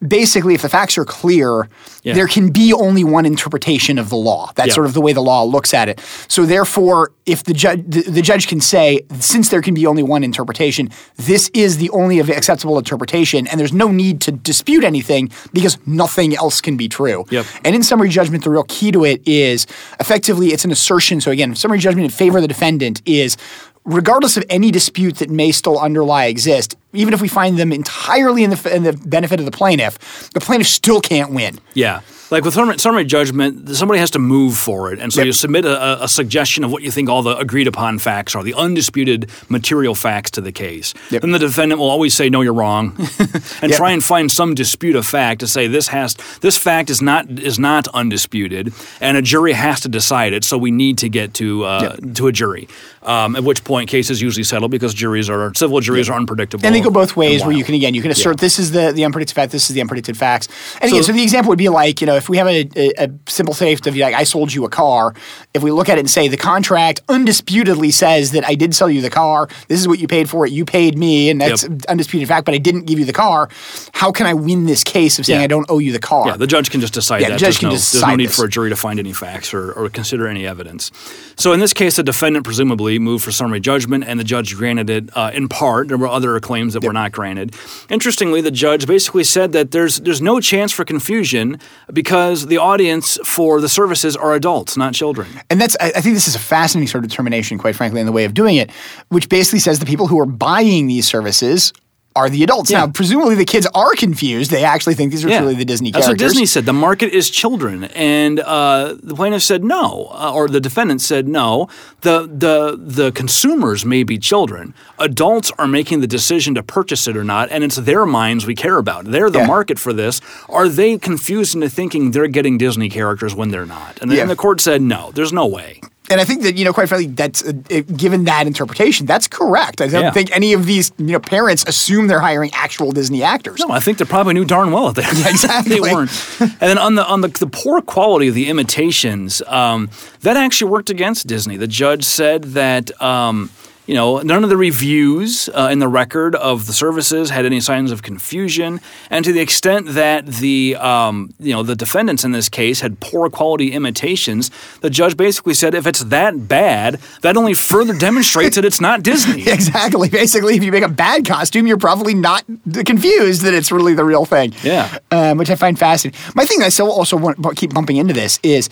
basically, 0.08 0.54
if 0.54 0.62
the 0.62 0.70
facts 0.70 0.98
are 0.98 1.06
clear, 1.06 1.68
Yeah. 2.04 2.14
there 2.14 2.28
can 2.28 2.50
be 2.52 2.72
only 2.74 3.04
one 3.04 3.26
interpretation 3.26 3.98
of 4.00 4.10
the 4.10 4.16
law. 4.16 4.52
That's 4.56 4.70
Yeah. 4.70 4.74
sort 4.76 4.86
of 4.88 4.94
the 4.94 5.02
way 5.02 5.14
the 5.14 5.22
law 5.22 5.44
looks 5.44 5.74
at 5.74 5.90
it. 5.90 6.00
So 6.28 6.46
therefore, 6.46 7.12
if 7.26 7.44
the 7.44 7.54
judge 7.54 7.84
the, 7.88 8.02
the 8.04 8.22
judge 8.22 8.48
can 8.48 8.62
say, 8.62 9.02
since 9.20 9.50
there 9.50 9.62
can 9.62 9.74
be 9.74 9.86
only 9.86 10.04
one 10.04 10.24
interpretation, 10.24 10.90
this 11.18 11.50
is 11.54 11.78
the 11.78 11.90
only 11.92 12.20
acceptable 12.20 12.78
interpretation, 12.78 13.48
and 13.48 13.60
there's 13.60 13.74
no 13.74 13.90
need 13.92 14.22
to 14.22 14.32
dispute 14.32 14.84
anything 14.84 15.30
because 15.54 15.78
nothing 15.86 16.36
else 16.36 16.62
can 16.62 16.78
be 16.78 16.88
true. 16.88 17.26
Yep. 17.30 17.46
And 17.66 17.76
in 17.76 17.84
summary 17.84 18.10
judgment, 18.10 18.44
the 18.44 18.50
real 18.50 18.64
key 18.68 18.92
to 18.92 19.04
it 19.06 19.22
is 19.28 19.68
effectively 20.00 20.48
it's 20.54 20.66
an 20.66 20.72
assertion. 20.72 21.22
So 21.22 21.32
again, 21.32 21.56
summary 21.56 21.80
judgment 21.80 22.06
in 22.06 22.12
favor 22.12 22.38
of 22.38 22.42
the 22.42 22.48
defendant 22.48 23.02
is 23.06 23.38
regardless 23.86 24.38
of 24.38 24.44
any 24.50 24.72
dispute 24.72 25.18
that 25.18 25.30
may 25.30 25.52
still 25.52 25.80
underlie 25.80 26.26
exist, 26.26 26.76
even 26.94 27.14
if 27.14 27.22
we 27.22 27.28
find 27.28 27.58
them 27.58 27.72
entirely 27.72 28.44
in 28.44 28.50
the, 28.50 28.76
in 28.76 28.84
the 28.84 28.94
benefit 28.94 29.40
of 29.40 29.46
the 29.46 29.52
plaintiff, 29.52 30.30
the 30.34 30.40
plaintiff 30.40 30.68
still 30.68 31.02
can't 31.02 31.32
win. 31.32 31.60
Yeah. 31.74 32.02
Like 32.32 32.44
with 32.46 32.54
summary, 32.54 32.78
summary 32.78 33.06
judgment, 33.06 33.70
somebody 33.76 34.00
has 34.00 34.12
to 34.12 34.20
move 34.20 34.56
for 34.56 34.94
it. 34.94 35.00
And 35.00 35.12
so 35.12 35.22
Yep. 35.22 35.26
you 35.26 35.34
submit 35.34 35.66
a, 35.66 36.04
a 36.04 36.08
suggestion 36.08 36.64
of 36.64 36.72
what 36.72 36.84
you 36.84 36.92
think 36.92 37.10
all 37.10 37.24
the 37.24 37.36
agreed 37.38 37.68
upon 37.68 37.98
facts 37.98 38.36
are, 38.36 38.44
the 38.44 38.54
undisputed 38.54 39.32
material 39.50 39.96
facts 39.96 40.30
to 40.32 40.42
the 40.42 40.52
case. 40.52 40.94
Yep. 41.10 41.22
Then 41.24 41.32
the 41.32 41.40
defendant 41.40 41.80
will 41.80 41.90
always 41.90 42.14
say, 42.14 42.30
no, 42.30 42.42
you're 42.42 42.54
wrong, 42.54 42.94
and 43.20 43.70
Yep. 43.72 43.78
try 43.78 43.92
and 43.92 44.04
find 44.04 44.32
some 44.32 44.54
dispute 44.54 44.96
of 44.96 45.08
fact 45.08 45.40
to 45.40 45.48
say 45.48 45.66
this 45.68 45.88
has 45.88 46.16
this 46.42 46.56
fact 46.56 46.92
is 46.92 47.02
not 47.02 47.28
is 47.32 47.58
not 47.58 47.88
undisputed, 47.96 48.74
and 49.02 49.18
a 49.18 49.24
jury 49.24 49.54
has 49.54 49.80
to 49.82 49.90
decide 49.90 50.32
it. 50.34 50.44
So 50.44 50.56
we 50.56 50.70
need 50.70 51.00
to 51.00 51.10
get 51.10 51.34
to 51.36 51.64
uh, 51.66 51.96
to 52.16 52.28
a 52.28 52.32
jury. 52.32 52.68
Um, 53.02 53.36
at 53.38 53.44
which 53.46 53.64
point 53.70 53.88
cases 53.88 54.20
usually 54.20 54.44
settle 54.44 54.68
because 54.68 54.96
juries 54.96 55.30
are 55.30 55.54
civil 55.54 55.80
juries 55.80 56.10
are 56.10 56.18
unpredictable. 56.18 56.66
And 56.66 56.74
they 56.74 56.82
go 56.82 56.90
both 56.90 57.16
ways, 57.16 57.44
where 57.46 57.52
you 57.56 57.64
can 57.64 57.76
again 57.76 57.94
you 57.94 58.02
can 58.02 58.10
assert 58.12 58.40
this 58.40 58.58
is 58.58 58.72
the 58.72 58.92
the 58.92 59.04
unpredicted 59.04 59.34
fact, 59.34 59.52
this 59.52 59.70
is 59.70 59.76
the 59.76 59.82
unpredicted 59.82 60.18
facts. 60.18 60.48
And 60.82 60.90
So- 60.90 60.96
again, 60.98 61.04
so 61.04 61.12
the 61.14 61.22
example 61.24 61.50
would 61.50 61.60
be 61.60 61.70
like 61.70 62.02
you 62.02 62.08
know 62.08 62.16
if 62.16 62.28
we 62.30 62.38
have 62.38 62.48
a, 62.48 62.68
a, 62.76 63.06
a 63.06 63.10
simple 63.28 63.54
safe 63.54 63.86
of 63.86 63.96
like 63.96 64.16
I 64.16 64.24
sold 64.24 64.52
you 64.54 64.66
a 64.66 64.70
car, 64.70 65.14
if 65.54 65.62
we 65.62 65.70
look 65.72 65.88
at 65.88 65.98
it 65.98 66.02
and 66.02 66.10
say 66.10 66.28
the 66.28 66.38
contract 66.38 67.02
undisputedly 67.10 67.92
says 67.92 68.32
that 68.32 68.44
I 68.48 68.56
did 68.56 68.74
sell 68.74 68.90
you 68.90 69.02
the 69.02 69.10
car, 69.12 69.48
this 69.68 69.80
is 69.80 69.88
what 69.88 70.00
you 70.00 70.08
paid 70.08 70.28
for 70.30 70.46
it, 70.48 70.52
you 70.52 70.66
paid 70.66 70.98
me, 70.98 71.30
and 71.30 71.40
that's 71.40 71.62
Yep. 71.64 71.72
undisputed 71.90 72.28
fact, 72.28 72.46
but 72.46 72.56
I 72.56 72.58
didn't 72.58 72.86
give 72.88 72.98
you 72.98 73.06
the 73.06 73.14
car. 73.14 73.50
How 73.94 74.12
can 74.12 74.26
I 74.26 74.34
win 74.34 74.66
this 74.66 74.84
case 74.84 75.20
of 75.20 75.26
saying 75.28 75.40
Yeah. 75.42 75.44
I 75.44 75.48
don't 75.48 75.70
owe 75.70 75.78
you 75.80 75.92
the 75.92 76.00
car? 76.00 76.26
Yeah, 76.28 76.38
the 76.38 76.48
judge 76.48 76.72
can 76.72 76.82
just 76.82 76.94
decide 76.96 77.22
Yeah, 77.22 77.28
that. 77.30 77.34
the 77.34 77.40
judge 77.40 77.42
there's, 77.42 77.58
can 77.60 77.70
no, 77.70 77.76
just 77.76 77.94
there's 77.94 78.06
no 78.06 78.16
need 78.16 78.30
this. 78.30 78.36
for 78.36 78.46
a 78.46 78.50
jury 78.50 78.70
to 78.72 78.76
find 78.76 78.98
any 79.00 79.14
facts 79.14 79.54
or, 79.54 79.72
or 79.74 79.90
consider 79.90 80.28
any 80.28 80.48
evidence. 80.48 80.92
So 81.38 81.54
in 81.54 81.60
this 81.60 81.74
case, 81.74 81.98
the 81.98 82.04
defendant 82.04 82.46
presumably 82.46 82.98
moved 83.00 83.24
for 83.24 83.32
summary 83.32 83.59
judgment, 83.60 84.04
and 84.06 84.20
the 84.20 84.24
judge 84.24 84.56
granted 84.56 84.90
it 84.90 85.10
uh, 85.16 85.32
in 85.34 85.48
part. 85.50 85.88
There 85.88 85.98
were 85.98 86.08
other 86.08 86.40
claims 86.40 86.74
that 86.74 86.84
were 86.84 86.94
not 86.94 87.12
granted. 87.12 87.56
Interestingly, 87.90 88.42
the 88.42 88.52
judge 88.52 88.88
basically 88.88 89.24
said 89.24 89.52
that 89.54 89.72
there's 89.72 90.00
there's 90.00 90.22
no 90.22 90.40
chance 90.40 90.72
for 90.72 90.86
confusion 90.86 91.60
because 91.92 92.48
the 92.48 92.58
audience 92.58 93.18
for 93.24 93.62
the 93.62 93.70
services 93.70 94.16
are 94.16 94.34
adults, 94.34 94.78
not 94.78 94.94
children. 94.94 95.28
And 95.50 95.60
that's, 95.60 95.76
I 95.80 95.88
I 95.96 96.02
think 96.02 96.16
this 96.16 96.28
is 96.28 96.36
a 96.36 96.40
fascinating 96.40 96.88
sort 96.88 97.04
of 97.04 97.10
determination, 97.10 97.58
quite 97.58 97.76
frankly, 97.76 98.00
in 98.00 98.06
the 98.06 98.12
way 98.12 98.26
of 98.26 98.34
doing 98.34 98.56
it, 98.56 98.72
which 99.10 99.30
basically 99.30 99.60
says 99.60 99.80
the 99.80 99.86
people 99.86 100.08
who 100.08 100.20
are 100.20 100.26
buying 100.26 100.88
these 100.88 101.08
services 101.08 101.74
are 102.16 102.30
the 102.30 102.44
adults. 102.44 102.72
Yeah. 102.72 102.80
Now, 102.80 102.88
presumably 102.88 103.36
the 103.36 103.46
kids 103.46 103.68
are 103.74 103.94
confused. 103.94 104.50
They 104.52 104.64
actually 104.64 104.96
think 104.96 105.12
these 105.12 105.24
are 105.24 105.30
truly 105.30 105.56
the 105.56 105.64
Disney 105.64 105.92
That's 105.92 106.08
characters. 106.08 106.26
what 106.26 106.30
Disney 106.32 106.46
said. 106.48 106.66
The 106.66 106.74
market 106.74 107.14
is 107.14 107.30
children, 107.30 107.86
and 107.86 108.40
uh, 108.40 108.96
the 109.02 109.14
plaintiff 109.16 109.44
said 109.44 109.64
no, 109.64 110.10
uh, 110.12 110.34
or 110.34 110.48
the 110.50 110.60
defendant 110.60 111.02
said 111.02 111.28
no. 111.28 111.70
The 112.02 112.22
the 112.28 112.78
the 112.80 113.12
consumers 113.12 113.86
may 113.86 114.04
be 114.04 114.18
children. 114.18 114.74
Adults 114.98 115.52
are 115.60 115.68
making 115.68 116.02
the 116.02 116.08
decision 116.08 116.56
to 116.56 116.64
purchase 116.64 117.08
it 117.08 117.16
or 117.16 117.24
not, 117.24 117.50
and 117.52 117.64
it's 117.64 117.76
their 117.78 118.06
minds 118.06 118.46
we 118.46 118.56
care 118.56 118.78
about. 118.78 119.06
They're 119.06 119.30
the 119.30 119.40
Yeah. 119.40 119.48
market 119.48 119.78
for 119.80 119.94
this. 119.94 120.20
Are 120.50 120.68
they 120.68 120.98
confused 120.98 121.54
into 121.56 121.70
thinking 121.70 122.12
they're 122.12 122.28
getting 122.28 122.58
Disney 122.58 122.90
characters 122.90 123.36
when 123.36 123.50
they're 123.52 123.66
not? 123.66 124.00
And, 124.02 124.10
the, 124.12 124.16
Yeah. 124.16 124.22
and 124.24 124.32
the 124.32 124.36
court 124.36 124.60
said 124.62 124.82
no. 124.82 125.12
There's 125.14 125.32
no 125.32 125.46
way. 125.46 125.80
And 126.10 126.20
I 126.20 126.24
think 126.26 126.42
that, 126.44 126.58
you 126.58 126.66
know, 126.66 126.74
quite 126.74 126.90
frankly, 126.90 127.08
that's 127.08 127.44
uh, 127.46 127.52
given 127.96 128.24
that 128.26 128.48
interpretation, 128.48 129.06
that's 129.06 129.28
correct. 129.28 129.80
I 129.82 129.88
don't 129.88 130.02
Yeah. 130.04 130.12
think 130.12 130.36
any 130.36 130.54
of 130.54 130.66
these, 130.66 130.92
you 130.98 131.06
know, 131.14 131.20
parents 131.20 131.64
assume 131.68 132.08
they're 132.08 132.20
hiring 132.20 132.50
actual 132.54 132.92
Disney 132.92 133.22
actors. 133.22 133.60
No, 133.60 133.72
I 133.72 133.80
think 133.80 133.98
they 134.00 134.06
probably 134.06 134.34
knew 134.34 134.46
darn 134.46 134.72
well 134.72 134.92
that 134.92 134.96
they, 135.06 135.30
exactly. 135.30 135.76
they 135.76 135.82
weren't. 135.82 136.10
And 136.40 136.52
then 136.60 136.78
on 136.78 136.96
the 136.96 137.06
on 137.06 137.22
the, 137.22 137.28
the 137.28 137.48
poor 137.48 137.82
quality 137.82 138.28
of 138.28 138.36
the 138.36 138.50
imitations, 138.50 139.42
um, 139.48 139.90
that 140.22 140.36
actually 140.36 140.72
worked 140.72 140.90
against 140.90 141.28
Disney. 141.28 141.58
The 141.58 141.68
judge 141.68 142.04
said 142.04 142.44
that. 142.56 143.00
Um, 143.02 143.50
you 143.90 143.96
know, 143.96 144.20
none 144.20 144.44
of 144.44 144.52
the 144.52 144.56
reviews 144.56 145.50
uh, 145.50 145.70
in 145.72 145.80
the 145.80 145.88
record 145.88 146.36
of 146.36 146.68
the 146.68 146.74
services 146.74 147.32
had 147.32 147.44
any 147.44 147.60
signs 147.60 147.92
of 147.92 148.04
confusion, 148.04 148.82
and 149.10 149.26
to 149.26 149.34
the 149.34 149.40
extent 149.40 149.88
that 149.88 150.28
the 150.28 150.76
um, 150.76 151.34
you 151.40 151.54
know 151.54 151.64
the 151.64 151.76
defendants 151.76 152.24
in 152.24 152.32
this 152.32 152.50
case 152.50 152.82
had 152.82 153.00
poor 153.00 153.32
quality 153.32 153.72
imitations, 153.72 154.52
the 154.82 154.92
judge 154.92 155.18
basically 155.18 155.56
said 155.56 155.74
if 155.74 155.88
it's 155.88 156.04
that 156.04 156.48
bad, 156.48 157.00
that 157.24 157.36
only 157.36 157.56
further 157.56 157.96
demonstrates 157.96 158.58
that 158.58 158.64
it's 158.64 158.80
not 158.80 159.02
Disney. 159.02 159.44
Exactly. 159.60 160.10
Basically, 160.10 160.56
if 160.56 160.64
you 160.64 160.72
make 160.72 160.84
a 160.84 160.90
bad 160.90 161.26
costume, 161.26 161.66
you're 161.66 161.78
probably 161.78 162.14
not 162.14 162.46
confused 162.86 163.42
that 163.42 163.56
it's 163.56 163.72
really 163.72 163.96
the 163.96 164.06
real 164.06 164.24
thing. 164.24 164.54
Yeah. 164.64 165.00
Um, 165.10 165.40
which 165.40 165.50
I 165.50 165.56
find 165.56 165.78
fascinating. 165.78 166.20
My 166.36 166.46
thing 166.46 166.62
I 166.62 166.70
still 166.70 166.92
also 166.92 167.18
want 167.18 167.42
to 167.42 167.56
keep 167.56 167.74
bumping 167.74 167.98
into 167.98 168.14
this 168.14 168.40
is 168.44 168.70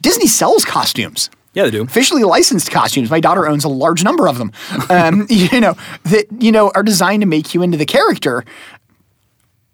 Disney 0.00 0.28
sells 0.28 0.64
costumes. 0.64 1.28
Yeah, 1.52 1.64
they 1.64 1.70
do. 1.72 1.82
officially 1.82 2.22
licensed 2.22 2.70
costumes. 2.70 3.10
My 3.10 3.18
daughter 3.20 3.48
owns 3.48 3.64
a 3.64 3.68
large 3.68 4.04
number 4.04 4.28
of 4.28 4.38
them. 4.38 4.52
Um, 4.90 5.26
you 5.28 5.60
know 5.60 5.74
that 6.04 6.26
you 6.40 6.52
know 6.52 6.70
are 6.74 6.82
designed 6.82 7.22
to 7.22 7.26
make 7.26 7.54
you 7.54 7.62
into 7.62 7.76
the 7.78 7.86
character. 7.86 8.44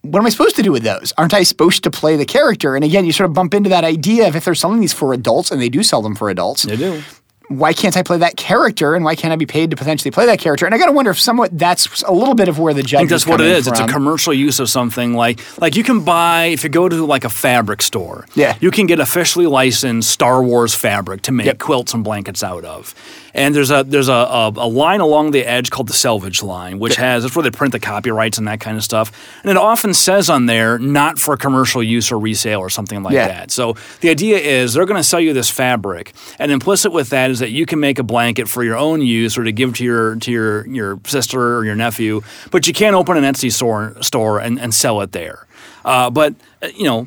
What 0.02 0.20
am 0.20 0.26
I 0.26 0.28
supposed 0.28 0.54
to 0.56 0.62
do 0.62 0.70
with 0.72 0.84
those? 0.84 1.12
Aren't 1.18 1.34
I 1.34 1.42
supposed 1.42 1.82
to 1.84 1.90
play 1.90 2.16
the 2.16 2.24
character? 2.26 2.76
And 2.76 2.84
again, 2.84 3.04
you 3.04 3.12
sort 3.12 3.28
of 3.28 3.34
bump 3.34 3.54
into 3.54 3.68
that 3.70 3.82
idea 3.82 4.28
of 4.28 4.36
if 4.36 4.44
they're 4.44 4.54
selling 4.54 4.80
these 4.80 4.92
for 4.92 5.12
adults, 5.12 5.50
and 5.50 5.60
they 5.60 5.68
do 5.68 5.82
sell 5.82 6.00
them 6.02 6.14
for 6.14 6.30
adults. 6.30 6.62
They 6.62 6.76
do. 6.76 7.02
Why 7.48 7.72
can't 7.72 7.96
I 7.96 8.02
play 8.02 8.18
that 8.18 8.36
character 8.36 8.94
and 8.94 9.04
why 9.04 9.14
can't 9.14 9.32
I 9.32 9.36
be 9.36 9.46
paid 9.46 9.70
to 9.70 9.76
potentially 9.76 10.10
play 10.10 10.26
that 10.26 10.38
character? 10.40 10.66
And 10.66 10.74
I 10.74 10.78
got 10.78 10.86
to 10.86 10.92
wonder 10.92 11.10
if 11.12 11.20
somewhat 11.20 11.56
that's 11.56 12.02
a 12.02 12.12
little 12.12 12.34
bit 12.34 12.48
of 12.48 12.58
where 12.58 12.74
the 12.74 12.82
judge 12.82 12.94
I 12.94 12.98
think 12.98 13.10
that's 13.10 13.26
what 13.26 13.40
it 13.40 13.46
is. 13.46 13.66
It's 13.66 13.78
a 13.80 13.86
commercial 13.86 14.34
use 14.34 14.58
of 14.58 14.68
something 14.68 15.14
like 15.14 15.40
like 15.60 15.76
you 15.76 15.84
can 15.84 16.04
buy 16.04 16.46
if 16.46 16.64
you 16.64 16.70
go 16.70 16.88
to 16.88 17.06
like 17.06 17.24
a 17.24 17.28
fabric 17.28 17.82
store. 17.82 18.26
Yeah. 18.34 18.56
you 18.60 18.70
can 18.70 18.86
get 18.86 18.98
officially 19.00 19.46
licensed 19.46 20.10
Star 20.10 20.42
Wars 20.42 20.74
fabric 20.74 21.22
to 21.22 21.32
make 21.32 21.46
Yep. 21.46 21.58
quilts 21.58 21.94
and 21.94 22.02
blankets 22.02 22.42
out 22.42 22.64
of. 22.64 22.94
And 23.36 23.54
there's 23.54 23.70
a 23.70 23.84
there's 23.84 24.08
a, 24.08 24.12
a, 24.14 24.48
a 24.56 24.66
line 24.66 25.00
along 25.00 25.32
the 25.32 25.44
edge 25.44 25.68
called 25.70 25.88
the 25.88 25.92
selvage 25.92 26.42
line, 26.42 26.78
which 26.78 26.96
has 26.96 27.22
that's 27.22 27.36
where 27.36 27.42
they 27.42 27.50
print 27.50 27.72
the 27.72 27.78
copyrights 27.78 28.38
and 28.38 28.48
that 28.48 28.60
kind 28.60 28.78
of 28.78 28.82
stuff. 28.82 29.12
And 29.42 29.50
it 29.50 29.58
often 29.58 29.92
says 29.92 30.30
on 30.30 30.46
there 30.46 30.78
not 30.78 31.18
for 31.18 31.36
commercial 31.36 31.82
use 31.82 32.10
or 32.10 32.18
resale 32.18 32.60
or 32.60 32.70
something 32.70 33.02
like 33.02 33.12
Yeah. 33.12 33.28
that. 33.28 33.50
So 33.50 33.76
the 34.00 34.08
idea 34.08 34.38
is 34.38 34.72
they're 34.72 34.86
going 34.86 34.98
to 34.98 35.04
sell 35.04 35.20
you 35.20 35.34
this 35.34 35.50
fabric, 35.50 36.14
and 36.38 36.50
implicit 36.50 36.92
with 36.92 37.10
that 37.10 37.30
is 37.30 37.38
that 37.40 37.50
you 37.50 37.66
can 37.66 37.78
make 37.78 37.98
a 37.98 38.02
blanket 38.02 38.48
for 38.48 38.64
your 38.64 38.78
own 38.78 39.02
use 39.02 39.36
or 39.36 39.44
to 39.44 39.52
give 39.52 39.74
to 39.74 39.84
your 39.84 40.16
to 40.16 40.32
your 40.32 40.66
your 40.68 40.98
sister 41.06 41.58
or 41.58 41.64
your 41.66 41.76
nephew, 41.76 42.22
but 42.50 42.66
you 42.66 42.72
can't 42.72 42.96
open 42.96 43.18
an 43.22 43.24
Etsy 43.24 43.52
store 43.52 43.94
store 44.00 44.38
and, 44.40 44.58
and 44.58 44.72
sell 44.72 45.02
it 45.02 45.12
there. 45.12 45.46
Uh, 45.84 46.08
but 46.08 46.34
uh, 46.62 46.68
you 46.74 46.84
know. 46.84 47.06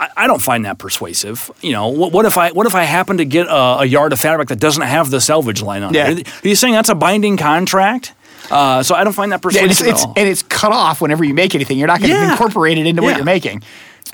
I, 0.00 0.08
I 0.16 0.26
don't 0.26 0.40
find 0.42 0.64
that 0.64 0.78
persuasive. 0.78 1.50
You 1.60 1.72
know, 1.72 1.88
what, 1.88 2.12
what 2.12 2.24
if 2.26 2.36
I 2.36 2.52
what 2.52 2.66
if 2.66 2.74
I 2.74 2.84
happen 2.84 3.18
to 3.18 3.24
get 3.24 3.46
a, 3.46 3.80
a 3.80 3.84
yard 3.84 4.12
of 4.12 4.20
fabric 4.20 4.48
that 4.48 4.60
doesn't 4.60 4.82
have 4.82 5.10
the 5.10 5.20
selvage 5.20 5.62
line 5.62 5.82
on 5.82 5.94
Yeah. 5.94 6.10
it? 6.10 6.28
Are 6.44 6.48
you 6.48 6.54
saying 6.54 6.74
that's 6.74 6.88
a 6.88 6.94
binding 6.94 7.36
contract? 7.36 8.14
Uh, 8.50 8.82
so 8.82 8.94
I 8.94 9.04
don't 9.04 9.12
find 9.12 9.30
that 9.32 9.40
Yeah, 9.52 9.62
and, 9.62 9.70
it's, 9.70 9.80
persuasive 9.80 9.86
it's, 9.88 10.02
at 10.02 10.06
all. 10.08 10.14
and 10.16 10.28
it's 10.28 10.42
cut 10.44 10.72
off 10.72 11.00
whenever 11.02 11.22
you 11.24 11.34
make 11.34 11.54
anything. 11.54 11.76
You're 11.78 11.88
not 11.88 12.00
going 12.00 12.10
to 12.10 12.16
Yeah. 12.16 12.30
incorporate 12.32 12.78
it 12.78 12.86
into 12.86 13.02
what 13.02 13.16
you're 13.16 13.24
making. 13.24 13.62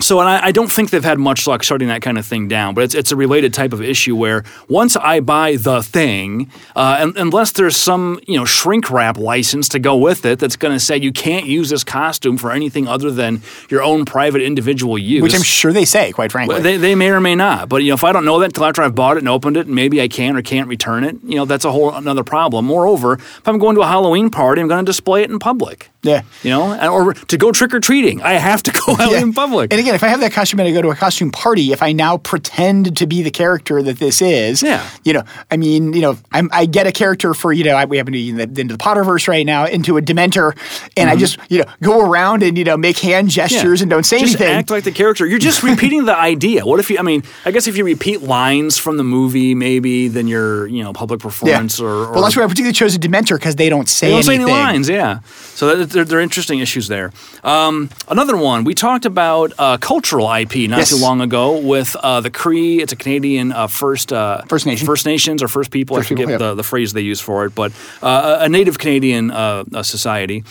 So, 0.01 0.19
and 0.19 0.27
I, 0.29 0.47
I 0.47 0.51
don't 0.51 0.71
think 0.71 0.89
they've 0.89 1.03
had 1.03 1.19
much 1.19 1.47
luck 1.47 1.63
shutting 1.63 1.87
that 1.87 2.01
kind 2.01 2.17
of 2.17 2.25
thing 2.25 2.47
down, 2.47 2.73
but 2.75 2.83
it's, 2.83 2.93
it's 2.95 3.11
a 3.11 3.15
related 3.15 3.53
type 3.53 3.71
of 3.73 3.81
issue 3.81 4.15
where 4.15 4.43
once 4.67 4.95
I 4.95 5.19
buy 5.21 5.55
the 5.55 5.81
thing, 5.81 6.51
uh, 6.75 6.97
and, 6.99 7.17
unless 7.17 7.51
there's 7.53 7.75
some 7.77 8.19
you 8.27 8.37
know 8.37 8.45
shrink 8.45 8.91
wrap 8.91 9.17
license 9.17 9.69
to 9.69 9.79
go 9.79 9.95
with 9.95 10.25
it 10.25 10.39
that's 10.39 10.55
going 10.57 10.73
to 10.73 10.79
say 10.79 10.97
you 10.97 11.11
can't 11.11 11.45
use 11.45 11.69
this 11.69 11.83
costume 11.83 12.37
for 12.37 12.51
anything 12.51 12.87
other 12.87 13.09
than 13.09 13.41
your 13.69 13.81
own 13.81 14.05
private 14.05 14.41
individual 14.41 14.97
use, 14.97 15.23
Which 15.23 15.33
I'm 15.33 15.41
sure 15.43 15.71
they 15.71 15.85
say, 15.85 16.11
quite 16.11 16.31
frankly. 16.31 16.61
they, 16.61 16.77
they 16.77 16.93
may 16.95 17.09
or 17.09 17.21
may 17.21 17.35
not. 17.35 17.69
But 17.69 17.83
you 17.83 17.89
know, 17.89 17.95
if 17.95 18.03
I 18.03 18.11
don't 18.11 18.25
know 18.25 18.39
that 18.39 18.45
until 18.47 18.65
after 18.65 18.81
I've 18.81 18.95
bought 18.95 19.15
it 19.17 19.19
and 19.19 19.29
opened 19.29 19.55
it, 19.57 19.65
and 19.67 19.75
maybe 19.75 20.01
I 20.01 20.07
can 20.07 20.35
or 20.35 20.41
can't 20.41 20.67
return 20.67 21.03
it, 21.03 21.15
you 21.23 21.35
know, 21.35 21.45
that's 21.45 21.63
a 21.65 21.71
whole 21.71 21.93
another 21.93 22.23
problem. 22.23 22.65
Moreover, 22.65 23.13
if 23.13 23.47
I'm 23.47 23.57
going 23.59 23.75
to 23.75 23.81
a 23.81 23.87
Halloween 23.87 24.29
party, 24.29 24.61
I'm 24.61 24.67
going 24.67 24.85
to 24.85 24.89
display 24.89 25.23
it 25.23 25.31
in 25.31 25.39
public. 25.39 25.89
Yeah. 26.03 26.21
You 26.43 26.51
know, 26.51 26.89
or 26.91 27.13
to 27.13 27.37
go 27.37 27.51
trick 27.51 27.73
or 27.73 27.79
treating, 27.79 28.21
I 28.21 28.33
have 28.33 28.61
to 28.63 28.71
go 28.71 28.93
out 28.99 29.11
Yeah. 29.11 29.21
in 29.21 29.33
public. 29.33 29.71
And 29.73 29.79
again, 29.85 29.95
if 29.95 30.03
I 30.03 30.07
have 30.07 30.19
that 30.21 30.31
costume 30.33 30.59
and 30.59 30.67
I 30.69 30.71
go 30.71 30.81
to 30.81 30.89
a 30.89 30.95
costume 30.95 31.31
party, 31.31 31.71
if 31.71 31.81
I 31.83 31.91
now 31.91 32.17
pretend 32.17 32.97
to 32.97 33.07
be 33.07 33.21
the 33.21 33.31
character 33.31 33.81
that 33.83 33.99
this 33.99 34.21
is, 34.21 34.61
Yeah. 34.63 34.87
you 35.03 35.13
know, 35.13 35.23
I 35.51 35.57
mean, 35.57 35.93
you 35.93 36.01
know, 36.01 36.17
I'm, 36.31 36.49
I 36.51 36.65
get 36.65 36.87
a 36.87 36.91
character 36.91 37.33
for, 37.33 37.53
you 37.53 37.63
know, 37.63 37.75
I, 37.75 37.85
we 37.85 37.97
happen 37.97 38.13
to 38.13 38.17
be 38.17 38.29
in 38.29 38.37
the, 38.37 38.43
into 38.61 38.75
the 38.75 38.83
Potterverse 38.83 39.27
right 39.27 39.45
now, 39.45 39.65
into 39.65 39.97
a 39.97 40.01
Dementor, 40.01 40.57
and 40.97 41.09
I 41.09 41.15
just, 41.15 41.37
you 41.49 41.59
know, 41.59 41.65
go 41.81 42.01
around 42.05 42.41
and, 42.43 42.57
you 42.57 42.63
know, 42.63 42.77
make 42.77 42.97
hand 42.99 43.29
gestures 43.29 43.55
Mm-hmm. 43.55 43.75
Yeah. 43.75 43.81
and 43.83 43.89
don't 43.89 44.03
say 44.05 44.19
just 44.19 44.35
anything. 44.39 44.55
act 44.57 44.69
like 44.69 44.83
the 44.83 44.91
character. 44.91 45.25
You're 45.25 45.39
just 45.39 45.63
repeating 45.71 46.05
the 46.05 46.15
idea. 46.17 46.65
What 46.65 46.79
if 46.79 46.89
you? 46.89 46.97
I 46.97 47.01
mean, 47.03 47.23
I 47.45 47.51
guess 47.51 47.67
if 47.67 47.77
you 47.77 47.83
repeat 47.85 48.21
lines 48.21 48.77
from 48.77 48.97
the 48.97 49.03
movie, 49.03 49.53
maybe 49.55 50.07
then 50.07 50.27
your 50.27 50.67
you 50.67 50.83
know 50.83 50.91
public 50.93 51.19
yeah. 51.19 51.23
performance 51.23 51.79
or, 51.79 51.87
or 51.87 52.11
well, 52.13 52.21
that's 52.23 52.35
why 52.35 52.43
I 52.43 52.47
particularly 52.47 52.73
chose 52.73 52.95
a 52.95 52.99
Dementor 52.99 53.35
because 53.37 53.55
they 53.55 53.69
don't 53.69 53.87
say 53.87 54.07
they 54.07 54.13
don't 54.13 54.23
say 54.23 54.33
any 54.35 54.43
anything. 54.43 54.59
lines. 54.63 54.89
Yeah, 54.89 55.19
so 55.53 55.75
that, 55.75 55.89
they're, 55.91 56.05
they're 56.05 56.19
interesting 56.21 56.59
issues 56.59 56.87
there. 56.87 57.11
Um, 57.43 57.89
another 58.07 58.35
one 58.37 58.63
we 58.63 58.73
talked 58.73 59.05
about 59.05 59.53
uh, 59.59 59.74
cultural 59.77 60.31
IP 60.31 60.69
not 60.69 60.79
Yes. 60.79 60.89
too 60.89 60.97
long 60.97 61.21
ago 61.21 61.57
with 61.59 61.95
uh, 61.97 62.21
the 62.21 62.29
Cree. 62.29 62.81
It's 62.81 62.93
a 62.93 62.95
Canadian 62.95 63.51
uh, 63.51 63.67
First 63.67 64.11
uh, 64.13 64.41
First 64.47 64.65
Nation. 64.65 64.85
First 64.85 65.05
Nations 65.05 65.41
or 65.43 65.47
First 65.47 65.71
People. 65.71 65.95
First 65.97 66.07
I 66.07 66.09
forget 66.09 66.27
People, 66.27 66.31
yeah. 66.45 66.49
the, 66.49 66.55
the 66.55 66.63
phrase 66.63 66.93
they 66.93 67.01
use 67.01 67.19
for 67.21 67.45
it, 67.45 67.55
but 67.55 67.71
uh, 68.01 68.37
a 68.41 68.49
Native 68.49 68.77
Canadian 68.79 69.31
uh, 69.31 69.63
uh, 69.73 69.83
society. 69.83 70.43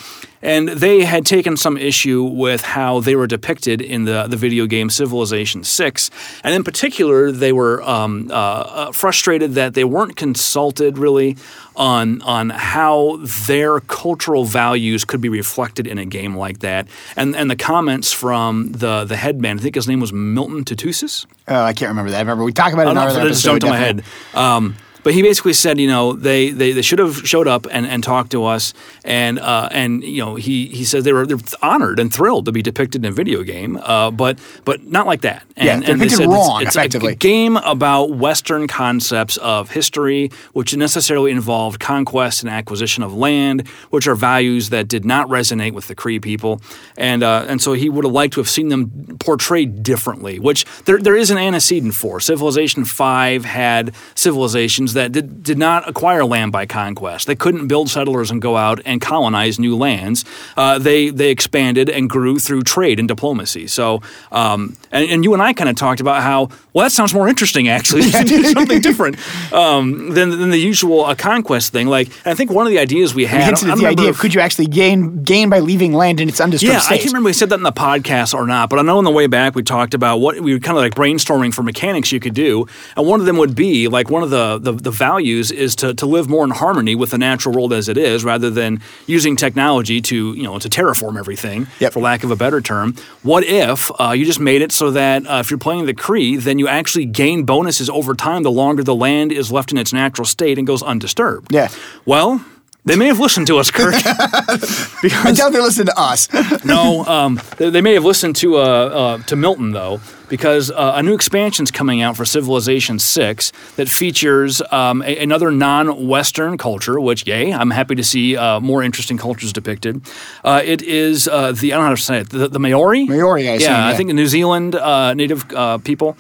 And 0.45 0.69
they 0.69 1.05
had 1.05 1.25
taken 1.25 1.57
some 1.57 1.79
issue 1.79 2.23
with 2.23 2.61
how 2.63 3.01
they 3.01 3.17
were 3.17 3.27
depicted 3.27 3.81
in 3.81 4.05
the, 4.05 4.27
the 4.29 4.37
video 4.37 4.67
game 4.67 4.91
Civilization 4.91 5.65
6. 5.65 6.11
And 6.45 6.55
in 6.55 6.63
particular, 6.63 7.33
they 7.33 7.51
were 7.51 7.83
um, 7.83 8.31
uh, 8.31 8.35
uh, 8.35 8.93
frustrated 8.93 9.55
that 9.55 9.73
they 9.73 9.85
weren't 9.85 10.17
consulted 10.17 10.99
really 10.99 11.39
on, 11.77 12.21
on 12.23 12.51
how 12.51 13.19
their 13.47 13.81
cultural 13.81 14.45
values 14.45 15.05
could 15.07 15.23
be 15.23 15.31
reflected 15.31 15.87
in 15.87 15.97
a 15.97 16.05
game 16.05 16.37
like 16.37 16.59
that. 16.61 16.87
And, 17.17 17.35
and 17.35 17.51
the 17.51 17.57
comments 17.57 18.13
from 18.13 18.73
the, 18.73 19.05
the 19.05 19.17
headman, 19.17 19.59
I 19.59 19.63
think 19.63 19.75
his 19.77 19.89
name 19.89 20.01
was 20.01 20.13
Milton 20.13 20.65
Tootoosis. 20.65 21.25
Oh, 21.49 21.63
I 21.63 21.73
can't 21.73 21.89
remember 21.89 22.11
that. 22.11 22.19
I 22.19 22.21
remember 22.21 22.45
we 22.45 22.53
talked 22.53 22.75
about 22.75 22.87
it 22.87 22.89
Oh, 22.89 22.91
in 22.91 22.97
no, 22.97 23.15
that 23.15 23.29
just 23.29 23.45
jumped 23.45 23.65
in 23.65 23.71
my 23.71 23.79
head. 23.79 24.05
Um, 24.35 24.77
but 25.05 25.15
he 25.15 25.23
basically 25.23 25.53
said, 25.53 25.79
you 25.79 25.87
know, 25.87 26.15
they, 26.15 26.51
they, 26.51 26.73
they 26.73 26.83
should 26.83 26.99
have 26.99 27.17
showed 27.19 27.47
up 27.47 27.67
and, 27.71 27.87
and 27.87 28.03
talked 28.03 28.33
to 28.33 28.45
us, 28.45 28.75
and 29.05 29.39
uh, 29.39 29.69
and 29.71 30.03
you 30.03 30.25
know, 30.25 30.35
he 30.35 30.67
he 30.67 30.85
says 30.85 31.05
they 31.05 31.13
were 31.13 31.27
they're 31.27 31.39
honored 31.63 32.01
and 32.01 32.13
thrilled 32.13 32.47
to 32.47 32.53
be 32.53 32.63
depicted 32.63 33.05
in 33.05 33.13
a 33.13 33.15
video 33.15 33.43
game, 33.43 33.77
uh, 33.83 34.11
but 34.11 34.39
but 34.65 34.85
not 34.87 35.07
like 35.07 35.21
that. 35.21 35.45
And, 35.57 35.67
Yeah, 35.67 35.75
and 35.75 36.01
they 36.01 36.07
depicted 36.07 36.19
said 36.19 36.29
wrong, 36.29 36.63
it's, 36.63 36.69
it's 36.69 36.77
a- 36.77 36.81
effectively. 36.81 37.13
a 37.13 37.17
game 37.17 37.57
about 37.59 38.11
Western 38.17 38.67
concepts 38.67 39.37
of 39.37 39.71
history, 39.71 40.31
which 40.55 40.75
necessarily 40.77 41.31
involved 41.31 41.79
conquest 41.81 42.43
and 42.43 42.51
acquisition 42.51 43.03
of 43.05 43.15
land, 43.15 43.69
which 43.91 44.09
are 44.09 44.15
values 44.17 44.71
that 44.71 44.89
did 44.89 45.05
not 45.05 45.29
resonate 45.29 45.73
with 45.73 45.87
the 45.87 45.95
Cree 45.95 46.19
people, 46.19 46.61
and 46.97 47.23
uh, 47.23 47.45
and 47.47 47.61
so 47.61 47.75
he 47.75 47.89
would 47.91 48.05
have 48.05 48.13
liked 48.15 48.35
to 48.35 48.41
have 48.41 48.49
seen 48.49 48.69
them 48.69 48.91
portrayed 49.21 49.83
differently, 49.83 50.39
which 50.39 50.65
there 50.87 50.99
there 50.99 51.15
is 51.15 51.31
an 51.31 51.37
antecedent 51.39 51.95
for. 51.95 52.21
Civilization 52.21 52.85
Five 52.87 53.45
had 53.45 53.95
civilizations 54.15 54.94
that 54.95 55.13
did 55.13 55.43
did 55.43 55.59
not 55.59 55.89
acquire 55.89 56.25
land 56.25 56.53
by 56.53 56.67
conquest. 56.67 57.27
They 57.27 57.37
couldn't 57.37 57.69
build 57.69 57.91
settlers 57.91 58.31
and 58.31 58.41
go 58.41 58.57
out 58.57 58.81
and 58.85 59.01
colonize 59.01 59.59
new 59.59 59.77
lands. 59.77 60.25
Uh, 60.57 60.79
they 60.79 61.11
they 61.11 61.31
expanded 61.31 61.89
and 61.89 62.09
grew 62.09 62.39
through 62.39 62.63
trade 62.63 62.99
and 62.99 63.07
diplomacy. 63.07 63.67
So, 63.67 64.03
um, 64.33 64.77
and, 64.91 65.09
and 65.11 65.25
you 65.25 65.35
and 65.35 65.43
I 65.43 65.53
kind 65.53 65.69
of 65.71 65.77
talked 65.77 66.01
about 66.01 66.23
how 66.23 66.49
well 66.73 66.85
that 66.85 66.93
sounds 66.93 67.15
more 67.15 67.29
interesting 67.29 67.69
actually. 67.69 68.11
do 68.25 68.43
something 68.55 68.81
different 68.81 69.17
um, 69.53 70.11
than 70.15 70.31
than 70.31 70.51
the 70.51 70.59
usual 70.59 71.05
uh, 71.05 71.15
conquest 71.15 71.73
thing. 71.73 71.87
Like, 71.87 72.09
I 72.27 72.35
think 72.35 72.51
one 72.51 72.67
of 72.67 72.71
the 72.71 72.79
ideas 72.79 73.15
we 73.15 73.25
had. 73.27 73.61
We 73.63 73.71
I 73.71 73.75
the 73.77 73.87
idea 73.87 74.09
if- 74.09 74.17
of 74.17 74.21
could 74.21 74.35
you 74.35 74.41
actually 74.41 74.67
gain 74.67 75.23
gain 75.23 75.51
by 75.51 75.61
leaving 75.61 75.93
land 75.93 76.21
in 76.21 76.29
its 76.29 76.41
undisturbed 76.41 76.73
yeah, 76.73 76.81
state? 76.81 76.95
I 76.95 76.99
can't 76.99 77.11
remember 77.11 77.29
if 77.29 77.35
we 77.35 77.39
said 77.39 77.51
that 77.51 77.57
in 77.57 77.63
the 77.63 77.73
podcast 77.73 78.35
or 78.35 78.47
not, 78.47 78.71
but 78.71 78.79
I 78.79 78.83
know 78.83 78.99
on 78.99 79.05
the 79.05 79.11
way 79.11 79.27
back 79.27 79.55
we 79.55 79.63
talked 79.63 79.95
about 79.95 80.19
what 80.19 80.41
we 80.41 80.53
were 80.53 80.61
kind 80.61 80.77
of 80.77 80.83
like 80.83 80.95
brainstorming 80.95 81.53
for 81.53 81.63
mechanics 81.63 82.13
you 82.13 82.21
could 82.21 82.35
do, 82.35 82.67
and 82.97 83.07
one 83.07 83.21
of 83.21 83.27
them 83.27 83.37
would 83.37 83.55
be 83.55 83.89
like 83.89 84.11
one 84.11 84.23
of 84.23 84.31
the 84.31 84.59
the, 84.59 84.73
the 84.85 84.91
values 84.91 85.51
is 85.51 85.75
to, 85.77 85.95
to 85.95 86.07
live 86.07 86.29
more 86.29 86.45
in 86.45 86.51
harmony 86.51 86.95
with 86.95 87.11
the 87.11 87.19
natural 87.19 87.55
world 87.55 87.73
as 87.73 87.89
it 87.89 87.97
is, 87.97 88.25
rather 88.25 88.51
than 88.51 88.81
using 89.07 89.37
technology 89.37 90.01
to 90.03 90.35
you 90.35 90.43
know 90.43 90.59
to 90.59 90.69
terraform 90.69 91.19
everything, 91.19 91.67
Yep. 91.81 91.93
for 91.95 92.01
lack 92.01 92.23
of 92.25 92.31
a 92.31 92.37
better 92.37 92.61
term. 92.61 92.95
What 93.23 93.45
if 93.45 93.91
uh, 94.01 94.13
you 94.13 94.25
just 94.25 94.41
made 94.41 94.63
it 94.63 94.73
so 94.73 94.91
that 94.93 95.27
uh, 95.27 95.39
if 95.41 95.51
you're 95.51 95.59
playing 95.59 95.87
the 95.87 95.95
Cree, 95.95 96.37
then 96.37 96.59
you 96.59 96.69
actually 96.69 97.07
gain 97.07 97.45
bonuses 97.45 97.89
over 97.91 98.15
time 98.15 98.43
the 98.43 98.51
longer 98.51 98.83
the 98.85 98.95
land 98.95 99.33
is 99.33 99.51
left 99.51 99.73
in 99.73 99.79
its 99.79 99.93
natural 99.93 100.25
state 100.27 100.59
and 100.59 100.67
goes 100.67 100.83
undisturbed? 100.83 101.53
Yeah. 101.53 101.69
Well. 102.07 102.45
They 102.87 102.97
may 102.97 103.07
have 103.07 103.19
listened 103.19 103.47
to 103.47 103.57
us, 103.59 103.71
Kirk. 103.71 103.95
I 103.97 105.33
doubt 105.35 105.53
they 105.55 105.61
listen 105.61 105.87
to 105.87 105.99
us. 105.99 106.29
no, 106.65 107.03
um, 107.07 107.41
they, 107.57 107.71
they 107.71 107.81
may 107.81 107.95
have 107.95 108.05
listened 108.05 108.37
to 108.37 108.57
uh, 108.57 108.61
uh, 108.61 109.19
to 109.23 109.37
Milton 109.37 109.73
though, 109.73 110.01
because 110.29 110.71
uh, 110.71 110.93
a 110.95 111.03
new 111.03 111.15
expansion's 111.15 111.71
coming 111.71 112.03
out 112.03 112.15
for 112.15 112.27
Civilization 112.27 112.99
Six 112.99 113.53
that 113.77 113.89
features 113.89 114.61
um, 114.71 115.01
a- 115.03 115.17
another 115.19 115.51
non-Western 115.51 116.59
culture. 116.59 117.01
Which, 117.01 117.27
yay, 117.27 117.55
I'm 117.55 117.71
happy 117.71 117.95
to 117.95 118.05
see 118.05 118.37
uh, 118.37 118.61
more 118.61 118.83
interesting 118.83 119.17
cultures 119.17 119.55
depicted. 119.55 120.03
Uh, 120.45 120.61
it 120.63 120.83
is 120.83 121.27
uh, 121.27 121.53
the 121.53 121.73
I 121.73 121.77
don't 121.77 121.85
know 121.85 121.89
how 121.89 121.95
to 121.95 122.03
say 122.03 122.19
it. 122.19 122.29
The, 122.29 122.49
the 122.49 122.61
Maori. 122.61 123.07
Maori, 123.07 123.49
I 123.49 123.53
assume, 123.53 123.71
yeah, 123.71 123.87
I 123.89 123.95
think 123.95 124.09
the 124.09 124.15
New 124.15 124.27
Zealand 124.27 124.75
uh, 124.75 125.15
native 125.15 125.51
uh, 125.53 125.79
people. 125.79 126.19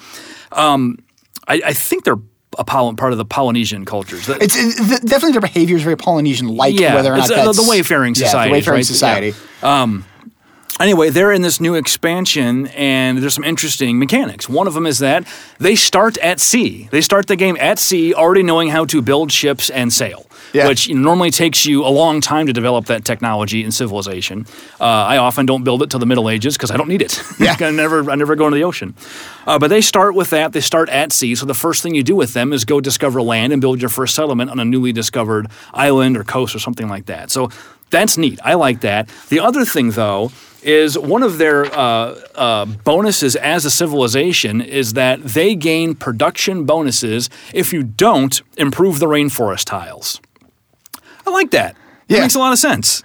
Um, 0.51 0.99
I, 1.47 1.61
I 1.67 1.73
think 1.75 2.05
they're 2.05 2.21
a 2.59 2.65
Poly- 2.65 2.95
part 2.97 3.13
of 3.13 3.19
the 3.19 3.25
Polynesian 3.25 3.85
cultures. 3.85 4.27
That- 4.27 4.43
It's 4.43 4.57
it, 4.57 4.77
th- 4.89 5.01
definitely 5.03 5.33
their 5.33 5.41
behavior 5.41 5.77
is 5.77 5.83
very 5.83 5.97
Polynesian-like. 5.97 6.79
Yeah, 6.79 6.95
whether 6.95 7.13
or 7.13 7.17
not 7.17 7.29
it's, 7.31 7.39
uh, 7.39 7.45
that's 7.45 7.63
the 7.63 7.69
wayfaring 7.69 8.15
yeah, 8.17 8.27
society, 8.27 8.51
the 8.51 8.53
wayfaring 8.53 8.79
right? 8.79 8.87
society. 8.87 9.35
Yeah. 9.63 9.99
Anyway, 10.81 11.09
they're 11.09 11.31
in 11.31 11.43
this 11.43 11.61
new 11.61 11.77
expansion, 11.77 12.67
and 12.69 13.19
there's 13.19 13.35
some 13.35 13.45
interesting 13.45 13.97
mechanics. 13.97 14.49
One 14.49 14.67
of 14.67 14.75
them 14.75 14.87
is 14.87 14.99
that 14.99 15.25
they 15.59 15.77
start 15.77 16.19
at 16.19 16.41
sea. 16.41 16.89
They 16.91 17.01
start 17.01 17.29
the 17.29 17.37
game 17.37 17.57
at 17.61 17.79
sea, 17.79 18.13
already 18.13 18.43
knowing 18.43 18.71
how 18.71 18.85
to 18.87 19.01
build 19.01 19.31
ships 19.31 19.71
and 19.71 19.93
sail, 19.93 20.27
Yeah. 20.55 20.69
which 20.69 20.89
normally 20.89 21.31
takes 21.33 21.67
you 21.67 21.85
a 21.85 21.91
long 21.91 22.21
time 22.21 22.47
to 22.47 22.53
develop 22.53 22.87
that 22.87 23.05
technology 23.05 23.65
in 23.65 23.73
civilization. 23.73 24.47
Uh, 24.81 24.85
I 24.85 25.17
often 25.19 25.47
don't 25.47 25.65
build 25.65 25.83
it 25.83 25.91
till 25.91 25.99
the 25.99 26.07
Middle 26.07 26.31
Ages 26.31 26.57
because 26.57 26.71
I 26.71 26.77
don't 26.77 26.89
need 26.89 27.03
it. 27.03 27.21
Yeah. 27.41 27.57
I 27.61 27.71
never, 27.73 28.09
I 28.11 28.15
never 28.15 28.37
go 28.37 28.47
into 28.47 28.55
the 28.55 28.63
ocean. 28.65 28.95
Uh, 29.47 29.59
but 29.59 29.69
they 29.69 29.81
start 29.81 30.15
with 30.15 30.31
that. 30.31 30.53
They 30.53 30.61
start 30.61 30.89
at 30.89 31.13
sea. 31.13 31.35
So 31.35 31.45
the 31.45 31.53
first 31.55 31.83
thing 31.83 31.95
you 31.95 32.03
do 32.05 32.15
with 32.17 32.33
them 32.33 32.53
is 32.53 32.65
go 32.65 32.81
discover 32.81 33.21
land 33.21 33.53
and 33.53 33.61
build 33.61 33.81
your 33.83 33.91
first 33.91 34.15
settlement 34.15 34.51
on 34.51 34.61
a 34.61 34.65
newly 34.65 34.93
discovered 34.93 35.49
island 35.75 36.17
or 36.17 36.25
coast 36.25 36.55
or 36.55 36.61
something 36.61 36.89
like 36.89 37.07
that. 37.07 37.31
So 37.33 37.51
that's 37.91 38.17
neat. 38.17 38.39
I 38.45 38.55
like 38.55 38.81
that. 38.81 39.09
The 39.29 39.41
other 39.41 39.65
thing, 39.65 39.91
though, 39.91 40.31
is 40.63 40.99
one 40.99 41.23
of 41.23 41.39
their 41.39 41.67
uh, 41.67 42.15
uh, 42.35 42.65
bonuses 42.65 43.37
as 43.37 43.65
a 43.65 43.71
civilization 43.71 44.61
is 44.61 44.95
that 44.95 45.23
they 45.23 45.55
gain 45.55 45.95
production 45.95 46.65
bonuses 46.65 47.29
if 47.53 47.73
you 47.73 47.83
don't 47.83 48.41
improve 48.57 48.99
the 49.01 49.07
rainforest 49.07 49.65
tiles. 49.67 50.21
I 51.27 51.31
like 51.31 51.51
that. 51.53 51.77
It 52.09 52.17
Yeah. 52.17 52.21
makes 52.21 52.35
a 52.35 52.39
lot 52.39 52.53
of 52.53 52.59
sense. 52.59 53.03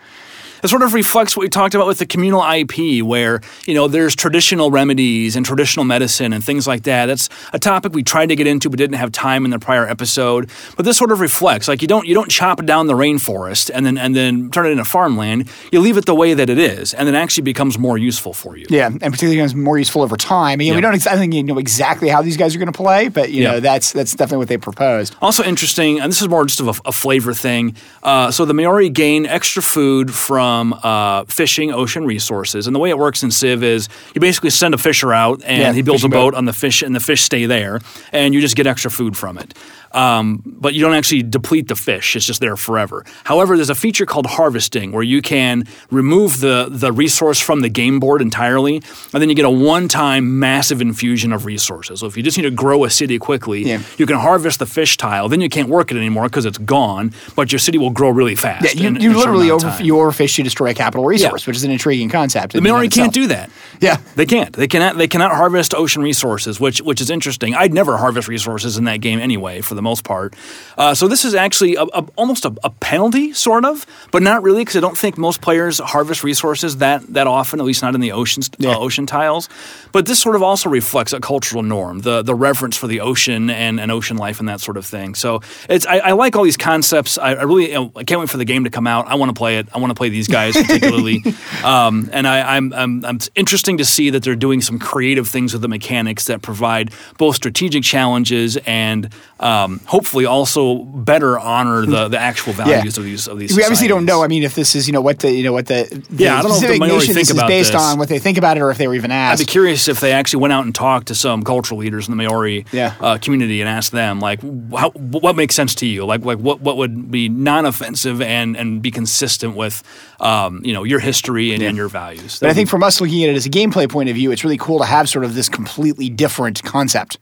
It 0.63 0.67
sort 0.69 0.81
of 0.81 0.93
reflects 0.93 1.35
what 1.37 1.43
we 1.43 1.49
talked 1.49 1.73
about 1.75 1.87
with 1.87 1.99
the 1.99 2.05
communal 2.05 2.43
IP, 2.43 3.03
where 3.03 3.41
you 3.65 3.73
know 3.73 3.87
there's 3.87 4.15
traditional 4.15 4.71
remedies 4.71 5.35
and 5.35 5.45
traditional 5.45 5.85
medicine 5.85 6.33
and 6.33 6.43
things 6.43 6.67
like 6.67 6.83
that. 6.83 7.05
That's 7.07 7.29
a 7.53 7.59
topic 7.59 7.93
we 7.93 8.03
tried 8.03 8.27
to 8.29 8.35
get 8.35 8.47
into 8.47 8.69
but 8.69 8.77
didn't 8.77 8.97
have 8.97 9.11
time 9.11 9.45
in 9.45 9.51
the 9.51 9.59
prior 9.59 9.87
episode. 9.87 10.49
But 10.75 10.85
this 10.85 10.97
sort 10.97 11.11
of 11.11 11.19
reflects 11.19 11.67
like 11.67 11.81
you 11.81 11.87
don't 11.87 12.07
you 12.07 12.13
don't 12.13 12.29
chop 12.29 12.63
down 12.65 12.87
the 12.87 12.93
rainforest 12.93 13.71
and 13.73 13.85
then 13.85 13.97
and 13.97 14.15
then 14.15 14.49
turn 14.51 14.65
it 14.65 14.71
into 14.71 14.85
farmland. 14.85 15.49
You 15.71 15.79
leave 15.79 15.97
it 15.97 16.05
the 16.05 16.15
way 16.15 16.33
that 16.33 16.49
it 16.49 16.57
is, 16.57 16.93
and 16.93 17.07
then 17.07 17.15
it 17.15 17.17
actually 17.19 17.43
becomes 17.43 17.77
more 17.77 17.97
useful 17.97 18.33
for 18.33 18.57
you. 18.57 18.65
Yeah, 18.69 18.87
and 18.87 18.99
particularly 18.99 19.37
becomes 19.37 19.55
more 19.55 19.77
useful 19.77 20.01
over 20.01 20.17
time. 20.17 20.61
You 20.61 20.67
know, 20.67 20.73
Yeah. 20.73 20.77
We 20.77 20.81
don't. 20.81 20.95
Ex- 20.95 21.07
I 21.07 21.15
think 21.17 21.33
you 21.33 21.43
know 21.43 21.57
exactly 21.57 22.09
how 22.09 22.21
these 22.21 22.37
guys 22.37 22.55
are 22.55 22.59
going 22.59 22.71
to 22.71 22.77
play, 22.77 23.07
but 23.09 23.31
you 23.31 23.43
Yeah. 23.43 23.51
know 23.51 23.59
that's 23.59 23.91
that's 23.93 24.13
definitely 24.13 24.39
what 24.39 24.47
they 24.49 24.57
proposed. 24.57 25.15
Also 25.21 25.43
interesting, 25.43 25.99
and 25.99 26.11
this 26.11 26.21
is 26.21 26.27
more 26.27 26.45
just 26.45 26.59
of 26.59 26.67
a, 26.67 26.89
a 26.89 26.91
flavor 26.91 27.33
thing. 27.33 27.75
Uh, 28.03 28.29
so 28.31 28.45
the 28.45 28.53
Maori 28.53 28.89
gain 28.89 29.25
extra 29.25 29.61
food 29.63 30.13
from 30.13 30.48
uh, 30.73 31.25
fishing 31.25 31.71
ocean 31.71 32.05
resources, 32.05 32.67
and 32.67 32.75
the 32.75 32.79
way 32.79 32.89
it 32.89 32.97
works 32.97 33.23
in 33.23 33.31
Civ 33.31 33.63
is 33.63 33.89
you 34.13 34.21
basically 34.21 34.49
send 34.49 34.73
a 34.73 34.77
fisher 34.77 35.13
out, 35.13 35.41
and 35.45 35.61
Yeah, 35.61 35.73
he 35.73 35.81
builds 35.81 36.03
a 36.03 36.09
boat 36.09 36.31
boat. 36.31 36.35
on 36.35 36.45
the 36.45 36.53
fish, 36.53 36.81
and 36.81 36.95
the 36.95 36.99
fish 36.99 37.21
stay 37.21 37.45
there, 37.45 37.79
and 38.11 38.33
you 38.33 38.41
just 38.41 38.55
get 38.55 38.67
extra 38.67 38.91
food 38.91 39.15
from 39.17 39.37
it. 39.37 39.53
Um, 39.91 40.43
but 40.45 40.75
you 40.75 40.81
don't 40.81 40.93
actually 40.93 41.23
deplete 41.23 41.67
the 41.67 41.75
fish; 41.75 42.15
it's 42.15 42.25
just 42.25 42.41
there 42.41 42.55
forever. 42.55 43.03
However, 43.23 43.55
there's 43.55 43.71
a 43.71 43.75
feature 43.75 44.05
called 44.05 44.27
harvesting 44.27 44.91
where 44.91 45.01
you 45.03 45.21
can 45.21 45.63
remove 45.89 46.39
the 46.41 46.67
the 46.69 46.91
resource 46.91 47.39
from 47.39 47.61
the 47.61 47.69
game 47.69 47.99
board 47.99 48.21
entirely, 48.21 48.75
and 49.13 49.21
then 49.21 49.29
you 49.29 49.35
get 49.35 49.45
a 49.45 49.49
one-time 49.49 50.39
massive 50.39 50.79
infusion 50.81 51.33
of 51.33 51.45
resources. 51.45 52.01
So 52.01 52.05
if 52.07 52.15
you 52.17 52.21
just 52.23 52.37
need 52.37 52.43
to 52.43 52.51
grow 52.51 52.83
a 52.83 52.89
city 52.89 53.17
quickly, 53.17 53.63
Yeah. 53.63 53.81
you 53.97 54.05
can 54.05 54.17
harvest 54.17 54.59
the 54.59 54.65
fish 54.67 54.95
tile. 54.97 55.27
Then 55.27 55.41
you 55.41 55.49
can't 55.49 55.69
work 55.69 55.91
it 55.91 55.97
anymore 55.97 56.25
because 56.25 56.45
it's 56.45 56.59
gone. 56.59 57.11
But 57.35 57.51
your 57.51 57.59
city 57.59 57.77
will 57.79 57.89
grow 57.89 58.09
really 58.09 58.35
fast. 58.35 58.63
Yeah, 58.75 58.81
you, 58.81 58.87
in 58.89 59.01
you 59.01 59.13
literally 59.17 59.49
over 59.49 59.75
you 59.81 59.95
overfish 59.95 60.37
to 60.43 60.47
destroy 60.49 60.69
a 60.71 60.73
capital 60.73 61.05
resource, 61.05 61.45
which 61.47 61.55
is 61.57 61.63
an 61.63 61.71
intriguing 61.71 62.09
concept. 62.09 62.53
The 62.53 62.61
Maori 62.61 62.89
can't 62.89 63.13
do 63.13 63.27
that. 63.27 63.49
Yeah. 63.79 63.97
They 64.15 64.25
can't. 64.25 64.53
They 64.53 64.67
cannot. 64.67 64.97
They 64.97 65.07
cannot 65.07 65.31
harvest 65.35 65.73
ocean 65.73 66.01
resources, 66.01 66.59
which 66.59 66.81
which 66.81 67.01
is 67.01 67.09
interesting. 67.09 67.55
I'd 67.55 67.73
never 67.73 67.97
harvest 67.97 68.27
resources 68.27 68.77
in 68.77 68.83
that 68.85 68.97
game 69.01 69.19
anyway, 69.19 69.61
for 69.61 69.75
the 69.75 69.81
most 69.81 70.03
part. 70.03 70.33
Uh, 70.77 70.93
so 70.93 71.07
this 71.07 71.23
is 71.25 71.35
actually 71.35 71.75
a, 71.75 71.83
a, 71.83 72.05
almost 72.15 72.45
a, 72.45 72.53
a 72.63 72.69
penalty, 72.69 73.33
sort 73.33 73.65
of, 73.65 73.85
but 74.11 74.21
not 74.23 74.43
really, 74.43 74.61
because 74.61 74.75
I 74.75 74.79
don't 74.79 74.97
think 74.97 75.17
most 75.17 75.41
players 75.41 75.79
harvest 75.79 76.23
resources 76.23 76.77
that 76.77 77.01
that 77.13 77.27
often. 77.27 77.59
At 77.59 77.65
least 77.65 77.81
not 77.81 77.95
in 77.95 78.01
the 78.01 78.11
oceans, 78.11 78.49
Yeah. 78.57 78.71
uh, 78.75 78.79
ocean 78.79 79.05
tiles. 79.05 79.49
But 79.91 80.05
this 80.05 80.19
sort 80.19 80.35
of 80.35 80.43
also 80.43 80.69
reflects 80.69 81.13
a 81.13 81.19
cultural 81.19 81.63
norm, 81.63 81.99
the 81.99 82.21
the 82.21 82.35
reverence 82.35 82.77
for 82.77 82.87
the 82.87 83.01
ocean 83.01 83.49
and, 83.49 83.79
and 83.79 83.91
ocean 83.91 84.17
life 84.17 84.39
and 84.39 84.47
that 84.49 84.61
sort 84.61 84.77
of 84.77 84.85
thing. 84.85 85.15
So 85.15 85.41
it's 85.69 85.85
I, 85.85 85.99
I 85.99 86.11
like 86.13 86.35
all 86.35 86.43
these 86.43 86.57
concepts. 86.57 87.17
I, 87.17 87.33
I 87.35 87.43
really 87.43 87.75
I 87.75 88.03
can't 88.03 88.19
wait 88.19 88.29
for 88.29 88.37
the 88.37 88.45
game 88.45 88.63
to 88.63 88.69
come 88.69 88.87
out. 88.87 89.07
I 89.07 89.15
want 89.15 89.29
to 89.29 89.33
play 89.37 89.57
it. 89.57 89.67
I 89.73 89.79
want 89.79 89.91
to 89.91 89.95
play 89.95 90.09
these 90.09 90.27
guys 90.29 90.55
particularly. 90.55 91.23
um, 91.63 92.09
and 92.13 92.27
I, 92.27 92.55
I'm, 92.55 92.73
I'm, 92.73 93.05
I'm 93.05 93.15
it's 93.17 93.29
interesting 93.35 93.77
to 93.79 93.85
see 93.85 94.09
that 94.11 94.23
they're 94.23 94.35
doing 94.35 94.61
some 94.61 94.79
creative 94.79 95.27
things 95.27 95.53
with 95.53 95.61
the 95.61 95.67
mechanics 95.67 96.25
that 96.25 96.41
provide 96.41 96.91
both 97.17 97.35
strategic 97.35 97.83
challenges 97.83 98.57
and 98.65 99.13
um, 99.39 99.79
hopefully 99.85 100.25
also 100.25 100.83
better 100.83 101.37
honor 101.39 101.85
the, 101.85 102.07
the 102.07 102.19
actual 102.19 102.53
values 102.53 102.97
of 102.97 103.03
these 103.03 103.27
of 103.27 103.39
these. 103.39 103.55
We 103.55 103.63
obviously 103.63 103.87
don't 103.87 104.05
know. 104.05 104.23
I 104.23 104.27
mean, 104.27 104.43
if 104.43 104.55
this 104.55 104.75
is 104.75 104.87
you 104.87 104.93
know 104.93 105.01
what 105.01 105.19
the 105.19 105.31
you 105.31 105.43
know 105.43 105.53
what 105.53 105.65
the, 105.67 105.87
the 106.09 106.23
Yeah, 106.23 106.37
I 106.39 106.41
don't 106.41 106.51
know 106.51 106.57
if 106.57 106.79
the 106.79 106.87
nation 106.87 107.13
think 107.13 107.29
about 107.31 107.47
based 107.47 107.73
this. 107.73 107.81
on, 107.81 107.97
what 107.97 108.09
they 108.09 108.19
think 108.19 108.37
about 108.37 108.57
it, 108.57 108.61
or 108.61 108.71
if 108.71 108.77
they 108.77 108.87
were 108.87 108.95
even 108.95 109.11
asked. 109.11 109.41
I'd 109.41 109.45
be 109.45 109.51
curious 109.51 109.87
if 109.87 109.99
they 109.99 110.11
actually 110.11 110.41
went 110.41 110.53
out 110.53 110.65
and 110.65 110.73
talked 110.73 111.07
to 111.07 111.15
some 111.15 111.43
cultural 111.43 111.79
leaders 111.79 112.07
in 112.07 112.15
the 112.15 112.23
Maori 112.23 112.65
Yeah. 112.71 112.95
uh, 112.99 113.17
community 113.17 113.61
and 113.61 113.69
asked 113.69 113.91
them, 113.91 114.19
like, 114.19 114.41
how, 114.71 114.91
what 114.91 115.35
makes 115.35 115.55
sense 115.55 115.75
to 115.75 115.85
you? 115.85 116.05
Like, 116.05 116.23
like 116.25 116.37
what, 116.39 116.61
what 116.61 116.77
would 116.77 117.11
be 117.11 117.29
non-offensive 117.29 118.21
and, 118.21 118.55
and 118.55 118.81
be 118.81 118.91
consistent 118.91 119.55
with, 119.55 119.83
um, 120.19 120.61
you 120.63 120.73
know, 120.73 120.83
your 120.83 120.99
history 120.99 121.53
and, 121.53 121.63
and 121.63 121.77
your 121.77 121.89
values. 121.89 122.39
But 122.39 122.49
I 122.49 122.53
think 122.53 122.69
from 122.69 122.83
us 122.83 122.99
looking 123.01 123.23
at 123.23 123.29
it 123.29 123.35
as 123.35 123.45
a 123.45 123.49
gameplay 123.49 123.89
point 123.89 124.09
of 124.09 124.15
view, 124.15 124.31
it's 124.31 124.43
really 124.43 124.57
cool 124.57 124.79
to 124.79 124.85
have 124.85 125.09
sort 125.09 125.25
of 125.25 125.35
this 125.35 125.49
completely 125.49 126.09
different 126.09 126.63
concept. 126.63 127.17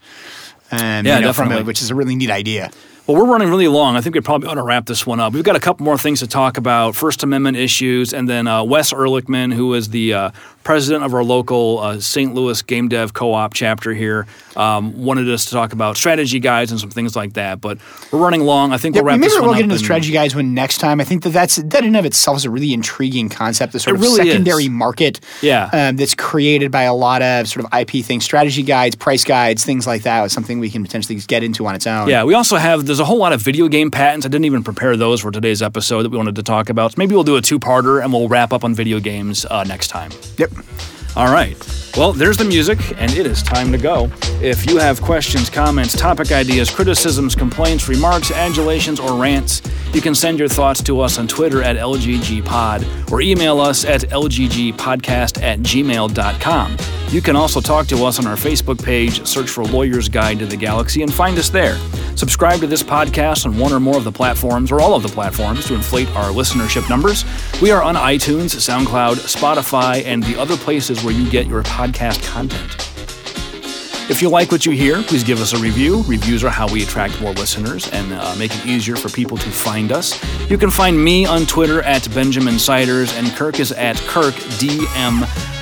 Um, 0.72 1.06
Yeah, 1.06 1.16
you 1.20 1.22
know, 1.22 1.34
from 1.34 1.46
definitely. 1.46 1.62
it, 1.62 1.66
which 1.68 1.82
is 1.82 1.90
a 1.92 1.96
really 1.96 2.16
neat 2.16 2.30
idea. 2.30 2.72
Well, 3.08 3.16
we're 3.16 3.32
running 3.32 3.50
really 3.50 3.70
long. 3.70 3.96
I 3.96 4.02
think 4.02 4.16
we 4.16 4.22
probably 4.22 4.50
ought 4.50 4.56
to 4.56 4.62
wrap 4.64 4.86
this 4.86 5.08
one 5.08 5.22
up. 5.22 5.32
We've 5.32 5.42
got 5.44 5.56
a 5.56 5.62
couple 5.62 5.86
more 5.86 5.98
things 5.98 6.20
to 6.20 6.28
talk 6.28 6.58
about 6.58 6.94
First 6.94 7.24
Amendment 7.24 7.56
issues, 7.56 8.14
and 8.14 8.28
then 8.28 8.48
uh, 8.48 8.64
Wes 8.66 8.92
Ehrlichman, 8.92 9.54
who 9.54 9.74
is 9.76 9.90
the 9.92 10.14
uh, 10.14 10.32
president 10.66 11.06
of 11.06 11.14
our 11.14 11.24
local 11.24 11.80
uh, 11.80 12.02
St. 12.02 12.34
Louis 12.36 12.62
Game 12.64 12.90
Dev 12.90 13.14
Co 13.14 13.34
op 13.34 13.54
chapter 13.54 13.94
here, 13.94 14.28
um, 14.58 15.02
wanted 15.06 15.30
us 15.30 15.46
to 15.46 15.52
talk 15.52 15.72
about 15.72 15.96
strategy 15.96 16.42
guides 16.42 16.72
and 16.72 16.82
some 16.82 16.90
things 16.90 17.16
like 17.16 17.32
that. 17.36 17.62
But 17.62 17.78
we're 18.12 18.20
running 18.20 18.42
long. 18.42 18.74
I 18.74 18.78
think 18.78 18.94
Yeah, 18.96 19.04
we'll 19.04 19.08
wrap 19.14 19.20
maybe 19.22 19.30
this 19.30 19.40
we'll 19.40 19.54
get 19.54 19.64
into 19.64 19.76
the 19.76 19.80
strategy 19.80 20.12
guides 20.12 20.36
when 20.36 20.54
next 20.54 20.80
time. 20.80 21.00
I 21.00 21.06
think 21.06 21.24
that 21.24 21.30
that's 21.30 21.56
that 21.56 21.76
in 21.84 21.86
and 21.86 21.96
of 21.96 22.04
itself 22.06 22.36
is 22.36 22.44
a 22.44 22.50
really 22.50 22.74
intriguing 22.74 23.30
concept. 23.30 23.72
The 23.72 23.80
sort 23.80 23.94
It 23.96 24.00
of 24.00 24.02
really 24.02 24.22
is. 24.28 24.34
secondary 24.34 24.68
market, 24.68 25.22
Yeah. 25.42 25.70
um, 25.72 25.96
that's 25.96 26.14
created 26.14 26.72
by 26.72 26.84
a 26.84 26.94
lot 26.94 27.22
of 27.22 27.48
sort 27.48 27.66
of 27.66 27.72
IP 27.74 28.04
things, 28.04 28.26
strategy 28.26 28.64
guides, 28.64 28.98
price 28.98 29.24
guides, 29.24 29.64
things 29.64 29.88
like 29.88 30.02
that. 30.04 30.26
Is 30.26 30.34
something 30.34 30.60
we 30.60 30.70
can 30.70 30.84
potentially 30.84 31.18
get 31.20 31.42
into 31.42 31.66
on 31.66 31.74
its 31.74 31.88
own. 31.88 32.10
Yeah, 32.10 32.26
we 32.26 32.34
also 32.34 32.58
have 32.58 32.86
there's 32.98 33.04
a 33.04 33.06
whole 33.06 33.20
lot 33.20 33.32
of 33.32 33.42
video 33.42 33.68
game 33.68 33.92
patents. 33.92 34.26
I 34.26 34.30
didn't 34.30 34.46
even 34.46 34.64
prepare 34.64 34.98
those 34.98 35.22
for 35.22 35.30
today's 35.30 35.62
episode 35.62 36.02
that 36.02 36.10
we 36.10 36.18
wanted 36.18 36.36
to 36.38 36.42
talk 36.42 36.68
about. 36.70 36.98
Maybe 36.98 37.14
we'll 37.14 37.24
do 37.24 37.36
a 37.36 37.42
two-parter 37.44 38.04
and 38.04 38.12
we'll 38.12 38.28
wrap 38.28 38.52
up 38.52 38.64
on 38.64 38.74
video 38.74 39.00
games 39.00 39.46
uh, 39.46 39.64
next 39.66 39.90
time. 39.90 40.10
Yep. 40.40 40.50
All 41.18 41.34
right. 41.34 41.58
Well, 41.98 42.14
there's 42.14 42.38
the 42.38 42.46
music, 42.46 42.78
and 43.02 43.12
it 43.12 43.26
is 43.26 43.42
time 43.42 43.72
to 43.72 43.80
go. 43.80 44.12
If 44.40 44.70
you 44.70 44.78
have 44.78 45.02
questions, 45.02 45.50
comments, 45.50 45.98
topic 45.98 46.32
ideas, 46.32 46.70
criticisms, 46.70 47.34
complaints, 47.34 47.90
remarks, 47.90 48.30
adulations, 48.30 49.00
or 49.00 49.20
rants, 49.20 49.64
you 49.96 50.02
can 50.02 50.14
send 50.14 50.38
your 50.38 50.48
thoughts 50.48 50.84
to 50.84 51.02
us 51.02 51.18
on 51.18 51.28
Twitter 51.28 51.64
at 51.64 51.76
LGGPod 51.76 53.12
or 53.12 53.22
email 53.22 53.60
us 53.60 53.84
at 53.84 54.02
LGGpodcast 54.02 55.42
at 55.42 55.60
gmail.com. 55.62 56.78
You 57.10 57.22
can 57.22 57.36
also 57.36 57.62
talk 57.62 57.88
to 57.88 58.06
us 58.06 58.20
on 58.20 58.28
our 58.28 58.36
Facebook 58.36 58.84
page, 58.84 59.26
search 59.26 59.50
for 59.50 59.64
Lawyer's 59.64 60.08
Guide 60.08 60.38
to 60.38 60.46
the 60.46 60.58
Galaxy, 60.58 61.02
and 61.02 61.12
find 61.12 61.36
us 61.40 61.50
there. 61.50 61.78
Subscribe 62.18 62.60
to 62.60 62.68
this 62.68 62.84
podcast 62.84 63.46
on 63.46 63.58
one 63.58 63.72
or 63.72 63.80
more 63.80 63.96
of 63.96 64.04
the 64.04 64.12
platforms, 64.12 64.72
or 64.72 64.82
all 64.82 64.94
of 64.94 65.04
the 65.04 65.10
platforms, 65.10 65.66
to 65.68 65.76
inflate 65.76 66.10
our 66.16 66.32
listenership 66.32 66.90
numbers. 66.90 67.24
We 67.62 67.72
are 67.72 67.82
on 67.82 67.96
iTunes, 67.96 68.56
SoundCloud, 68.56 69.18
Spotify, 69.18 70.04
and 70.04 70.24
the 70.24 70.38
other 70.40 70.58
places 70.58 71.04
where 71.08 71.16
you 71.16 71.30
get 71.30 71.48
your 71.48 71.64
podcast 71.64 72.22
content. 72.28 72.70
If 74.12 74.22
you 74.22 74.28
like 74.28 74.52
what 74.52 74.66
you 74.66 74.74
hear, 74.74 75.02
please 75.04 75.24
give 75.24 75.40
us 75.40 75.54
a 75.54 75.58
review. 75.58 76.04
Reviews 76.04 76.44
are 76.44 76.50
how 76.50 76.70
we 76.70 76.84
attract 76.84 77.22
more 77.22 77.32
listeners 77.32 77.90
and 77.94 78.12
uh, 78.12 78.36
make 78.36 78.54
it 78.54 78.66
easier 78.66 78.98
for 78.98 79.08
people 79.08 79.38
to 79.38 79.50
find 79.50 79.94
us. 79.94 80.22
You 80.50 80.58
can 80.58 80.70
find 80.70 81.02
me 81.02 81.26
on 81.26 81.46
Twitter 81.46 81.82
at 81.84 82.14
Benjamin 82.14 82.60
Siders, 82.60 83.16
and 83.16 83.28
Kirk 83.38 83.62
is 83.62 83.72
at 83.72 83.96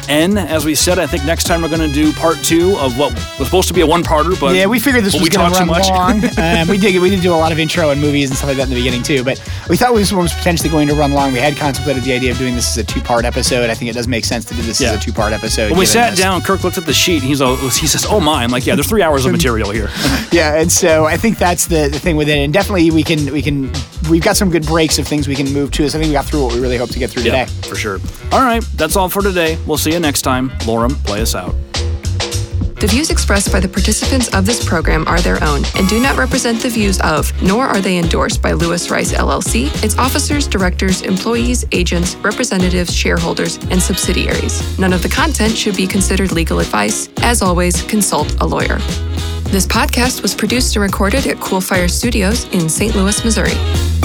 KirkDMN. 0.08 0.38
As 0.48 0.66
we 0.66 0.76
said, 0.76 1.00
I 1.00 1.08
think 1.08 1.26
next 1.26 1.46
time 1.46 1.62
we're 1.62 1.70
going 1.70 1.88
to 1.88 1.94
do 1.94 2.12
part 2.14 2.38
two 2.44 2.76
of 2.78 2.98
what 2.98 3.14
was 3.40 3.48
supposed 3.48 3.68
to 3.70 3.74
be 3.74 3.82
a 3.82 3.88
one-parter, 3.88 4.40
but 4.40 4.56
Yeah, 4.56 4.66
we 4.68 4.80
figured 4.80 5.04
this 5.04 5.20
was 5.20 5.30
going 5.30 5.52
to 5.52 5.58
run 5.58 5.68
too 5.68 5.72
much. 5.72 5.90
long. 5.90 6.24
um, 6.38 6.68
we 6.68 6.78
did 6.78 7.02
we 7.02 7.10
did 7.10 7.22
do 7.22 7.34
a 7.34 7.36
lot 7.36 7.52
of 7.52 7.60
intro 7.60 7.90
and 7.90 8.00
movies 8.02 8.30
and 8.30 8.38
stuff 8.38 8.50
like 8.50 8.58
that 8.58 8.64
in 8.64 8.70
the 8.70 8.76
beginning 8.76 9.04
too, 9.04 9.24
but 9.24 9.42
we 9.70 9.78
thought 9.78 9.94
this 9.96 10.12
one 10.12 10.24
was 10.24 10.34
potentially 10.34 10.70
going 10.70 10.88
to 10.88 10.96
run 10.96 11.12
long. 11.14 11.34
We 11.34 11.40
had 11.40 11.56
contemplated 11.58 12.04
the 12.04 12.14
idea 12.14 12.32
of 12.32 12.38
doing 12.38 12.56
this 12.56 12.70
as 12.78 12.84
a 12.84 12.84
two-part 12.86 13.26
episode. 13.26 13.70
I 13.70 13.74
think 13.74 13.90
it 13.90 13.94
does 13.94 14.08
make 14.08 14.26
sense 14.26 14.46
to 14.46 14.54
do 14.54 14.62
this 14.62 14.80
Yeah. 14.80 14.92
as 14.92 14.98
a 14.98 15.00
two-part 15.00 15.34
episode. 15.34 15.72
when 15.72 15.80
we 15.80 15.86
sat 15.86 16.12
this. 16.12 16.20
down, 16.20 16.42
Kirk 16.42 16.64
looked 16.64 16.78
at 16.78 16.86
the 16.86 16.94
sheet. 16.94 17.16
And 17.16 17.24
he's 17.24 17.42
all, 17.42 17.56
he 17.56 17.88
says, 17.88 18.06
"Oh 18.10 18.20
my!" 18.20 18.44
I'm 18.44 18.52
like, 18.52 18.66
"Yeah, 18.66 18.76
there's 18.76 18.88
three 18.88 19.02
hours 19.02 19.26
of 19.26 19.32
material 19.40 19.72
here." 19.72 19.90
Yeah, 20.32 20.60
and 20.60 20.70
so 20.70 21.06
I 21.06 21.16
think 21.16 21.38
that's 21.38 21.68
the, 21.68 21.88
the 21.90 21.98
thing 22.00 22.18
with 22.18 22.28
it, 22.28 22.38
and 22.38 22.52
definitely 22.52 22.92
we 22.92 23.04
can 23.04 23.32
we 23.32 23.42
can 23.42 23.72
we've 24.10 24.24
got 24.24 24.36
some 24.36 24.50
good 24.50 24.66
breaks 24.66 25.00
of 25.00 25.08
things 25.08 25.30
we 25.30 25.36
can 25.36 25.52
move 25.54 25.72
to. 25.72 25.88
So 25.88 25.98
I 25.98 26.02
think 26.02 26.10
we 26.10 26.14
got 26.14 26.26
through 26.26 26.44
what 26.44 26.54
we 26.54 26.60
really 26.60 26.76
hope 26.76 26.90
to 26.90 27.00
get 27.00 27.10
through 27.10 27.24
yeah, 27.24 27.46
today. 27.46 27.70
for 27.70 27.76
sure. 27.76 28.00
All 28.34 28.42
right, 28.42 28.62
that's 28.76 28.98
all 28.98 29.08
for 29.08 29.22
today. 29.22 29.58
We'll 29.66 29.78
see 29.78 29.95
you 29.96 30.00
next 30.00 30.22
time. 30.22 30.50
Lorem, 30.68 30.94
play 31.06 31.22
us 31.22 31.36
out. 31.36 31.56
The 32.82 32.88
views 32.88 33.10
expressed 33.10 33.52
by 33.52 33.62
the 33.62 33.70
participants 33.70 34.28
of 34.36 34.46
this 34.46 34.64
program 34.64 35.08
are 35.08 35.22
their 35.22 35.42
own 35.44 35.64
and 35.76 35.88
do 35.88 36.00
not 36.00 36.18
represent 36.18 36.62
the 36.62 36.70
views 36.70 37.00
of, 37.02 37.32
nor 37.42 37.66
are 37.66 37.80
they 37.80 37.98
endorsed 37.98 38.42
by 38.42 38.52
Lewis 38.52 38.92
Rice 38.92 39.14
LLC, 39.14 39.72
its 39.84 39.98
officers, 39.98 40.46
directors, 40.46 41.02
employees, 41.02 41.66
agents, 41.72 42.16
representatives, 42.18 42.94
shareholders, 42.94 43.58
and 43.72 43.82
subsidiaries. 43.82 44.78
None 44.78 44.94
of 44.94 45.02
the 45.02 45.10
content 45.10 45.56
should 45.58 45.78
be 45.78 45.88
considered 45.88 46.34
legal 46.34 46.60
advice. 46.60 47.10
As 47.22 47.42
always, 47.42 47.82
consult 47.84 48.36
a 48.42 48.46
lawyer. 48.46 48.78
This 49.50 49.66
podcast 49.66 50.22
was 50.22 50.36
produced 50.36 50.76
and 50.76 50.84
recorded 50.84 51.26
at 51.28 51.38
Coolfire 51.38 51.90
Studios 51.90 52.44
in 52.54 52.68
St. 52.68 52.94
Louis, 52.94 53.24
Missouri. 53.24 54.05